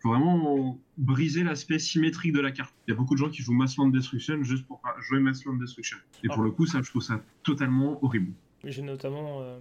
faut 0.07 0.13
vraiment 0.13 0.79
briser 0.97 1.43
l'aspect 1.43 1.79
symétrique 1.79 2.33
de 2.33 2.39
la 2.39 2.51
carte. 2.51 2.73
Il 2.87 2.91
y 2.91 2.93
a 2.93 2.97
beaucoup 2.97 3.13
de 3.13 3.19
gens 3.19 3.29
qui 3.29 3.41
jouent 3.41 3.53
Massland 3.53 3.91
Destruction 3.91 4.43
juste 4.43 4.65
pour 4.65 4.81
jouer 4.99 5.19
Massland 5.19 5.59
Destruction. 5.59 5.97
Et 6.23 6.27
pour 6.27 6.41
ah. 6.41 6.45
le 6.45 6.51
coup, 6.51 6.65
ça, 6.65 6.81
je 6.81 6.89
trouve 6.89 7.01
ça 7.01 7.21
totalement 7.43 8.03
horrible. 8.03 8.33
J'ai 8.63 8.81
notamment 8.81 9.41
euh, 9.41 9.59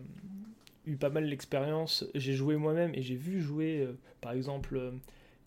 eu 0.86 0.96
pas 0.96 1.10
mal 1.10 1.24
l'expérience. 1.24 2.04
J'ai 2.14 2.34
joué 2.34 2.56
moi-même 2.56 2.92
et 2.94 3.02
j'ai 3.02 3.16
vu 3.16 3.40
jouer, 3.40 3.80
euh, 3.80 3.92
par 4.20 4.32
exemple, 4.32 4.80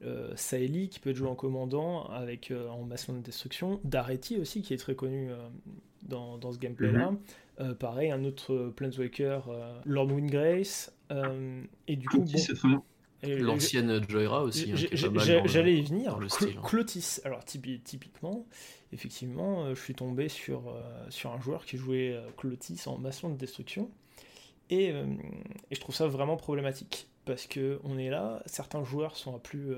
euh, 0.04 0.32
Saeli 0.36 0.90
qui 0.90 1.00
peut 1.00 1.12
être 1.12 1.16
joué 1.16 1.30
en 1.30 1.36
commandant 1.36 2.06
avec 2.08 2.54
en 2.70 2.84
Massland 2.84 3.22
Destruction. 3.22 3.80
Daretti 3.84 4.38
aussi 4.38 4.62
qui 4.62 4.74
est 4.74 4.78
très 4.78 4.96
connu 4.96 5.30
dans, 6.04 6.38
dans, 6.38 6.52
ce 6.52 6.60
gameplay-là. 6.60 7.12
Mhm. 7.60 7.76
pareil, 7.76 8.12
un 8.12 8.24
autre 8.24 8.74
Planeswalker, 8.76 9.40
Lord 9.86 10.12
Windgrace. 10.12 10.94
et 11.88 11.96
du 11.96 12.08
coup, 12.08 12.20
bon, 12.20 12.38
c'est 12.38 12.54
très 12.54 12.68
bien. 12.68 12.84
L'ancienne 13.24 14.02
Joyra 14.08 14.44
aussi. 14.44 14.72
Hein, 14.72 14.76
j'allais 15.46 15.78
y 15.78 15.82
venir. 15.82 16.16
Hein. 16.16 16.62
Clotis. 16.64 17.20
Alors 17.26 17.44
typiquement, 17.44 18.46
effectivement, 18.94 19.66
euh, 19.66 19.76
je 19.76 19.82
suis 19.82 19.96
tombé 19.96 20.30
sur, 20.30 20.70
euh, 20.70 20.82
sur 21.10 21.32
un 21.32 21.42
joueur 21.42 21.66
qui 21.66 21.78
jouait 21.78 22.14
euh, 22.14 22.22
Clotis 22.38 22.82
en 22.86 22.98
maçon 22.98 23.30
de 23.30 23.36
destruction. 23.36 23.90
Et, 24.70 24.90
et, 24.90 24.96
je 25.72 25.80
trouve 25.80 25.96
ça 25.96 26.06
vraiment 26.08 26.38
problématique. 26.38 27.08
Parce 27.26 27.48
que 27.48 27.80
on 27.84 27.98
est 27.98 28.10
là, 28.10 28.42
certains 28.46 28.84
joueurs 28.84 29.16
sont 29.16 29.36
à 29.36 29.40
plus, 29.40 29.72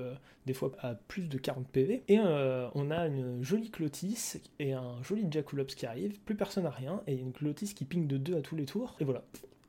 des 0.46 0.54
fois 0.54 0.70
à 0.80 0.94
plus 0.94 1.28
de 1.28 1.38
40 1.38 1.66
PV, 1.68 2.02
et 2.08 2.18
on 2.18 2.90
a 2.90 3.06
une 3.06 3.42
jolie 3.42 3.70
Clotis 3.70 4.34
et 4.58 4.72
un 4.72 5.02
joli 5.02 5.26
Jaculops 5.30 5.74
qui 5.74 5.84
arrive, 5.84 6.18
plus 6.20 6.34
personne 6.34 6.64
n'a 6.64 6.70
rien, 6.70 7.02
et 7.06 7.14
une 7.14 7.32
Clotis 7.32 7.74
qui 7.74 7.84
ping 7.84 8.06
de 8.06 8.16
2 8.16 8.36
à 8.36 8.40
tous 8.40 8.56
les 8.56 8.64
tours, 8.64 8.96
et 9.00 9.04
voilà 9.04 9.22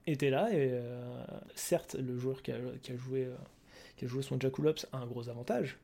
était 0.07 0.29
là 0.29 0.53
et 0.53 0.77
certes 1.55 1.95
le 1.95 2.17
joueur 2.17 2.41
qui 2.41 2.51
a, 2.51 2.57
qui 2.81 2.91
a 2.91 2.97
joué 2.97 3.27
qui 4.03 4.05
a 4.05 4.09
joué 4.09 4.21
son 4.21 4.39
Jaculops 4.39 4.85
a 4.91 4.97
un 4.97 5.05
gros 5.05 5.29
avantage, 5.29 5.77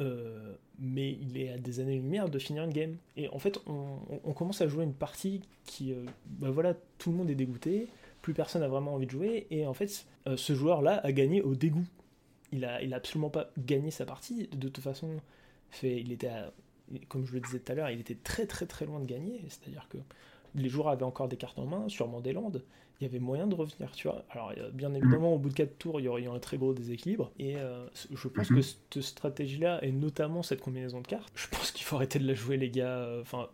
euh, 0.00 0.54
mais 0.80 1.12
il 1.12 1.38
est 1.38 1.52
à 1.52 1.58
des 1.58 1.78
années-lumière 1.78 2.28
de 2.28 2.38
finir 2.38 2.64
une 2.64 2.72
game. 2.72 2.96
Et 3.16 3.28
en 3.28 3.38
fait, 3.38 3.60
on, 3.66 4.32
commence 4.32 4.60
à 4.60 4.68
jouer 4.68 4.84
une 4.84 4.94
partie 4.94 5.42
qui, 5.64 5.92
euh, 5.92 6.04
bah 6.26 6.50
voilà, 6.50 6.74
tout 6.98 7.10
le 7.10 7.16
monde 7.16 7.30
est 7.30 7.34
dégoûté, 7.34 7.88
plus 8.20 8.34
personne 8.34 8.62
n'a 8.62 8.68
vraiment 8.68 8.94
envie 8.94 9.06
de 9.06 9.10
jouer, 9.12 9.46
et 9.50 9.66
en 9.66 9.74
fait, 9.74 10.06
euh, 10.26 10.36
ce 10.36 10.54
joueur-là 10.54 11.00
a 11.04 11.12
gagné 11.12 11.40
au 11.42 11.54
dégoût. 11.54 11.86
Il 12.52 12.64
a, 12.64 12.82
il 12.82 12.92
a 12.92 12.96
absolument 12.96 13.30
pas 13.30 13.50
gagné 13.58 13.92
sa 13.92 14.04
partie. 14.04 14.48
De 14.48 14.68
toute 14.68 14.82
façon, 14.82 15.20
fait, 15.70 16.00
il 16.00 16.10
était, 16.10 16.32
comme 17.08 17.26
je 17.26 17.32
le 17.32 17.40
disais 17.40 17.60
tout 17.60 17.70
à 17.70 17.74
l'heure, 17.76 17.90
il 17.90 18.00
était 18.00 18.16
très 18.16 18.46
très 18.46 18.66
très 18.66 18.86
loin 18.86 18.98
de 18.98 19.06
gagner. 19.06 19.44
C'est-à-dire 19.48 19.86
que 19.88 19.98
les 20.54 20.68
joueurs 20.68 20.88
avaient 20.88 21.04
encore 21.04 21.28
des 21.28 21.36
cartes 21.36 21.58
en 21.58 21.66
main, 21.66 21.88
sûrement 21.88 22.20
des 22.20 22.32
landes, 22.32 22.62
il 23.00 23.04
y 23.04 23.06
avait 23.06 23.18
moyen 23.18 23.46
de 23.46 23.54
revenir, 23.54 23.92
tu 23.92 24.08
vois. 24.08 24.24
Alors, 24.30 24.52
bien 24.74 24.92
évidemment, 24.92 25.34
au 25.34 25.38
bout 25.38 25.48
de 25.48 25.54
4 25.54 25.78
tours, 25.78 26.00
il 26.00 26.04
y 26.04 26.08
aurait 26.08 26.22
eu 26.22 26.28
un 26.28 26.38
très 26.38 26.58
gros 26.58 26.74
déséquilibre. 26.74 27.32
Et 27.38 27.56
euh, 27.56 27.86
je 28.12 28.28
pense 28.28 28.50
mhm. 28.50 28.56
que 28.56 28.62
cette 28.62 29.00
stratégie-là, 29.00 29.82
et 29.82 29.90
notamment 29.90 30.42
cette 30.42 30.60
combinaison 30.60 31.00
de 31.00 31.06
cartes, 31.06 31.32
je 31.34 31.48
pense 31.48 31.70
qu'il 31.70 31.84
faut 31.84 31.96
arrêter 31.96 32.18
de 32.18 32.26
la 32.26 32.34
jouer, 32.34 32.58
les 32.58 32.68
gars. 32.68 33.08
Enfin, 33.22 33.48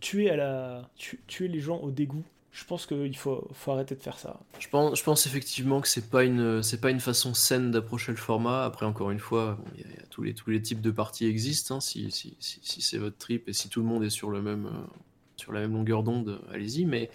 tuer, 0.00 0.30
à 0.30 0.36
la... 0.36 0.90
tuer 1.26 1.48
les 1.48 1.60
gens 1.60 1.78
au 1.78 1.90
dégoût. 1.90 2.24
Je 2.52 2.64
pense 2.64 2.86
qu'il 2.86 3.16
faut, 3.18 3.46
faut 3.52 3.72
arrêter 3.72 3.94
de 3.94 4.00
faire 4.00 4.18
ça. 4.18 4.40
Je 4.58 4.68
pense, 4.70 4.98
je 4.98 5.04
pense 5.04 5.26
effectivement 5.26 5.82
que 5.82 5.88
c'est 5.88 6.08
pas 6.08 6.24
une 6.24 6.62
c'est 6.62 6.80
pas 6.80 6.90
une 6.90 7.00
façon 7.00 7.34
saine 7.34 7.70
d'approcher 7.70 8.12
le 8.12 8.16
format. 8.16 8.64
Après, 8.64 8.86
encore 8.86 9.10
une 9.10 9.18
fois, 9.18 9.58
tous 10.08 10.22
les 10.22 10.32
tous 10.32 10.48
les 10.48 10.62
types 10.62 10.80
de 10.80 10.90
parties 10.90 11.26
existent. 11.26 11.76
Hein. 11.76 11.80
Si, 11.80 12.10
si, 12.10 12.34
si, 12.40 12.80
c'est 12.80 12.96
votre 12.96 13.18
trip 13.18 13.46
et 13.50 13.52
si 13.52 13.68
tout 13.68 13.80
le 13.80 13.86
monde 13.86 14.04
est 14.04 14.10
sur 14.10 14.30
le 14.30 14.40
même 14.40 14.66
euh, 14.66 14.86
sur 15.36 15.52
la 15.52 15.60
même 15.60 15.72
longueur 15.72 16.02
d'onde, 16.02 16.40
allez-y. 16.52 16.84
Mais 16.84 17.10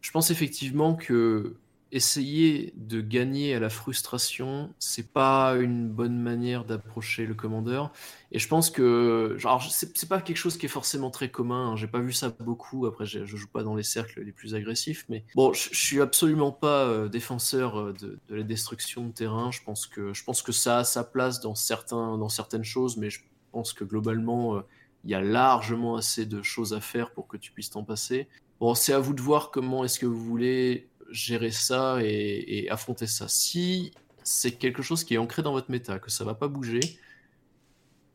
je 0.00 0.10
pense 0.10 0.30
effectivement 0.30 0.94
que 0.94 1.56
essayer 1.92 2.72
de 2.74 3.02
gagner 3.02 3.54
à 3.54 3.60
la 3.60 3.68
frustration, 3.68 4.72
c'est 4.78 5.12
pas 5.12 5.56
une 5.56 5.88
bonne 5.88 6.18
manière 6.18 6.64
d'approcher 6.64 7.26
le 7.26 7.34
commandeur. 7.34 7.92
Et 8.32 8.38
je 8.38 8.48
pense 8.48 8.70
que, 8.70 9.34
genre, 9.36 9.62
c'est 9.70 10.08
pas 10.08 10.22
quelque 10.22 10.38
chose 10.38 10.56
qui 10.56 10.64
est 10.64 10.70
forcément 10.70 11.10
très 11.10 11.30
commun. 11.30 11.72
Hein. 11.72 11.76
J'ai 11.76 11.86
pas 11.86 12.00
vu 12.00 12.14
ça 12.14 12.34
beaucoup. 12.40 12.86
Après, 12.86 13.04
je 13.04 13.24
joue 13.26 13.46
pas 13.46 13.62
dans 13.62 13.74
les 13.74 13.82
cercles 13.82 14.22
les 14.22 14.32
plus 14.32 14.54
agressifs, 14.54 15.04
mais 15.10 15.24
bon, 15.34 15.52
je, 15.52 15.68
suis 15.74 16.00
absolument 16.00 16.50
pas 16.50 16.86
euh, 16.86 17.08
défenseur 17.08 17.78
euh, 17.78 17.92
de, 17.92 18.18
la 18.30 18.42
destruction 18.42 19.06
de 19.06 19.12
terrain. 19.12 19.50
Je 19.50 19.60
pense 19.62 19.86
que, 19.86 20.14
je 20.14 20.24
pense 20.24 20.40
que 20.40 20.52
ça 20.52 20.78
a 20.78 20.84
sa 20.84 21.04
place 21.04 21.40
dans 21.40 21.54
certains, 21.54 22.16
dans 22.16 22.30
certaines 22.30 22.64
choses, 22.64 22.96
mais 22.96 23.10
je 23.10 23.20
pense 23.52 23.74
que 23.74 23.84
globalement, 23.84 24.56
euh, 24.56 24.60
il 25.04 25.10
y 25.10 25.14
a 25.14 25.20
largement 25.20 25.96
assez 25.96 26.26
de 26.26 26.42
choses 26.42 26.74
à 26.74 26.80
faire 26.80 27.12
pour 27.12 27.26
que 27.26 27.36
tu 27.36 27.52
puisses 27.52 27.70
t'en 27.70 27.84
passer. 27.84 28.28
Bon, 28.60 28.74
c'est 28.74 28.92
à 28.92 28.98
vous 28.98 29.14
de 29.14 29.20
voir 29.20 29.50
comment 29.50 29.84
est-ce 29.84 29.98
que 29.98 30.06
vous 30.06 30.22
voulez 30.22 30.88
gérer 31.10 31.50
ça 31.50 31.98
et, 32.00 32.68
affronter 32.70 33.06
ça. 33.06 33.28
Si 33.28 33.92
c'est 34.22 34.52
quelque 34.52 34.82
chose 34.82 35.04
qui 35.04 35.14
est 35.14 35.18
ancré 35.18 35.42
dans 35.42 35.52
votre 35.52 35.70
méta, 35.70 35.98
que 35.98 36.10
ça 36.10 36.24
va 36.24 36.34
pas 36.34 36.48
bouger, 36.48 36.80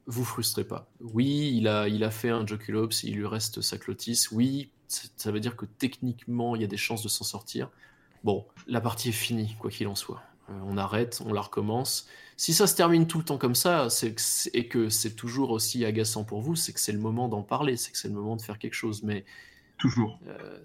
vous 0.06 0.24
frustrez 0.24 0.64
pas. 0.64 0.90
Oui, 1.02 1.52
il 1.54 1.68
a, 1.68 1.90
il 1.90 2.04
a 2.04 2.12
fait 2.12 2.30
un 2.30 2.48
Joculops, 2.48 3.04
il 3.04 3.16
lui 3.16 3.28
reste 3.28 3.62
sa 3.62 3.78
Clotis. 3.78 4.28
Oui, 4.32 4.72
ça 4.88 5.32
veut 5.32 5.42
dire 5.42 5.58
que 5.58 5.66
techniquement, 5.66 6.56
il 6.56 6.62
y 6.62 6.66
a 6.66 6.68
des 6.68 6.78
chances 6.78 7.04
de 7.04 7.10
s'en 7.10 7.26
sortir. 7.26 7.70
Bon, 8.24 8.46
la 8.68 8.80
partie 8.80 9.10
est 9.10 9.14
finie, 9.14 9.56
quoi 9.60 9.70
qu'il 9.70 9.88
en 9.88 9.96
soit. 9.96 10.24
Euh, 10.50 10.54
on 10.66 10.78
arrête, 10.78 11.22
on 11.26 11.34
la 11.34 11.42
recommence. 11.42 12.08
Si 12.38 12.54
ça 12.54 12.68
se 12.68 12.76
termine 12.76 13.08
tout 13.08 13.18
le 13.18 13.24
temps 13.24 13.38
comme 13.38 13.56
ça, 13.56 13.88
et 14.54 14.68
que 14.68 14.90
c'est 14.90 15.16
toujours 15.16 15.52
aussi 15.52 15.86
agaçant 15.86 16.24
pour 16.24 16.42
vous, 16.42 16.56
c'est 16.56 16.74
que 16.74 16.80
c'est 16.80 16.92
le 16.92 17.00
moment 17.00 17.28
d'en 17.28 17.42
parler, 17.42 17.78
c'est 17.78 17.92
que 17.92 17.98
c'est 17.98 18.08
le 18.08 18.14
moment 18.14 18.36
de 18.36 18.42
faire 18.42 18.60
quelque 18.60 18.76
chose. 18.76 19.04
Mais 19.04 19.26
toujours. 19.78 20.20
Euh, 20.28 20.60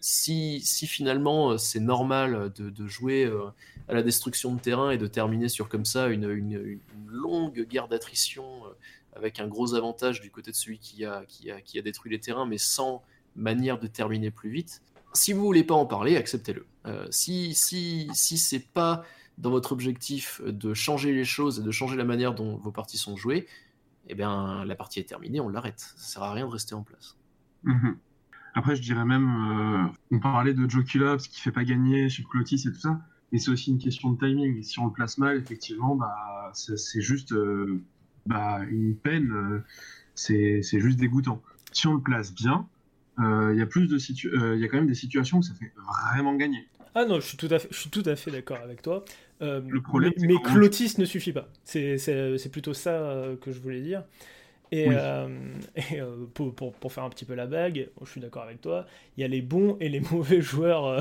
si, 0.00 0.62
finalement 0.86 1.50
euh, 1.50 1.58
c'est 1.58 1.80
normal 1.80 2.52
de, 2.56 2.86
jouer 2.86 3.30
à 3.88 3.94
la 3.94 4.02
destruction 4.02 4.54
de 4.54 4.60
terrain 4.60 4.90
et 4.90 4.98
de 4.98 5.06
terminer 5.06 5.48
sur 5.48 5.68
comme 5.68 5.84
ça 5.84 6.08
une, 6.08 6.78
longue 7.08 7.66
guerre 7.68 7.88
d'attrition 7.88 8.44
avec 9.14 9.40
un 9.40 9.48
gros 9.48 9.74
avantage 9.74 10.20
du 10.20 10.30
côté 10.30 10.52
de 10.52 10.56
celui 10.56 10.78
qui 10.78 11.04
a, 11.04 11.24
qui, 11.28 11.50
a, 11.50 11.60
qui 11.60 11.78
a 11.78 11.82
détruit 11.82 12.10
les 12.10 12.20
terrains, 12.20 12.46
mais 12.46 12.58
sans 12.58 13.02
manière 13.36 13.78
de 13.78 13.86
terminer 13.86 14.30
plus 14.30 14.50
vite, 14.50 14.82
si 15.12 15.32
vous 15.32 15.42
voulez 15.44 15.64
pas 15.64 15.74
en 15.74 15.86
parler, 15.86 16.16
acceptez-le. 16.16 16.66
si 17.10 17.54
si, 17.54 18.08
si 18.12 18.38
c'est 18.38 18.72
pas 18.72 19.04
dans 19.38 19.50
votre 19.50 19.72
objectif 19.72 20.40
de 20.44 20.74
changer 20.74 21.12
les 21.12 21.24
choses 21.24 21.60
et 21.60 21.62
de 21.62 21.70
changer 21.70 21.96
la 21.96 22.04
manière 22.04 22.34
dont 22.34 22.56
vos 22.56 22.70
parties 22.70 22.98
sont 22.98 23.16
jouées, 23.16 23.46
eh 24.08 24.14
bien 24.14 24.64
la 24.64 24.74
partie 24.74 25.00
est 25.00 25.08
terminée, 25.08 25.40
on 25.40 25.48
l'arrête. 25.48 25.80
Ça 25.96 26.14
sert 26.14 26.22
à 26.22 26.32
rien 26.32 26.46
de 26.46 26.52
rester 26.52 26.74
en 26.74 26.82
place. 26.82 27.16
Mhm. 27.64 27.96
Après, 28.54 28.74
je 28.74 28.82
dirais 28.82 29.04
même, 29.04 29.28
euh, 29.28 29.92
on 30.10 30.18
parlait 30.18 30.54
de 30.54 30.68
Joe 30.68 30.84
Kulops 30.84 31.28
qui 31.28 31.40
fait 31.40 31.52
pas 31.52 31.64
gagner 31.64 32.08
chez 32.08 32.24
Clotis 32.24 32.62
et 32.66 32.72
tout 32.72 32.80
ça, 32.80 33.00
mais 33.30 33.38
c'est 33.38 33.50
aussi 33.50 33.70
une 33.70 33.78
question 33.78 34.10
de 34.10 34.18
timing. 34.18 34.62
Si 34.62 34.78
on 34.78 34.86
le 34.86 34.92
place 34.92 35.18
mal, 35.18 35.36
effectivement, 35.36 35.94
bah, 35.94 36.50
c'est 36.52 37.00
juste 37.00 37.32
euh, 37.32 37.80
bah, 38.26 38.60
une 38.68 38.96
peine, 38.96 39.30
euh, 39.32 39.64
c'est 40.14 40.62
juste 40.62 40.98
dégoûtant. 40.98 41.40
Si 41.72 41.86
on 41.86 41.94
le 41.94 42.00
place 42.00 42.34
bien, 42.34 42.66
il 43.20 43.58
y 43.58 43.62
a 43.62 43.66
plus 43.66 43.86
de 43.86 43.98
il 44.54 44.60
y 44.60 44.64
a 44.64 44.68
quand 44.68 44.76
même 44.76 44.86
des 44.86 44.94
situations 44.94 45.38
où 45.38 45.42
ça 45.42 45.54
fait 45.54 45.72
vraiment 46.12 46.34
gagner. 46.34 46.68
Ah 46.94 47.04
non, 47.04 47.20
je 47.20 47.26
suis 47.26 47.36
tout 47.36 47.48
à 47.50 47.58
fait, 47.58 47.68
je 47.70 47.78
suis 47.78 47.90
tout 47.90 48.02
à 48.06 48.16
fait 48.16 48.30
d'accord 48.30 48.58
avec 48.64 48.82
toi. 48.82 49.04
le 49.40 49.80
problème, 49.80 50.12
mais, 50.18 50.28
mais 50.28 50.42
Clotis 50.42 50.94
ne 50.98 51.04
suffit 51.04 51.32
pas. 51.32 51.48
C'est 51.64 52.50
plutôt 52.50 52.74
ça 52.74 53.26
que 53.40 53.52
je 53.52 53.60
voulais 53.60 53.80
dire. 53.80 54.02
Et, 54.72 54.86
euh, 54.88 55.28
euh, 55.92 56.26
pour, 56.32 56.54
pour, 56.54 56.72
pour, 56.72 56.92
faire 56.92 57.04
un 57.04 57.10
petit 57.10 57.24
peu 57.24 57.34
la 57.34 57.46
bague, 57.46 57.88
je 58.02 58.10
suis 58.10 58.20
d'accord 58.20 58.42
avec 58.42 58.60
toi, 58.60 58.86
il 59.16 59.20
y 59.20 59.24
a 59.24 59.28
les 59.28 59.42
bons 59.42 59.76
et 59.80 59.88
les 59.88 60.00
mauvais 60.12 60.40
joueurs 60.40 60.86
euh, 60.86 61.00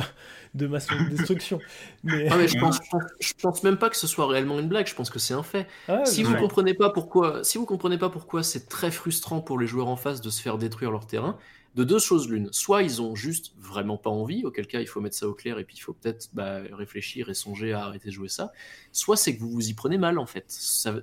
de 0.55 0.67
maçon 0.67 0.95
de 0.95 1.09
destruction. 1.09 1.59
Mais... 2.03 2.27
Ah, 2.29 2.37
mais 2.37 2.47
je, 2.47 2.57
pense, 2.57 2.79
je, 3.19 3.33
pense, 3.39 3.63
même 3.63 3.77
pas 3.77 3.89
que 3.89 3.97
ce 3.97 4.07
soit 4.07 4.27
réellement 4.27 4.59
une 4.59 4.67
blague, 4.67 4.87
je 4.87 4.95
pense 4.95 5.09
que 5.09 5.19
c'est 5.19 5.33
un 5.33 5.43
fait. 5.43 5.67
Ah, 5.87 6.05
si, 6.05 6.23
vous 6.23 6.35
comprenez 6.35 6.73
pas 6.73 6.89
pourquoi, 6.89 7.43
si 7.43 7.57
vous 7.57 7.65
comprenez 7.65 7.97
pas 7.97 8.09
pourquoi 8.09 8.43
c'est 8.43 8.67
très 8.67 8.91
frustrant 8.91 9.41
pour 9.41 9.59
les 9.59 9.67
joueurs 9.67 9.87
en 9.87 9.97
face 9.97 10.21
de 10.21 10.29
se 10.29 10.41
faire 10.41 10.57
détruire 10.57 10.91
leur 10.91 11.05
terrain, 11.05 11.37
de 11.75 11.83
deux 11.83 11.99
choses 11.99 12.27
l'une. 12.29 12.51
Soit 12.51 12.83
ils 12.83 13.01
ont 13.01 13.15
juste 13.15 13.53
vraiment 13.59 13.97
pas 13.97 14.09
envie, 14.09 14.43
auquel 14.43 14.67
cas 14.67 14.81
il 14.81 14.87
faut 14.87 15.01
mettre 15.01 15.15
ça 15.15 15.27
au 15.27 15.33
clair 15.33 15.59
et 15.59 15.63
puis 15.63 15.75
il 15.77 15.81
faut 15.81 15.93
peut-être 15.93 16.29
bah, 16.33 16.61
réfléchir 16.71 17.29
et 17.29 17.33
songer 17.33 17.73
à 17.73 17.83
arrêter 17.83 18.09
de 18.09 18.13
jouer 18.13 18.29
ça. 18.29 18.51
Soit 18.91 19.17
c'est 19.17 19.35
que 19.35 19.41
vous 19.41 19.49
vous 19.49 19.69
y 19.69 19.73
prenez 19.73 19.97
mal 19.97 20.17
en 20.17 20.25
fait. 20.25 20.45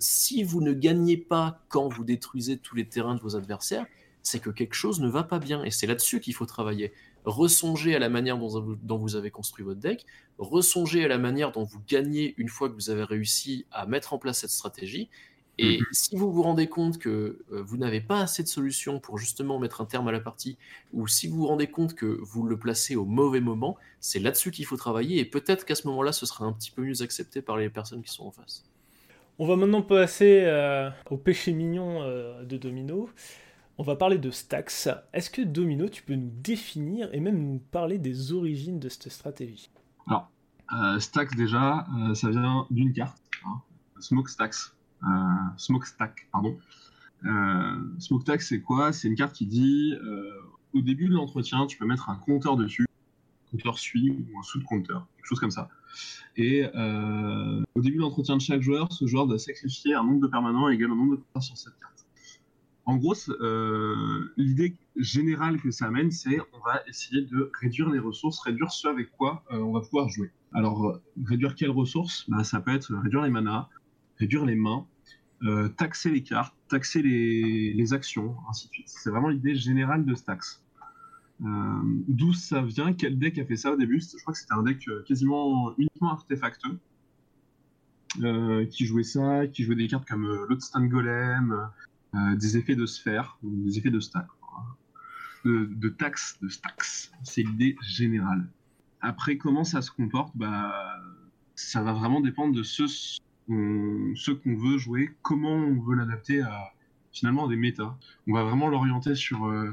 si 0.01 0.43
vous 0.43 0.61
ne 0.61 0.73
gagnez 0.73 1.17
pas 1.17 1.61
quand 1.69 1.89
vous 1.89 2.05
détruisez 2.05 2.59
tous 2.59 2.75
les 2.75 2.87
terrains 2.87 3.15
de 3.15 3.21
vos 3.21 3.37
adversaires, 3.37 3.87
c'est 4.23 4.41
que 4.41 4.51
quelque 4.51 4.75
chose 4.75 5.01
ne 5.01 5.09
va 5.09 5.23
pas 5.23 5.39
bien 5.39 5.63
et 5.63 5.71
c'est 5.71 5.87
là-dessus 5.87 6.21
qu'il 6.21 6.35
faut 6.35 6.47
travailler. 6.47 6.93
Ressonger 7.25 7.95
à 7.95 7.99
la 7.99 8.09
manière 8.09 8.39
dont, 8.39 8.77
dont 8.83 8.99
vous 8.99 9.17
avez 9.17 9.31
construit 9.31 9.65
votre 9.65 9.81
deck, 9.81 10.05
ressonger 10.39 11.05
à 11.05 11.09
la 11.09 11.19
manière 11.19 11.53
dont 11.53 11.65
vous 11.65 11.81
gagnez 11.89 12.35
une 12.37 12.49
fois 12.49 12.69
que 12.69 12.75
vous 12.75 12.91
avez 12.91 13.05
réussi 13.05 13.67
à 13.71 13.87
mettre 13.87 14.13
en 14.13 14.19
place 14.19 14.41
cette 14.41 14.51
stratégie 14.51 15.09
et 15.59 15.79
mhm. 15.79 15.87
si 15.91 16.17
vous 16.17 16.31
vous 16.31 16.43
rendez 16.43 16.69
compte 16.69 16.99
que 16.99 17.45
euh, 17.51 17.63
vous 17.63 17.79
n'avez 17.79 18.01
pas 18.01 18.21
assez 18.21 18.43
de 18.43 18.49
solutions 18.49 19.01
pour 19.01 19.17
justement 19.17 19.59
mettre 19.59 19.81
un 19.81 19.87
terme 19.87 20.07
à 20.09 20.13
la 20.13 20.21
partie, 20.21 20.59
ou 20.93 21.07
si 21.09 21.29
vous 21.29 21.39
vous 21.39 21.47
rendez 21.47 21.67
compte 21.67 21.95
que 21.95 22.07
vous 22.07 22.43
le 22.43 22.59
placez 22.59 22.95
au 22.95 23.07
mauvais 23.07 23.41
moment, 23.41 23.77
c'est 24.01 24.19
là-dessus 24.19 24.51
qu'il 24.51 24.67
faut 24.67 24.77
travailler, 24.77 25.19
et 25.19 25.25
peut-être 25.25 25.65
qu'à 25.65 25.75
ce 25.75 25.87
moment-là, 25.89 26.13
ce 26.13 26.27
sera 26.27 26.45
un 26.45 26.53
petit 26.53 26.71
peu 26.71 26.83
mieux 26.83 27.01
accepté 27.03 27.41
par 27.41 27.57
les 27.57 27.71
personnes 27.71 28.03
qui 28.03 28.13
sont 28.13 28.27
en 28.27 28.31
face. 28.31 28.65
On 29.39 29.47
va 29.47 29.57
maintenant 29.57 29.83
passer 29.83 30.43
euh, 30.45 30.91
au 31.11 31.17
péché 31.17 31.53
mignon 31.53 32.03
euh, 32.03 32.45
de 32.45 32.57
Domino. 32.57 33.09
On 33.79 33.83
va 33.83 33.97
parler 33.97 34.19
de 34.19 34.31
Stax. 34.31 34.89
Est-ce 35.13 35.31
que 35.31 35.43
Domino, 35.43 35.89
tu 35.89 36.03
peux 36.03 36.15
nous 36.15 36.31
définir 36.33 37.13
et 37.13 37.21
même 37.21 37.39
nous 37.39 37.59
parler 37.59 37.99
des 37.99 38.33
origines 38.33 38.79
de 38.79 38.89
cette 38.89 39.11
stratégie? 39.11 39.71
Alors, 40.07 40.31
Stax 40.99 41.37
déjà, 41.37 41.87
ça 42.15 42.31
vient 42.31 42.67
d'une 42.71 42.95
carte, 42.95 43.19
hein, 43.45 43.61
Smoke 44.01 44.31
Stax 44.31 44.76
Smokestack, 45.57 46.29
pardon. 46.33 46.59
Euh, 47.25 47.77
Smokestack, 47.99 48.43
c'est 48.43 48.61
quoi? 48.61 48.93
C'est 48.93 49.09
une 49.09 49.15
carte 49.15 49.35
qui 49.35 49.47
dit 49.47 49.95
euh, 50.03 50.31
au 50.75 50.81
début 50.81 51.09
de 51.09 51.15
l'entretien, 51.15 51.67
tu 51.67 51.79
peux 51.79 51.87
mettre 51.87 52.11
un 52.11 52.17
compteur 52.17 52.57
dessus, 52.57 52.87
compteur 53.51 53.79
suit 53.79 54.11
ou 54.11 54.39
un 54.39 54.43
sous-compteur, 54.43 55.07
quelque 55.17 55.27
chose 55.27 55.41
comme 55.41 55.51
ça. 55.51 55.69
Et 56.37 56.67
au 57.75 57.81
début 57.81 57.97
de 57.97 58.03
l'entretien 58.03 58.37
de 58.37 58.43
chaque 58.43 58.61
joueur, 58.61 58.93
ce 58.93 59.07
joueur 59.07 59.27
doit 59.27 59.39
sacrifier 59.39 59.95
un 59.95 60.05
nombre 60.05 60.21
de 60.21 60.27
permanents 60.27 60.69
égal 60.69 60.91
au 60.93 60.95
nombre 60.95 61.13
de 61.13 61.17
compteurs 61.17 61.43
sur 61.43 61.57
cette 61.57 61.79
carte. 61.81 62.07
En 62.85 62.97
gros, 62.97 63.15
l'idée 64.37 64.77
générale 64.97 65.59
que 65.59 65.71
ça 65.71 65.87
amène, 65.87 66.11
c'est 66.11 66.39
on 66.53 66.59
va 66.65 66.83
essayer 66.87 67.23
de 67.23 67.51
réduire 67.59 67.89
les 67.89 67.99
ressources, 67.99 68.39
réduire 68.41 68.71
ce 68.71 68.87
avec 68.89 69.11
quoi 69.13 69.43
on 69.49 69.73
va 69.73 69.81
pouvoir 69.81 70.11
jouer. 70.11 70.31
Alors, 70.53 71.01
réduire 71.25 71.55
quelles 71.55 71.71
ressources? 71.71 72.29
Bah, 72.29 72.45
Ça 72.45 72.61
peut 72.61 72.75
être 72.75 72.95
réduire 72.95 73.23
les 73.23 73.31
manas, 73.31 73.69
réduire 74.19 74.45
les 74.45 74.55
mains, 74.55 74.87
euh, 75.43 75.69
taxer 75.69 76.11
les 76.11 76.23
cartes, 76.23 76.55
taxer 76.69 77.03
les, 77.03 77.93
actions, 77.93 78.37
ainsi 78.49 78.69
de 78.69 78.73
suite. 78.73 78.89
C'est 78.89 79.11
vraiment 79.11 79.29
l'idée 79.29 79.55
générale 79.55 80.05
de 80.05 80.15
Stax. 80.15 80.63
Euh, 81.45 81.81
d'où 82.09 82.33
ça 82.33 82.63
vient 82.63 82.95
Quel 82.95 83.19
deck 83.19 83.39
a 83.39 83.45
fait 83.45 83.57
ça 83.57 83.73
au 83.73 83.77
début? 83.77 84.01
Je 84.01 84.17
crois 84.23 84.33
que 84.33 84.41
c'était 84.41 84.55
un 84.55 84.63
deck 84.63 84.89
euh, 84.89 85.03
quasiment 85.07 85.75
uniquement 85.77 86.11
artefacteux. 86.11 86.79
qui 88.71 88.87
jouait 88.87 89.03
ça, 89.03 89.47
qui 89.47 89.63
jouait 89.63 89.77
des 89.77 89.89
cartes 89.89 90.09
comme 90.09 90.27
Lodestone 90.49 90.89
Golem, 90.89 91.69
des 92.15 92.57
effets 92.57 92.77
de 92.77 92.87
sphère, 92.87 93.39
des 93.43 93.79
effets 93.79 93.91
de 93.91 94.01
stack. 94.01 94.27
De, 95.45 95.67
de 95.67 95.89
taxe, 95.91 96.39
de 96.41 96.49
stacks. 96.49 97.13
C'est 97.23 97.43
l'idée 97.43 97.77
générale. 97.83 98.49
Après, 99.01 99.37
comment 99.37 99.65
ça 99.65 99.83
se 99.83 99.91
comporte? 99.91 100.35
Bah, 100.35 100.99
Ça 101.55 101.83
va 101.83 101.93
vraiment 101.93 102.21
dépendre 102.21 102.55
de 102.55 102.63
ce 102.63 102.87
ce 103.49 104.31
qu'on 104.31 104.57
veut 104.57 104.79
jouer, 104.79 105.15
comment 105.23 105.55
on 105.55 105.81
veut 105.81 105.95
l'adapter 105.97 106.41
à 106.41 106.73
finalement 107.17 107.49
des 107.49 107.57
méta. 107.57 107.97
On 108.27 108.35
va 108.35 108.45
vraiment 108.45 108.69
l'orienter 108.69 109.15
sur 109.15 109.47
euh, 109.47 109.73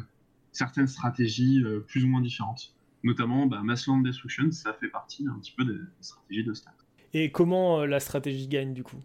certaines 0.52 0.88
stratégies 0.88 1.62
euh, 1.64 1.80
plus 1.80 2.04
ou 2.04 2.08
moins 2.08 2.22
différentes. 2.22 2.74
Notamment, 3.04 3.48
bah, 3.48 3.62
Massland 3.64 4.02
Destruction, 4.02 4.52
ça 4.52 4.74
fait 4.74 4.88
partie 4.88 5.28
un 5.28 5.38
petit 5.40 5.54
peu 5.56 5.66
des 5.66 5.78
stratégies 6.00 6.46
de 6.46 6.54
stats. 6.54 6.72
Et 7.14 7.32
comment 7.32 7.82
euh, 7.82 7.86
la 7.86 8.00
stratégie 8.00 8.48
gagne 8.48 8.74
du 8.74 8.84
coup? 8.84 9.02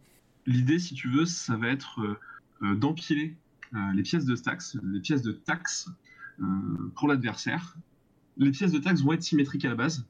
L'idée, 0.47 0.79
si 0.79 0.95
tu 0.95 1.09
veux, 1.09 1.27
ça 1.27 1.57
va 1.57 1.69
être 1.69 2.19
d'empiler 2.63 3.37
les 3.93 4.03
pièces 4.03 4.25
de 4.25 4.35
stacks, 4.35 4.63
les 4.83 5.01
pièces 5.01 5.21
de 5.21 5.33
taxes 5.33 5.91
pour 6.95 7.07
l'adversaire. 7.07 7.77
Les 8.39 8.51
pièces 8.51 8.73
de 8.73 8.79
taxes 8.79 9.03
vont 9.03 9.13
être 9.13 9.23
symétriques 9.23 9.67
à 9.67 9.69
la 9.69 9.75
base, 9.75 10.07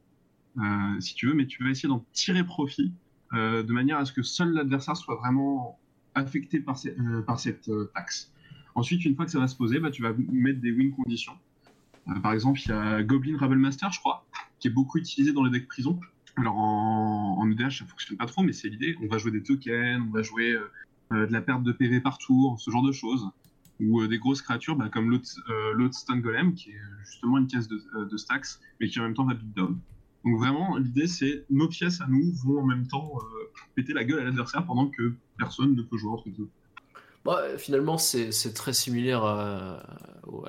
si 1.00 1.16
tu 1.16 1.26
veux, 1.26 1.34
mais 1.34 1.48
tu 1.48 1.64
vas 1.64 1.70
essayer 1.70 1.88
d'en 1.88 2.06
tirer 2.12 2.44
profit 2.44 2.92
euh, 3.34 3.62
de 3.62 3.72
manière 3.72 3.98
à 3.98 4.04
ce 4.04 4.12
que 4.12 4.22
seul 4.22 4.52
l'adversaire 4.52 4.96
soit 4.96 5.16
vraiment 5.16 5.78
affecté 6.14 6.60
par, 6.60 6.76
euh, 6.86 7.36
cette 7.36 7.68
euh, 7.68 7.90
taxe. 7.94 8.32
Ensuite, 8.74 9.04
une 9.04 9.14
fois 9.14 9.26
que 9.26 9.30
ça 9.30 9.38
va 9.38 9.48
se 9.48 9.56
poser, 9.56 9.80
bah, 9.80 9.90
tu 9.90 10.02
vas 10.02 10.12
mettre 10.30 10.60
des 10.60 10.72
win 10.72 10.92
conditions. 10.92 11.36
par 12.22 12.32
exemple, 12.32 12.60
il 12.64 12.68
y 12.68 12.72
a 12.72 13.02
Goblin 13.02 13.36
Rebel 13.36 13.58
Master, 13.58 13.92
je 13.92 14.00
crois, 14.00 14.26
qui 14.60 14.68
est 14.68 14.70
beaucoup 14.70 14.98
utilisé 14.98 15.32
dans 15.32 15.44
les 15.44 15.50
decks 15.50 15.68
prison. 15.68 16.00
Alors 16.36 16.56
en, 16.56 17.38
en 17.38 17.50
EDH, 17.50 17.78
ça 17.78 17.84
fonctionne 17.84 18.16
pas 18.16 18.26
trop, 18.26 18.42
mais 18.42 18.52
c'est 18.52 18.68
l'idée. 18.68 18.96
On 19.02 19.08
va 19.08 19.18
jouer 19.18 19.32
des 19.32 19.42
tokens, 19.42 20.02
on 20.08 20.12
va 20.12 20.22
jouer 20.22 20.56
de 21.10 21.32
la 21.32 21.40
perte 21.40 21.64
de 21.64 21.72
PV 21.72 22.00
par 22.00 22.18
tour, 22.18 22.58
ce 22.60 22.70
genre 22.70 22.84
de 22.84 22.92
choses. 22.92 23.28
Ou 23.80 24.06
des 24.06 24.18
grosses 24.18 24.42
créatures 24.42 24.76
bah, 24.76 24.88
comme 24.88 25.10
Lodestone 25.74 26.20
Golem, 26.20 26.54
qui 26.54 26.70
est 26.70 26.80
justement 27.04 27.38
une 27.38 27.48
caisse 27.48 27.68
de, 27.68 27.80
de, 28.04 28.16
stacks, 28.16 28.46
mais 28.80 28.88
qui 28.88 29.00
en 29.00 29.02
même 29.02 29.14
temps 29.14 29.24
va 29.24 29.34
beat 29.34 29.54
down. 29.54 29.80
Donc 30.24 30.38
vraiment, 30.38 30.76
l'idée 30.76 31.06
c'est 31.06 31.44
nos 31.50 31.68
pièces 31.68 32.00
à 32.00 32.06
nous 32.08 32.32
vont 32.44 32.60
en 32.60 32.66
même 32.66 32.86
temps 32.86 33.12
euh, 33.16 33.50
péter 33.74 33.92
la 33.92 34.04
gueule 34.04 34.20
à 34.20 34.24
l'adversaire 34.24 34.66
pendant 34.66 34.88
que 34.88 35.12
personne 35.38 35.74
ne 35.74 35.82
peut 35.82 35.96
jouer 35.96 36.12
entre 36.12 36.28
eux. 36.28 36.48
Bah, 37.24 37.58
finalement, 37.58 37.98
c'est 37.98 38.30
très 38.54 38.72
similaire 38.72 39.22
à, 39.24 39.82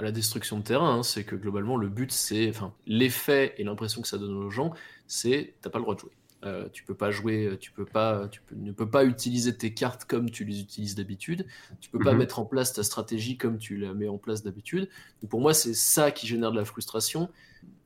la 0.02 0.12
destruction 0.12 0.60
de 0.60 0.64
terrain. 0.64 1.00
Hein. 1.00 1.04
C'est 1.04 1.24
que 1.24 1.36
globalement, 1.36 1.78
le 1.78 1.90
but, 1.90 2.12
c'est. 2.12 2.50
Enfin, 2.50 2.74
l'effet 2.86 3.54
et 3.58 3.64
l'impression 3.64 4.02
que 4.02 4.08
ça 4.08 4.18
donne 4.18 4.36
aux 4.36 4.50
gens, 4.50 4.74
c'est 5.08 5.56
t'as 5.62 5.70
pas 5.70 5.80
le 5.80 5.84
droit 5.84 5.96
de 5.96 6.00
jouer. 6.02 6.12
Euh, 6.46 6.70
tu 6.72 6.86
peux 6.86 6.94
pas 6.96 7.12
jouer, 7.12 7.58
tu 7.60 7.72
peux 7.72 7.84
pas, 7.84 8.30
tu 8.30 8.42
ne 8.56 8.72
peux 8.72 8.90
pas 8.90 9.04
utiliser 9.04 9.58
tes 9.58 9.74
cartes 9.74 10.06
comme 10.06 10.30
tu 10.30 10.46
les 10.46 10.62
utilises 10.62 10.96
d'habitude. 10.96 11.46
Tu 11.82 11.90
peux 11.90 12.00
pas 12.00 12.14
Mhm. 12.14 12.20
mettre 12.20 12.40
en 12.40 12.46
place 12.46 12.72
ta 12.72 12.84
stratégie 12.84 13.36
comme 13.36 13.58
tu 13.58 13.76
la 13.76 13.94
mets 13.94 14.08
en 14.08 14.18
place 14.18 14.42
d'habitude. 14.44 14.88
Donc 15.22 15.32
pour 15.32 15.42
moi, 15.42 15.54
c'est 15.54 15.74
ça 15.74 16.12
qui 16.12 16.28
génère 16.28 16.52
de 16.52 16.58
la 16.58 16.66
frustration. 16.66 17.30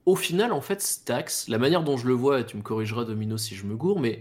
Au 0.05 0.15
final, 0.15 0.51
en 0.51 0.61
fait, 0.61 0.81
Stax, 0.81 1.47
la 1.47 1.57
manière 1.57 1.83
dont 1.83 1.97
je 1.97 2.07
le 2.07 2.13
vois, 2.13 2.41
et 2.41 2.45
tu 2.45 2.57
me 2.57 2.61
corrigeras 2.61 3.05
Domino 3.05 3.37
si 3.37 3.55
je 3.55 3.65
me 3.65 3.75
gourre, 3.75 3.99
mais 3.99 4.19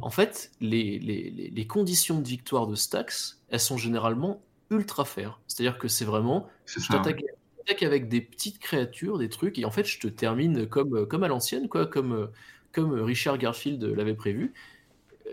en 0.00 0.10
fait, 0.10 0.52
les, 0.60 0.98
les, 0.98 1.30
les- 1.30 1.50
les 1.50 1.66
conditions 1.66 2.20
de 2.20 2.28
victoire 2.28 2.66
de 2.66 2.74
Stax, 2.76 3.42
elles 3.48 3.60
sont 3.60 3.76
généralement 3.76 4.42
ultra 4.70 5.04
fair. 5.04 5.40
C'est-à-dire 5.48 5.78
que 5.78 5.88
c'est 5.88 6.04
vraiment 6.04 6.48
C'est 6.66 6.80
je 6.80 6.88
t'attaque 6.88 7.82
avec 7.82 8.08
des 8.08 8.20
petites 8.20 8.58
créatures, 8.58 9.18
des 9.18 9.28
trucs, 9.28 9.58
et 9.58 9.64
en 9.64 9.70
fait, 9.70 9.84
je 9.84 9.98
te 9.98 10.08
termine 10.08 10.66
comme, 10.68 11.06
comme 11.06 11.24
à 11.24 11.28
l'ancienne, 11.28 11.68
quoi, 11.68 11.86
comme, 11.86 12.30
comme 12.72 12.92
Richard 13.00 13.38
Garfield 13.38 13.82
l'avait 13.82 14.14
prévu. 14.14 14.52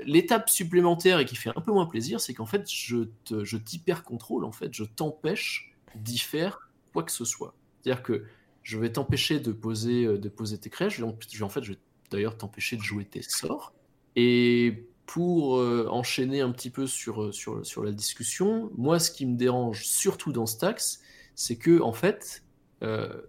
L'étape 0.06 0.50
supplémentaire 0.50 1.20
et 1.20 1.26
qui 1.26 1.36
fait 1.36 1.52
un 1.56 1.62
peu 1.62 1.72
moins 1.72 1.86
plaisir, 1.86 2.22
c'est 2.22 2.34
qu'en 2.34 2.46
fait, 2.46 2.70
je 2.72 3.10
te, 3.26 3.44
je 3.44 3.58
t'hyper-contrôle, 3.58 4.46
en 4.46 4.52
fait, 4.52 4.74
je 4.74 4.84
t'empêche 4.86 5.76
d'y 5.96 6.18
faire 6.18 6.72
quoi 6.94 7.04
que 7.04 7.12
ce 7.12 7.26
soit. 7.26 7.56
C'est-à-dire 7.84 8.02
que 8.04 8.26
je 8.72 8.78
vais 8.78 8.90
t'empêcher 8.94 9.42
de 9.42 9.52
poser, 9.52 10.06
euh, 10.06 10.18
de 10.18 10.30
poser 10.30 10.58
tes 10.58 10.70
créations, 10.70 11.18
je 11.30 11.38
vais 11.38 11.44
en- 11.44 11.50
fait, 11.50 11.62
je 11.62 11.74
vais 11.74 11.80
d'ailleurs 12.10 12.38
t'empêcher 12.38 12.78
de 12.78 12.82
jouer 12.82 13.04
tes 13.04 13.22
sorts. 13.22 13.74
Et 14.16 14.88
pour 15.06 15.58
euh, 15.58 15.88
enchaîner 15.90 16.40
un 16.40 16.52
petit 16.52 16.70
peu 16.70 16.88
sur, 16.88 17.22
euh, 17.22 17.32
sur, 17.34 17.66
sur 17.66 17.84
la 17.84 17.92
discussion, 17.92 18.72
moi, 18.78 18.98
ce 19.00 19.12
qui 19.12 19.26
me 19.26 19.36
dérange 19.36 19.86
surtout 19.86 20.32
dans 20.32 20.46
Stax, 20.46 21.02
c'est 21.36 21.58
que 21.58 21.82
en 21.82 21.92
fait, 21.92 22.44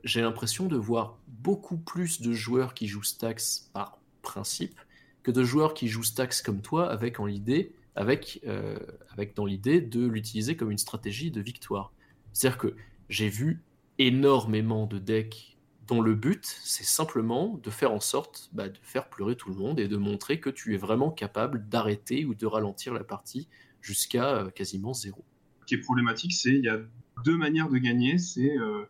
j'ai 0.03 0.22
l'impression 0.22 0.66
de 0.66 0.76
voir 0.78 1.18
beaucoup 1.26 1.76
plus 1.76 2.22
de 2.22 2.32
joueurs 2.32 2.72
qui 2.72 2.86
jouent 2.86 3.03
Stax 3.03 3.68
par 3.74 3.99
principe 4.22 4.78
que 5.22 5.30
de 5.30 5.45
joueurs 5.45 5.74
qui 5.74 5.88
jouent 5.88 6.05
Stax 6.05 6.40
comme 6.40 6.62
toi 6.62 6.90
avec 6.90 7.20
en 7.20 7.26
l'idée, 7.26 7.74
avec, 7.95 8.40
avec 9.11 9.36
dans 9.36 9.45
l'idée 9.45 9.82
de 9.82 10.07
l'utiliser 10.07 10.57
comme 10.57 10.70
une 10.70 10.78
stratégie 10.78 11.30
de 11.30 11.43
victoire. 11.43 11.93
C'est-à-dire 12.32 12.57
que 12.57 12.74
j'ai 13.11 13.28
vu 13.28 13.62
énormément 14.07 14.87
de 14.87 14.99
decks 14.99 15.53
dont 15.87 16.01
le 16.01 16.15
but, 16.15 16.45
c'est 16.63 16.85
simplement 16.85 17.61
de 17.63 17.71
faire 17.71 17.93
en 17.93 18.01
sorte 18.01 18.51
bah, 18.53 18.69
de 18.69 18.79
faire 18.83 19.09
pleurer 19.09 19.37
tout 19.37 19.51
le 19.51 19.57
monde 19.57 19.81
et 19.81 19.89
de 19.89 19.97
montrer 19.97 20.41
que 20.41 20.51
tu 20.51 20.75
es 20.75 20.77
vraiment 20.77 21.11
capable 21.11 21.69
d'arrêter 21.69 22.25
ou 22.25 22.35
de 22.35 22.47
ralentir 22.47 22.95
la 22.95 23.05
partie 23.05 23.49
jusqu'à 23.81 24.37
euh, 24.37 24.51
quasiment 24.51 24.95
zéro. 24.95 25.25
Ce 25.63 25.67
qui 25.67 25.75
est 25.75 25.81
problématique, 25.81 26.33
c'est 26.33 26.55
il 26.55 26.65
y 26.65 26.69
a 26.69 26.79
deux 27.25 27.37
manières 27.37 27.69
de 27.69 27.79
gagner. 27.79 28.19
C'est 28.19 28.57
euh, 28.59 28.85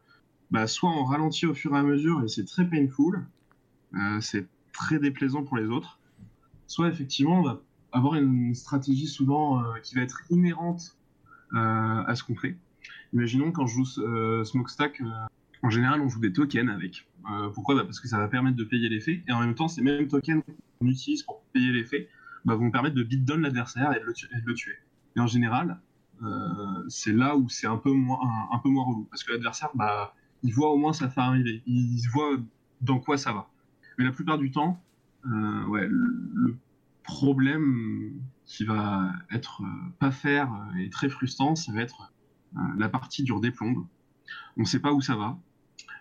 bah, 0.51 0.67
soit 0.67 0.91
on 0.91 1.05
ralentit 1.05 1.47
au 1.47 1.55
fur 1.55 1.75
et 1.75 1.79
à 1.79 1.83
mesure 1.83 2.23
et 2.23 2.29
c'est 2.29 2.45
très 2.45 2.69
painful, 2.69 3.27
euh, 3.95 4.21
c'est 4.21 4.47
très 4.73 4.99
déplaisant 4.99 5.45
pour 5.45 5.57
les 5.57 5.67
autres. 5.67 5.99
Soit 6.67 6.89
effectivement 6.89 7.41
on 7.41 7.43
va 7.43 7.63
avoir 7.93 8.15
une 8.15 8.55
stratégie 8.55 9.07
souvent 9.07 9.63
qui 9.83 9.95
va 9.95 10.01
être 10.01 10.23
inhérente 10.31 10.97
à 11.55 12.15
ce 12.15 12.23
qu'on 12.23 12.35
fait. 12.35 12.57
Imaginons 13.13 13.53
quand 13.53 13.67
je 13.67 13.75
joue 13.75 14.01
euh, 14.01 14.45
Smokestack, 14.45 15.01
euh, 15.01 15.11
en 15.63 15.71
général 15.71 16.01
on 16.01 16.09
joue 16.09 16.21
des 16.21 16.33
tokens 16.33 16.71
avec. 16.71 17.07
Euh, 17.31 17.51
pourquoi? 17.51 17.75
Bah, 17.75 17.85
Parce 17.85 18.01
que 18.01 18.09
ça 18.09 18.19
va 18.19 18.29
permettre 18.29 18.57
de 18.57 18.65
payer 18.65 18.89
l'effet 18.89 19.23
et 19.29 19.33
en 19.33 19.41
même 19.41 19.55
temps 19.55 19.69
ces 19.69 19.83
mêmes 19.83 20.09
tokens 20.09 20.43
qu'on 20.81 20.87
utilise 20.87 21.23
pour 21.23 21.43
payer 21.53 21.73
l'effet 21.73 22.09
bah, 22.45 22.55
vont 22.55 22.71
permettre 22.71 22.97
de 22.97 23.03
beat 23.03 23.25
down 23.25 23.43
l'adversaire 23.43 23.93
et, 23.95 24.01
de 24.01 24.05
le 24.47 24.55
tuer. 24.55 24.77
Et 25.17 25.21
en 25.21 25.27
général, 25.27 25.81
c'est 26.89 27.13
là 27.13 27.37
où 27.37 27.49
c'est 27.49 27.67
un 27.67 27.77
peu 27.77 27.91
moins 27.91 28.21
un, 28.53 28.59
peu 28.59 28.69
moins 28.69 28.85
relou 28.85 29.09
parce 29.11 29.25
que 29.25 29.33
l'adversaire 29.33 29.71
bah 29.75 30.15
il 30.45 30.55
voit 30.55 30.71
au 30.71 30.77
moins 30.77 30.93
ça 30.93 31.09
faire 31.09 31.25
arriver 31.25 31.65
il, 31.67 32.01
voit 32.13 32.37
dans 32.81 33.01
quoi 33.01 33.19
ça 33.19 33.33
va 33.33 33.51
mais 33.99 34.05
la 34.05 34.13
plupart 34.13 34.39
du 34.39 34.53
temps 34.53 34.81
ouais 35.25 35.89
le, 35.89 36.57
problème 37.03 38.13
qui 38.47 38.65
va 38.65 39.11
être 39.33 39.63
pas 39.99 40.13
faire 40.13 40.49
et 40.79 40.91
très 40.91 41.09
frustrant 41.09 41.57
ça 41.57 41.73
va 41.73 41.81
être 41.81 42.12
la 42.78 42.88
partie 42.88 43.22
dure 43.22 43.40
des 43.40 43.50
plombes 43.50 43.86
on 44.57 44.64
sait 44.64 44.80
pas 44.80 44.92
où 44.92 45.00
ça 45.00 45.16
va 45.16 45.38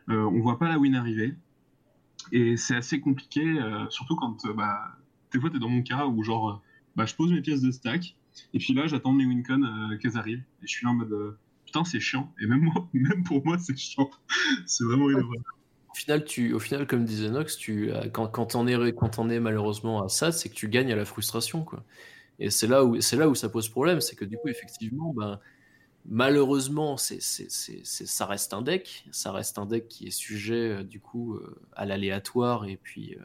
euh, 0.09 0.23
on 0.23 0.39
voit 0.41 0.59
pas 0.59 0.67
la 0.67 0.77
win 0.77 0.95
arriver 0.95 1.35
et 2.31 2.57
c'est 2.57 2.75
assez 2.75 2.99
compliqué 2.99 3.41
euh, 3.41 3.89
surtout 3.89 4.15
quand 4.15 4.45
euh, 4.45 4.53
bah 4.53 4.97
des 5.31 5.39
fois 5.39 5.49
t'es 5.49 5.59
dans 5.59 5.69
mon 5.69 5.81
cas 5.81 6.05
où 6.05 6.23
genre 6.23 6.49
euh, 6.49 6.55
bah 6.95 7.05
je 7.05 7.15
pose 7.15 7.31
mes 7.31 7.41
pièces 7.41 7.61
de 7.61 7.71
stack 7.71 8.15
et 8.53 8.59
puis 8.59 8.73
là, 8.73 8.87
j'attends 8.87 9.13
mes 9.13 9.25
wincon 9.25 9.61
euh, 9.63 9.97
qu'elles 9.97 10.17
arrivent. 10.17 10.43
Et 10.61 10.67
je 10.67 10.71
suis 10.71 10.85
là 10.85 10.91
en 10.91 10.95
mode 10.95 11.11
euh, 11.11 11.37
putain, 11.65 11.83
c'est 11.83 11.99
chiant. 11.99 12.33
Et 12.41 12.47
même 12.47 12.61
moi, 12.61 12.89
pour 13.25 13.45
moi, 13.45 13.57
c'est 13.57 13.77
chiant. 13.77 14.09
c'est 14.65 14.83
vraiment 14.83 15.05
horreur. 15.05 15.25
Au 15.89 15.95
final, 15.95 16.23
tu, 16.23 16.53
au 16.53 16.59
final, 16.59 16.87
comme 16.87 17.03
disait 17.03 17.29
Nox, 17.29 17.57
tu, 17.57 17.91
euh, 17.91 18.09
quand, 18.09 18.27
quand 18.27 18.47
t'en 18.47 18.65
es, 18.67 18.93
quand 18.93 19.19
es 19.29 19.39
malheureusement 19.39 20.03
à 20.03 20.09
ça, 20.09 20.31
c'est 20.31 20.49
que 20.49 20.55
tu 20.55 20.69
gagnes 20.69 20.91
à 20.91 20.95
la 20.95 21.05
frustration, 21.05 21.63
quoi. 21.63 21.83
Et 22.39 22.49
c'est 22.49 22.65
là 22.65 22.85
où, 22.85 22.95
là 22.95 23.29
où 23.29 23.35
ça 23.35 23.49
pose 23.49 23.69
problème, 23.69 24.01
c'est 24.01 24.15
que 24.15 24.25
du 24.25 24.37
coup, 24.37 24.47
effectivement, 24.47 25.13
ben, 25.13 25.39
malheureusement, 26.05 26.97
ça 26.97 28.25
reste 28.25 28.53
un 28.53 28.61
deck, 28.61 29.05
ça 29.11 29.31
reste 29.31 29.57
un 29.57 29.65
deck 29.65 29.87
qui 29.87 30.07
est 30.07 30.11
sujet 30.11 30.69
euh, 30.69 30.83
du 30.83 30.99
coup 30.99 31.35
euh, 31.35 31.61
à 31.73 31.85
l'aléatoire 31.85 32.65
et 32.65 32.77
puis 32.77 33.15
euh, 33.15 33.23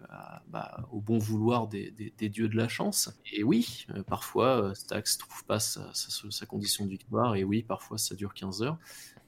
bah, 0.48 0.86
au 0.92 1.00
bon 1.00 1.18
vouloir 1.18 1.68
des, 1.68 1.90
dieux 2.18 2.48
de 2.48 2.56
la 2.56 2.68
chance. 2.68 3.10
Et 3.32 3.42
oui, 3.42 3.86
parfois 4.06 4.74
Stax 4.74 5.18
trouve 5.18 5.44
pas 5.44 5.60
sa 5.60 6.46
condition 6.46 6.84
de 6.84 6.90
victoire 6.90 7.36
et 7.36 7.44
oui, 7.44 7.62
parfois 7.62 7.98
ça 7.98 8.14
dure 8.14 8.34
15 8.34 8.62
heures. 8.62 8.78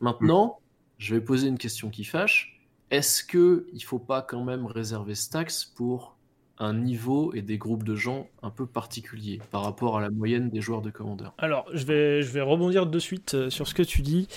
Maintenant, 0.00 0.60
je 0.98 1.14
vais 1.14 1.20
poser 1.20 1.48
une 1.48 1.58
question 1.58 1.90
qui 1.90 2.04
fâche. 2.04 2.60
Est-ce 2.90 3.22
que 3.22 3.66
il 3.72 3.82
faut 3.82 3.98
pas 3.98 4.22
quand 4.22 4.44
même 4.44 4.66
réserver 4.66 5.14
Stax 5.14 5.64
pour 5.64 6.17
un 6.58 6.74
niveau 6.74 7.32
et 7.34 7.42
des 7.42 7.58
groupes 7.58 7.84
de 7.84 7.94
gens 7.94 8.28
un 8.42 8.50
peu 8.50 8.66
particuliers 8.66 9.40
par 9.50 9.62
rapport 9.62 9.96
à 9.96 10.00
la 10.00 10.10
moyenne 10.10 10.50
des 10.50 10.60
joueurs 10.60 10.82
de 10.82 10.90
Commander 10.90 11.28
Alors, 11.38 11.66
je 11.72 11.84
vais, 11.84 12.40
rebondir 12.40 12.86
de 12.86 12.98
suite 12.98 13.34
euh, 13.34 13.50
sur 13.50 13.68
ce 13.68 13.74
que 13.74 13.82
tu 13.82 14.02
dis. 14.02 14.28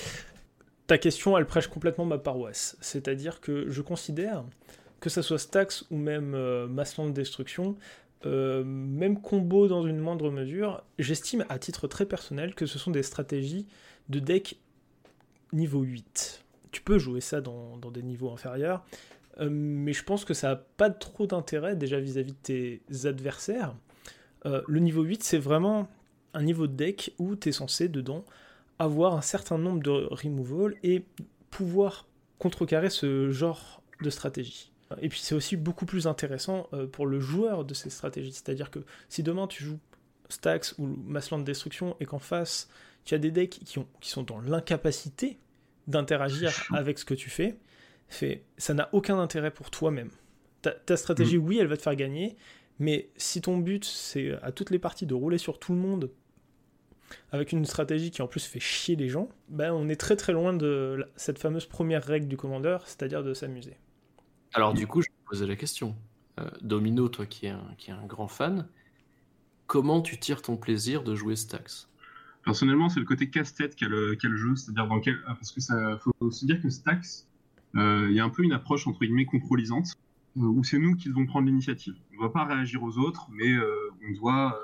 Ta 0.88 0.98
question, 0.98 1.38
elle 1.38 1.46
prêche 1.46 1.68
complètement 1.68 2.06
ma 2.06 2.18
paroisse. 2.18 2.78
C'est-à-dire 2.82 3.42
que 3.42 3.70
je 3.70 3.82
considère 3.82 4.44
que 5.00 5.10
ça 5.10 5.24
soit 5.24 5.40
Stax 5.40 5.86
ou 5.90 5.98
même 5.98 6.34
euh, 6.36 6.68
Massland 6.68 7.08
de 7.08 7.14
Destruction, 7.14 7.76
euh, 8.26 8.64
même 8.64 9.20
combo 9.20 9.68
dans 9.68 9.86
une 9.86 9.98
moindre 9.98 10.30
mesure, 10.30 10.84
j'estime 11.00 11.44
à 11.50 11.58
titre 11.58 11.88
très 11.88 12.06
personnel 12.06 12.54
que 12.54 12.68
ce 12.68 12.78
sont 12.78 12.92
des 12.92 13.04
stratégies 13.04 13.66
de 14.10 14.20
deck 14.20 14.60
niveau 15.54 15.82
8. 15.82 16.44
Tu 16.72 16.82
peux 16.82 17.00
jouer 17.00 17.20
ça 17.20 17.42
dans, 17.42 17.78
dans 17.78 17.90
des 17.90 18.04
niveaux 18.04 18.32
inférieurs, 18.32 18.86
euh, 19.40 19.50
mais 19.52 19.94
je 19.94 20.04
pense 20.04 20.26
que 20.26 20.34
ça 20.34 20.50
n'a 20.50 20.56
pas 20.56 20.90
trop 20.90 21.28
d'intérêt 21.28 21.76
déjà 21.76 22.00
vis-à-vis 22.00 22.34
de 22.34 22.38
tes 22.38 22.82
adversaires. 23.06 23.76
Euh, 24.46 24.62
le 24.68 24.80
niveau 24.80 25.04
8, 25.04 25.24
c'est 25.24 25.38
vraiment 25.38 25.88
un 26.34 26.44
niveau 26.44 26.68
de 26.68 26.74
deck 26.74 27.14
où 27.20 27.36
tu 27.36 27.50
es 27.50 27.52
censé 27.52 27.88
dedans 27.88 28.26
avoir 28.80 29.16
un 29.16 29.22
certain 29.22 29.58
nombre 29.58 29.82
de 29.82 29.92
removal 29.92 30.76
et 30.84 31.06
pouvoir 31.52 32.08
contrecarrer 32.40 32.90
ce 32.90 33.30
genre 33.30 33.84
de 34.02 34.10
stratégie. 34.10 34.72
Et 35.02 35.08
puis 35.08 35.20
c'est 35.20 35.36
aussi 35.36 35.56
beaucoup 35.56 35.86
plus 35.86 36.08
intéressant 36.08 36.68
euh, 36.74 36.88
pour 36.88 37.06
le 37.06 37.20
joueur 37.20 37.64
de 37.64 37.74
ces 37.74 37.90
stratégies. 37.90 38.34
C'est-à-dire 38.34 38.72
que 38.72 38.80
si 39.08 39.24
demain 39.24 39.48
tu 39.48 39.64
joues 39.64 39.80
Stax 40.30 40.76
ou 40.80 40.88
Massland 40.88 41.40
de 41.40 41.46
Destruction 41.46 41.96
et 42.00 42.06
qu'en 42.06 42.20
face 42.20 42.70
tu 43.06 43.16
as 43.16 43.18
des 43.18 43.32
decks 43.32 43.62
qui, 43.64 43.80
ont, 43.80 43.88
qui 44.00 44.10
sont 44.10 44.24
dans 44.24 44.40
l'incapacité 44.42 45.40
d'interagir 45.88 46.52
avec 46.74 47.00
ce 47.00 47.06
que 47.06 47.14
tu 47.14 47.30
fais, 47.30 47.58
fait, 48.14 48.44
ça 48.58 48.74
n'a 48.74 48.90
aucun 48.94 49.20
intérêt 49.20 49.52
pour 49.52 49.72
toi-même. 49.72 50.10
Ta, 50.62 50.72
ta 50.72 50.96
stratégie, 50.98 51.38
oui, 51.38 51.58
elle 51.60 51.68
va 51.68 51.78
te 51.78 51.82
faire 51.82 51.96
gagner, 51.96 52.36
mais 52.80 53.10
si 53.18 53.42
ton 53.42 53.58
but 53.58 53.84
c'est 53.86 54.34
à 54.44 54.52
toutes 54.52 54.70
les 54.70 54.80
parties 54.80 55.06
de 55.06 55.14
rouler 55.14 55.38
sur 55.38 55.60
tout 55.60 55.74
le 55.74 55.80
monde 55.80 56.12
avec 57.32 57.52
une 57.52 57.66
stratégie 57.66 58.10
qui 58.12 58.22
en 58.22 58.28
plus 58.28 58.46
fait 58.46 58.60
chier 58.60 58.96
les 58.96 59.10
gens, 59.10 59.28
ben 59.50 59.74
on 59.74 59.90
est 59.90 59.96
très 60.00 60.16
très 60.16 60.32
loin 60.34 60.54
de 60.54 60.96
la- 61.00 61.08
cette 61.16 61.40
fameuse 61.40 61.66
première 61.66 62.04
règle 62.04 62.28
du 62.28 62.38
commandeur, 62.38 62.88
c'est-à-dire 62.88 63.24
de 63.24 63.34
s'amuser. 63.34 63.76
Alors 64.54 64.74
du 64.74 64.88
coup, 64.88 65.02
je 65.02 65.08
vais 65.10 65.16
poser 65.26 65.46
la 65.48 65.56
question. 65.56 65.96
Euh, 66.40 66.50
Domino, 66.62 67.10
toi 67.10 67.26
qui 67.26 67.48
es, 67.48 67.50
un, 67.50 67.74
qui 67.78 67.90
est 67.92 67.94
un 67.94 68.06
grand 68.06 68.28
fan, 68.28 68.68
comment 69.68 70.02
tu 70.02 70.18
tires 70.20 70.42
ton 70.42 70.58
plaisir 70.58 71.04
de 71.04 71.16
jouer 71.16 71.36
Stax 71.36 71.90
Personnellement, 72.46 72.90
c'est 72.90 73.00
le 73.00 73.06
côté 73.06 73.30
casse-tête 73.30 73.76
qu'a 73.76 73.88
le, 73.88 74.16
qu'a 74.16 74.28
le 74.28 74.36
jeu, 74.38 74.56
c'est-à-dire 74.56 74.88
dans 74.88 75.00
quel, 75.00 75.18
ah, 75.28 75.36
parce 75.36 75.52
que 75.52 75.62
ça 75.62 76.00
faut 76.00 76.32
se 76.32 76.46
dire 76.46 76.62
que 76.62 76.70
Stax, 76.70 77.28
euh, 77.28 77.31
il 77.76 78.12
y 78.14 78.20
a 78.20 78.24
un 78.24 78.30
peu 78.30 78.44
une 78.44 78.54
approche 78.54 78.88
entre 78.88 79.00
guillemets 79.00 79.26
contrôlisante, 79.26 79.98
euh, 80.38 80.42
où 80.42 80.64
c'est 80.64 80.80
nous 80.80 80.96
qui 80.96 81.10
devons 81.10 81.26
prendre 81.26 81.48
l'initiative. 81.48 81.96
On 82.12 82.14
ne 82.14 82.20
doit 82.20 82.32
pas 82.32 82.46
réagir 82.46 82.84
aux 82.84 82.98
autres, 82.98 83.28
mais 83.34 83.52
euh, 83.52 83.92
on 84.08 84.14
doit 84.14 84.58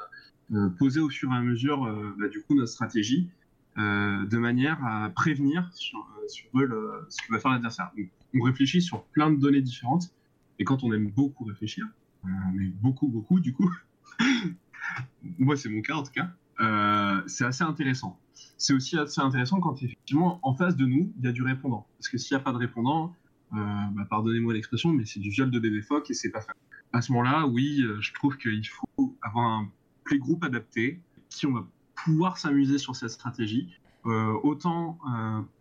euh, 0.54 0.70
poser 0.70 1.02
au 1.02 1.10
fur 1.10 1.32
et 1.34 1.36
à 1.36 1.42
mesure, 1.42 1.86
euh, 1.86 2.16
bah, 2.18 2.30
du 2.30 2.42
coup, 2.42 2.56
notre 2.56 2.72
stratégie, 2.72 3.30
euh, 3.78 4.26
de 4.26 4.38
manière 4.38 4.84
à 4.86 5.10
prévenir 5.10 5.70
sur, 5.74 6.00
euh, 6.00 7.06
ce 7.10 7.22
que 7.22 7.34
va 7.34 7.40
faire 7.40 7.52
l'adversaire. 7.52 7.92
On 8.34 8.42
réfléchit 8.42 8.82
sur 8.82 9.04
plein 9.04 9.30
de 9.30 9.36
données 9.36 9.62
différentes, 9.62 10.14
et 10.60 10.64
quand 10.64 10.84
on 10.84 10.94
aime 10.94 11.10
beaucoup 11.10 11.44
réfléchir, 11.44 11.86
euh, 12.26 12.30
mais 12.54 12.68
beaucoup, 12.68 13.08
beaucoup, 13.08 13.40
du 13.42 13.54
coup, 13.54 13.70
moi 15.38 15.58
c'est 15.58 15.70
mon 15.70 15.82
cas 15.82 15.96
en 15.96 16.04
tout 16.04 16.14
cas, 16.14 16.30
euh, 16.62 17.22
c'est 17.28 17.46
assez 17.46 17.64
intéressant. 17.64 18.18
C'est 18.58 18.74
aussi 18.74 18.98
assez 18.98 19.22
intéressant 19.22 19.60
quand 19.60 19.82
effectivement 19.84 20.40
en 20.44 20.54
face 20.54 20.76
de 20.76 20.86
nous 20.86 21.14
il 21.18 21.26
y 21.26 21.28
a 21.28 21.32
du 21.32 21.44
répondant. 21.44 21.88
Parce 21.98 22.10
que 22.10 22.18
s'il 22.18 22.36
n'y 22.36 22.42
a 22.42 22.44
pas 22.44 22.52
de 22.52 22.58
répondant, 22.58 23.16
euh, 23.54 23.56
bah, 23.56 24.06
pardonnez-moi 24.10 24.54
l'expression, 24.54 24.92
mais 24.92 25.06
c'est 25.06 25.20
du 25.20 25.30
viol 25.30 25.52
de 25.52 25.60
bébé 25.60 25.82
phoque 25.82 26.10
et 26.10 26.14
c'est 26.14 26.32
pas 26.32 26.42
fait. 26.42 26.52
À 26.94 27.02
ce 27.02 27.12
moment-là, 27.12 27.46
oui, 27.48 27.84
je 28.00 28.14
trouve 28.14 28.38
qu'il 28.38 28.66
faut 28.68 29.16
avoir 29.22 29.46
un 29.46 29.70
playgroup 30.04 30.44
adapté 30.44 31.02
qui 31.30 31.46
on 31.46 31.54
va 31.54 31.68
pouvoir 31.96 32.38
s'amuser 32.38 32.78
sur 32.78 32.96
cette 32.96 33.10
stratégie, 33.10 33.70
autant 34.06 34.98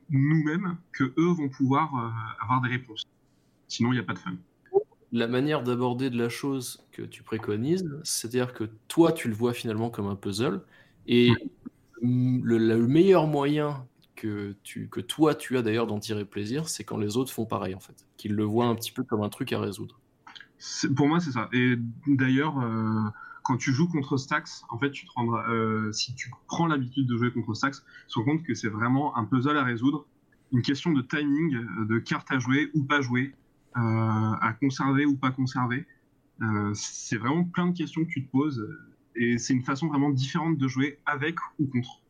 nous-mêmes 0.08 0.76
que 0.92 1.12
eux 1.18 1.32
vont 1.32 1.48
pouvoir 1.48 2.14
avoir 2.40 2.62
des 2.62 2.68
réponses. 2.68 3.02
Sinon, 3.66 3.90
il 3.90 3.96
n'y 3.96 4.00
a 4.00 4.04
pas 4.04 4.14
de 4.14 4.20
fun 4.20 4.36
la 5.12 5.28
manière 5.28 5.62
d'aborder 5.62 6.10
de 6.10 6.18
la 6.18 6.28
chose 6.28 6.84
que 6.92 7.02
tu 7.02 7.22
préconises, 7.22 7.88
c'est-à-dire 8.02 8.52
que 8.52 8.64
toi, 8.88 9.12
tu 9.12 9.28
le 9.28 9.34
vois 9.34 9.52
finalement 9.52 9.88
comme 9.88 10.06
un 10.06 10.16
puzzle, 10.16 10.62
et 11.06 11.32
le, 12.02 12.86
meilleur 12.86 13.26
moyen 13.26 13.86
que, 14.14 14.54
tu, 14.62 14.88
que 14.88 15.00
toi, 15.00 15.34
tu 15.34 15.56
as 15.56 15.62
d'ailleurs 15.62 15.86
d'en 15.86 15.98
tirer 15.98 16.24
plaisir, 16.24 16.68
c'est 16.68 16.84
quand 16.84 16.96
les 16.96 17.16
autres 17.16 17.32
font 17.32 17.46
pareil, 17.46 17.74
en 17.74 17.80
fait, 17.80 18.06
qu'ils 18.16 18.34
le 18.34 18.44
voient 18.44 18.66
un 18.66 18.74
petit 18.74 18.92
peu 18.92 19.02
comme 19.02 19.22
un 19.22 19.28
truc 19.28 19.52
à 19.52 19.60
résoudre. 19.60 20.00
Pour 20.96 21.08
moi, 21.08 21.20
c'est 21.20 21.32
ça. 21.32 21.48
Et 21.52 21.76
d'ailleurs, 22.06 22.58
euh, 22.58 23.02
quand 23.42 23.56
tu 23.56 23.72
joues 23.72 23.88
contre 23.88 24.16
Stax, 24.16 24.64
en 24.70 24.78
fait, 24.78 24.90
tu 24.90 25.06
te 25.06 25.12
rendras, 25.14 25.48
euh, 25.50 25.92
si 25.92 26.14
tu 26.14 26.30
prends 26.48 26.66
l'habitude 26.66 27.06
de 27.06 27.16
jouer 27.16 27.30
contre 27.30 27.54
Stax, 27.54 27.84
tu 28.08 28.14
te 28.14 28.18
rends 28.18 28.24
compte 28.24 28.42
que 28.42 28.54
c'est 28.54 28.68
vraiment 28.68 29.16
un 29.16 29.24
puzzle 29.24 29.56
à 29.56 29.64
résoudre, 29.64 30.06
une 30.52 30.62
question 30.62 30.92
de 30.92 31.02
timing, 31.02 31.86
de 31.86 31.98
cartes 31.98 32.30
à 32.30 32.38
jouer 32.38 32.70
ou 32.74 32.82
pas 32.82 33.02
jouer, 33.02 33.34
euh, 33.76 33.80
à 34.40 34.54
conserver 34.58 35.04
ou 35.04 35.16
pas 35.16 35.30
conserver. 35.30 35.86
Euh, 36.40 36.70
c'est 36.74 37.18
vraiment 37.18 37.44
plein 37.44 37.66
de 37.66 37.76
questions 37.76 38.04
que 38.04 38.10
tu 38.10 38.24
te 38.24 38.30
poses 38.30 38.66
et 39.16 39.38
c'est 39.38 39.52
une 39.54 39.62
façon 39.62 39.88
vraiment 39.88 40.10
différente 40.10 40.58
de 40.58 40.68
jouer 40.68 40.98
avec 41.06 41.36
ou 41.58 41.66
contre. 41.66 42.02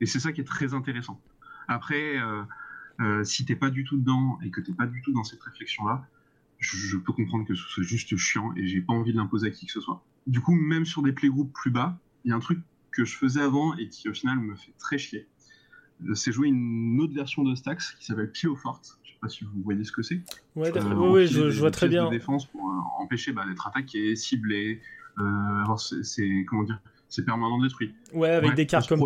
Et 0.00 0.06
c'est 0.06 0.20
ça 0.20 0.32
qui 0.32 0.40
est 0.40 0.44
très 0.44 0.74
intéressant. 0.74 1.20
Après, 1.66 2.16
euh, 3.00 3.24
si 3.24 3.44
t'es 3.44 3.56
pas 3.56 3.70
du 3.70 3.84
tout 3.84 3.96
dedans 3.96 4.38
et 4.42 4.50
que 4.50 4.60
t'es 4.60 4.72
pas 4.72 4.86
du 4.86 5.02
tout 5.02 5.12
dans 5.12 5.24
cette 5.24 5.42
réflexion-là, 5.42 6.06
je, 6.58 6.96
peux 6.96 7.12
comprendre 7.12 7.46
que 7.46 7.54
ce 7.54 7.62
soit 7.62 7.84
juste 7.84 8.16
chiant 8.16 8.52
et 8.56 8.66
j'ai 8.66 8.80
pas 8.80 8.92
envie 8.92 9.12
de 9.12 9.16
l'imposer 9.16 9.48
à 9.48 9.50
qui 9.50 9.66
que 9.66 9.72
ce 9.72 9.80
soit. 9.80 10.04
Du 10.26 10.40
coup, 10.40 10.54
même 10.54 10.84
sur 10.84 11.02
des 11.02 11.12
playgroupes 11.12 11.52
plus 11.52 11.70
bas, 11.70 11.98
il 12.24 12.30
y 12.30 12.32
a 12.32 12.36
un 12.36 12.40
truc 12.40 12.60
que 12.90 13.04
je 13.04 13.16
faisais 13.16 13.40
avant 13.40 13.76
et 13.76 13.88
qui 13.88 14.08
au 14.08 14.14
final 14.14 14.38
me 14.38 14.56
fait 14.56 14.74
très 14.78 14.98
chier. 14.98 15.28
C'est 16.14 16.32
jouer 16.32 16.48
une 16.48 17.00
autre 17.00 17.14
version 17.14 17.42
de 17.42 17.54
Stax 17.54 17.92
qui 17.98 18.06
s'appelle 18.06 18.30
Pilo 18.30 18.56
Forte 18.56 18.98
sais 19.18 19.20
pas 19.20 19.28
si 19.28 19.44
vous 19.44 19.62
voyez 19.62 19.84
ce 19.84 19.92
que 19.92 20.02
c'est. 20.02 20.20
Ouais, 20.54 20.72
oui, 20.96 21.26
je, 21.26 21.58
vois 21.58 21.70
très 21.70 21.88
bien. 21.88 22.06
De 22.06 22.10
défense 22.10 22.46
pour 22.46 22.68
euh, 22.68 23.02
empêcher 23.02 23.32
bah, 23.32 23.44
d'être 23.46 23.66
attaqué, 23.66 24.16
ciblé, 24.16 24.80
euh, 25.20 25.76
c'est 26.02 26.44
comment 26.48 26.64
dire, 26.64 26.80
c'est 27.08 27.24
permanent 27.24 27.60
détruit. 27.60 27.94
Ouais, 28.12 28.30
avec 28.30 28.54
des 28.54 28.66
cartes 28.66 28.88
comme, 28.88 29.00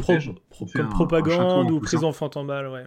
propagande 0.90 1.70
ou 1.70 1.80
prise 1.80 2.04
enfant 2.04 2.30
en 2.34 2.44
balle, 2.44 2.68
ouais. 2.68 2.86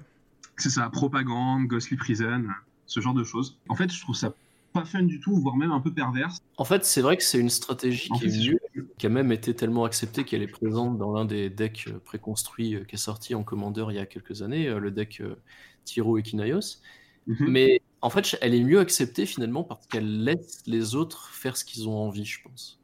C'est 0.58 0.70
ça, 0.70 0.90
propagande, 0.90 1.68
ghostly 1.68 1.98
prison, 1.98 2.46
ce 2.86 3.00
genre 3.02 3.14
de 3.14 3.24
choses. 3.24 3.60
En 3.68 3.76
fait, 3.76 3.92
je 3.92 4.00
trouve 4.00 4.16
ça 4.16 4.34
pas 4.72 4.86
fun 4.86 5.04
du 5.04 5.20
tout, 5.20 5.38
voire 5.38 5.56
même 5.56 5.72
un 5.72 5.80
peu 5.80 5.94
perverse. 5.94 6.40
En 6.58 6.66
fait, 6.66 6.84
c'est 6.84 7.02
vrai 7.02 7.16
que 7.18 7.24
c'est 7.24 7.40
une 7.40 7.50
stratégie 7.50 8.10
qui 8.10 8.26
est 8.26 8.58
qui 8.98 9.06
a 9.06 9.10
même 9.10 9.32
été 9.32 9.54
tellement 9.54 9.86
acceptée 9.86 10.24
qu'elle 10.24 10.42
est 10.42 10.48
présente 10.48 10.98
dans 10.98 11.14
l'un 11.14 11.26
des 11.26 11.50
decks 11.50 11.86
euh, 11.88 12.00
préconstruits 12.00 12.78
qui 12.88 12.96
est 12.96 13.00
sorti 13.00 13.36
en 13.36 13.44
commandeur 13.44 13.92
il 13.92 13.96
y 13.96 14.00
a 14.00 14.06
quelques 14.06 14.42
années, 14.42 14.70
le 14.70 14.92
deck 14.92 15.22
Tiro 15.86 16.18
Equinaios. 16.18 16.80
Mhm. 17.28 17.48
Mais 17.48 17.82
en 18.02 18.10
fait, 18.10 18.38
elle 18.42 18.54
est 18.54 18.64
mieux 18.64 18.80
acceptée 18.80 19.26
finalement 19.26 19.64
parce 19.64 19.88
qu'elle 19.88 20.24
laisse 20.24 20.62
les 20.68 20.96
autres 20.96 21.30
faire 21.30 21.58
ce 21.58 21.66
qu'ils 21.66 21.88
ont 21.88 21.98
envie, 21.98 22.26
je 22.26 22.42
pense. 22.44 22.80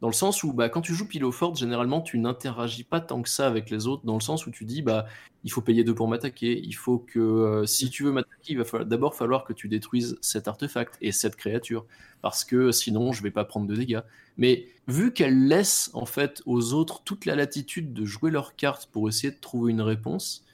Dans 0.00 0.08
le 0.08 0.14
sens 0.14 0.42
où, 0.42 0.52
bah, 0.54 0.70
quand 0.70 0.80
tu 0.80 0.94
joues 0.94 1.06
Pilo 1.06 1.30
Forte, 1.30 1.58
généralement, 1.58 2.00
tu 2.00 2.18
n'interagis 2.18 2.84
pas 2.84 3.00
tant 3.00 3.20
que 3.20 3.28
ça 3.28 3.46
avec 3.46 3.68
les 3.68 3.86
autres, 3.86 4.04
dans 4.06 4.14
le 4.14 4.20
sens 4.22 4.46
où 4.46 4.50
tu 4.50 4.64
dis, 4.64 4.80
bah, 4.80 5.06
il 5.44 5.52
faut 5.52 5.60
payer 5.60 5.84
deux 5.84 5.94
pour 5.94 6.08
m'attaquer, 6.08 6.58
il 6.58 6.72
faut 6.72 6.98
que, 6.98 7.18
euh, 7.18 7.66
si 7.66 7.90
tu 7.90 8.04
veux 8.04 8.12
m'attaquer, 8.12 8.54
il 8.54 8.58
va 8.58 8.84
d'abord 8.84 9.14
falloir 9.14 9.44
que 9.44 9.52
tu 9.52 9.68
détruises 9.68 10.18
cet 10.22 10.48
artefact 10.48 10.96
et 11.02 11.12
cette 11.12 11.36
créature, 11.36 11.84
parce 12.22 12.44
que 12.44 12.72
sinon, 12.72 13.12
je 13.12 13.22
vais 13.22 13.30
pas 13.30 13.44
prendre 13.44 13.66
de 13.66 13.76
dégâts. 13.76 14.00
Mais 14.38 14.68
vu 14.88 15.12
qu'elle 15.12 15.48
laisse, 15.48 15.90
en 15.92 16.06
fait, 16.06 16.42
aux 16.46 16.72
autres 16.72 17.02
toute 17.04 17.26
la 17.26 17.36
latitude 17.36 17.92
de 17.92 18.04
jouer 18.06 18.30
leurs 18.30 18.56
cartes 18.56 18.88
pour 18.90 19.06
essayer 19.06 19.30
de 19.30 19.40
trouver 19.40 19.72
une 19.72 19.82
réponse, 19.82 20.44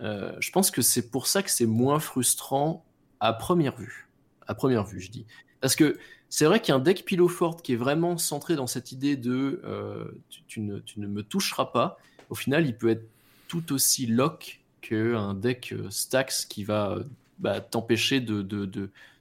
euh, 0.00 0.34
je 0.40 0.50
pense 0.50 0.70
que 0.70 0.82
c'est 0.82 1.10
pour 1.10 1.26
ça 1.26 1.42
que 1.42 1.50
c'est 1.50 1.66
moins 1.66 2.00
frustrant 2.00 2.84
à 3.20 3.32
première 3.32 3.76
vue. 3.76 4.08
À 4.46 4.54
première 4.54 4.84
vue, 4.84 5.00
je 5.00 5.10
dis. 5.10 5.26
Parce 5.60 5.76
que 5.76 5.96
c'est 6.34 6.46
vrai 6.46 6.60
y 6.66 6.72
a 6.72 6.80
deck 6.80 7.04
pilo 7.04 7.30
qui 7.62 7.74
est 7.74 7.76
vraiment 7.76 8.18
centré 8.18 8.56
dans 8.56 8.66
cette 8.66 8.90
idée 8.90 9.16
de 9.16 9.62
euh, 9.64 10.04
tu, 10.48 10.62
ne, 10.62 11.06
me 11.06 11.22
toucheras 11.22 11.66
pas. 11.66 11.96
Au 12.28 12.34
final, 12.34 12.66
il 12.66 12.76
peut 12.76 12.88
être 12.88 13.06
tout 13.46 13.72
aussi 13.72 14.06
lock 14.06 14.60
qu'un 14.80 15.34
deck 15.34 15.72
euh, 15.72 15.88
Stacks 15.90 16.48
qui 16.48 16.64
va 16.64 16.98
bah, 17.38 17.60
t'empêcher 17.60 18.18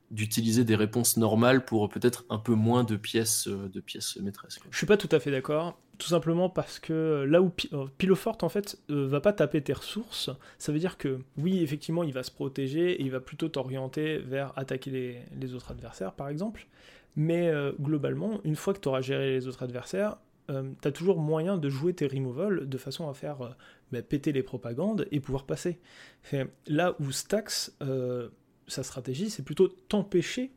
d'utiliser 0.09 0.63
des 0.63 0.75
réponses 0.75 1.15
normales 1.17 1.63
pour 1.65 1.87
peut-être 1.87 2.25
un 2.31 2.39
peu 2.39 2.55
moins 2.55 2.83
de 2.83 2.95
pièces, 2.95 3.47
de 3.47 3.79
pièces 3.79 4.15
maîtresses. 4.15 4.57
Je 4.71 4.75
suis 4.75 4.87
pas 4.87 4.97
tout 4.97 5.09
à 5.11 5.19
fait 5.19 5.29
d'accord 5.29 5.77
tout 5.97 6.07
simplement 6.07 6.49
parce 6.49 6.79
que 6.79 6.93
euh, 6.93 7.25
là 7.25 7.41
où 7.41 7.51
euh, 7.73 7.85
Pilofort 7.97 8.37
en 8.41 8.49
fait 8.49 8.77
euh, 8.89 9.07
va 9.07 9.21
pas 9.21 9.33
taper 9.33 9.61
tes 9.61 9.73
ressources, 9.73 10.29
ça 10.57 10.71
veut 10.71 10.79
dire 10.79 10.97
que 10.97 11.19
oui 11.37 11.61
effectivement 11.61 12.03
il 12.03 12.13
va 12.13 12.23
se 12.23 12.31
protéger 12.31 12.91
et 12.91 13.01
il 13.01 13.11
va 13.11 13.19
plutôt 13.19 13.47
t'orienter 13.47 14.17
vers 14.17 14.51
attaquer 14.57 15.23
les, 15.39 15.53
autres 15.53 15.71
adversaires 15.71 16.13
par 16.13 16.29
exemple, 16.29 16.67
mais 17.15 17.51
globalement 17.79 18.39
une 18.43 18.55
fois 18.55 18.73
que 18.73 18.79
tu 18.79 18.87
auras 18.87 19.01
géré 19.01 19.31
les 19.31 19.47
autres 19.47 19.63
adversaires, 19.63 20.17
tu 20.47 20.87
as 20.87 20.91
toujours 20.91 21.19
moyen 21.19 21.57
de 21.57 21.69
jouer 21.69 21.93
tes 21.93 22.07
removals 22.07 22.67
de 22.67 22.77
façon 22.77 23.09
à 23.09 23.13
faire 23.13 23.55
bah, 23.91 24.01
péter 24.01 24.31
les 24.31 24.43
propagandes 24.43 25.07
et 25.11 25.19
pouvoir 25.19 25.45
passer. 25.45 25.79
là 26.67 26.95
où 26.99 27.11
Stax, 27.11 27.77
sa 28.67 28.83
stratégie 28.83 29.29
c'est 29.29 29.43
plutôt 29.43 29.67
t'empêcher 29.67 30.51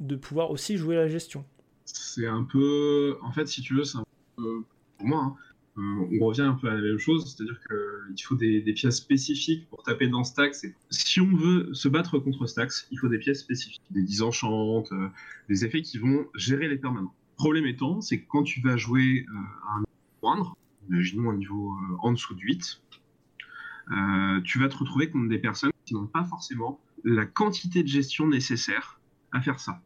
de 0.00 0.16
pouvoir 0.16 0.50
aussi 0.50 0.76
jouer 0.76 0.96
la 0.96 1.08
gestion. 1.08 1.44
C'est 1.84 2.26
un 2.26 2.44
peu, 2.44 3.16
en 3.22 3.32
fait 3.32 3.46
si 3.46 3.62
tu 3.62 3.74
veux 3.74 3.84
c'est 3.84 3.98
un 3.98 4.04
peu 4.36 4.64
moi, 5.02 5.20
hein. 5.24 5.36
Euh, 5.78 6.18
on 6.20 6.26
revient 6.26 6.42
un 6.42 6.52
peu 6.52 6.68
à 6.68 6.74
la 6.74 6.82
même 6.82 6.98
chose, 6.98 7.34
c'est-à-dire 7.34 7.58
qu'il 7.66 8.22
faut 8.24 8.34
des, 8.34 8.60
pièces 8.74 8.96
spécifiques 8.96 9.68
pour 9.70 9.82
taper 9.82 10.06
dans 10.06 10.22
Stax. 10.22 10.66
Si 10.90 11.20
on 11.20 11.34
veut 11.34 11.72
se 11.72 11.88
battre 11.88 12.18
contre 12.18 12.46
Stax, 12.46 12.86
il 12.90 12.98
faut 12.98 13.08
des 13.08 13.18
pièces 13.18 13.40
spécifiques, 13.40 13.80
des 13.90 14.02
disenchantes, 14.02 14.92
euh, 14.92 15.08
des 15.48 15.64
effets 15.64 15.80
qui 15.80 15.98
vont 15.98 16.26
gérer 16.34 16.68
les 16.68 16.76
permanents. 16.76 17.14
Problème 17.36 17.66
étant, 17.66 18.02
c'est 18.02 18.20
que 18.20 18.26
quand 18.28 18.42
tu 18.42 18.60
vas 18.60 18.76
jouer 18.76 19.24
euh, 19.28 19.34
à 19.68 19.76
un 19.76 19.78
niveau 19.78 19.88
moindre, 20.22 20.56
imaginons 20.90 21.30
un 21.30 21.36
niveau 21.36 21.74
en 22.00 22.12
dessous 22.12 22.34
de 22.34 22.40
8, 22.40 22.82
tu 24.44 24.58
vas 24.58 24.68
te 24.68 24.76
retrouver 24.76 25.10
contre 25.10 25.28
des 25.28 25.38
personnes 25.38 25.72
qui 25.84 25.94
n'ont 25.94 26.06
pas 26.06 26.24
forcément 26.24 26.80
la 27.04 27.24
quantité 27.24 27.82
de 27.82 27.88
gestion 27.88 28.26
nécessaire 28.26 29.00
à 29.32 29.40
faire 29.40 29.58
ça. 29.58 29.82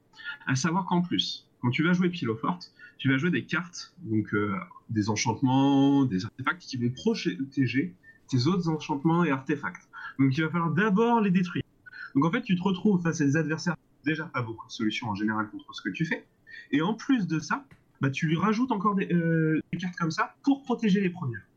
À 0.46 0.54
savoir 0.54 0.86
qu'en 0.86 1.02
plus, 1.02 1.45
quand 1.66 1.72
tu 1.72 1.82
vas 1.82 1.94
jouer 1.94 2.10
Pilo 2.10 2.36
Forte, 2.36 2.72
tu 2.96 3.10
vas 3.10 3.18
jouer 3.18 3.32
des 3.32 3.44
cartes, 3.44 3.92
donc 4.04 4.32
euh, 4.34 4.54
des 4.88 5.10
enchantements, 5.10 6.04
des 6.04 6.24
artefacts 6.24 6.62
qui 6.62 6.76
vont 6.76 6.90
protéger 6.90 7.92
tes 8.28 8.46
autres 8.46 8.68
enchantements 8.68 9.24
et 9.24 9.32
artefacts. 9.32 9.88
Donc 10.20 10.38
il 10.38 10.44
va 10.44 10.48
falloir 10.48 10.70
d'abord 10.70 11.20
les 11.20 11.32
détruire. 11.32 11.64
Donc 12.14 12.24
en 12.24 12.30
fait, 12.30 12.42
tu 12.42 12.54
te 12.54 12.62
retrouves 12.62 13.02
face 13.02 13.20
à 13.20 13.24
des 13.24 13.36
adversaires 13.36 13.74
déjà 14.04 14.26
pas 14.26 14.42
beaucoup 14.42 14.64
de 14.68 14.70
solutions 14.70 15.08
en 15.08 15.16
général 15.16 15.50
contre 15.50 15.74
ce 15.74 15.82
que 15.82 15.88
tu 15.88 16.04
fais. 16.04 16.24
Et 16.70 16.82
en 16.82 16.94
plus 16.94 17.26
de 17.26 17.40
ça, 17.40 17.64
bah, 18.00 18.10
tu 18.10 18.28
lui 18.28 18.36
rajoutes 18.36 18.70
encore 18.70 18.94
des, 18.94 19.12
euh, 19.12 19.60
cartes 19.76 19.96
comme 19.96 20.12
ça 20.12 20.36
pour 20.44 20.62
protéger 20.62 21.00
les 21.00 21.10
premières. 21.10 21.48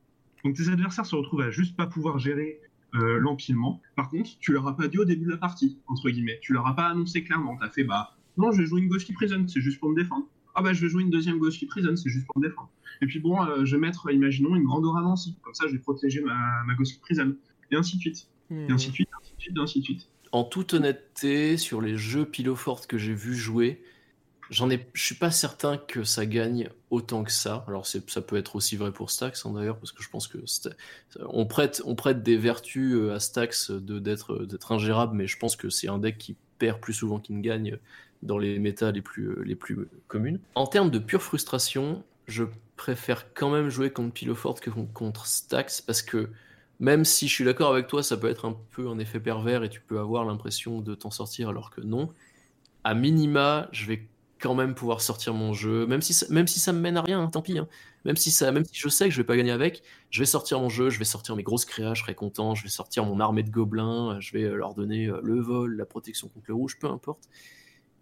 Donc 0.44 0.56
tes 0.56 0.70
adversaires 0.70 1.06
se 1.06 1.16
retrouvent 1.16 1.42
à 1.42 1.52
juste 1.52 1.78
pas 1.78 1.86
pouvoir 1.86 2.18
gérer 2.18 2.60
euh, 2.96 3.20
l'empilement. 3.20 3.80
Par 3.96 4.10
contre, 4.10 4.40
tu 4.40 4.54
leur 4.54 4.68
as 4.68 4.76
pas 4.76 4.88
dit 4.88 4.98
au 4.98 5.06
début 5.06 5.26
de 5.26 5.30
la 5.30 5.38
partie, 5.38 5.78
entre 5.86 6.10
guillemets. 6.10 6.40
Tu 6.42 6.54
leur 6.54 6.66
as 6.66 6.76
pas 6.76 6.88
annoncé 6.88 7.24
clairement. 7.24 7.58
Tu 7.58 7.64
as 7.64 7.70
fait, 7.70 7.84
bah 7.84 8.16
non, 8.40 8.52
je 8.52 8.62
vais 8.62 8.68
jouer 8.68 8.82
une 8.82 8.90
Ghostly 8.90 9.14
Prison, 9.14 9.46
c'est 9.48 9.62
juste 9.62 9.80
pour 9.80 9.90
me 9.90 9.96
défendre 9.96 10.28
ah 10.56 10.62
bah 10.62 10.74
je 10.74 10.82
vais 10.82 10.90
jouer 10.90 11.04
une 11.04 11.10
deuxième 11.10 11.40
Ghostly 11.40 11.68
Prison, 11.68 11.96
c'est 11.96 12.10
juste 12.10 12.26
pour 12.28 12.38
me 12.38 12.48
défendre. 12.48 12.70
Et 13.02 13.06
puis 13.06 13.20
bon, 13.20 13.42
euh, 13.42 13.66
je 13.66 13.76
vais 13.76 13.82
mettre, 13.82 14.12
imaginons, 14.12 14.56
une 14.56 14.66
grande 14.66 14.86
oramancie, 14.86 15.38
comme 15.42 15.54
ça 15.54 15.66
je 15.68 15.74
vais 15.74 15.80
protéger 15.80 16.22
ma, 16.22 16.36
ma 16.66 16.74
Ghostly 16.76 17.00
Prison, 17.00 17.36
et 17.72 17.76
ainsi 17.76 17.96
de 17.96 18.02
suite. 18.02 18.28
Et 18.52 18.72
ainsi 18.72 18.90
de 18.90 18.94
suite, 18.94 19.10
ainsi 19.22 19.36
de 19.36 19.42
suite, 19.42 19.58
ainsi 19.58 19.80
de 19.80 19.84
suite. 19.86 20.10
En 20.32 20.44
toute 20.44 20.74
honnêteté, 20.74 21.58
sur 21.58 21.82
les 21.82 21.98
jeux 21.98 22.26
Pilofort 22.26 22.88
que 22.88 22.98
j'ai 22.98 23.14
vu 23.14 23.36
jouer, 23.36 23.82
j'en 24.50 24.70
ai, 24.70 24.88
je 24.94 25.04
suis 25.04 25.16
pas 25.16 25.32
certain 25.32 25.78
que 25.78 26.04
ça 26.04 26.26
gagne 26.26 26.70
autant 26.90 27.24
que 27.24 27.32
ça. 27.32 27.64
Alors 27.68 27.86
ça 27.86 28.22
peut 28.22 28.36
être 28.36 28.56
aussi 28.56 28.76
vrai 28.76 28.92
pour 28.92 29.12
Stax 29.12 29.46
hein, 29.46 29.54
d'ailleurs, 29.54 29.78
parce 29.78 29.92
que 29.92 30.04
je 30.04 30.10
pense 30.10 30.28
que 30.28 30.40
on 31.28 31.46
prête, 31.46 31.82
on 31.86 31.96
prête 31.96 32.22
des 32.22 32.38
vertus 32.38 32.96
euh, 32.96 33.14
à 33.14 33.20
Stax 33.20 33.72
de 33.72 34.00
d'être 34.00 34.46
d'être 34.46 34.72
ingérable, 34.72 35.16
mais 35.16 35.28
je 35.28 35.38
pense 35.38 35.56
que 35.56 35.70
c'est 35.70 35.88
un 35.88 36.00
deck 36.00 36.18
qui 36.18 36.36
perd 36.58 36.82
plus 36.82 36.94
souvent 36.94 37.20
qu'il 37.20 37.38
ne 37.38 37.42
gagne 37.42 37.80
dans 38.22 38.38
les 38.38 38.60
méta 38.60 38.92
les 38.92 39.02
plus, 39.02 39.28
euh, 39.30 39.44
les 39.46 39.56
plus 39.56 39.88
communes. 40.08 40.40
En 40.56 40.68
termes 40.68 40.92
de 40.92 41.00
pure 41.00 41.22
frustration, 41.22 42.04
je 42.28 42.44
préfère 42.76 43.34
quand 43.34 43.50
même 43.50 43.70
jouer 43.70 43.92
contre 43.92 44.14
Pilofort 44.14 44.60
que 44.62 44.70
contre 44.70 45.26
Stax 45.26 45.82
parce 45.82 46.02
que 46.02 46.30
même 46.80 47.04
si 47.04 47.28
je 47.28 47.34
suis 47.34 47.44
d'accord 47.44 47.72
avec 47.72 47.88
toi, 47.88 48.04
ça 48.04 48.16
peut 48.16 48.30
être 48.30 48.46
un 48.46 48.56
peu 48.72 48.88
un 48.88 49.00
effet 49.00 49.20
pervers 49.20 49.64
et 49.64 49.70
tu 49.70 49.82
peux 49.82 50.00
avoir 50.00 50.26
l'impression 50.26 50.80
de 50.80 50.96
t'en 50.96 51.12
sortir 51.12 51.50
alors 51.50 51.72
que 51.72 51.82
non. 51.82 52.10
À 52.86 52.94
minima, 52.94 53.68
je 53.74 53.86
vais 53.86 54.08
quand 54.40 54.56
même 54.56 54.74
pouvoir 54.74 55.02
sortir 55.02 55.34
mon 55.34 55.54
jeu, 55.54 55.86
même 55.86 56.02
si 56.02 56.14
ça, 56.14 56.26
même 56.30 56.48
si 56.48 56.60
ça 56.62 56.72
me 56.72 56.80
mène 56.80 56.96
à 56.96 57.02
rien, 57.02 57.22
hein, 57.22 57.28
tant 57.28 57.42
pis. 57.42 57.58
Hein. 57.58 57.68
Même 58.06 58.16
si 58.16 58.32
ça, 58.32 58.52
même 58.54 58.64
si 58.64 58.72
je 58.74 58.88
sais 58.88 59.06
que 59.06 59.12
je 59.12 59.18
vais 59.18 59.26
pas 59.26 59.36
gagner 59.36 59.52
avec, 59.52 59.84
je 60.10 60.22
vais 60.22 60.26
sortir 60.26 60.62
mon 60.62 60.70
jeu, 60.70 60.90
je 60.90 60.98
vais 60.98 61.06
sortir 61.06 61.36
mes 61.36 61.44
grosses 61.44 61.66
créas, 61.66 61.94
je 61.94 62.02
serai 62.02 62.16
content, 62.16 62.56
je 62.56 62.64
vais 62.64 62.70
sortir 62.70 63.04
mon 63.06 63.20
armée 63.20 63.44
de 63.44 63.50
gobelins, 63.50 64.18
je 64.22 64.32
vais 64.32 64.44
euh, 64.44 64.56
leur 64.56 64.74
donner 64.74 65.08
euh, 65.08 65.20
le 65.22 65.42
vol, 65.42 65.76
la 65.76 65.86
protection 65.86 66.30
contre 66.30 66.46
le 66.48 66.54
rouge, 66.54 66.80
peu 66.80 66.88
importe. 66.88 67.28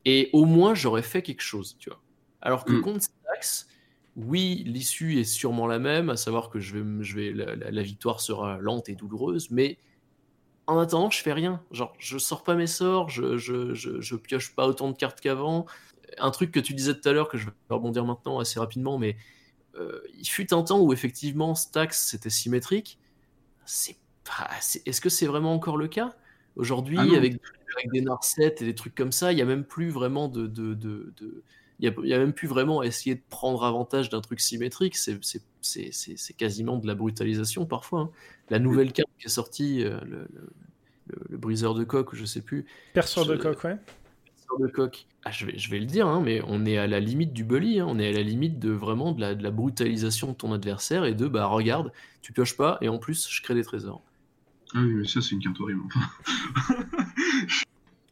Et 0.09 0.29
au 0.31 0.45
moins, 0.45 0.73
j'aurais 0.73 1.01
fait 1.03 1.21
quelque 1.21 1.41
chose, 1.41 1.75
tu 1.79 1.89
vois. 1.89 2.01
Alors 2.41 2.63
que 2.63 2.71
Mm. 2.71 2.81
contre 2.81 3.01
Stax, 3.03 3.67
oui, 4.15 4.63
l'issue 4.65 5.19
est 5.19 5.25
sûrement 5.25 5.67
la 5.67 5.79
même, 5.79 6.09
à 6.09 6.15
savoir 6.15 6.49
que 6.49 6.59
je 6.61 6.77
vais, 6.77 7.03
je 7.03 7.13
vais, 7.15 7.33
la, 7.33 7.55
la- 7.57 7.71
la 7.71 7.81
victoire 7.83 8.21
sera 8.21 8.57
lente 8.59 8.87
et 8.87 8.95
douloureuse, 8.95 9.51
mais 9.51 9.77
en 10.65 10.79
attendant, 10.79 11.09
je 11.09 11.21
fais 11.21 11.33
rien. 11.33 11.61
Genre, 11.71 11.93
je 11.99 12.17
sors 12.17 12.43
pas 12.43 12.55
mes 12.55 12.67
sorts, 12.67 13.09
je, 13.09 13.37
je, 13.37 13.73
je, 13.73 13.99
je 13.99 14.15
pioche 14.15 14.55
pas 14.55 14.65
autant 14.67 14.89
de 14.91 14.95
cartes 14.97 15.19
qu'avant. 15.19 15.65
Un 16.19 16.31
truc 16.31 16.51
que 16.51 16.59
tu 16.61 16.73
disais 16.73 16.97
tout 16.97 17.07
à 17.09 17.11
l'heure, 17.13 17.27
que 17.27 17.37
je 17.37 17.47
vais 17.47 17.51
rebondir 17.69 18.05
maintenant 18.05 18.39
assez 18.39 18.59
rapidement, 18.59 18.97
mais 18.97 19.17
euh, 19.75 20.01
il 20.17 20.25
fut 20.27 20.53
un 20.53 20.63
temps 20.63 20.79
où 20.79 20.93
effectivement 20.93 21.53
Stax 21.53 22.07
c'était 22.09 22.29
symétrique. 22.29 22.97
C'est 23.65 23.97
pas, 24.23 24.49
est-ce 24.85 25.01
que 25.01 25.09
c'est 25.09 25.27
vraiment 25.27 25.53
encore 25.53 25.77
le 25.77 25.89
cas? 25.89 26.15
Aujourd'hui 26.57 26.97
Ah 26.99 27.17
avec, 27.17 27.33
avec 27.77 27.91
des 27.91 28.01
Narset 28.01 28.55
et 28.59 28.65
des 28.65 28.75
trucs 28.75 28.95
comme 28.95 29.11
ça 29.11 29.31
Il 29.31 29.37
y 29.39 29.41
a 29.41 29.45
même 29.45 29.63
plus 29.63 29.89
vraiment 29.89 30.27
de, 30.27 30.47
de, 30.47 30.73
de, 30.73 31.13
de- 31.17 31.43
il 31.79 31.85
y 32.07 32.13
a, 32.13 32.17
même 32.17 32.33
plus 32.33 32.47
vraiment 32.47 32.79
à 32.79 32.85
essayer 32.87 33.13
de 33.15 33.21
prendre 33.29 33.63
avantage 33.63 34.09
d'un 34.09 34.19
truc 34.19 34.39
symétrique. 34.39 34.95
C'est, 34.95 35.23
c'est, 35.23 35.41
c'est, 35.61 35.89
c'est, 35.91 36.17
c'est 36.17 36.33
quasiment 36.33 36.77
de 36.77 36.87
la 36.87 36.95
brutalisation 36.95 37.65
parfois. 37.67 37.99
hein. 38.01 38.09
La 38.49 38.57
nouvelle 38.59 38.91
carte 38.93 39.09
qui 39.19 39.27
est 39.27 39.29
sortie, 39.29 39.83
euh, 39.83 39.99
le, 40.01 40.27
le, 40.33 40.49
le- 41.07 41.19
le 41.29 41.37
briseur 41.37 41.75
de 41.75 41.83
coque, 41.83 42.15
je 42.15 42.25
sais 42.25 42.41
plus, 42.41 42.65
Perceur 42.93 43.25
de 43.27 43.35
Je- 43.35 43.41
coq, 43.41 43.63
ouais. 43.63 43.75
Briseur 43.75 44.59
de 44.59 44.67
coque. 44.67 45.05
Ah, 45.23 45.31
je, 45.31 45.45
vais, 45.45 45.57
je 45.57 45.69
vais 45.69 45.77
le 45.79 45.85
dire, 45.85 46.07
hein, 46.07 46.21
mais 46.23 46.41
on 46.47 46.65
est 46.65 46.77
à 46.77 46.87
la 46.87 46.99
limite 46.99 47.33
du 47.33 47.43
bully. 47.43 47.79
hein. 47.79 47.85
On 47.89 47.99
est 47.99 48.07
à 48.07 48.11
la 48.13 48.23
limite 48.23 48.57
de 48.59 48.71
vraiment 48.71 49.11
de 49.11 49.21
la, 49.21 49.35
de 49.35 49.43
la 49.43 49.51
brutalisation 49.51 50.29
de 50.31 50.35
ton 50.35 50.53
adversaire 50.53 51.05
et 51.05 51.13
de 51.13 51.27
bah 51.27 51.45
regarde, 51.45 51.91
tu 52.21 52.33
pioches 52.33 52.57
pas 52.57 52.77
et 52.81 52.89
en 52.89 52.97
plus 52.97 53.27
je 53.29 53.41
crée 53.43 53.53
des 53.53 53.63
trésors. 53.63 54.01
Ah 54.79 54.81
oui, 54.83 54.93
mais 54.93 55.07
ça, 55.07 55.21
c'est 55.21 55.31
une 55.31 55.41
carte 55.41 55.59
horrible. 55.59 55.81
Enfin. 55.85 56.75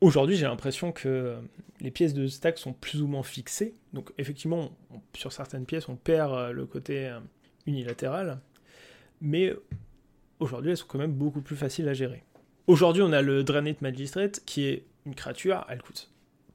Aujourd'hui, 0.02 0.36
j'ai 0.36 0.46
l'impression 0.46 0.92
que 0.92 1.36
les 1.80 1.92
pièces 1.92 2.14
de 2.14 2.28
stack 2.28 2.58
sont 2.58 2.74
plus 2.74 3.02
ou 3.02 3.08
moins 3.08 3.24
fixées. 3.24 3.74
Donc, 3.94 4.12
effectivement, 4.18 4.72
on- 4.92 5.02
sur 5.18 5.32
certaines 5.32 5.66
pièces, 5.66 5.88
on 5.90 5.96
perd 5.96 6.32
euh, 6.34 6.52
le 6.52 6.66
côté 6.66 7.08
euh, 7.08 7.20
unilatéral. 7.66 8.40
Mais 9.22 9.54
aujourd'hui, 10.40 10.72
elles 10.72 10.78
sont 10.78 10.86
quand 10.88 10.98
même 11.00 11.14
beaucoup 11.14 11.42
plus 11.42 11.56
faciles 11.56 11.88
à 11.88 11.94
gérer. 11.94 12.24
Aujourd'hui, 12.68 13.02
on 13.04 13.14
a 13.14 13.22
le 13.22 13.44
Draenei 13.44 13.76
Magistrate, 13.82 14.42
qui 14.46 14.66
est 14.66 14.86
une 15.06 15.16
créature, 15.16 15.66
elle 15.70 15.82
coûte 15.82 16.10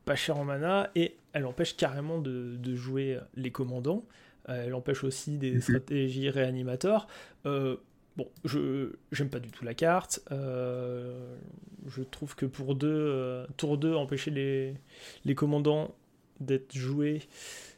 pas 0.05 0.17
cher 0.17 0.37
en 0.37 0.45
mana, 0.45 0.91
et 0.95 1.17
elle 1.33 1.47
empêche 1.47 1.77
carrément 1.77 2.19
de, 2.19 2.57
de 2.57 2.75
jouer 2.75 3.19
les 3.37 3.51
commandants. 3.51 4.05
Euh, 4.49 4.65
elle 4.67 4.75
empêche 4.75 5.05
aussi 5.05 5.39
des 5.39 5.53
Mhm. 5.55 5.61
stratégies 5.61 6.31
réanimateurs. 6.31 7.07
Euh, 7.47 7.77
bon, 8.21 8.31
je 8.45 8.93
j'aime 9.13 9.31
pas 9.31 9.41
du 9.41 9.51
tout 9.51 9.65
la 9.65 9.75
carte. 9.75 10.21
Euh, 10.31 11.37
je 11.87 12.03
trouve 12.03 12.35
que 12.35 12.47
pour 12.47 12.75
deux, 12.75 12.89
euh, 12.89 13.47
tour 13.57 13.79
2, 13.79 13.95
empêcher 13.95 14.31
les, 14.31 14.75
les 15.25 15.35
commandants 15.35 15.95
d'être 16.41 16.77
joués, 16.77 17.23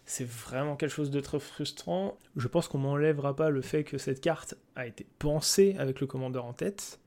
c'est 0.04 0.26
vraiment 0.26 0.76
quelque 0.76 0.90
chose 0.92 1.10
de 1.10 1.20
très 1.20 1.38
frustrant. 1.38 2.18
Je 2.36 2.48
pense 2.48 2.68
qu'on 2.68 2.78
m'enlèvera 2.78 3.36
pas 3.36 3.50
le 3.50 3.62
fait 3.62 3.84
que 3.84 3.98
cette 3.98 4.20
carte 4.20 4.54
a 4.76 4.86
été 4.86 5.06
pensée 5.18 5.76
avec 5.78 6.00
le 6.00 6.06
commandeur 6.06 6.44
en 6.44 6.52
tête. 6.52 6.98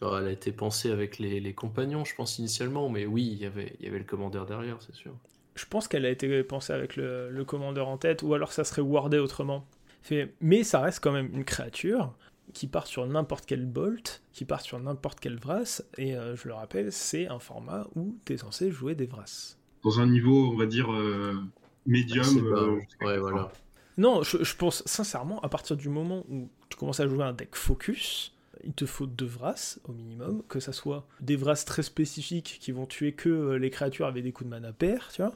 Alors, 0.00 0.18
elle 0.18 0.26
a 0.26 0.32
été 0.32 0.52
pensée 0.52 0.90
avec 0.90 1.18
les, 1.18 1.40
les 1.40 1.52
compagnons, 1.54 2.04
je 2.04 2.14
pense 2.14 2.38
initialement, 2.38 2.88
mais 2.88 3.06
oui, 3.06 3.28
il 3.32 3.38
y 3.38 3.46
avait, 3.46 3.74
il 3.78 3.86
y 3.86 3.88
avait 3.88 3.98
le 3.98 4.04
commandeur 4.04 4.44
derrière, 4.44 4.76
c'est 4.80 4.94
sûr. 4.94 5.14
Je 5.54 5.64
pense 5.66 5.86
qu'elle 5.86 6.04
a 6.04 6.10
été 6.10 6.42
pensée 6.42 6.72
avec 6.72 6.96
le, 6.96 7.30
le 7.30 7.44
commandeur 7.44 7.88
en 7.88 7.96
tête, 7.96 8.22
ou 8.22 8.34
alors 8.34 8.52
ça 8.52 8.64
serait 8.64 8.82
wordé 8.82 9.18
autrement. 9.18 9.66
Mais 10.40 10.64
ça 10.64 10.80
reste 10.80 11.00
quand 11.02 11.12
même 11.12 11.30
une 11.32 11.44
créature 11.44 12.14
qui 12.52 12.66
part 12.66 12.86
sur 12.86 13.06
n'importe 13.06 13.46
quel 13.46 13.66
bolt, 13.66 14.22
qui 14.32 14.44
part 14.44 14.60
sur 14.60 14.78
n'importe 14.78 15.20
quel 15.20 15.38
vras, 15.38 15.82
et 15.98 16.16
euh, 16.16 16.36
je 16.36 16.48
le 16.48 16.54
rappelle, 16.54 16.92
c'est 16.92 17.26
un 17.26 17.38
format 17.38 17.86
où 17.96 18.16
tu 18.24 18.34
es 18.34 18.36
censé 18.36 18.70
jouer 18.70 18.94
des 18.94 19.06
vras. 19.06 19.56
Dans 19.82 20.00
un 20.00 20.06
niveau, 20.06 20.52
on 20.52 20.56
va 20.56 20.66
dire, 20.66 20.92
euh, 20.92 21.34
médium. 21.86 22.24
Pas- 22.24 22.60
euh, 22.60 22.80
ouais, 23.02 23.18
voilà. 23.18 23.52
Non, 23.96 24.22
je, 24.22 24.42
je 24.42 24.56
pense 24.56 24.82
sincèrement, 24.86 25.40
à 25.40 25.48
partir 25.48 25.76
du 25.76 25.88
moment 25.88 26.24
où 26.28 26.48
tu 26.68 26.76
commences 26.76 27.00
à 27.00 27.06
jouer 27.08 27.24
un 27.24 27.32
deck 27.32 27.54
focus, 27.54 28.32
il 28.64 28.72
te 28.72 28.86
faut 28.86 29.06
deux 29.06 29.26
Vras 29.26 29.78
au 29.84 29.92
minimum, 29.92 30.42
que 30.48 30.58
ça 30.58 30.72
soit 30.72 31.06
des 31.20 31.36
Vras 31.36 31.62
très 31.66 31.82
spécifiques 31.82 32.58
qui 32.60 32.72
vont 32.72 32.86
tuer 32.86 33.12
que 33.12 33.52
les 33.52 33.70
créatures 33.70 34.06
avec 34.06 34.24
des 34.24 34.32
coups 34.32 34.46
de 34.46 34.50
mana 34.50 34.72
pair, 34.72 35.10
tu 35.12 35.22
vois, 35.22 35.34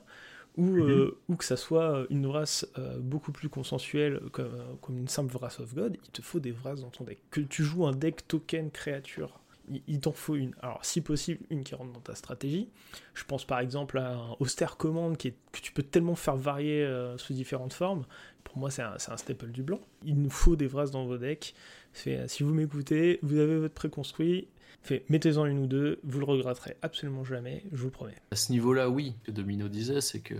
ou, 0.58 0.76
euh, 0.76 1.18
ou 1.28 1.36
que 1.36 1.44
ça 1.44 1.56
soit 1.56 2.04
une 2.10 2.26
Vras 2.26 2.66
euh, 2.78 2.98
beaucoup 2.98 3.32
plus 3.32 3.48
consensuelle 3.48 4.20
comme, 4.32 4.46
euh, 4.46 4.74
comme 4.82 4.98
une 4.98 5.08
simple 5.08 5.32
Vras 5.32 5.56
of 5.60 5.74
God, 5.74 5.96
il 6.04 6.10
te 6.10 6.20
faut 6.20 6.40
des 6.40 6.50
Vras 6.50 6.74
dans 6.74 6.90
ton 6.90 7.04
deck. 7.04 7.18
Que 7.30 7.40
tu 7.40 7.62
joues 7.64 7.86
un 7.86 7.92
deck 7.92 8.26
token 8.28 8.70
créature, 8.70 9.40
il, 9.70 9.82
il 9.86 10.00
t'en 10.00 10.12
faut 10.12 10.34
une. 10.34 10.54
Alors, 10.60 10.84
si 10.84 11.00
possible, 11.00 11.44
une 11.50 11.62
qui 11.64 11.74
rentre 11.74 11.92
dans 11.92 12.00
ta 12.00 12.14
stratégie. 12.14 12.68
Je 13.14 13.24
pense 13.24 13.44
par 13.46 13.60
exemple 13.60 13.98
à 13.98 14.14
un 14.14 14.36
Auster 14.40 14.66
Command 14.76 15.16
qui 15.16 15.28
est- 15.28 15.36
que 15.52 15.60
tu 15.60 15.72
peux 15.72 15.82
tellement 15.84 16.16
faire 16.16 16.36
varier 16.36 16.84
euh, 16.84 17.16
sous 17.18 17.32
différentes 17.32 17.72
formes. 17.72 18.04
Pour 18.44 18.58
moi, 18.58 18.70
c'est 18.70 18.82
un, 18.82 18.98
staple 18.98 19.48
du 19.48 19.62
blanc. 19.62 19.80
Il 20.04 20.20
nous 20.20 20.30
faut 20.30 20.56
des 20.56 20.66
Vras 20.66 20.86
dans 20.86 21.04
vos 21.06 21.18
decks. 21.18 21.54
Si 21.92 22.42
vous 22.42 22.54
m'écoutez, 22.54 23.18
vous 23.22 23.38
avez 23.38 23.58
votre 23.58 23.74
préconstruit. 23.74 24.48
Fait, 24.82 25.04
mettez-en 25.08 25.44
une 25.46 25.58
ou 25.58 25.66
deux, 25.66 26.00
vous 26.04 26.18
le 26.18 26.24
regretterez 26.24 26.76
absolument 26.82 27.24
jamais, 27.24 27.62
je 27.72 27.76
vous 27.78 27.86
le 27.86 27.90
promets. 27.90 28.14
À 28.30 28.36
ce 28.36 28.52
niveau-là, 28.52 28.88
oui, 28.88 29.14
ce 29.22 29.26
que 29.26 29.30
Domino 29.32 29.68
disait, 29.68 30.00
c'est 30.00 30.20
que 30.20 30.34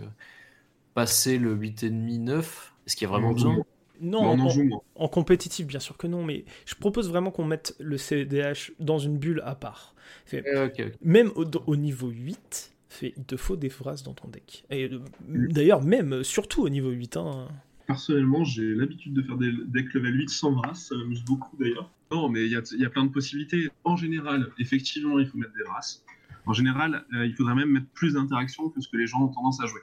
passer 0.95 1.39
le 1.39 1.55
8,5, 1.55 2.19
9, 2.21 2.75
est-ce 2.87 2.97
qu'il 2.97 3.07
y 3.07 3.09
a 3.09 3.13
vraiment 3.13 3.33
besoin? 3.33 3.55
joue- 3.57 3.65
Non, 4.01 4.33
on 4.33 4.81
en 4.95 5.09
compétitif, 5.09 5.67
bien 5.67 5.81
sûr 5.81 5.97
que 5.97 6.07
non, 6.07 6.25
mais 6.25 6.45
je 6.67 6.75
propose 6.77 7.09
vraiment 7.09 7.31
qu'on 7.31 7.45
mette 7.45 7.75
le 7.81 7.99
CDH 7.99 8.73
dans 8.79 8.99
une 8.99 9.19
bulle 9.19 9.43
à 9.45 9.55
part. 9.55 9.95
Fait, 10.25 10.45
Eh, 10.47 10.85
même 11.03 11.31
au, 11.35 11.45
au 11.67 11.77
niveau 11.77 12.09
8, 12.09 12.73
fait, 12.89 13.13
il 13.17 13.25
te 13.25 13.37
faut 13.37 13.57
des 13.57 13.69
Vras 13.69 14.03
dans 14.05 14.15
ton 14.15 14.29
deck. 14.29 14.65
Et 14.71 14.85
euh, 14.85 15.01
d'ailleurs, 15.29 15.83
même, 15.83 16.23
surtout 16.25 16.63
au 16.63 16.69
niveau 16.69 16.91
8, 16.91 17.17
hein, 17.17 17.49
Personnellement, 17.89 18.45
j'ai 18.45 18.75
l'habitude 18.75 19.15
de 19.15 19.23
faire 19.23 19.37
des 19.39 19.51
decks 19.67 19.93
level 19.95 20.15
8 20.15 20.29
sans 20.29 20.53
Vras, 20.53 20.75
ça 20.75 20.95
m'amuse 20.95 21.25
beaucoup 21.25 21.57
d'ailleurs. 21.57 21.91
Non, 22.13 22.29
mais 22.29 22.45
il 22.45 22.53
y 22.53 22.57
a, 22.57 22.61
il 22.73 22.81
y 22.81 22.85
a 22.85 22.91
plein 22.91 23.05
de 23.05 23.11
possibilités. 23.11 23.71
En 23.83 23.97
général, 23.97 24.49
effectivement, 24.59 25.19
il 25.19 25.27
faut 25.27 25.39
mettre 25.39 25.55
des 25.55 25.65
Vras. 25.65 26.03
En 26.45 26.53
général, 26.53 27.05
euh, 27.15 27.27
il 27.27 27.35
faudrait 27.35 27.55
même 27.55 27.71
mettre 27.71 27.87
plus 27.95 28.13
d'interactions 28.13 28.69
que 28.69 28.81
ce 28.81 28.89
que 28.89 28.97
les 28.99 29.07
gens 29.07 29.23
ont 29.23 29.29
tendance 29.29 29.61
à 29.63 29.67
jouer. 29.67 29.81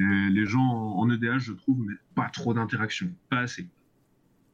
Et 0.00 0.30
les 0.30 0.44
gens 0.44 0.60
en 0.60 1.08
EDH, 1.08 1.38
je 1.38 1.52
trouve, 1.52 1.80
mettent 1.80 1.98
pas 2.14 2.28
trop 2.28 2.52
d'interactions, 2.52 3.10
pas 3.30 3.38
assez. 3.38 3.66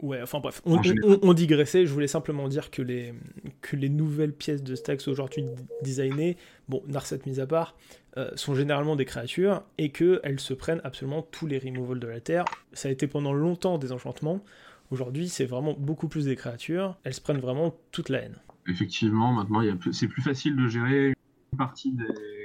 Ouais, 0.01 0.21
enfin 0.21 0.41
bref, 0.41 0.61
on, 0.65 0.81
on- 1.23 1.33
digressait, 1.33 1.87
je 1.87 1.93
voulais 1.93 2.09
simplement 2.09 2.49
dire 2.49 2.71
que 2.73 2.83
les, 2.83 3.15
que 3.61 3.77
les 3.77 3.89
nouvelles 3.89 4.35
pièces 4.35 4.63
de 4.63 4.75
stacks 4.75 5.03
aujourd'hui 5.07 5.45
designées, 5.83 6.37
bon, 6.69 6.83
Narset 6.89 7.21
mis 7.25 7.39
à 7.39 7.47
part, 7.47 7.77
euh, 8.19 8.31
sont 8.35 8.55
généralement 8.55 8.95
des 8.95 9.07
créatures 9.07 9.63
et 9.79 9.91
qu'elles 9.91 10.39
se 10.39 10.53
prennent 10.53 10.83
absolument 10.85 11.23
tous 11.23 11.47
les 11.47 11.59
removals 11.59 11.99
de 11.99 12.07
la 12.07 12.21
Terre. 12.21 12.45
Ça 12.75 12.89
a 12.89 12.91
été 12.91 13.07
pendant 13.07 13.33
longtemps 13.33 13.79
des 13.79 13.91
enchantements, 13.91 14.45
aujourd'hui 14.91 15.31
c'est 15.31 15.47
vraiment 15.47 15.75
beaucoup 15.79 16.09
plus 16.09 16.27
des 16.27 16.37
créatures, 16.37 16.99
elles 17.05 17.15
se 17.15 17.23
prennent 17.23 17.41
vraiment 17.41 17.75
toute 17.91 18.11
la 18.11 18.19
haine. 18.19 18.37
Effectivement, 18.69 19.33
maintenant, 19.33 19.63
c'est 19.93 20.09
plus 20.09 20.23
facile 20.23 20.57
de 20.57 20.69
gérer 20.69 21.07
une 21.09 21.59
partie 21.59 21.93
des, 21.93 22.05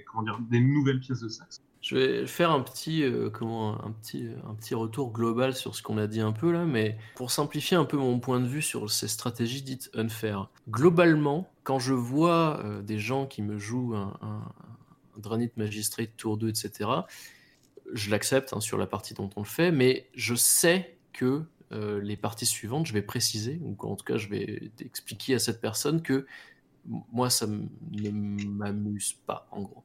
comment 0.09 0.23
dire, 0.23 0.39
des 0.49 0.61
nouvelles 0.61 0.99
pièces 0.99 1.19
de 1.19 1.27
Saxe. 1.27 1.61
Je 1.81 1.95
vais 1.95 2.27
faire 2.27 2.51
un 2.51 2.61
petit, 2.61 3.03
euh, 3.03 3.29
comment, 3.29 3.83
un, 3.85 3.91
petit, 3.91 4.29
un 4.49 4.55
petit 4.55 4.73
retour 4.73 5.11
global 5.11 5.53
sur 5.53 5.75
ce 5.75 5.83
qu'on 5.83 5.97
a 5.97 6.07
dit 6.07 6.21
un 6.21 6.31
peu 6.31 6.51
là, 6.51 6.65
mais 6.65 6.97
pour 7.15 7.29
simplifier 7.29 7.77
un 7.77 7.85
peu 7.85 7.97
mon 7.97 8.19
point 8.19 8.39
de 8.39 8.47
vue 8.47 8.61
sur 8.61 8.89
ces 8.89 9.07
stratégies 9.07 9.61
dites 9.61 9.89
unfair. 9.93 10.49
Globalement, 10.69 11.51
quand 11.63 11.79
je 11.79 11.93
vois 11.93 12.61
euh, 12.63 12.81
des 12.81 12.99
gens 12.99 13.25
qui 13.25 13.41
me 13.41 13.57
jouent 13.57 13.95
un 13.95 14.41
Dranit 15.17 15.51
Magistrate 15.57 16.15
tour 16.17 16.37
2, 16.37 16.49
etc., 16.49 16.89
je 17.93 18.11
l'accepte 18.11 18.51
hein, 18.53 18.59
sur 18.59 18.77
la 18.77 18.85
partie 18.85 19.13
dont 19.13 19.29
on 19.35 19.41
le 19.41 19.47
fait, 19.47 19.71
mais 19.71 20.09
je 20.13 20.35
sais 20.35 20.97
que 21.13 21.43
euh, 21.71 22.01
les 22.01 22.17
parties 22.17 22.45
suivantes, 22.45 22.85
je 22.85 22.93
vais 22.93 23.01
préciser, 23.01 23.59
ou 23.61 23.77
en 23.79 23.95
tout 23.95 24.03
cas 24.03 24.17
je 24.17 24.27
vais 24.27 24.71
expliquer 24.79 25.35
à 25.35 25.39
cette 25.39 25.61
personne 25.61 26.01
que 26.01 26.25
moi 26.85 27.29
ça 27.29 27.47
ne 27.47 28.09
m'amuse 28.09 29.13
pas, 29.25 29.47
en 29.51 29.61
gros. 29.61 29.83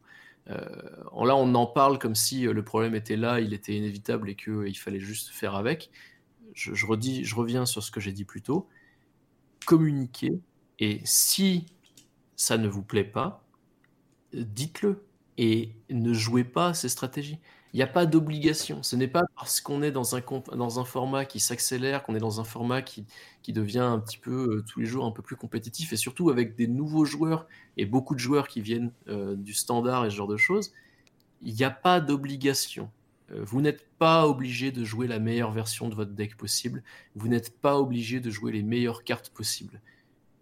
Euh, 0.50 1.24
là, 1.24 1.36
on 1.36 1.54
en 1.54 1.66
parle 1.66 1.98
comme 1.98 2.14
si 2.14 2.46
euh, 2.46 2.52
le 2.52 2.64
problème 2.64 2.94
était 2.94 3.16
là, 3.16 3.40
il 3.40 3.52
était 3.52 3.74
inévitable 3.74 4.30
et 4.30 4.34
qu'il 4.34 4.76
fallait 4.76 5.00
juste 5.00 5.30
faire 5.30 5.54
avec. 5.54 5.90
Je, 6.54 6.84
redis, 6.84 7.24
je 7.24 7.34
reviens 7.34 7.64
sur 7.64 7.82
ce 7.82 7.90
que 7.90 8.00
j'ai 8.00 8.12
dit 8.12 8.24
plus 8.24 8.42
tôt. 8.42 8.68
Communiquer, 9.64 10.32
et 10.80 11.00
si 11.04 11.66
ça 12.36 12.59
ne 12.59 12.68
vous 12.68 12.82
plaît 12.82 13.04
pas, 13.04 13.44
euh, 14.34 14.42
dites-le 14.44 15.04
et 15.38 15.72
ne 15.90 16.12
jouez 16.12 16.44
pas 16.44 16.74
ces 16.74 16.88
stratégies. 16.88 17.38
Il 17.72 17.78
n'y 17.78 17.82
a 17.82 17.86
pas 17.86 18.04
d'obligation. 18.04 18.82
Ce 18.82 18.96
n'est 18.96 19.09
pas 19.09 19.22
parce 19.34 19.62
qu'on 19.62 19.82
est 19.82 19.92
dans 19.92 20.14
un, 20.14 20.22
dans 20.54 20.78
un 20.78 20.84
format 20.84 21.24
qui 21.24 21.40
s'accélère, 21.40 22.02
qu'on 22.02 22.14
est 22.14 22.20
dans 22.20 22.38
un 22.38 22.44
format 22.44 22.82
qui, 22.82 23.06
qui 23.42 23.54
devient 23.54 23.78
un 23.78 23.98
petit 23.98 24.18
peu 24.18 24.56
euh, 24.56 24.64
tous 24.70 24.80
les 24.80 24.86
jours 24.86 25.06
un 25.06 25.10
peu 25.10 25.22
plus 25.22 25.36
compétitif, 25.36 25.92
et 25.92 25.96
surtout 25.96 26.28
avec 26.28 26.54
des 26.54 26.66
nouveaux 26.66 27.06
joueurs 27.06 27.46
et 27.78 27.86
beaucoup 27.86 28.14
de 28.14 28.20
joueurs 28.20 28.46
qui 28.46 28.60
viennent 28.60 28.92
euh, 29.09 29.34
du 29.36 29.54
standard 29.54 30.04
et 30.04 30.10
ce 30.10 30.16
genre 30.16 30.28
de 30.28 30.36
choses. 30.36 30.72
Il 31.40 31.54
n'y 31.54 31.64
a 31.64 31.70
pas 31.70 32.00
d'obligation. 32.00 32.90
Euh, 33.30 33.42
vous 33.42 33.62
n'êtes 33.62 33.86
pas 33.98 34.28
obligé 34.28 34.70
de 34.70 34.84
jouer 34.84 35.06
la 35.06 35.18
meilleure 35.18 35.52
version 35.52 35.88
de 35.88 35.94
votre 35.94 36.12
deck 36.12 36.36
possible. 36.36 36.82
Vous 37.14 37.28
n'êtes 37.28 37.59
pas 37.59 37.78
obligé 37.78 38.20
de 38.20 38.28
jouer 38.28 38.52
les 38.52 38.62
meilleures 38.62 39.02
cartes 39.02 39.30
possibles. 39.30 39.80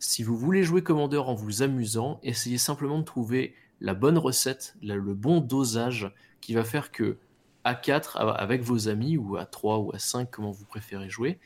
Si 0.00 0.24
vous 0.24 0.36
voulez 0.36 0.64
jouer 0.64 0.82
commandeur 0.82 1.28
en 1.28 1.34
vous 1.34 1.62
amusant, 1.62 2.18
essayez 2.22 2.58
simplement 2.58 2.98
de 2.98 3.04
trouver 3.04 3.54
la 3.81 3.94
bonne 3.94 4.19
recette, 4.19 4.77
le 4.82 5.15
bon 5.15 5.40
dosage 5.40 6.12
qui 6.40 6.55
va 6.55 6.65
faire 6.65 6.90
que 6.90 7.19
à 7.65 7.74
4 7.74 8.19
avec 8.19 8.62
vos 8.62 8.89
amis 8.89 9.16
ou 9.16 9.36
à 9.36 9.44
3 9.44 9.78
ou 9.78 9.93
à 9.94 9.98
5, 9.98 10.31
comment 10.31 10.51
vous 10.51 10.65
préférez 10.65 11.11
jouer. 11.11 11.39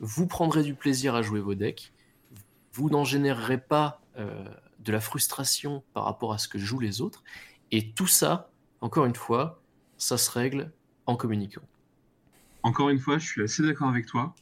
Vous 0.00 0.26
prendrez 0.26 0.62
du 0.62 0.74
plaisir 0.74 1.14
à 1.14 1.22
jouer 1.22 1.40
vos 1.40 1.54
decks. 1.54 1.92
Vous 2.72 2.90
n'en 2.90 3.04
générerez 3.04 3.60
pas 3.60 4.00
euh, 4.18 4.44
de 4.80 4.92
la 4.92 5.00
frustration 5.00 5.82
par 5.92 6.04
rapport 6.04 6.32
à 6.32 6.38
ce 6.38 6.48
que 6.48 6.58
jouent 6.58 6.80
les 6.80 7.00
autres. 7.00 7.22
Et 7.70 7.90
tout 7.90 8.06
ça, 8.06 8.50
encore 8.80 9.04
une 9.04 9.14
fois, 9.14 9.62
ça 9.98 10.16
se 10.16 10.30
règle 10.30 10.72
en 11.06 11.16
communiquant. 11.16 11.62
Encore 12.62 12.88
une 12.88 12.98
fois, 12.98 13.18
je 13.18 13.26
suis 13.26 13.42
assez 13.42 13.62
d'accord 13.62 13.88
avec 13.88 14.06
toi. 14.06 14.34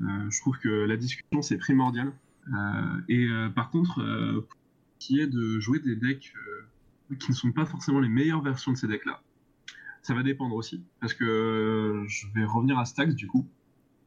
Euh, 0.00 0.30
je 0.30 0.40
trouve 0.40 0.58
que 0.58 0.68
la 0.68 0.96
discussion, 0.96 1.40
c'est 1.40 1.56
primordial. 1.56 2.12
Euh, 2.48 3.00
et 3.08 3.28
par 3.54 3.70
contre, 3.70 4.00
qui 4.98 5.20
est 5.20 5.26
de 5.26 5.60
jouer 5.60 5.78
des 5.78 5.96
decks 5.96 6.32
qui 7.20 7.30
ne 7.30 7.36
sont 7.36 7.52
pas 7.52 7.66
forcément 7.66 8.00
les 8.00 8.08
meilleures 8.08 8.42
versions 8.42 8.72
de 8.72 8.76
ces 8.76 8.88
decks-là, 8.88 9.22
ça 10.02 10.14
va 10.14 10.22
dépendre 10.22 10.54
aussi. 10.54 10.84
Parce 11.00 11.14
que 11.14 12.04
je 12.06 12.26
vais 12.34 12.44
revenir 12.44 12.78
à 12.78 12.84
Stax 12.84 13.14
du 13.14 13.26
coup. 13.26 13.48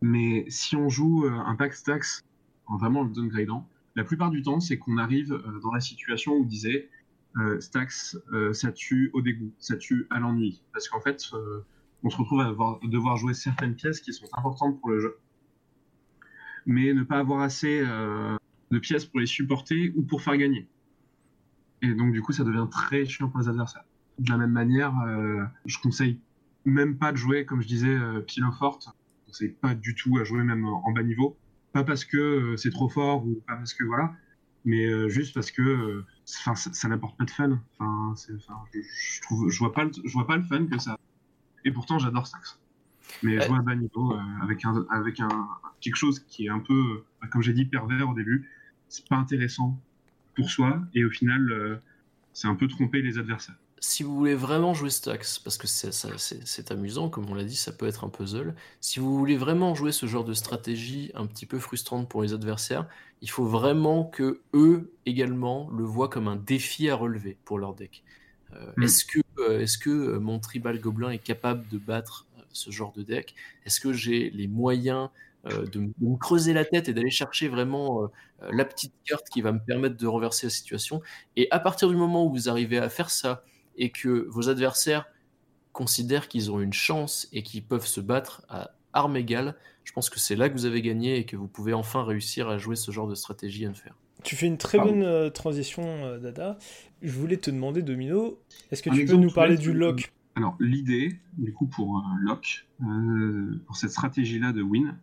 Mais 0.01 0.45
si 0.47 0.75
on 0.77 0.87
joue 0.87 1.25
euh, 1.25 1.31
un 1.31 1.55
pack 1.55 1.73
Stax 1.73 2.25
en 2.67 2.77
vraiment 2.77 3.03
le 3.03 3.09
downgradant, 3.09 3.67
la 3.95 4.03
plupart 4.05 4.29
du 4.29 4.41
temps, 4.41 4.61
c'est 4.61 4.77
qu'on 4.77 4.97
arrive 4.97 5.33
euh, 5.33 5.59
dans 5.61 5.73
la 5.73 5.81
situation 5.81 6.33
où 6.33 6.43
on 6.43 6.45
disait 6.45 6.89
euh, 7.37 7.59
Stax, 7.59 8.17
ça 8.53 8.71
tue 8.71 9.11
au 9.13 9.21
dégoût, 9.21 9.53
ça 9.59 9.75
tue 9.75 10.07
à 10.09 10.19
l'ennui. 10.19 10.63
Parce 10.71 10.87
qu'en 10.87 11.01
fait, 11.01 11.21
on 12.03 12.09
se 12.09 12.17
retrouve 12.17 12.41
à 12.41 12.55
devoir 12.83 13.17
jouer 13.17 13.33
certaines 13.33 13.75
pièces 13.75 13.99
qui 13.99 14.13
sont 14.13 14.27
importantes 14.33 14.79
pour 14.79 14.89
le 14.89 14.99
jeu, 14.99 15.17
mais 16.65 16.93
ne 16.93 17.03
pas 17.03 17.19
avoir 17.19 17.41
assez 17.41 17.81
de 17.81 18.79
pièces 18.79 19.05
pour 19.05 19.19
les 19.19 19.27
supporter 19.27 19.93
ou 19.95 20.01
pour 20.01 20.21
faire 20.21 20.37
gagner. 20.37 20.67
Et 21.81 21.93
donc, 21.93 22.11
du 22.11 22.21
coup, 22.21 22.33
ça 22.33 22.43
devient 22.43 22.67
très 22.69 23.05
chiant 23.05 23.29
pour 23.29 23.39
les 23.39 23.49
adversaires. 23.49 23.83
De 24.19 24.29
la 24.29 24.37
même 24.37 24.51
manière, 24.51 24.93
je 25.65 25.77
conseille 25.77 26.19
même 26.65 26.97
pas 26.97 27.11
de 27.11 27.17
jouer, 27.17 27.45
comme 27.45 27.61
je 27.61 27.67
disais, 27.67 27.97
Pile 28.27 28.45
Forte 28.57 28.89
conseille 29.29 29.49
pas 29.49 29.75
du 29.75 29.95
tout 29.95 30.17
à 30.17 30.23
jouer 30.23 30.43
même 30.43 30.65
en, 30.65 30.91
bas 30.91 31.03
niveau. 31.03 31.37
Pas 31.71 31.83
parce 31.83 32.03
que 32.03 32.17
euh, 32.17 32.57
c'est 32.57 32.71
trop 32.71 32.89
fort 32.89 33.25
ou 33.25 33.43
pas 33.47 33.55
parce 33.55 33.75
que 33.75 33.83
voilà, 33.83 34.11
mais 34.65 34.87
euh, 34.87 35.07
juste 35.07 35.35
parce 35.35 35.51
que 35.51 35.61
euh, 35.61 36.05
ça, 36.25 36.55
ça 36.55 36.87
n'apporte 36.87 37.15
pas 37.17 37.25
de 37.25 37.31
fun. 37.31 37.59
Enfin, 37.77 38.15
je, 38.27 38.33
je, 38.37 39.21
trouve, 39.21 39.49
je 39.49 39.59
vois 39.59 39.71
pas, 39.71 39.83
le, 39.83 39.91
je 40.03 40.11
vois 40.11 40.25
pas 40.25 40.37
le 40.37 40.43
fun 40.43 40.65
que 40.65 40.79
ça. 40.79 40.97
Et 41.65 41.71
pourtant, 41.71 41.99
j'adore 41.99 42.25
Stax. 42.25 42.59
Mais 43.23 43.39
jouer 43.41 43.57
à 43.57 43.61
bas 43.61 43.75
niveau 43.75 44.13
avec 44.41 44.65
un, 44.65 44.85
avec 44.89 45.19
un 45.19 45.29
quelque 45.81 45.95
chose 45.95 46.19
qui 46.19 46.45
est 46.45 46.49
un 46.49 46.59
peu, 46.59 47.03
comme 47.31 47.41
j'ai 47.41 47.53
dit, 47.53 47.65
pervers 47.65 48.09
au 48.09 48.13
début, 48.13 48.49
c'est 48.87 49.07
pas 49.07 49.15
intéressant 49.15 49.79
pour 50.39 50.49
soi 50.49 50.81
et 50.93 51.05
au 51.05 51.09
final, 51.09 51.79
c'est 52.33 52.47
un 52.47 52.55
peu 52.55 52.67
tromper 52.67 53.01
les 53.01 53.17
adversaires 53.17 53.55
si 53.79 54.03
vous 54.03 54.15
voulez 54.15 54.35
vraiment 54.35 54.73
jouer 54.73 54.89
Stax, 54.89 55.39
parce 55.39 55.57
que 55.57 55.67
c'est 55.67 56.71
amusant, 56.71 57.09
comme 57.09 57.29
on 57.29 57.33
l'a 57.33 57.43
dit, 57.43 57.55
ça 57.55 57.71
peut 57.71 57.87
être 57.87 58.03
un 58.03 58.09
puzzle. 58.09 58.53
Si 58.81 58.99
vous 58.99 59.17
voulez 59.17 59.37
vraiment 59.37 59.73
jouer 59.75 59.91
ce 59.91 60.05
genre 60.05 60.25
de 60.25 60.33
stratégie 60.33 61.11
un 61.15 61.25
petit 61.25 61.45
peu 61.45 61.59
frustrante 61.59 62.09
pour 62.09 62.21
les 62.21 62.33
adversaires, 62.33 62.87
il 63.21 63.29
faut 63.29 63.45
vraiment 63.45 64.03
que 64.03 64.41
eux 64.53 64.91
également 65.05 65.69
le 65.71 65.83
voient 65.83 66.09
comme 66.09 66.27
un 66.27 66.35
défi 66.35 66.89
à 66.89 66.95
relever 66.95 67.37
pour 67.45 67.57
leur 67.57 67.73
deck. 67.73 68.03
Euh, 68.53 68.71
mm. 68.77 68.83
Est-ce 68.83 69.05
que, 69.05 69.19
euh, 69.39 69.61
est 69.61 69.81
que 69.81 69.89
euh, 69.89 70.19
mon 70.19 70.39
tribal 70.39 70.79
gobelin 70.79 71.11
est 71.11 71.23
capable 71.23 71.67
de 71.69 71.77
battre 71.77 72.25
ce 72.51 72.71
genre 72.71 72.91
de 72.93 73.03
deck? 73.03 73.35
Est-ce 73.65 73.79
que 73.79 73.93
j'ai 73.93 74.29
les 74.31 74.47
moyens 74.47 75.09
de, 75.45 75.79
me 75.79 76.17
creuser 76.17 76.53
la 76.53 76.65
tête 76.65 76.89
et 76.89 76.93
d'aller 76.93 77.09
chercher 77.09 77.47
vraiment 77.47 78.09
la 78.51 78.65
petite 78.65 78.93
carte 79.05 79.29
qui 79.29 79.41
va 79.41 79.51
me 79.51 79.59
permettre 79.59 79.95
de 79.97 80.07
renverser 80.07 80.47
la 80.47 80.51
situation 80.51 81.01
Et 81.35 81.47
à 81.51 81.59
partir 81.59 81.89
du 81.89 81.95
moment 81.95 82.25
où 82.25 82.29
vous 82.29 82.49
arrivez 82.49 82.77
à 82.77 82.89
faire 82.89 83.09
ça, 83.09 83.43
et 83.79 83.89
que 83.89 84.27
vos 84.29 84.49
adversaires 84.49 85.05
considèrent 85.71 86.27
qu'ils 86.27 86.51
ont 86.51 86.59
une 86.59 86.73
chance 86.73 87.27
et 87.31 87.41
qu'ils 87.41 87.63
peuvent 87.63 87.87
se 87.87 88.01
battre 88.01 88.45
à 88.49 88.71
armes 88.93 89.15
égales, 89.15 89.55
je 89.83 89.93
pense 89.93 90.09
que 90.09 90.19
c'est 90.19 90.35
là 90.35 90.49
que 90.49 90.53
vous 90.53 90.65
avez 90.65 90.81
gagné 90.81 91.17
et 91.17 91.25
que 91.25 91.35
vous 91.35 91.47
pouvez 91.47 91.73
enfin 91.73 92.03
réussir 92.03 92.49
à 92.49 92.57
jouer 92.57 92.75
ce 92.75 92.91
genre 92.91 93.07
de 93.07 93.15
stratégie 93.15 93.65
à 93.65 93.73
faire. 93.73 93.95
Tu 94.23 94.35
fais 94.35 94.47
une 94.47 94.57
très 94.57 94.77
bonne 94.77 95.03
euh, 95.03 95.29
transition, 95.29 95.83
euh, 95.83 96.19
Dada. 96.19 96.57
Je 97.01 97.11
voulais 97.13 97.37
te 97.37 97.49
demander, 97.49 97.81
Domino, 97.81 98.39
est-ce 98.69 98.83
que 98.83 98.89
tu 98.89 99.05
peux 99.05 99.15
nous 99.15 99.31
parler 99.31 99.57
du 99.57 99.71
lock? 99.71 100.11
Alors, 100.35 100.57
l'idée, 100.59 101.17
du 101.37 101.53
coup, 101.53 101.67
pour 101.67 101.97
un 101.97 102.17
lock, 102.19 102.67
euh, 102.83 103.61
pour 103.65 103.77
cette 103.77 103.91
stratégie-là 103.91 104.51
de 104.51 104.61
win, 104.61 104.97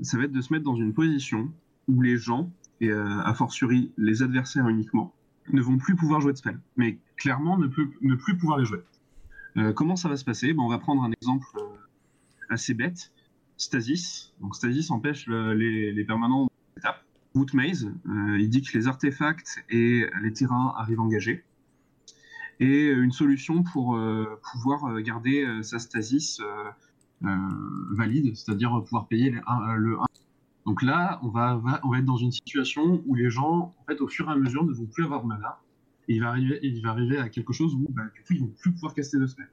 ça 0.00 0.16
va 0.16 0.24
être 0.24 0.32
de 0.32 0.40
se 0.40 0.52
mettre 0.52 0.64
dans 0.64 0.76
une 0.76 0.94
position 0.94 1.52
où 1.88 2.00
les 2.00 2.16
gens, 2.16 2.50
et 2.80 2.90
a 2.90 3.32
fortiori 3.34 3.92
les 3.96 4.22
adversaires 4.22 4.68
uniquement, 4.68 5.14
ne 5.50 5.60
vont 5.60 5.78
plus 5.78 5.96
pouvoir 5.96 6.20
jouer 6.20 6.32
de 6.32 6.38
spell, 6.38 6.58
mais 6.76 6.98
clairement 7.16 7.58
ne, 7.58 7.66
peut, 7.66 7.88
ne 8.00 8.14
plus 8.14 8.36
pouvoir 8.36 8.58
les 8.58 8.64
jouer. 8.64 8.80
Euh, 9.56 9.72
comment 9.72 9.96
ça 9.96 10.08
va 10.08 10.16
se 10.16 10.24
passer? 10.24 10.52
Ben, 10.52 10.62
On 10.62 10.68
va 10.68 10.78
prendre 10.78 11.02
un 11.02 11.10
exemple 11.12 11.46
euh, 11.56 11.64
assez 12.48 12.74
bête. 12.74 13.12
Stasis. 13.56 14.32
Donc 14.40 14.56
Stasis 14.56 14.90
empêche 14.90 15.28
les, 15.28 15.92
les, 15.92 16.04
permanents 16.04 16.48
d'étape. 16.76 17.04
Root 17.34 17.46
Maze, 17.54 17.90
euh, 18.08 18.38
il 18.38 18.48
dit 18.48 18.62
que 18.62 18.76
les 18.76 18.88
artefacts 18.88 19.64
et 19.70 20.06
les 20.22 20.32
terrains 20.32 20.74
arrivent 20.76 21.00
engagés. 21.00 21.44
Et 22.60 22.88
une 22.88 23.12
solution 23.12 23.62
pour 23.62 23.98
pouvoir 24.52 25.00
garder 25.00 25.60
sa 25.62 25.80
stasis 25.80 26.40
valide, 27.92 28.34
c'est-à-dire 28.36 28.82
pouvoir 28.84 29.06
payer 29.06 29.30
le 29.30 29.40
1 29.46 30.06
donc 30.66 30.82
là, 30.82 31.18
on 31.22 31.28
va, 31.28 31.60
on 31.82 31.90
va 31.90 31.98
être 31.98 32.04
dans 32.04 32.16
une 32.16 32.30
situation 32.30 33.02
où 33.06 33.14
les 33.14 33.30
gens, 33.30 33.74
au 33.98 34.08
fur 34.08 34.28
et 34.28 34.32
à 34.32 34.36
mesure, 34.36 34.64
ne 34.64 34.72
vont 34.72 34.86
plus 34.86 35.04
avoir 35.04 35.22
de 35.22 35.26
mana. 35.26 35.58
Il 36.08 36.20
va 36.20 36.28
arriver, 36.28 36.60
il 36.62 36.80
va 36.82 36.90
arriver 36.90 37.18
à 37.18 37.28
quelque 37.28 37.52
chose 37.52 37.74
où, 37.74 37.88
bah, 37.90 38.04
du 38.14 38.22
coup, 38.22 38.34
ils 38.34 38.40
vont 38.40 38.52
plus 38.60 38.72
pouvoir 38.72 38.94
caster 38.94 39.18
de 39.18 39.26
spells. 39.26 39.50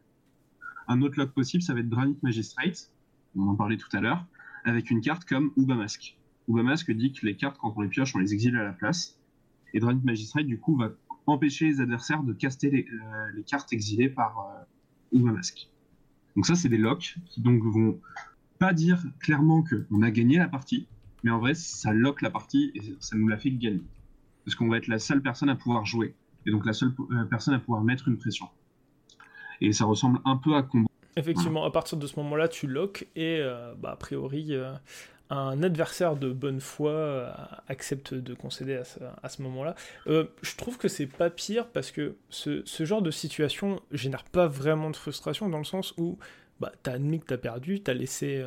Un 0.88 1.02
autre 1.02 1.18
lock 1.18 1.32
possible, 1.32 1.64
ça 1.64 1.74
va 1.74 1.80
être 1.80 1.90
Granite 1.90 2.22
Magistrate, 2.24 2.92
on 3.36 3.48
en 3.48 3.56
parlait 3.56 3.78
tout 3.78 3.90
à 3.94 4.02
l'heure, 4.02 4.26
avec 4.66 4.90
une 4.92 5.02
carte 5.02 5.26
comme 5.26 5.52
Ubamask. 5.58 6.18
Ubamask 6.48 6.92
dit 6.92 7.12
que 7.12 7.26
les 7.26 7.36
cartes, 7.36 7.58
quand 7.60 7.74
on 7.76 7.82
les 7.82 7.90
pioche, 7.90 8.16
on 8.16 8.20
les 8.20 8.34
exile 8.34 8.56
à 8.56 8.64
la 8.64 8.74
place. 8.74 9.20
Et 9.74 9.80
Granite 9.80 10.04
Magistrate, 10.04 10.46
du 10.46 10.60
coup, 10.60 10.76
va 10.76 10.92
empêcher 11.28 11.66
les 11.66 11.82
adversaires 11.82 12.24
de 12.24 12.34
caster 12.34 12.72
les, 12.72 12.88
euh, 12.92 13.42
cartes 13.44 13.72
exilées 13.72 14.10
par 14.10 14.40
euh, 14.40 15.18
Ubamask. 15.18 15.70
Donc 16.36 16.46
ça, 16.46 16.56
c'est 16.56 16.70
des 16.70 16.78
locks 16.78 17.16
qui 17.26 17.42
donc 17.42 17.64
vont 17.64 18.00
pas 18.60 18.74
dire 18.74 19.04
clairement 19.20 19.64
qu'on 19.64 20.02
a 20.02 20.12
gagné 20.12 20.38
la 20.38 20.48
partie, 20.48 20.88
mais 21.24 21.32
en 21.32 21.40
vrai, 21.40 21.54
ça 21.54 21.94
lock 21.94 22.22
la 22.22 22.30
partie 22.30 22.72
et 22.76 22.82
ça 23.00 23.18
nous 23.18 23.28
la 23.28 23.38
fait 23.38 23.52
gagner. 23.52 23.84
Parce 24.46 24.56
qu'on 24.56 24.68
va 24.68 24.78
être 24.78 24.88
la 24.88 25.00
seule 25.00 25.22
personne 25.22 25.50
à 25.50 25.56
pouvoir 25.56 25.86
jouer. 25.86 26.16
Et 26.46 26.52
donc 26.52 26.66
la 26.66 26.74
seule 26.74 26.94
euh, 27.12 27.26
personne 27.26 27.54
à 27.54 27.60
pouvoir 27.60 27.84
mettre 27.84 28.08
une 28.08 28.18
pression. 28.18 28.48
Et 29.62 29.74
ça 29.74 29.86
ressemble 29.86 30.20
un 30.26 30.38
peu 30.38 30.56
à 30.56 30.64
combat. 30.64 30.90
Effectivement, 31.18 31.66
à 31.66 31.72
partir 31.72 31.98
de 31.98 32.08
ce 32.08 32.18
moment-là, 32.20 32.48
tu 32.48 32.68
lock 32.68 33.08
et 33.16 33.40
euh, 33.40 33.74
bah, 33.76 33.92
a 33.92 33.96
priori, 33.98 34.48
euh, 34.52 34.72
un 35.30 35.62
adversaire 35.62 36.16
de 36.16 36.32
bonne 36.32 36.60
foi 36.60 37.34
accepte 37.68 38.14
de 38.14 38.34
concéder 38.34 38.76
à 38.76 38.84
ce, 38.84 39.00
à 39.22 39.30
ce 39.30 39.42
moment-là. 39.44 39.76
je 40.08 40.56
trouve 40.58 40.78
que 40.78 40.88
c'est 40.88 41.06
pas 41.06 41.30
pire 41.30 41.68
parce 41.68 41.92
que 41.92 42.16
ce, 42.30 42.64
ce, 42.66 42.86
genre 42.86 43.02
de 43.02 43.12
situation 43.12 43.80
génère 43.92 44.24
pas 44.24 44.48
vraiment 44.48 44.90
de 44.90 44.96
frustration 44.96 45.50
dans 45.50 45.60
le 45.60 45.64
sens 45.64 45.94
où 45.98 46.18
bah, 46.60 46.72
t'as 46.82 46.94
admis 46.94 47.20
que 47.20 47.26
t'as 47.26 47.38
perdu, 47.38 47.82
t'as 47.82 47.94
laissé 47.94 48.44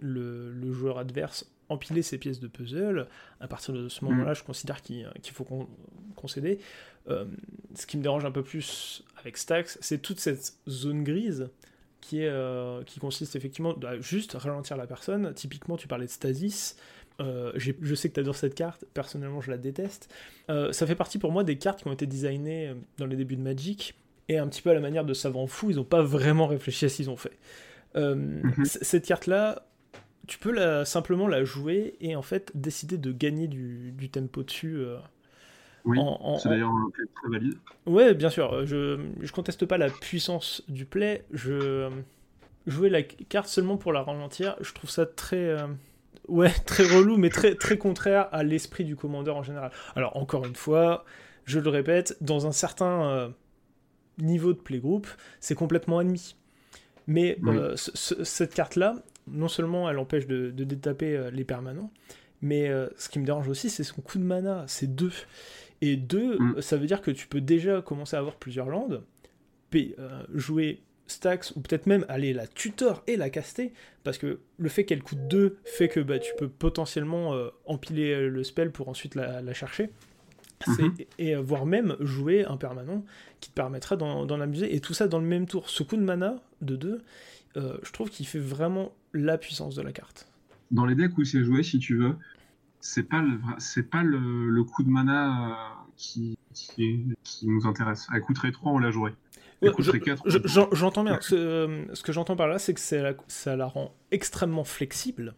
le, 0.00 0.50
le, 0.50 0.72
joueur 0.72 0.98
adverse 0.98 1.46
empiler 1.68 2.02
ces 2.02 2.18
pièces 2.18 2.40
de 2.40 2.48
puzzle. 2.48 3.08
À 3.40 3.48
partir 3.48 3.74
de 3.74 3.88
ce 3.88 4.04
moment-là, 4.04 4.32
mm. 4.32 4.36
je 4.36 4.44
considère 4.44 4.82
qu'il 4.82 5.06
faut 5.32 5.68
concéder. 6.14 6.58
Euh, 7.08 7.24
ce 7.74 7.86
qui 7.86 7.96
me 7.96 8.02
dérange 8.02 8.24
un 8.24 8.30
peu 8.30 8.42
plus 8.42 9.04
avec 9.18 9.36
Stax, 9.36 9.78
c'est 9.80 10.00
toute 10.00 10.20
cette 10.20 10.54
zone 10.68 11.02
grise 11.02 11.48
qui, 12.02 12.20
est, 12.20 12.28
euh, 12.28 12.82
qui 12.84 13.00
consiste 13.00 13.34
effectivement 13.36 13.74
à 13.86 13.98
juste 14.00 14.34
ralentir 14.34 14.76
la 14.76 14.86
personne. 14.86 15.32
Typiquement, 15.32 15.78
tu 15.78 15.88
parlais 15.88 16.04
de 16.04 16.10
Stasis. 16.10 16.76
Euh, 17.20 17.52
je 17.56 17.94
sais 17.94 18.08
que 18.08 18.14
tu 18.14 18.20
adores 18.20 18.36
cette 18.36 18.54
carte, 18.54 18.84
personnellement 18.92 19.40
je 19.40 19.50
la 19.50 19.58
déteste. 19.58 20.12
ça 20.48 20.86
fait 20.86 20.94
partie 20.94 21.18
pour 21.18 21.30
moi 21.30 21.44
des 21.44 21.56
cartes 21.56 21.82
qui 21.82 21.88
ont 21.88 21.92
été 21.92 22.06
designées 22.06 22.74
dans 22.98 23.06
les 23.06 23.16
débuts 23.16 23.36
de 23.36 23.42
Magic, 23.42 23.94
et 24.28 24.38
un 24.38 24.48
petit 24.48 24.62
peu 24.62 24.70
à 24.70 24.74
la 24.74 24.80
manière 24.80 25.04
de 25.04 25.14
Savant 25.14 25.46
Fou, 25.46 25.70
ils 25.70 25.76
n'ont 25.76 25.84
pas 25.84 26.02
vraiment 26.02 26.46
réfléchi 26.46 26.86
à 26.86 26.88
ce 26.88 26.96
qu'ils 26.96 27.10
ont 27.10 27.16
fait. 27.16 27.38
Mm-hmm. 27.94 28.64
Cette 28.64 29.06
carte-là, 29.06 29.66
tu 30.26 30.38
peux 30.38 30.52
la, 30.52 30.84
simplement 30.84 31.28
la 31.28 31.44
jouer 31.44 31.96
et 32.00 32.16
en 32.16 32.22
fait 32.22 32.50
décider 32.54 32.96
de 32.96 33.12
gagner 33.12 33.46
du, 33.46 34.08
tempo 34.10 34.42
dessus. 34.42 34.84
Euh, 35.86 35.90
oui, 35.90 35.98
c'est 36.38 36.48
d'ailleurs 36.48 36.72
très 37.14 37.28
valide. 37.30 37.54
Ouais, 37.86 38.14
bien 38.14 38.30
sûr. 38.30 38.66
Je, 38.66 39.00
je 39.20 39.32
conteste 39.32 39.66
pas 39.66 39.78
la 39.78 39.90
puissance 39.90 40.62
du 40.68 40.86
play. 40.86 41.24
Je 41.32 41.90
jouer 42.66 42.88
la 42.88 43.02
carte 43.02 43.48
seulement 43.48 43.76
pour 43.76 43.92
la 43.92 44.02
ralentir, 44.02 44.56
je 44.60 44.72
trouve 44.72 44.90
ça 44.90 45.06
très. 45.06 45.48
Euh, 45.48 45.66
ouais, 46.28 46.50
très 46.66 46.84
relou, 46.84 47.16
mais 47.16 47.28
très, 47.28 47.54
très 47.54 47.78
contraire 47.78 48.28
à 48.32 48.42
l'esprit 48.42 48.84
du 48.84 48.96
commandeur 48.96 49.36
en 49.36 49.42
général. 49.42 49.72
Alors, 49.96 50.16
encore 50.16 50.46
une 50.46 50.54
fois, 50.54 51.04
je 51.44 51.58
le 51.58 51.68
répète, 51.68 52.16
dans 52.20 52.46
un 52.46 52.52
certain 52.52 53.04
euh, 53.08 53.28
niveau 54.18 54.52
de 54.52 54.58
playgroup, 54.58 55.06
c'est 55.40 55.54
complètement 55.54 55.98
admis. 55.98 56.36
Mais 57.08 57.36
cette 57.74 58.54
carte-là, 58.54 58.94
non 59.26 59.48
seulement 59.48 59.90
elle 59.90 59.98
empêche 59.98 60.26
de, 60.26 60.50
détaper 60.50 61.16
euh, 61.16 61.30
les 61.30 61.44
permanents, 61.44 61.90
mais 62.40 62.68
euh, 62.68 62.88
ce 62.96 63.08
qui 63.08 63.18
me 63.18 63.24
dérange 63.24 63.48
aussi, 63.48 63.70
c'est 63.70 63.84
son 63.84 64.00
coup 64.02 64.18
de 64.18 64.24
mana, 64.24 64.64
c'est 64.68 64.94
deux. 64.94 65.12
Et 65.82 65.96
deux, 65.96 66.38
mm. 66.38 66.62
ça 66.62 66.78
veut 66.78 66.86
dire 66.86 67.02
que 67.02 67.10
tu 67.10 67.26
peux 67.26 67.42
déjà 67.42 67.82
commencer 67.82 68.16
à 68.16 68.20
avoir 68.20 68.36
plusieurs 68.36 68.70
landes, 68.70 69.02
euh, 69.74 70.22
jouer 70.32 70.80
Stax, 71.06 71.52
ou 71.56 71.60
peut-être 71.60 71.86
même 71.86 72.06
aller 72.08 72.32
la 72.32 72.46
tutor 72.46 73.02
et 73.06 73.16
la 73.16 73.28
caster, 73.28 73.72
parce 74.04 74.16
que 74.16 74.38
le 74.58 74.68
fait 74.68 74.84
qu'elle 74.84 75.02
coûte 75.02 75.28
2 75.28 75.58
fait 75.64 75.88
que 75.88 76.00
bah, 76.00 76.18
tu 76.18 76.32
peux 76.38 76.48
potentiellement 76.48 77.34
euh, 77.34 77.48
empiler 77.66 78.12
euh, 78.12 78.28
le 78.28 78.44
spell 78.44 78.70
pour 78.70 78.88
ensuite 78.88 79.14
la, 79.14 79.52
chercher. 79.52 79.90
Mhm. 80.68 80.94
Et 81.18 81.34
voire 81.34 81.66
même 81.66 81.96
jouer 81.98 82.44
un 82.44 82.56
permanent 82.56 83.04
qui 83.40 83.50
te 83.50 83.54
permettra 83.54 83.96
d'en 83.96 84.40
amuser. 84.40 84.76
Et 84.76 84.80
tout 84.80 84.94
ça 84.94 85.08
dans 85.08 85.18
le 85.18 85.26
même 85.26 85.46
tour. 85.46 85.68
Ce 85.68 85.82
coup 85.82 85.96
de 85.96 86.02
mana 86.02 86.36
de 86.60 86.76
2, 86.76 87.02
je 87.56 87.92
trouve 87.92 88.10
qu'il 88.10 88.28
fait 88.28 88.38
vraiment 88.38 88.94
la 89.12 89.38
puissance 89.38 89.74
de 89.74 89.82
la 89.82 89.90
carte. 89.90 90.28
Dans 90.70 90.86
les 90.86 90.94
decks 90.94 91.18
où 91.18 91.24
c'est 91.24 91.42
joué, 91.42 91.64
si 91.64 91.80
tu 91.80 91.96
veux, 91.96 92.14
c'est 92.82 93.04
pas 93.04 93.22
le, 93.22 93.38
c'est 93.58 93.88
pas 93.88 94.02
le, 94.02 94.62
coup 94.64 94.82
de 94.82 94.90
mana 94.90 95.86
qui, 95.96 96.36
qui, 96.52 97.06
nous 97.44 97.66
intéresse. 97.66 98.08
Elle 98.12 98.20
coûterait 98.20 98.52
3, 98.52 98.72
on 98.72 98.78
la 98.78 98.90
jouerait. 98.90 99.14
J'entends 100.72 101.04
bien. 101.04 101.18
Ce, 101.20 101.86
ce 101.94 102.02
que 102.02 102.12
j'entends 102.12 102.36
par 102.36 102.48
là, 102.48 102.58
c'est 102.58 102.74
que 102.74 102.80
ça 102.80 103.56
la 103.56 103.66
rend 103.66 103.94
extrêmement 104.10 104.64
flexible 104.64 105.34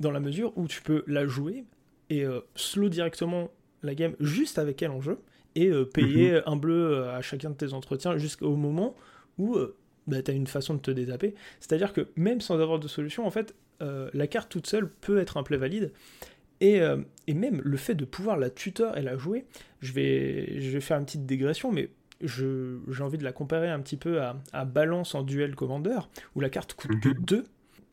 dans 0.00 0.10
la 0.10 0.18
mesure 0.18 0.52
où 0.56 0.66
tu 0.66 0.82
peux 0.82 1.04
la 1.06 1.26
jouer 1.26 1.64
et 2.08 2.24
euh, 2.24 2.40
slow 2.56 2.88
directement 2.88 3.50
la 3.82 3.94
game 3.94 4.16
juste 4.18 4.58
avec 4.58 4.82
elle 4.82 4.90
en 4.90 5.00
jeu 5.00 5.20
et 5.54 5.68
euh, 5.68 5.84
payer 5.84 6.32
mhm. 6.32 6.42
un 6.46 6.56
bleu 6.56 6.92
euh, 6.92 7.16
à 7.16 7.22
chacun 7.22 7.50
de 7.50 7.54
tes 7.54 7.72
entretiens 7.72 8.18
jusqu'au 8.18 8.56
moment 8.56 8.96
où 9.38 9.56
bah, 10.06 10.22
tu 10.22 10.30
as 10.30 10.34
une 10.34 10.48
façon 10.48 10.74
de 10.74 10.80
te 10.80 10.90
désaper. 10.90 11.34
C'est-à-dire 11.60 11.92
que 11.92 12.08
même 12.16 12.40
sans 12.40 12.60
avoir 12.60 12.78
de 12.78 12.88
solution, 12.88 13.26
en 13.26 13.30
fait, 13.30 13.54
la 13.80 14.26
carte 14.26 14.50
toute 14.50 14.66
seule 14.66 14.90
peut 14.90 15.16
être 15.18 15.38
un 15.38 15.42
play 15.42 15.56
valide. 15.56 15.92
Et, 16.60 16.80
et, 17.26 17.34
même 17.34 17.62
le 17.64 17.76
fait 17.78 17.94
de 17.94 18.04
pouvoir 18.04 18.36
la 18.36 18.50
tutor 18.50 18.98
et 18.98 19.02
la 19.02 19.16
jouer, 19.16 19.46
je 19.80 19.92
vais, 19.92 20.60
je 20.60 20.70
vais 20.70 20.80
faire 20.80 20.98
une 20.98 21.06
petite 21.06 21.24
dégression, 21.24 21.72
mais 21.72 21.88
j'ai 22.22 23.02
envie 23.02 23.18
de 23.18 23.24
la 23.24 23.32
comparer 23.32 23.70
un 23.70 23.80
petit 23.80 23.96
peu 23.96 24.20
à, 24.22 24.64
Balance 24.64 25.14
en 25.14 25.22
duel 25.22 25.54
Commander, 25.54 26.00
où 26.34 26.40
la 26.40 26.50
carte 26.50 26.74
coûte 26.74 27.00
que 27.00 27.08
2. 27.08 27.36
Mhm. 27.36 27.44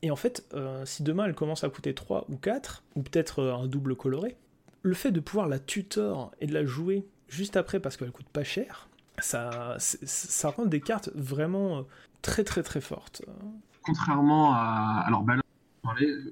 Et 0.04 0.12
en 0.12 0.16
fait, 0.16 0.46
euh, 0.54 0.86
si 0.86 1.04
demain 1.04 1.26
elle 1.26 1.36
commence 1.36 1.64
à 1.64 1.70
coûter 1.70 1.94
3 1.94 2.26
ou 2.30 2.38
4, 2.38 2.84
ou 2.96 3.02
peut-être 3.02 3.40
euh, 3.40 3.56
un 3.56 3.68
double 3.68 3.96
coloré, 3.96 4.38
le 4.84 4.94
fait 4.94 5.12
de 5.12 5.20
pouvoir 5.20 5.48
la 5.48 5.60
tutor 5.60 6.32
et 6.40 6.48
de 6.48 6.54
la 6.54 6.66
jouer 6.66 7.06
juste 7.28 7.58
après 7.58 7.80
parce 7.80 7.98
qu'elle 7.98 8.12
coûte 8.12 8.30
pas 8.30 8.44
cher, 8.44 8.90
ça, 9.20 9.76
ça 9.80 10.50
rend 10.50 10.66
des 10.66 10.82
cartes 10.82 11.10
vraiment 11.16 11.80
euh, 11.80 11.82
très 12.22 12.44
très 12.44 12.62
très 12.62 12.82
fortes. 12.82 13.24
Contrairement 13.82 14.54
à. 14.54 15.04
Alors, 15.08 15.24
Balance, 15.24 15.44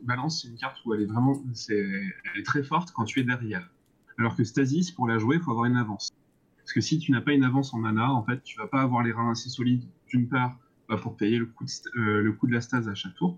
Balance 0.04 0.42
c'est 0.42 0.48
une 0.50 0.58
carte 0.58 0.78
où 0.86 0.94
elle 0.94 1.02
est 1.02 1.06
vraiment. 1.06 1.42
elle 1.70 2.40
est 2.40 2.46
très 2.46 2.64
forte 2.64 2.92
quand 2.92 3.06
tu 3.06 3.20
es 3.20 3.24
derrière. 3.24 3.70
Alors 4.18 4.36
que 4.36 4.44
Stasis, 4.44 4.92
pour 4.92 5.08
la 5.08 5.18
jouer, 5.18 5.38
il 5.38 5.42
faut 5.42 5.52
avoir 5.52 5.66
une 5.66 5.78
avance. 5.78 6.12
Parce 6.58 6.74
que 6.74 6.82
si 6.82 6.98
tu 7.00 7.12
n'as 7.12 7.22
pas 7.22 7.34
une 7.34 7.44
avance 7.44 7.74
en 7.74 7.80
mana, 7.80 8.12
en 8.12 8.24
fait, 8.24 8.42
tu 8.44 8.58
vas 8.58 8.68
pas 8.68 8.82
avoir 8.82 9.04
les 9.04 9.12
reins 9.12 9.32
assez 9.32 9.50
solides, 9.50 9.84
d'une 10.08 10.28
part, 10.28 10.58
bah, 10.90 10.98
pour 10.98 11.16
payer 11.18 11.38
le 11.38 11.46
coût, 11.46 11.66
de, 11.66 12.00
euh, 12.00 12.38
de 12.44 12.52
la 12.54 12.62
stase 12.62 12.88
à 12.88 12.96
chaque 12.96 13.16
tour, 13.16 13.38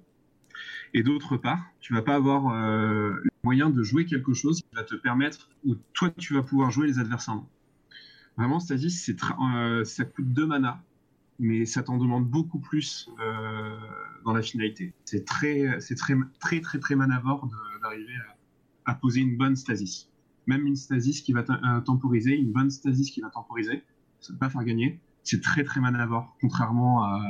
et 0.94 1.04
d'autre 1.04 1.38
part, 1.38 1.60
tu 1.80 1.94
vas 1.94 2.02
pas 2.02 2.16
avoir 2.16 2.48
euh, 2.54 3.10
le 3.22 3.30
moyen 3.44 3.70
de 3.70 3.84
jouer 3.84 4.06
quelque 4.06 4.34
chose 4.34 4.62
qui 4.62 4.76
va 4.76 4.84
te 4.84 4.96
permettre, 4.96 5.50
ou 5.66 5.76
toi, 5.94 6.10
tu 6.12 6.36
vas 6.36 6.44
pouvoir 6.44 6.72
jouer 6.72 6.88
les 6.88 7.00
adversaires. 7.00 7.42
Vraiment, 8.38 8.60
Stasis, 8.60 9.10
euh, 9.10 9.84
ça 9.84 10.06
coûte 10.06 10.32
2 10.32 10.46
mana, 10.46 10.84
mais 11.40 11.66
ça 11.66 11.84
t'en 11.84 11.98
demande 11.98 12.28
beaucoup 12.28 12.60
plus 12.60 13.10
dans 14.26 14.34
la 14.34 14.42
finalité. 14.42 14.94
C'est 15.06 15.26
très, 15.26 15.80
c'est 15.80 15.96
très, 15.96 16.16
très, 16.40 16.62
très, 16.62 16.80
très 16.80 16.96
manavore 16.96 17.50
d'arriver 17.82 18.14
à, 18.86 18.96
poser 18.96 19.22
une 19.22 19.38
bonne 19.38 19.56
Stasis 19.56 20.10
même 20.48 20.66
une 20.66 20.76
stasis 20.76 21.22
qui 21.22 21.34
va 21.34 21.42
euh, 21.50 21.82
temporiser, 21.82 22.36
une 22.36 22.52
bonne 22.52 22.72
stasis 22.72 23.12
qui 23.12 23.22
va 23.22 23.30
temporiser, 23.30 23.84
ça 24.20 24.34
ne 24.34 24.40
va 24.40 24.48
pas 24.48 24.50
faire 24.50 24.64
gagner. 24.64 25.00
C'est 25.24 25.42
très 25.42 25.64
très 25.64 25.82
manavore, 25.82 26.36
contrairement 26.40 27.04
à, 27.04 27.22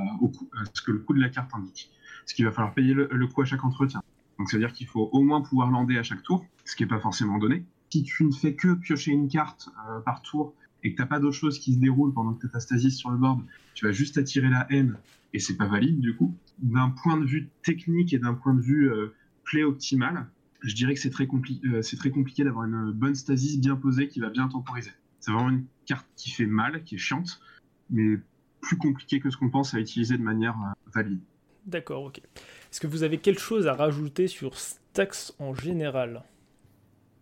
ce 0.71 0.83
que 0.83 0.91
le 0.91 0.99
coût 0.99 1.13
de 1.13 1.19
la 1.19 1.29
carte 1.29 1.53
indique. 1.55 1.91
Ce 2.27 2.35
qu'il 2.35 2.45
va 2.45 2.51
falloir 2.51 2.73
payer 2.73 2.93
le, 2.93 3.27
coût 3.27 3.41
à 3.41 3.45
chaque 3.45 3.63
entretien. 3.63 4.03
Donc 4.37 4.49
ça 4.49 4.57
veut 4.57 4.63
dire 4.63 4.71
qu'il 4.71 4.85
faut 4.85 5.09
au 5.11 5.23
moins 5.23 5.41
pouvoir 5.41 5.71
lander 5.71 5.97
à 5.97 6.03
chaque 6.03 6.21
tour, 6.21 6.45
ce 6.63 6.75
qui 6.75 6.83
n'est 6.83 6.89
pas 6.89 6.99
forcément 6.99 7.39
donné. 7.39 7.65
Si 7.89 8.03
tu 8.03 8.23
ne 8.23 8.31
fais 8.31 8.53
que 8.53 8.75
piocher 8.75 9.11
une 9.11 9.27
carte 9.27 9.69
euh, 9.89 9.99
par 10.01 10.21
tour 10.21 10.53
et 10.87 10.91
que 10.91 10.95
tu 10.95 11.01
n'as 11.01 11.07
pas 11.07 11.19
d'autre 11.19 11.35
chose 11.35 11.59
qui 11.59 11.73
se 11.73 11.79
déroule 11.79 12.13
pendant 12.13 12.33
que 12.33 12.41
tu 12.41 12.47
as 12.47 12.49
ta 12.49 12.59
stasis 12.59 12.97
sur 12.97 13.11
le 13.11 13.17
board, 13.17 13.41
tu 13.73 13.85
vas 13.85 13.91
juste 13.91 14.17
attirer 14.17 14.49
la 14.49 14.65
haine 14.69 14.97
et 15.33 15.39
c'est 15.39 15.57
pas 15.57 15.67
valide 15.67 15.99
du 15.99 16.15
coup. 16.15 16.33
D'un 16.59 16.89
point 16.89 17.17
de 17.17 17.25
vue 17.25 17.49
technique 17.61 18.13
et 18.13 18.19
d'un 18.19 18.33
point 18.33 18.53
de 18.53 18.61
vue 18.61 18.89
euh, 18.89 19.13
play 19.43 19.63
optimal, 19.63 20.27
je 20.61 20.73
dirais 20.73 20.93
que 20.93 20.99
c'est 20.99 21.09
très, 21.09 21.27
euh, 21.65 21.81
c'est 21.81 21.97
très 21.97 22.09
compliqué 22.09 22.43
d'avoir 22.43 22.65
une 22.65 22.91
bonne 22.91 23.15
stasis 23.15 23.59
bien 23.59 23.75
posée 23.75 24.07
qui 24.07 24.19
va 24.19 24.29
bien 24.29 24.47
temporiser. 24.47 24.91
C'est 25.19 25.31
vraiment 25.31 25.49
une 25.49 25.65
carte 25.85 26.07
qui 26.15 26.31
fait 26.31 26.45
mal, 26.45 26.83
qui 26.83 26.95
est 26.95 26.99
chiante, 26.99 27.41
mais 27.89 28.17
plus 28.61 28.77
compliquée 28.77 29.19
que 29.19 29.29
ce 29.29 29.37
qu'on 29.37 29.49
pense 29.49 29.73
à 29.73 29.79
utiliser 29.79 30.17
de 30.17 30.23
manière 30.23 30.55
euh, 30.55 30.91
valide. 30.93 31.19
D'accord, 31.65 32.03
ok. 32.05 32.19
Est-ce 32.19 32.79
que 32.79 32.87
vous 32.87 33.03
avez 33.03 33.17
quelque 33.17 33.41
chose 33.41 33.67
à 33.67 33.73
rajouter 33.73 34.27
sur 34.27 34.57
Stax 34.57 35.35
en 35.37 35.53
général? 35.53 36.23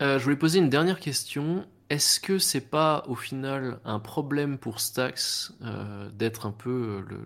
Euh, 0.02 0.20
Je 0.20 0.24
voulais 0.24 0.36
poser 0.36 0.60
une 0.60 0.70
dernière 0.70 1.00
question. 1.00 1.66
Est-ce 1.91 2.20
que 2.20 2.40
c'est 2.40 2.68
pas 2.68 3.03
au 3.07 3.14
final 3.14 3.80
un 3.86 3.99
problème 3.99 4.57
pour 4.57 4.80
Stax 4.80 5.56
euh, 5.62 6.10
d'être 6.10 6.48
un 6.48 6.52
peu 6.52 7.06
euh, 7.12 7.26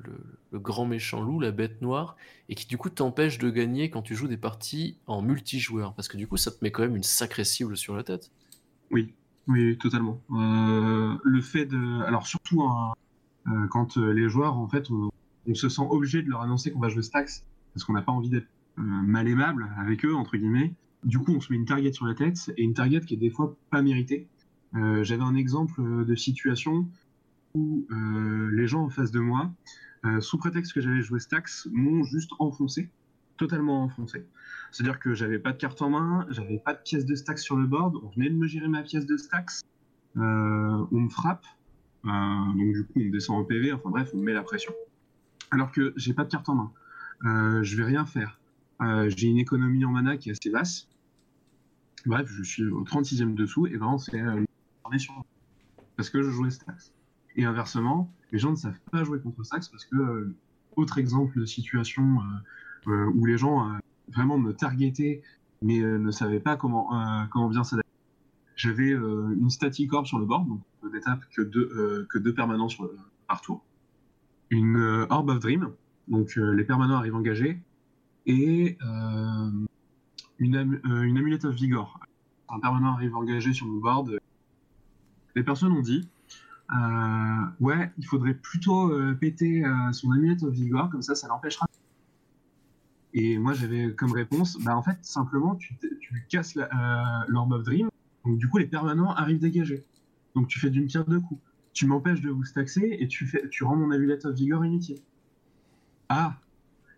le, 0.52 0.60
grand 0.60 0.86
méchant 0.86 1.22
loup, 1.22 1.40
la 1.40 1.52
bête 1.52 1.82
noire, 1.82 2.18
et 2.50 2.56
qui 2.56 2.68
du 2.68 2.78
coup 2.78 2.90
t'empêche 2.90 3.38
de 3.38 3.50
gagner 3.50 3.90
quand 3.90 4.02
tu 4.02 4.16
joues 4.16 4.28
des 4.28 4.36
parties 4.36 4.98
en 5.08 5.22
multijoueur? 5.22 5.94
Parce 5.94 6.10
que 6.10 6.18
du 6.18 6.28
coup 6.28 6.36
ça 6.36 6.52
te 6.52 6.58
met 6.62 6.72
quand 6.72 6.82
même 6.82 6.98
une 6.98 7.04
sacrée 7.04 7.46
cible 7.46 7.78
sur 7.78 7.96
la 7.96 8.04
tête. 8.04 8.32
Oui, 8.92 9.14
oui, 9.48 9.78
totalement. 9.78 10.22
Euh, 10.32 11.18
le 11.24 11.42
fait 11.42 11.66
de. 11.66 12.04
Alors 12.04 12.28
surtout 12.28 12.62
hein, 12.64 12.94
quand 13.70 13.96
les 13.96 14.28
joueurs, 14.28 14.58
en 14.58 14.68
fait, 14.68 14.92
on, 14.92 15.10
se 15.54 15.70
sent 15.70 15.88
obligé 15.90 16.22
de 16.22 16.30
leur 16.30 16.42
annoncer 16.42 16.72
qu'on 16.72 16.80
va 16.80 16.90
jouer 16.90 17.02
Stax, 17.02 17.46
parce 17.74 17.86
qu'on 17.86 17.94
n'a 17.94 18.02
pas 18.02 18.12
envie 18.12 18.30
d'être 18.30 18.50
mal 18.76 19.30
aimable 19.30 19.70
avec 19.78 20.04
eux, 20.04 20.16
entre 20.16 20.36
guillemets. 20.36 20.74
Du 21.06 21.18
coup, 21.18 21.32
on 21.34 21.40
se 21.40 21.52
met 21.52 21.58
une 21.58 21.66
target 21.66 21.94
sur 21.94 22.06
la 22.06 22.14
tête, 22.14 22.52
et 22.58 22.64
une 22.64 22.74
target 22.74 23.00
qui 23.00 23.14
est 23.14 23.18
des 23.18 23.30
fois 23.30 23.56
pas 23.72 23.82
méritée. 23.82 24.28
Euh, 24.76 25.04
j'avais 25.04 25.24
un 25.24 25.36
exemple 25.36 26.06
de 26.06 26.16
situation 26.16 26.88
où 27.56 27.88
euh, 27.92 28.52
les 28.52 28.68
gens 28.68 28.84
en 28.84 28.90
face 28.90 29.12
de 29.12 29.20
moi, 29.20 29.52
euh, 30.06 30.22
sous 30.22 30.38
prétexte 30.38 30.74
que 30.74 30.82
j'avais 30.82 31.02
joué 31.02 31.20
Stax, 31.20 31.68
m'ont 31.72 32.04
juste 32.04 32.32
enfoncé, 32.40 32.90
totalement 33.38 33.84
enfoncé. 33.84 34.26
C'est-à-dire 34.72 35.00
que 35.00 35.14
j'avais 35.14 35.40
pas 35.40 35.52
de 35.52 35.58
carte 35.58 35.82
en 35.82 35.90
main, 35.90 36.28
j'avais 36.30 36.60
pas 36.60 36.74
de 36.74 36.80
pièce 36.80 37.06
de 37.06 37.16
Stax 37.16 37.42
sur 37.42 37.56
le 37.56 37.66
board, 37.66 37.96
on 38.04 38.10
venait 38.10 38.30
de 38.30 38.36
me 38.36 38.48
gérer 38.48 38.68
ma 38.68 38.84
pièce 38.84 39.06
de 39.06 39.18
Stax, 39.18 39.62
on 40.16 40.88
me 40.92 41.10
frappe, 41.10 41.46
donc 42.04 42.74
du 42.74 42.86
coup 42.86 42.94
on 42.98 43.06
me 43.06 43.12
descend 43.12 43.40
au 43.40 43.44
PV, 43.46 43.74
enfin 43.74 43.90
bref, 43.90 44.12
on 44.14 44.18
me 44.18 44.24
met 44.24 44.34
la 44.34 44.44
pression. 44.44 44.74
Alors 45.50 45.72
que 45.72 45.94
j'ai 45.96 46.14
pas 46.14 46.24
de 46.24 46.30
carte 46.30 46.48
en 46.50 46.56
main, 46.56 47.64
je 47.64 47.76
vais 47.76 47.84
rien 47.84 48.06
faire. 48.06 48.40
j'ai 49.08 49.28
une 49.28 49.40
économie 49.40 49.84
en 49.86 49.92
mana 49.92 50.18
qui 50.18 50.30
est 50.30 50.34
assez 50.34 50.52
basse. 50.52 50.88
Bref, 52.06 52.30
je 52.30 52.44
suis 52.44 52.66
au 52.66 52.84
36e 52.84 53.34
dessous, 53.34 53.66
et 53.66 53.76
vraiment 53.76 53.98
c'est 53.98 54.22
parce 55.96 56.10
que 56.10 56.22
je 56.22 56.30
jouais 56.30 56.50
Stax. 56.50 56.94
Et 57.36 57.46
inversement, 57.46 58.12
les 58.32 58.40
gens 58.40 58.52
ne 58.52 58.56
savent 58.56 58.80
pas 58.92 59.04
jouer 59.04 59.20
contre 59.20 59.44
Stax 59.44 59.70
parce 59.70 59.86
que, 59.86 59.96
euh, 59.96 60.36
autre 60.76 60.98
exemple 60.98 61.40
de 61.40 61.46
situation 61.46 62.20
euh, 62.88 62.92
euh, 62.92 63.12
où 63.16 63.26
les 63.26 63.38
gens 63.38 63.78
vraiment 64.08 64.38
me 64.38 64.54
targetaient 64.54 65.22
mais 65.62 65.80
ne 65.82 66.12
savaient 66.12 66.40
pas 66.40 66.56
comment, 66.56 66.90
comment 67.34 67.50
bien 67.50 67.66
s'adapter. 67.66 67.90
J'avais 68.56 68.92
une 68.92 69.50
static 69.50 69.92
orb 69.92 70.06
sur 70.06 70.18
le 70.18 70.26
board, 70.26 70.48
donc 70.48 70.62
des 70.94 71.02
tapes 71.02 71.26
que 71.36 71.42
deux, 71.42 72.08
que 72.10 72.18
deux 72.18 72.34
permanents 72.34 72.70
sur 72.70 72.90
par 73.28 73.42
tour. 73.42 73.62
Une 74.52 75.06
Orb 75.10 75.30
of 75.30 75.40
Dream, 75.40 75.70
donc 76.08 76.38
les 76.38 76.64
permanents 76.64 76.96
arrivent 76.96 77.16
engagés, 77.16 77.60
et 78.26 78.78
une, 80.40 80.80
une 80.82 81.18
Amulet 81.18 81.46
of 81.46 81.54
Vigor. 81.56 82.00
Un 82.48 82.62
permanent 82.62 82.94
arrive 82.94 83.18
engagé 83.18 83.52
sur 83.52 83.68
mon 83.68 83.82
board, 83.82 84.18
les 85.40 85.46
personnes 85.46 85.72
ont 85.72 85.82
dit 85.82 86.06
euh, 86.72 87.46
ouais, 87.62 87.92
il 87.98 88.06
faudrait 88.06 88.34
plutôt 88.34 88.92
euh, 88.92 89.14
péter 89.14 89.66
euh, 89.66 89.92
son 89.94 90.12
amulette 90.12 90.44
of 90.44 90.54
vigor, 90.54 90.90
comme 90.90 91.02
ça, 91.02 91.16
ça 91.16 91.30
l'empêchera. 91.30 91.66
Et 93.14 93.40
moi, 93.40 93.54
j'avais 93.54 93.96
comme 93.96 94.12
réponse, 94.12 94.58
bah 94.62 94.76
en 94.76 94.84
fait, 94.84 94.98
simplement, 95.02 95.56
tu, 95.56 95.76
casses 96.30 96.56
l'Orb 97.28 97.54
of 97.54 97.64
Dream, 97.64 97.90
donc 98.26 98.38
du 98.38 98.50
coup, 98.50 98.58
les 98.58 98.68
permanents 98.68 99.16
arrivent 99.16 99.40
dégagés. 99.40 99.84
Donc 100.36 100.48
tu 100.48 100.60
fais 100.60 100.70
d'une 100.70 100.86
pierre 100.86 101.06
deux 101.06 101.22
coups. 101.22 101.42
Tu 101.74 101.88
m'empêches 101.88 102.22
de 102.22 102.30
vous 102.30 102.44
staxer 102.44 102.98
et 103.00 103.08
tu, 103.08 103.26
fais, 103.26 103.48
tu 103.50 103.64
rends 103.64 103.78
mon 103.78 103.90
amulette 103.92 104.26
of 104.26 104.36
vigor 104.36 104.64
inutile. 104.66 105.00
Ah 106.10 106.36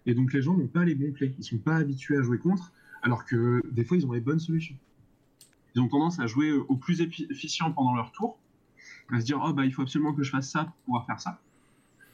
Et 0.07 0.15
donc 0.15 0.33
les 0.33 0.41
gens 0.41 0.57
n'ont 0.57 0.67
pas 0.67 0.83
les 0.83 0.95
bons 0.95 1.13
plays, 1.13 1.33
ils 1.37 1.43
sont 1.43 1.59
pas 1.59 1.75
habitués 1.75 2.17
à 2.17 2.23
jouer 2.23 2.39
contre, 2.39 2.73
alors 3.03 3.23
que 3.23 3.61
des 3.71 3.85
fois, 3.85 3.97
ils 3.97 4.05
ont 4.05 4.11
les 4.11 4.19
bonnes 4.19 4.39
solutions 4.39 4.75
ils 5.75 5.81
ont 5.81 5.87
tendance 5.87 6.19
à 6.19 6.27
jouer 6.27 6.51
au 6.51 6.75
plus 6.75 7.01
efficient 7.01 7.71
pendant 7.71 7.95
leur 7.95 8.11
tour, 8.11 8.37
à 9.11 9.19
se 9.19 9.25
dire 9.25 9.41
oh 9.43 9.53
bah 9.53 9.65
il 9.65 9.73
faut 9.73 9.81
absolument 9.81 10.13
que 10.13 10.23
je 10.23 10.29
fasse 10.29 10.49
ça 10.49 10.65
pour 10.65 10.75
pouvoir 10.85 11.05
faire 11.05 11.19
ça. 11.19 11.41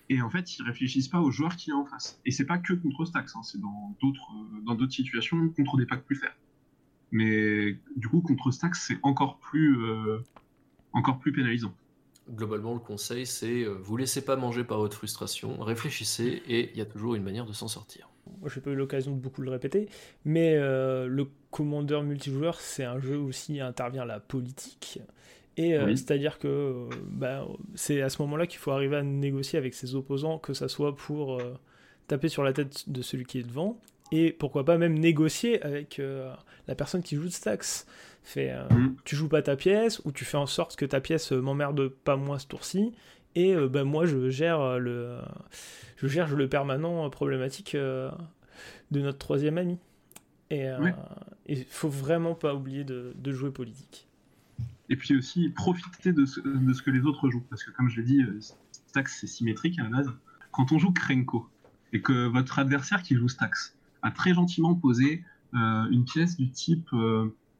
Et 0.09 0.21
en 0.21 0.29
fait, 0.29 0.57
ils 0.57 0.63
réfléchissent 0.63 1.09
pas 1.09 1.19
au 1.19 1.31
joueur 1.31 1.55
qui 1.57 1.71
est 1.71 1.73
en 1.73 1.85
face. 1.85 2.19
Et 2.25 2.31
c'est 2.31 2.45
pas 2.45 2.57
que 2.57 2.73
contre 2.73 3.05
Stax, 3.05 3.35
hein, 3.35 3.43
c'est 3.43 3.59
dans 3.59 3.95
d'autres 4.01 4.31
dans 4.63 4.75
d'autres 4.75 4.93
situations 4.93 5.49
contre 5.49 5.77
des 5.77 5.85
packs 5.85 6.05
plus 6.05 6.15
faibles. 6.15 6.35
Mais 7.11 7.77
du 7.95 8.07
coup, 8.07 8.21
contre 8.21 8.51
Stax, 8.51 8.87
c'est 8.87 8.99
encore 9.03 9.37
plus 9.39 9.77
euh, 9.83 10.19
encore 10.93 11.19
plus 11.19 11.31
pénalisant. 11.31 11.73
Globalement, 12.29 12.73
le 12.73 12.79
conseil, 12.79 13.25
c'est 13.25 13.63
euh, 13.63 13.77
vous 13.81 13.97
laissez 13.97 14.23
pas 14.23 14.35
manger 14.35 14.63
par 14.63 14.79
votre 14.79 14.97
frustration, 14.97 15.57
réfléchissez 15.59 16.41
et 16.47 16.71
il 16.71 16.77
y 16.77 16.81
a 16.81 16.85
toujours 16.85 17.15
une 17.15 17.23
manière 17.23 17.45
de 17.45 17.53
s'en 17.53 17.67
sortir. 17.67 18.09
Moi, 18.41 18.49
j'ai 18.53 18.61
pas 18.61 18.71
eu 18.71 18.75
l'occasion 18.75 19.11
de 19.11 19.19
beaucoup 19.19 19.41
le 19.41 19.51
répéter, 19.51 19.87
mais 20.25 20.55
euh, 20.55 21.07
le 21.07 21.27
commandeur 21.49 22.03
multijoueur, 22.03 22.59
c'est 22.59 22.83
un 22.83 22.99
jeu 22.99 23.17
où 23.17 23.27
aussi 23.27 23.61
intervient 23.61 24.05
la 24.05 24.19
politique. 24.19 24.99
Et 25.55 25.75
euh, 25.75 25.95
c'est-à-dire 25.95 26.37
que 26.37 26.87
bah, 27.09 27.47
c'est 27.73 28.01
à 28.01 28.09
ce 28.09 28.21
moment-là 28.21 28.45
qu'il 28.45 28.59
faut 28.59 28.71
arriver 28.71 28.97
à 28.97 29.03
négocier 29.03 29.57
avec 29.57 29.73
ses 29.73 29.95
opposants, 29.95 30.37
que 30.37 30.53
ça 30.53 30.67
soit 30.67 30.95
pour 30.95 31.41
taper 32.07 32.29
sur 32.29 32.43
la 32.43 32.53
tête 32.53 32.89
de 32.89 33.01
celui 33.01 33.25
qui 33.25 33.39
est 33.39 33.43
devant, 33.43 33.79
et 34.11 34.31
pourquoi 34.31 34.63
pas 34.65 34.77
même 34.77 34.97
négocier 34.97 35.61
avec 35.63 36.01
la 36.67 36.75
personne 36.75 37.03
qui 37.03 37.15
joue 37.15 37.29
Stax. 37.29 37.85
Fait, 38.27 38.51
euh, 38.51 38.67
mm. 38.69 38.97
Tu 39.05 39.15
joues 39.15 39.29
pas 39.29 39.41
ta 39.41 39.55
pièce, 39.55 40.01
ou 40.03 40.11
tu 40.11 40.25
fais 40.25 40.35
en 40.35 40.47
sorte 40.47 40.75
que 40.75 40.85
ta 40.85 40.99
pièce 40.99 41.31
euh, 41.31 41.39
m'emmerde 41.39 41.87
pas 41.87 42.17
moins 42.17 42.39
ce 42.39 42.45
tour-ci, 42.45 42.91
et 43.35 43.55
euh, 43.55 43.69
ben 43.69 43.85
moi 43.85 44.05
je 44.05 44.29
gère 44.29 44.79
le, 44.79 45.19
je 45.95 46.07
gère 46.07 46.35
le 46.35 46.49
permanent 46.49 47.09
problématique 47.09 47.77
de 47.77 48.11
notre 48.91 49.17
troisième 49.17 49.57
ami. 49.57 49.77
Et 50.49 50.67
il 51.45 51.63
faut 51.65 51.89
vraiment 51.89 52.35
pas 52.35 52.53
oublier 52.53 52.83
de, 52.83 53.31
jouer 53.31 53.51
politique. 53.51 54.09
Et 54.89 54.97
puis 54.97 55.15
aussi 55.15 55.49
profiter 55.49 56.11
de 56.11 56.25
ce, 56.25 56.41
de 56.41 56.73
ce, 56.73 56.81
que 56.81 56.91
les 56.91 57.01
autres 57.03 57.29
jouent, 57.29 57.45
parce 57.49 57.63
que 57.63 57.71
comme 57.71 57.89
je 57.89 58.01
l'ai 58.01 58.07
dit, 58.07 58.21
Stax 58.87 59.19
c'est 59.21 59.27
symétrique 59.27 59.79
à 59.79 59.83
la 59.83 59.89
base. 59.89 60.11
Quand 60.51 60.73
on 60.73 60.79
joue 60.79 60.91
Krenko, 60.91 61.47
et 61.93 62.01
que 62.01 62.27
votre 62.27 62.59
adversaire 62.59 63.03
qui 63.03 63.15
joue 63.15 63.29
Stax 63.29 63.76
très 64.11 64.33
gentiment 64.33 64.75
posé 64.75 65.23
une 65.53 66.05
pièce 66.05 66.37
du 66.37 66.51
type 66.51 66.89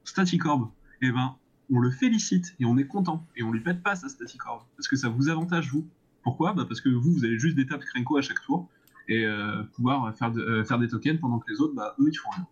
Staticorb, 0.04 0.70
eh 1.02 1.12
ben, 1.12 1.36
on 1.70 1.80
le 1.80 1.90
félicite 1.90 2.56
et 2.60 2.66
on 2.66 2.78
est 2.78 2.88
content 2.88 3.26
et 3.36 3.44
on 3.44 3.52
lui 3.52 3.62
pète 3.62 3.82
pas 3.84 3.96
sa 3.96 4.10
Staticorb 4.10 4.64
parce 4.76 4.88
que 4.88 4.96
ça 4.96 5.10
vous 5.10 5.30
avantage 5.30 5.72
vous. 5.72 5.88
Pourquoi? 6.24 6.54
Bah 6.54 6.66
Parce 6.68 6.82
que 6.82 6.90
vous, 6.90 7.14
vous 7.14 7.26
avez 7.26 7.40
juste 7.40 7.56
des 7.56 7.66
tapes 7.66 7.84
Krenko 7.86 8.18
à 8.18 8.22
chaque 8.22 8.42
tour 8.42 8.70
et 9.08 9.26
euh, 9.26 9.64
pouvoir 9.74 10.16
faire, 10.18 10.34
euh, 10.36 10.64
faire 10.64 10.80
des 10.80 10.88
tokens 10.88 11.20
pendant 11.20 11.40
que 11.40 11.52
les 11.52 11.62
autres, 11.62 11.74
bah, 11.74 11.96
eux, 12.00 12.10
ils 12.12 12.18
font 12.18 12.30
rien. 12.32 12.48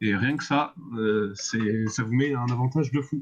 Et 0.00 0.16
rien 0.16 0.36
que 0.36 0.44
ça, 0.44 0.74
euh, 0.94 1.34
ça 1.34 2.02
vous 2.02 2.14
met 2.14 2.34
un 2.34 2.46
avantage 2.46 2.90
de 2.90 3.00
fou. 3.00 3.20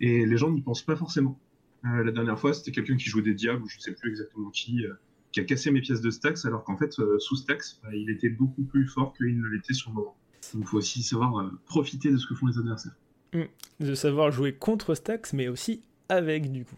Et 0.00 0.24
les 0.26 0.36
gens 0.36 0.50
n'y 0.50 0.62
pensent 0.62 0.84
pas 0.84 0.96
forcément. 0.96 1.38
la 1.82 2.10
dernière 2.12 2.38
fois, 2.38 2.54
c'était 2.54 2.70
quelqu'un 2.70 2.96
qui 2.96 3.08
jouait 3.08 3.22
des 3.22 3.34
diables, 3.34 3.62
ou 3.62 3.68
je 3.68 3.78
sais 3.80 3.92
plus 3.92 4.10
exactement 4.10 4.50
qui, 4.50 4.84
qui 5.32 5.40
a 5.40 5.44
cassé 5.44 5.70
mes 5.70 5.80
pièces 5.80 6.00
de 6.00 6.10
stacks, 6.10 6.44
alors 6.44 6.64
qu'en 6.64 6.76
fait, 6.76 6.92
sous 7.18 7.36
stacks, 7.36 7.64
bah, 7.82 7.90
il 7.94 8.10
était 8.10 8.30
beaucoup 8.30 8.62
plus 8.62 8.86
fort 8.86 9.12
qu'il 9.14 9.40
ne 9.40 9.48
l'était 9.48 9.74
sur 9.74 9.90
le 9.90 9.96
moment. 9.96 10.16
Donc 10.54 10.64
il 10.64 10.66
faut 10.66 10.78
aussi 10.78 11.02
savoir 11.02 11.38
euh, 11.38 11.50
profiter 11.66 12.10
de 12.10 12.16
ce 12.16 12.26
que 12.26 12.34
font 12.34 12.46
les 12.46 12.58
adversaires. 12.58 12.96
Mm. 13.34 13.42
De 13.80 13.94
savoir 13.94 14.30
jouer 14.30 14.54
contre 14.54 14.94
Stax, 14.94 15.32
mais 15.32 15.48
aussi 15.48 15.82
avec, 16.08 16.50
du 16.50 16.64
coup. 16.64 16.76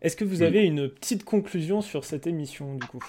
Est-ce 0.00 0.16
que 0.16 0.24
vous 0.24 0.42
avez 0.42 0.64
une 0.64 0.88
petite 0.88 1.24
conclusion 1.24 1.80
sur 1.80 2.04
cette 2.04 2.26
émission, 2.26 2.76
du 2.76 2.86
coup? 2.86 3.04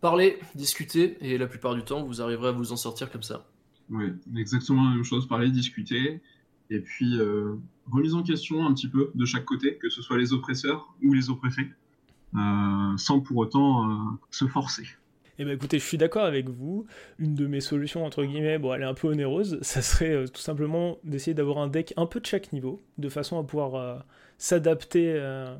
Parlez, 0.00 0.38
discutez, 0.54 1.18
et 1.20 1.36
la 1.36 1.46
plupart 1.46 1.74
du 1.74 1.82
temps, 1.82 2.02
vous 2.04 2.22
arriverez 2.22 2.48
à 2.48 2.52
vous 2.52 2.72
en 2.72 2.76
sortir 2.76 3.10
comme 3.10 3.22
ça. 3.22 3.46
Oui, 3.90 4.06
exactement 4.36 4.88
la 4.88 4.94
même 4.94 5.04
chose. 5.04 5.28
Parler, 5.28 5.50
discuter, 5.50 6.20
et 6.70 6.80
puis 6.80 7.18
euh, 7.18 7.56
remise 7.90 8.14
en 8.14 8.22
question 8.22 8.66
un 8.66 8.72
petit 8.72 8.88
peu 8.88 9.10
de 9.14 9.24
chaque 9.26 9.44
côté, 9.44 9.76
que 9.76 9.90
ce 9.90 10.00
soit 10.00 10.16
les 10.16 10.32
oppresseurs 10.32 10.94
ou 11.02 11.12
les 11.12 11.28
euh, 11.28 11.32
sans 12.34 13.20
pour 13.20 13.38
autant 13.38 14.18
se 14.30 14.46
forcer. 14.46 14.84
Eh 15.42 15.44
ben 15.46 15.54
écoutez, 15.54 15.78
je 15.78 15.84
suis 15.86 15.96
d'accord 15.96 16.26
avec 16.26 16.50
vous. 16.50 16.84
Une 17.18 17.34
de 17.34 17.46
mes 17.46 17.62
solutions, 17.62 18.04
entre 18.04 18.24
guillemets, 18.24 18.58
bon, 18.58 18.74
elle 18.74 18.82
est 18.82 18.84
un 18.84 18.92
peu 18.92 19.08
onéreuse, 19.08 19.58
ça 19.62 19.80
serait 19.80 20.10
euh, 20.10 20.26
tout 20.26 20.42
simplement 20.42 20.98
d'essayer 21.02 21.32
d'avoir 21.32 21.56
un 21.58 21.66
deck 21.66 21.94
un 21.96 22.04
peu 22.04 22.20
de 22.20 22.26
chaque 22.26 22.52
niveau, 22.52 22.82
de 22.98 23.08
façon 23.08 23.38
à 23.38 23.42
pouvoir 23.42 23.74
euh, 23.74 23.98
s'adapter 24.36 25.14
euh, 25.16 25.56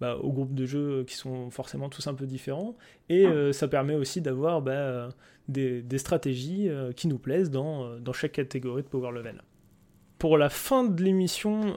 bah, 0.00 0.16
aux 0.16 0.32
groupes 0.32 0.54
de 0.54 0.64
jeux 0.64 1.04
qui 1.06 1.14
sont 1.14 1.50
forcément 1.50 1.90
tous 1.90 2.06
un 2.06 2.14
peu 2.14 2.24
différents. 2.24 2.74
Et 3.10 3.26
ça 3.52 3.68
permet 3.68 3.96
aussi 3.96 4.22
d'avoir 4.22 4.62
bah, 4.62 5.10
des, 5.48 5.98
stratégies 5.98 6.70
qui 6.96 7.06
nous 7.06 7.18
plaisent 7.18 7.50
dans 7.50 8.12
chaque 8.14 8.32
catégorie 8.32 8.82
de 8.82 8.88
power 8.88 9.12
level. 9.12 9.42
Pour 10.18 10.38
la 10.38 10.48
fin 10.48 10.84
de 10.84 11.02
l'émission, 11.02 11.76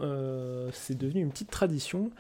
c'est 0.72 0.98
devenu 0.98 1.22
une 1.22 1.32
petite 1.32 1.50
tradition. 1.50 2.12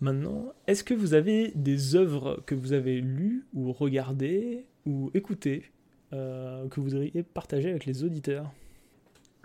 Maintenant, 0.00 0.52
est-ce 0.68 0.84
que 0.84 0.94
vous 0.94 1.14
avez 1.14 1.50
des 1.56 1.96
œuvres 1.96 2.40
que 2.46 2.54
vous 2.54 2.72
avez 2.72 3.00
lues 3.00 3.46
ou 3.52 3.72
regardées 3.72 4.64
ou 4.86 5.10
écoutées 5.12 5.72
euh, 6.12 6.68
que 6.68 6.76
vous 6.76 6.84
voudriez 6.84 7.24
partager 7.24 7.70
avec 7.70 7.84
les 7.84 8.04
auditeurs? 8.04 8.48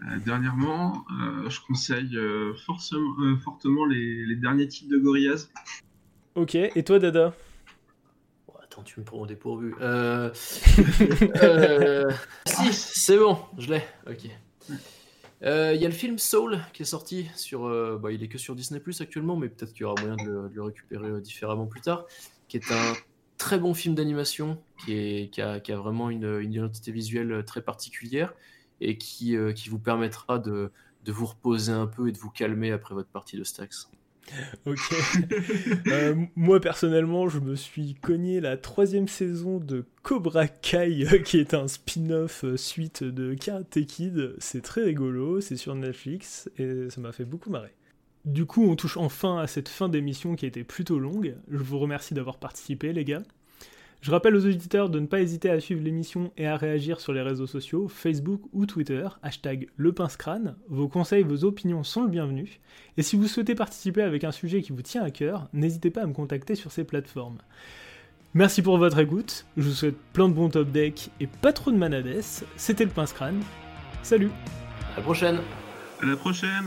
Euh, 0.03 0.17
Dernièrement, 0.23 1.05
euh, 1.19 1.49
je 1.49 1.59
conseille 1.65 2.17
fortement 3.43 3.85
les, 3.85 4.35
derniers 4.35 4.67
titres 4.67 4.91
de 4.91 4.97
Gorillaz. 4.99 5.49
Ok, 6.35 6.53
et 6.55 6.83
toi 6.83 6.99
Dada? 6.99 7.33
Oh, 8.47 8.53
Attends, 8.63 8.83
tu 8.83 8.99
me 8.99 9.05
prends 9.05 9.21
au 9.21 9.25
dépourvu. 9.25 9.73
si, 12.45 12.73
c'est 12.73 13.17
bon, 13.17 13.39
je 13.57 13.69
l'ai. 13.71 13.83
Ok. 14.07 14.29
Il 15.43 15.49
euh, 15.49 15.75
y 15.75 15.83
a 15.83 15.89
le 15.89 15.93
film 15.93 16.17
Soul 16.19 16.61
qui 16.71 16.83
est 16.83 16.85
sorti 16.85 17.29
sur. 17.35 17.65
Euh, 17.65 17.99
bah, 18.01 18.13
il 18.13 18.39
sur 18.39 18.55
Disney 18.55 18.79
Plus 18.79 19.01
actuellement, 19.01 19.35
mais 19.35 19.49
peut-être 19.49 19.73
qu'il 19.73 19.81
y 19.81 19.83
aura 19.83 20.01
moyen 20.01 20.15
de 20.15 20.49
le, 20.53 20.63
récupérer 20.63 21.09
euh, 21.09 21.19
différemment 21.19 21.65
plus 21.65 21.81
tard. 21.81 22.05
Qui 22.47 22.55
est 22.57 22.71
un 22.71 22.93
très 23.37 23.59
bon 23.59 23.73
film 23.73 23.93
d'animation 23.93 24.57
qui, 24.85 25.29
a, 25.41 25.59
vraiment 25.75 26.09
une, 26.09 26.41
identité 26.41 26.93
visuelle 26.93 27.43
très 27.45 27.61
particulière 27.61 28.33
et 28.79 28.97
qui, 28.97 29.35
qui 29.55 29.69
vous 29.69 29.79
permettra 29.79 30.39
de, 30.39 30.71
de, 31.03 31.11
vous 31.11 31.25
reposer 31.25 31.73
un 31.73 31.87
peu 31.87 32.07
et 32.07 32.11
de 32.13 32.17
vous 32.17 32.29
calmer 32.29 32.71
après 32.71 32.93
votre 32.93 33.09
partie 33.09 33.35
de 33.35 33.43
Stax. 33.43 33.89
Ok. 34.65 34.79
Euh, 35.87 36.15
moi 36.35 36.59
personnellement, 36.59 37.27
je 37.27 37.39
me 37.39 37.55
suis 37.55 37.95
cogné 37.95 38.39
la 38.39 38.57
troisième 38.57 39.07
saison 39.07 39.59
de 39.59 39.85
Cobra 40.01 40.47
Kai, 40.47 41.05
qui 41.23 41.39
est 41.39 41.53
un 41.53 41.67
spin-off 41.67 42.43
euh, 42.43 42.57
suite 42.57 43.03
de 43.03 43.33
Karate 43.33 43.85
Kid. 43.85 44.35
C'est 44.39 44.61
très 44.61 44.83
rigolo, 44.83 45.41
c'est 45.41 45.57
sur 45.57 45.75
Netflix 45.75 46.49
et 46.57 46.89
ça 46.89 47.01
m'a 47.01 47.11
fait 47.11 47.25
beaucoup 47.25 47.49
marrer. 47.49 47.73
Du 48.25 48.45
coup, 48.45 48.63
on 48.69 48.75
touche 48.75 48.97
enfin 48.97 49.39
à 49.39 49.47
cette 49.47 49.67
fin 49.67 49.89
d'émission 49.89 50.35
qui 50.35 50.45
a 50.45 50.47
été 50.47 50.63
plutôt 50.63 50.97
longue. 50.97 51.35
Je 51.49 51.57
vous 51.57 51.77
remercie 51.77 52.13
d'avoir 52.13 52.37
participé, 52.37 52.93
les 52.93 53.03
gars. 53.03 53.23
Je 54.03 54.11
rappelle 54.11 54.35
aux 54.35 54.45
auditeurs 54.45 54.89
de 54.89 54.99
ne 54.99 55.05
pas 55.05 55.21
hésiter 55.21 55.49
à 55.49 55.61
suivre 55.61 55.81
l'émission 55.81 56.33
et 56.35 56.45
à 56.45 56.57
réagir 56.57 56.99
sur 56.99 57.13
les 57.13 57.21
réseaux 57.21 57.47
sociaux, 57.47 57.87
Facebook 57.87 58.41
ou 58.51 58.65
Twitter, 58.65 59.07
hashtag 59.21 59.69
lepince-crâne. 59.77 60.57
Vos 60.67 60.89
conseils, 60.89 61.23
vos 61.23 61.45
opinions 61.45 61.85
sont 61.85 62.03
le 62.03 62.09
bienvenu. 62.09 62.59
Et 62.97 63.01
si 63.01 63.15
vous 63.15 63.29
souhaitez 63.29 63.55
participer 63.55 64.01
avec 64.01 64.25
un 64.25 64.33
sujet 64.33 64.61
qui 64.61 64.73
vous 64.73 64.81
tient 64.81 65.03
à 65.03 65.09
cœur, 65.09 65.47
n'hésitez 65.53 65.89
pas 65.89 66.01
à 66.01 66.05
me 66.05 66.11
contacter 66.11 66.55
sur 66.55 66.69
ces 66.69 66.83
plateformes. 66.83 67.37
Merci 68.33 68.61
pour 68.61 68.77
votre 68.77 68.99
écoute, 68.99 69.45
je 69.55 69.69
vous 69.69 69.71
souhaite 69.71 69.97
plein 70.11 70.27
de 70.27 70.33
bons 70.33 70.49
top 70.49 70.69
decks 70.69 71.09
et 71.21 71.27
pas 71.27 71.53
trop 71.53 71.71
de 71.71 71.77
manades. 71.77 72.19
C'était 72.57 72.83
le 72.83 72.91
pince-crâne. 72.91 73.39
Salut 74.01 74.31
À 74.95 74.97
la 74.97 75.03
prochaine 75.03 75.39
À 76.01 76.05
la 76.07 76.17
prochaine 76.17 76.65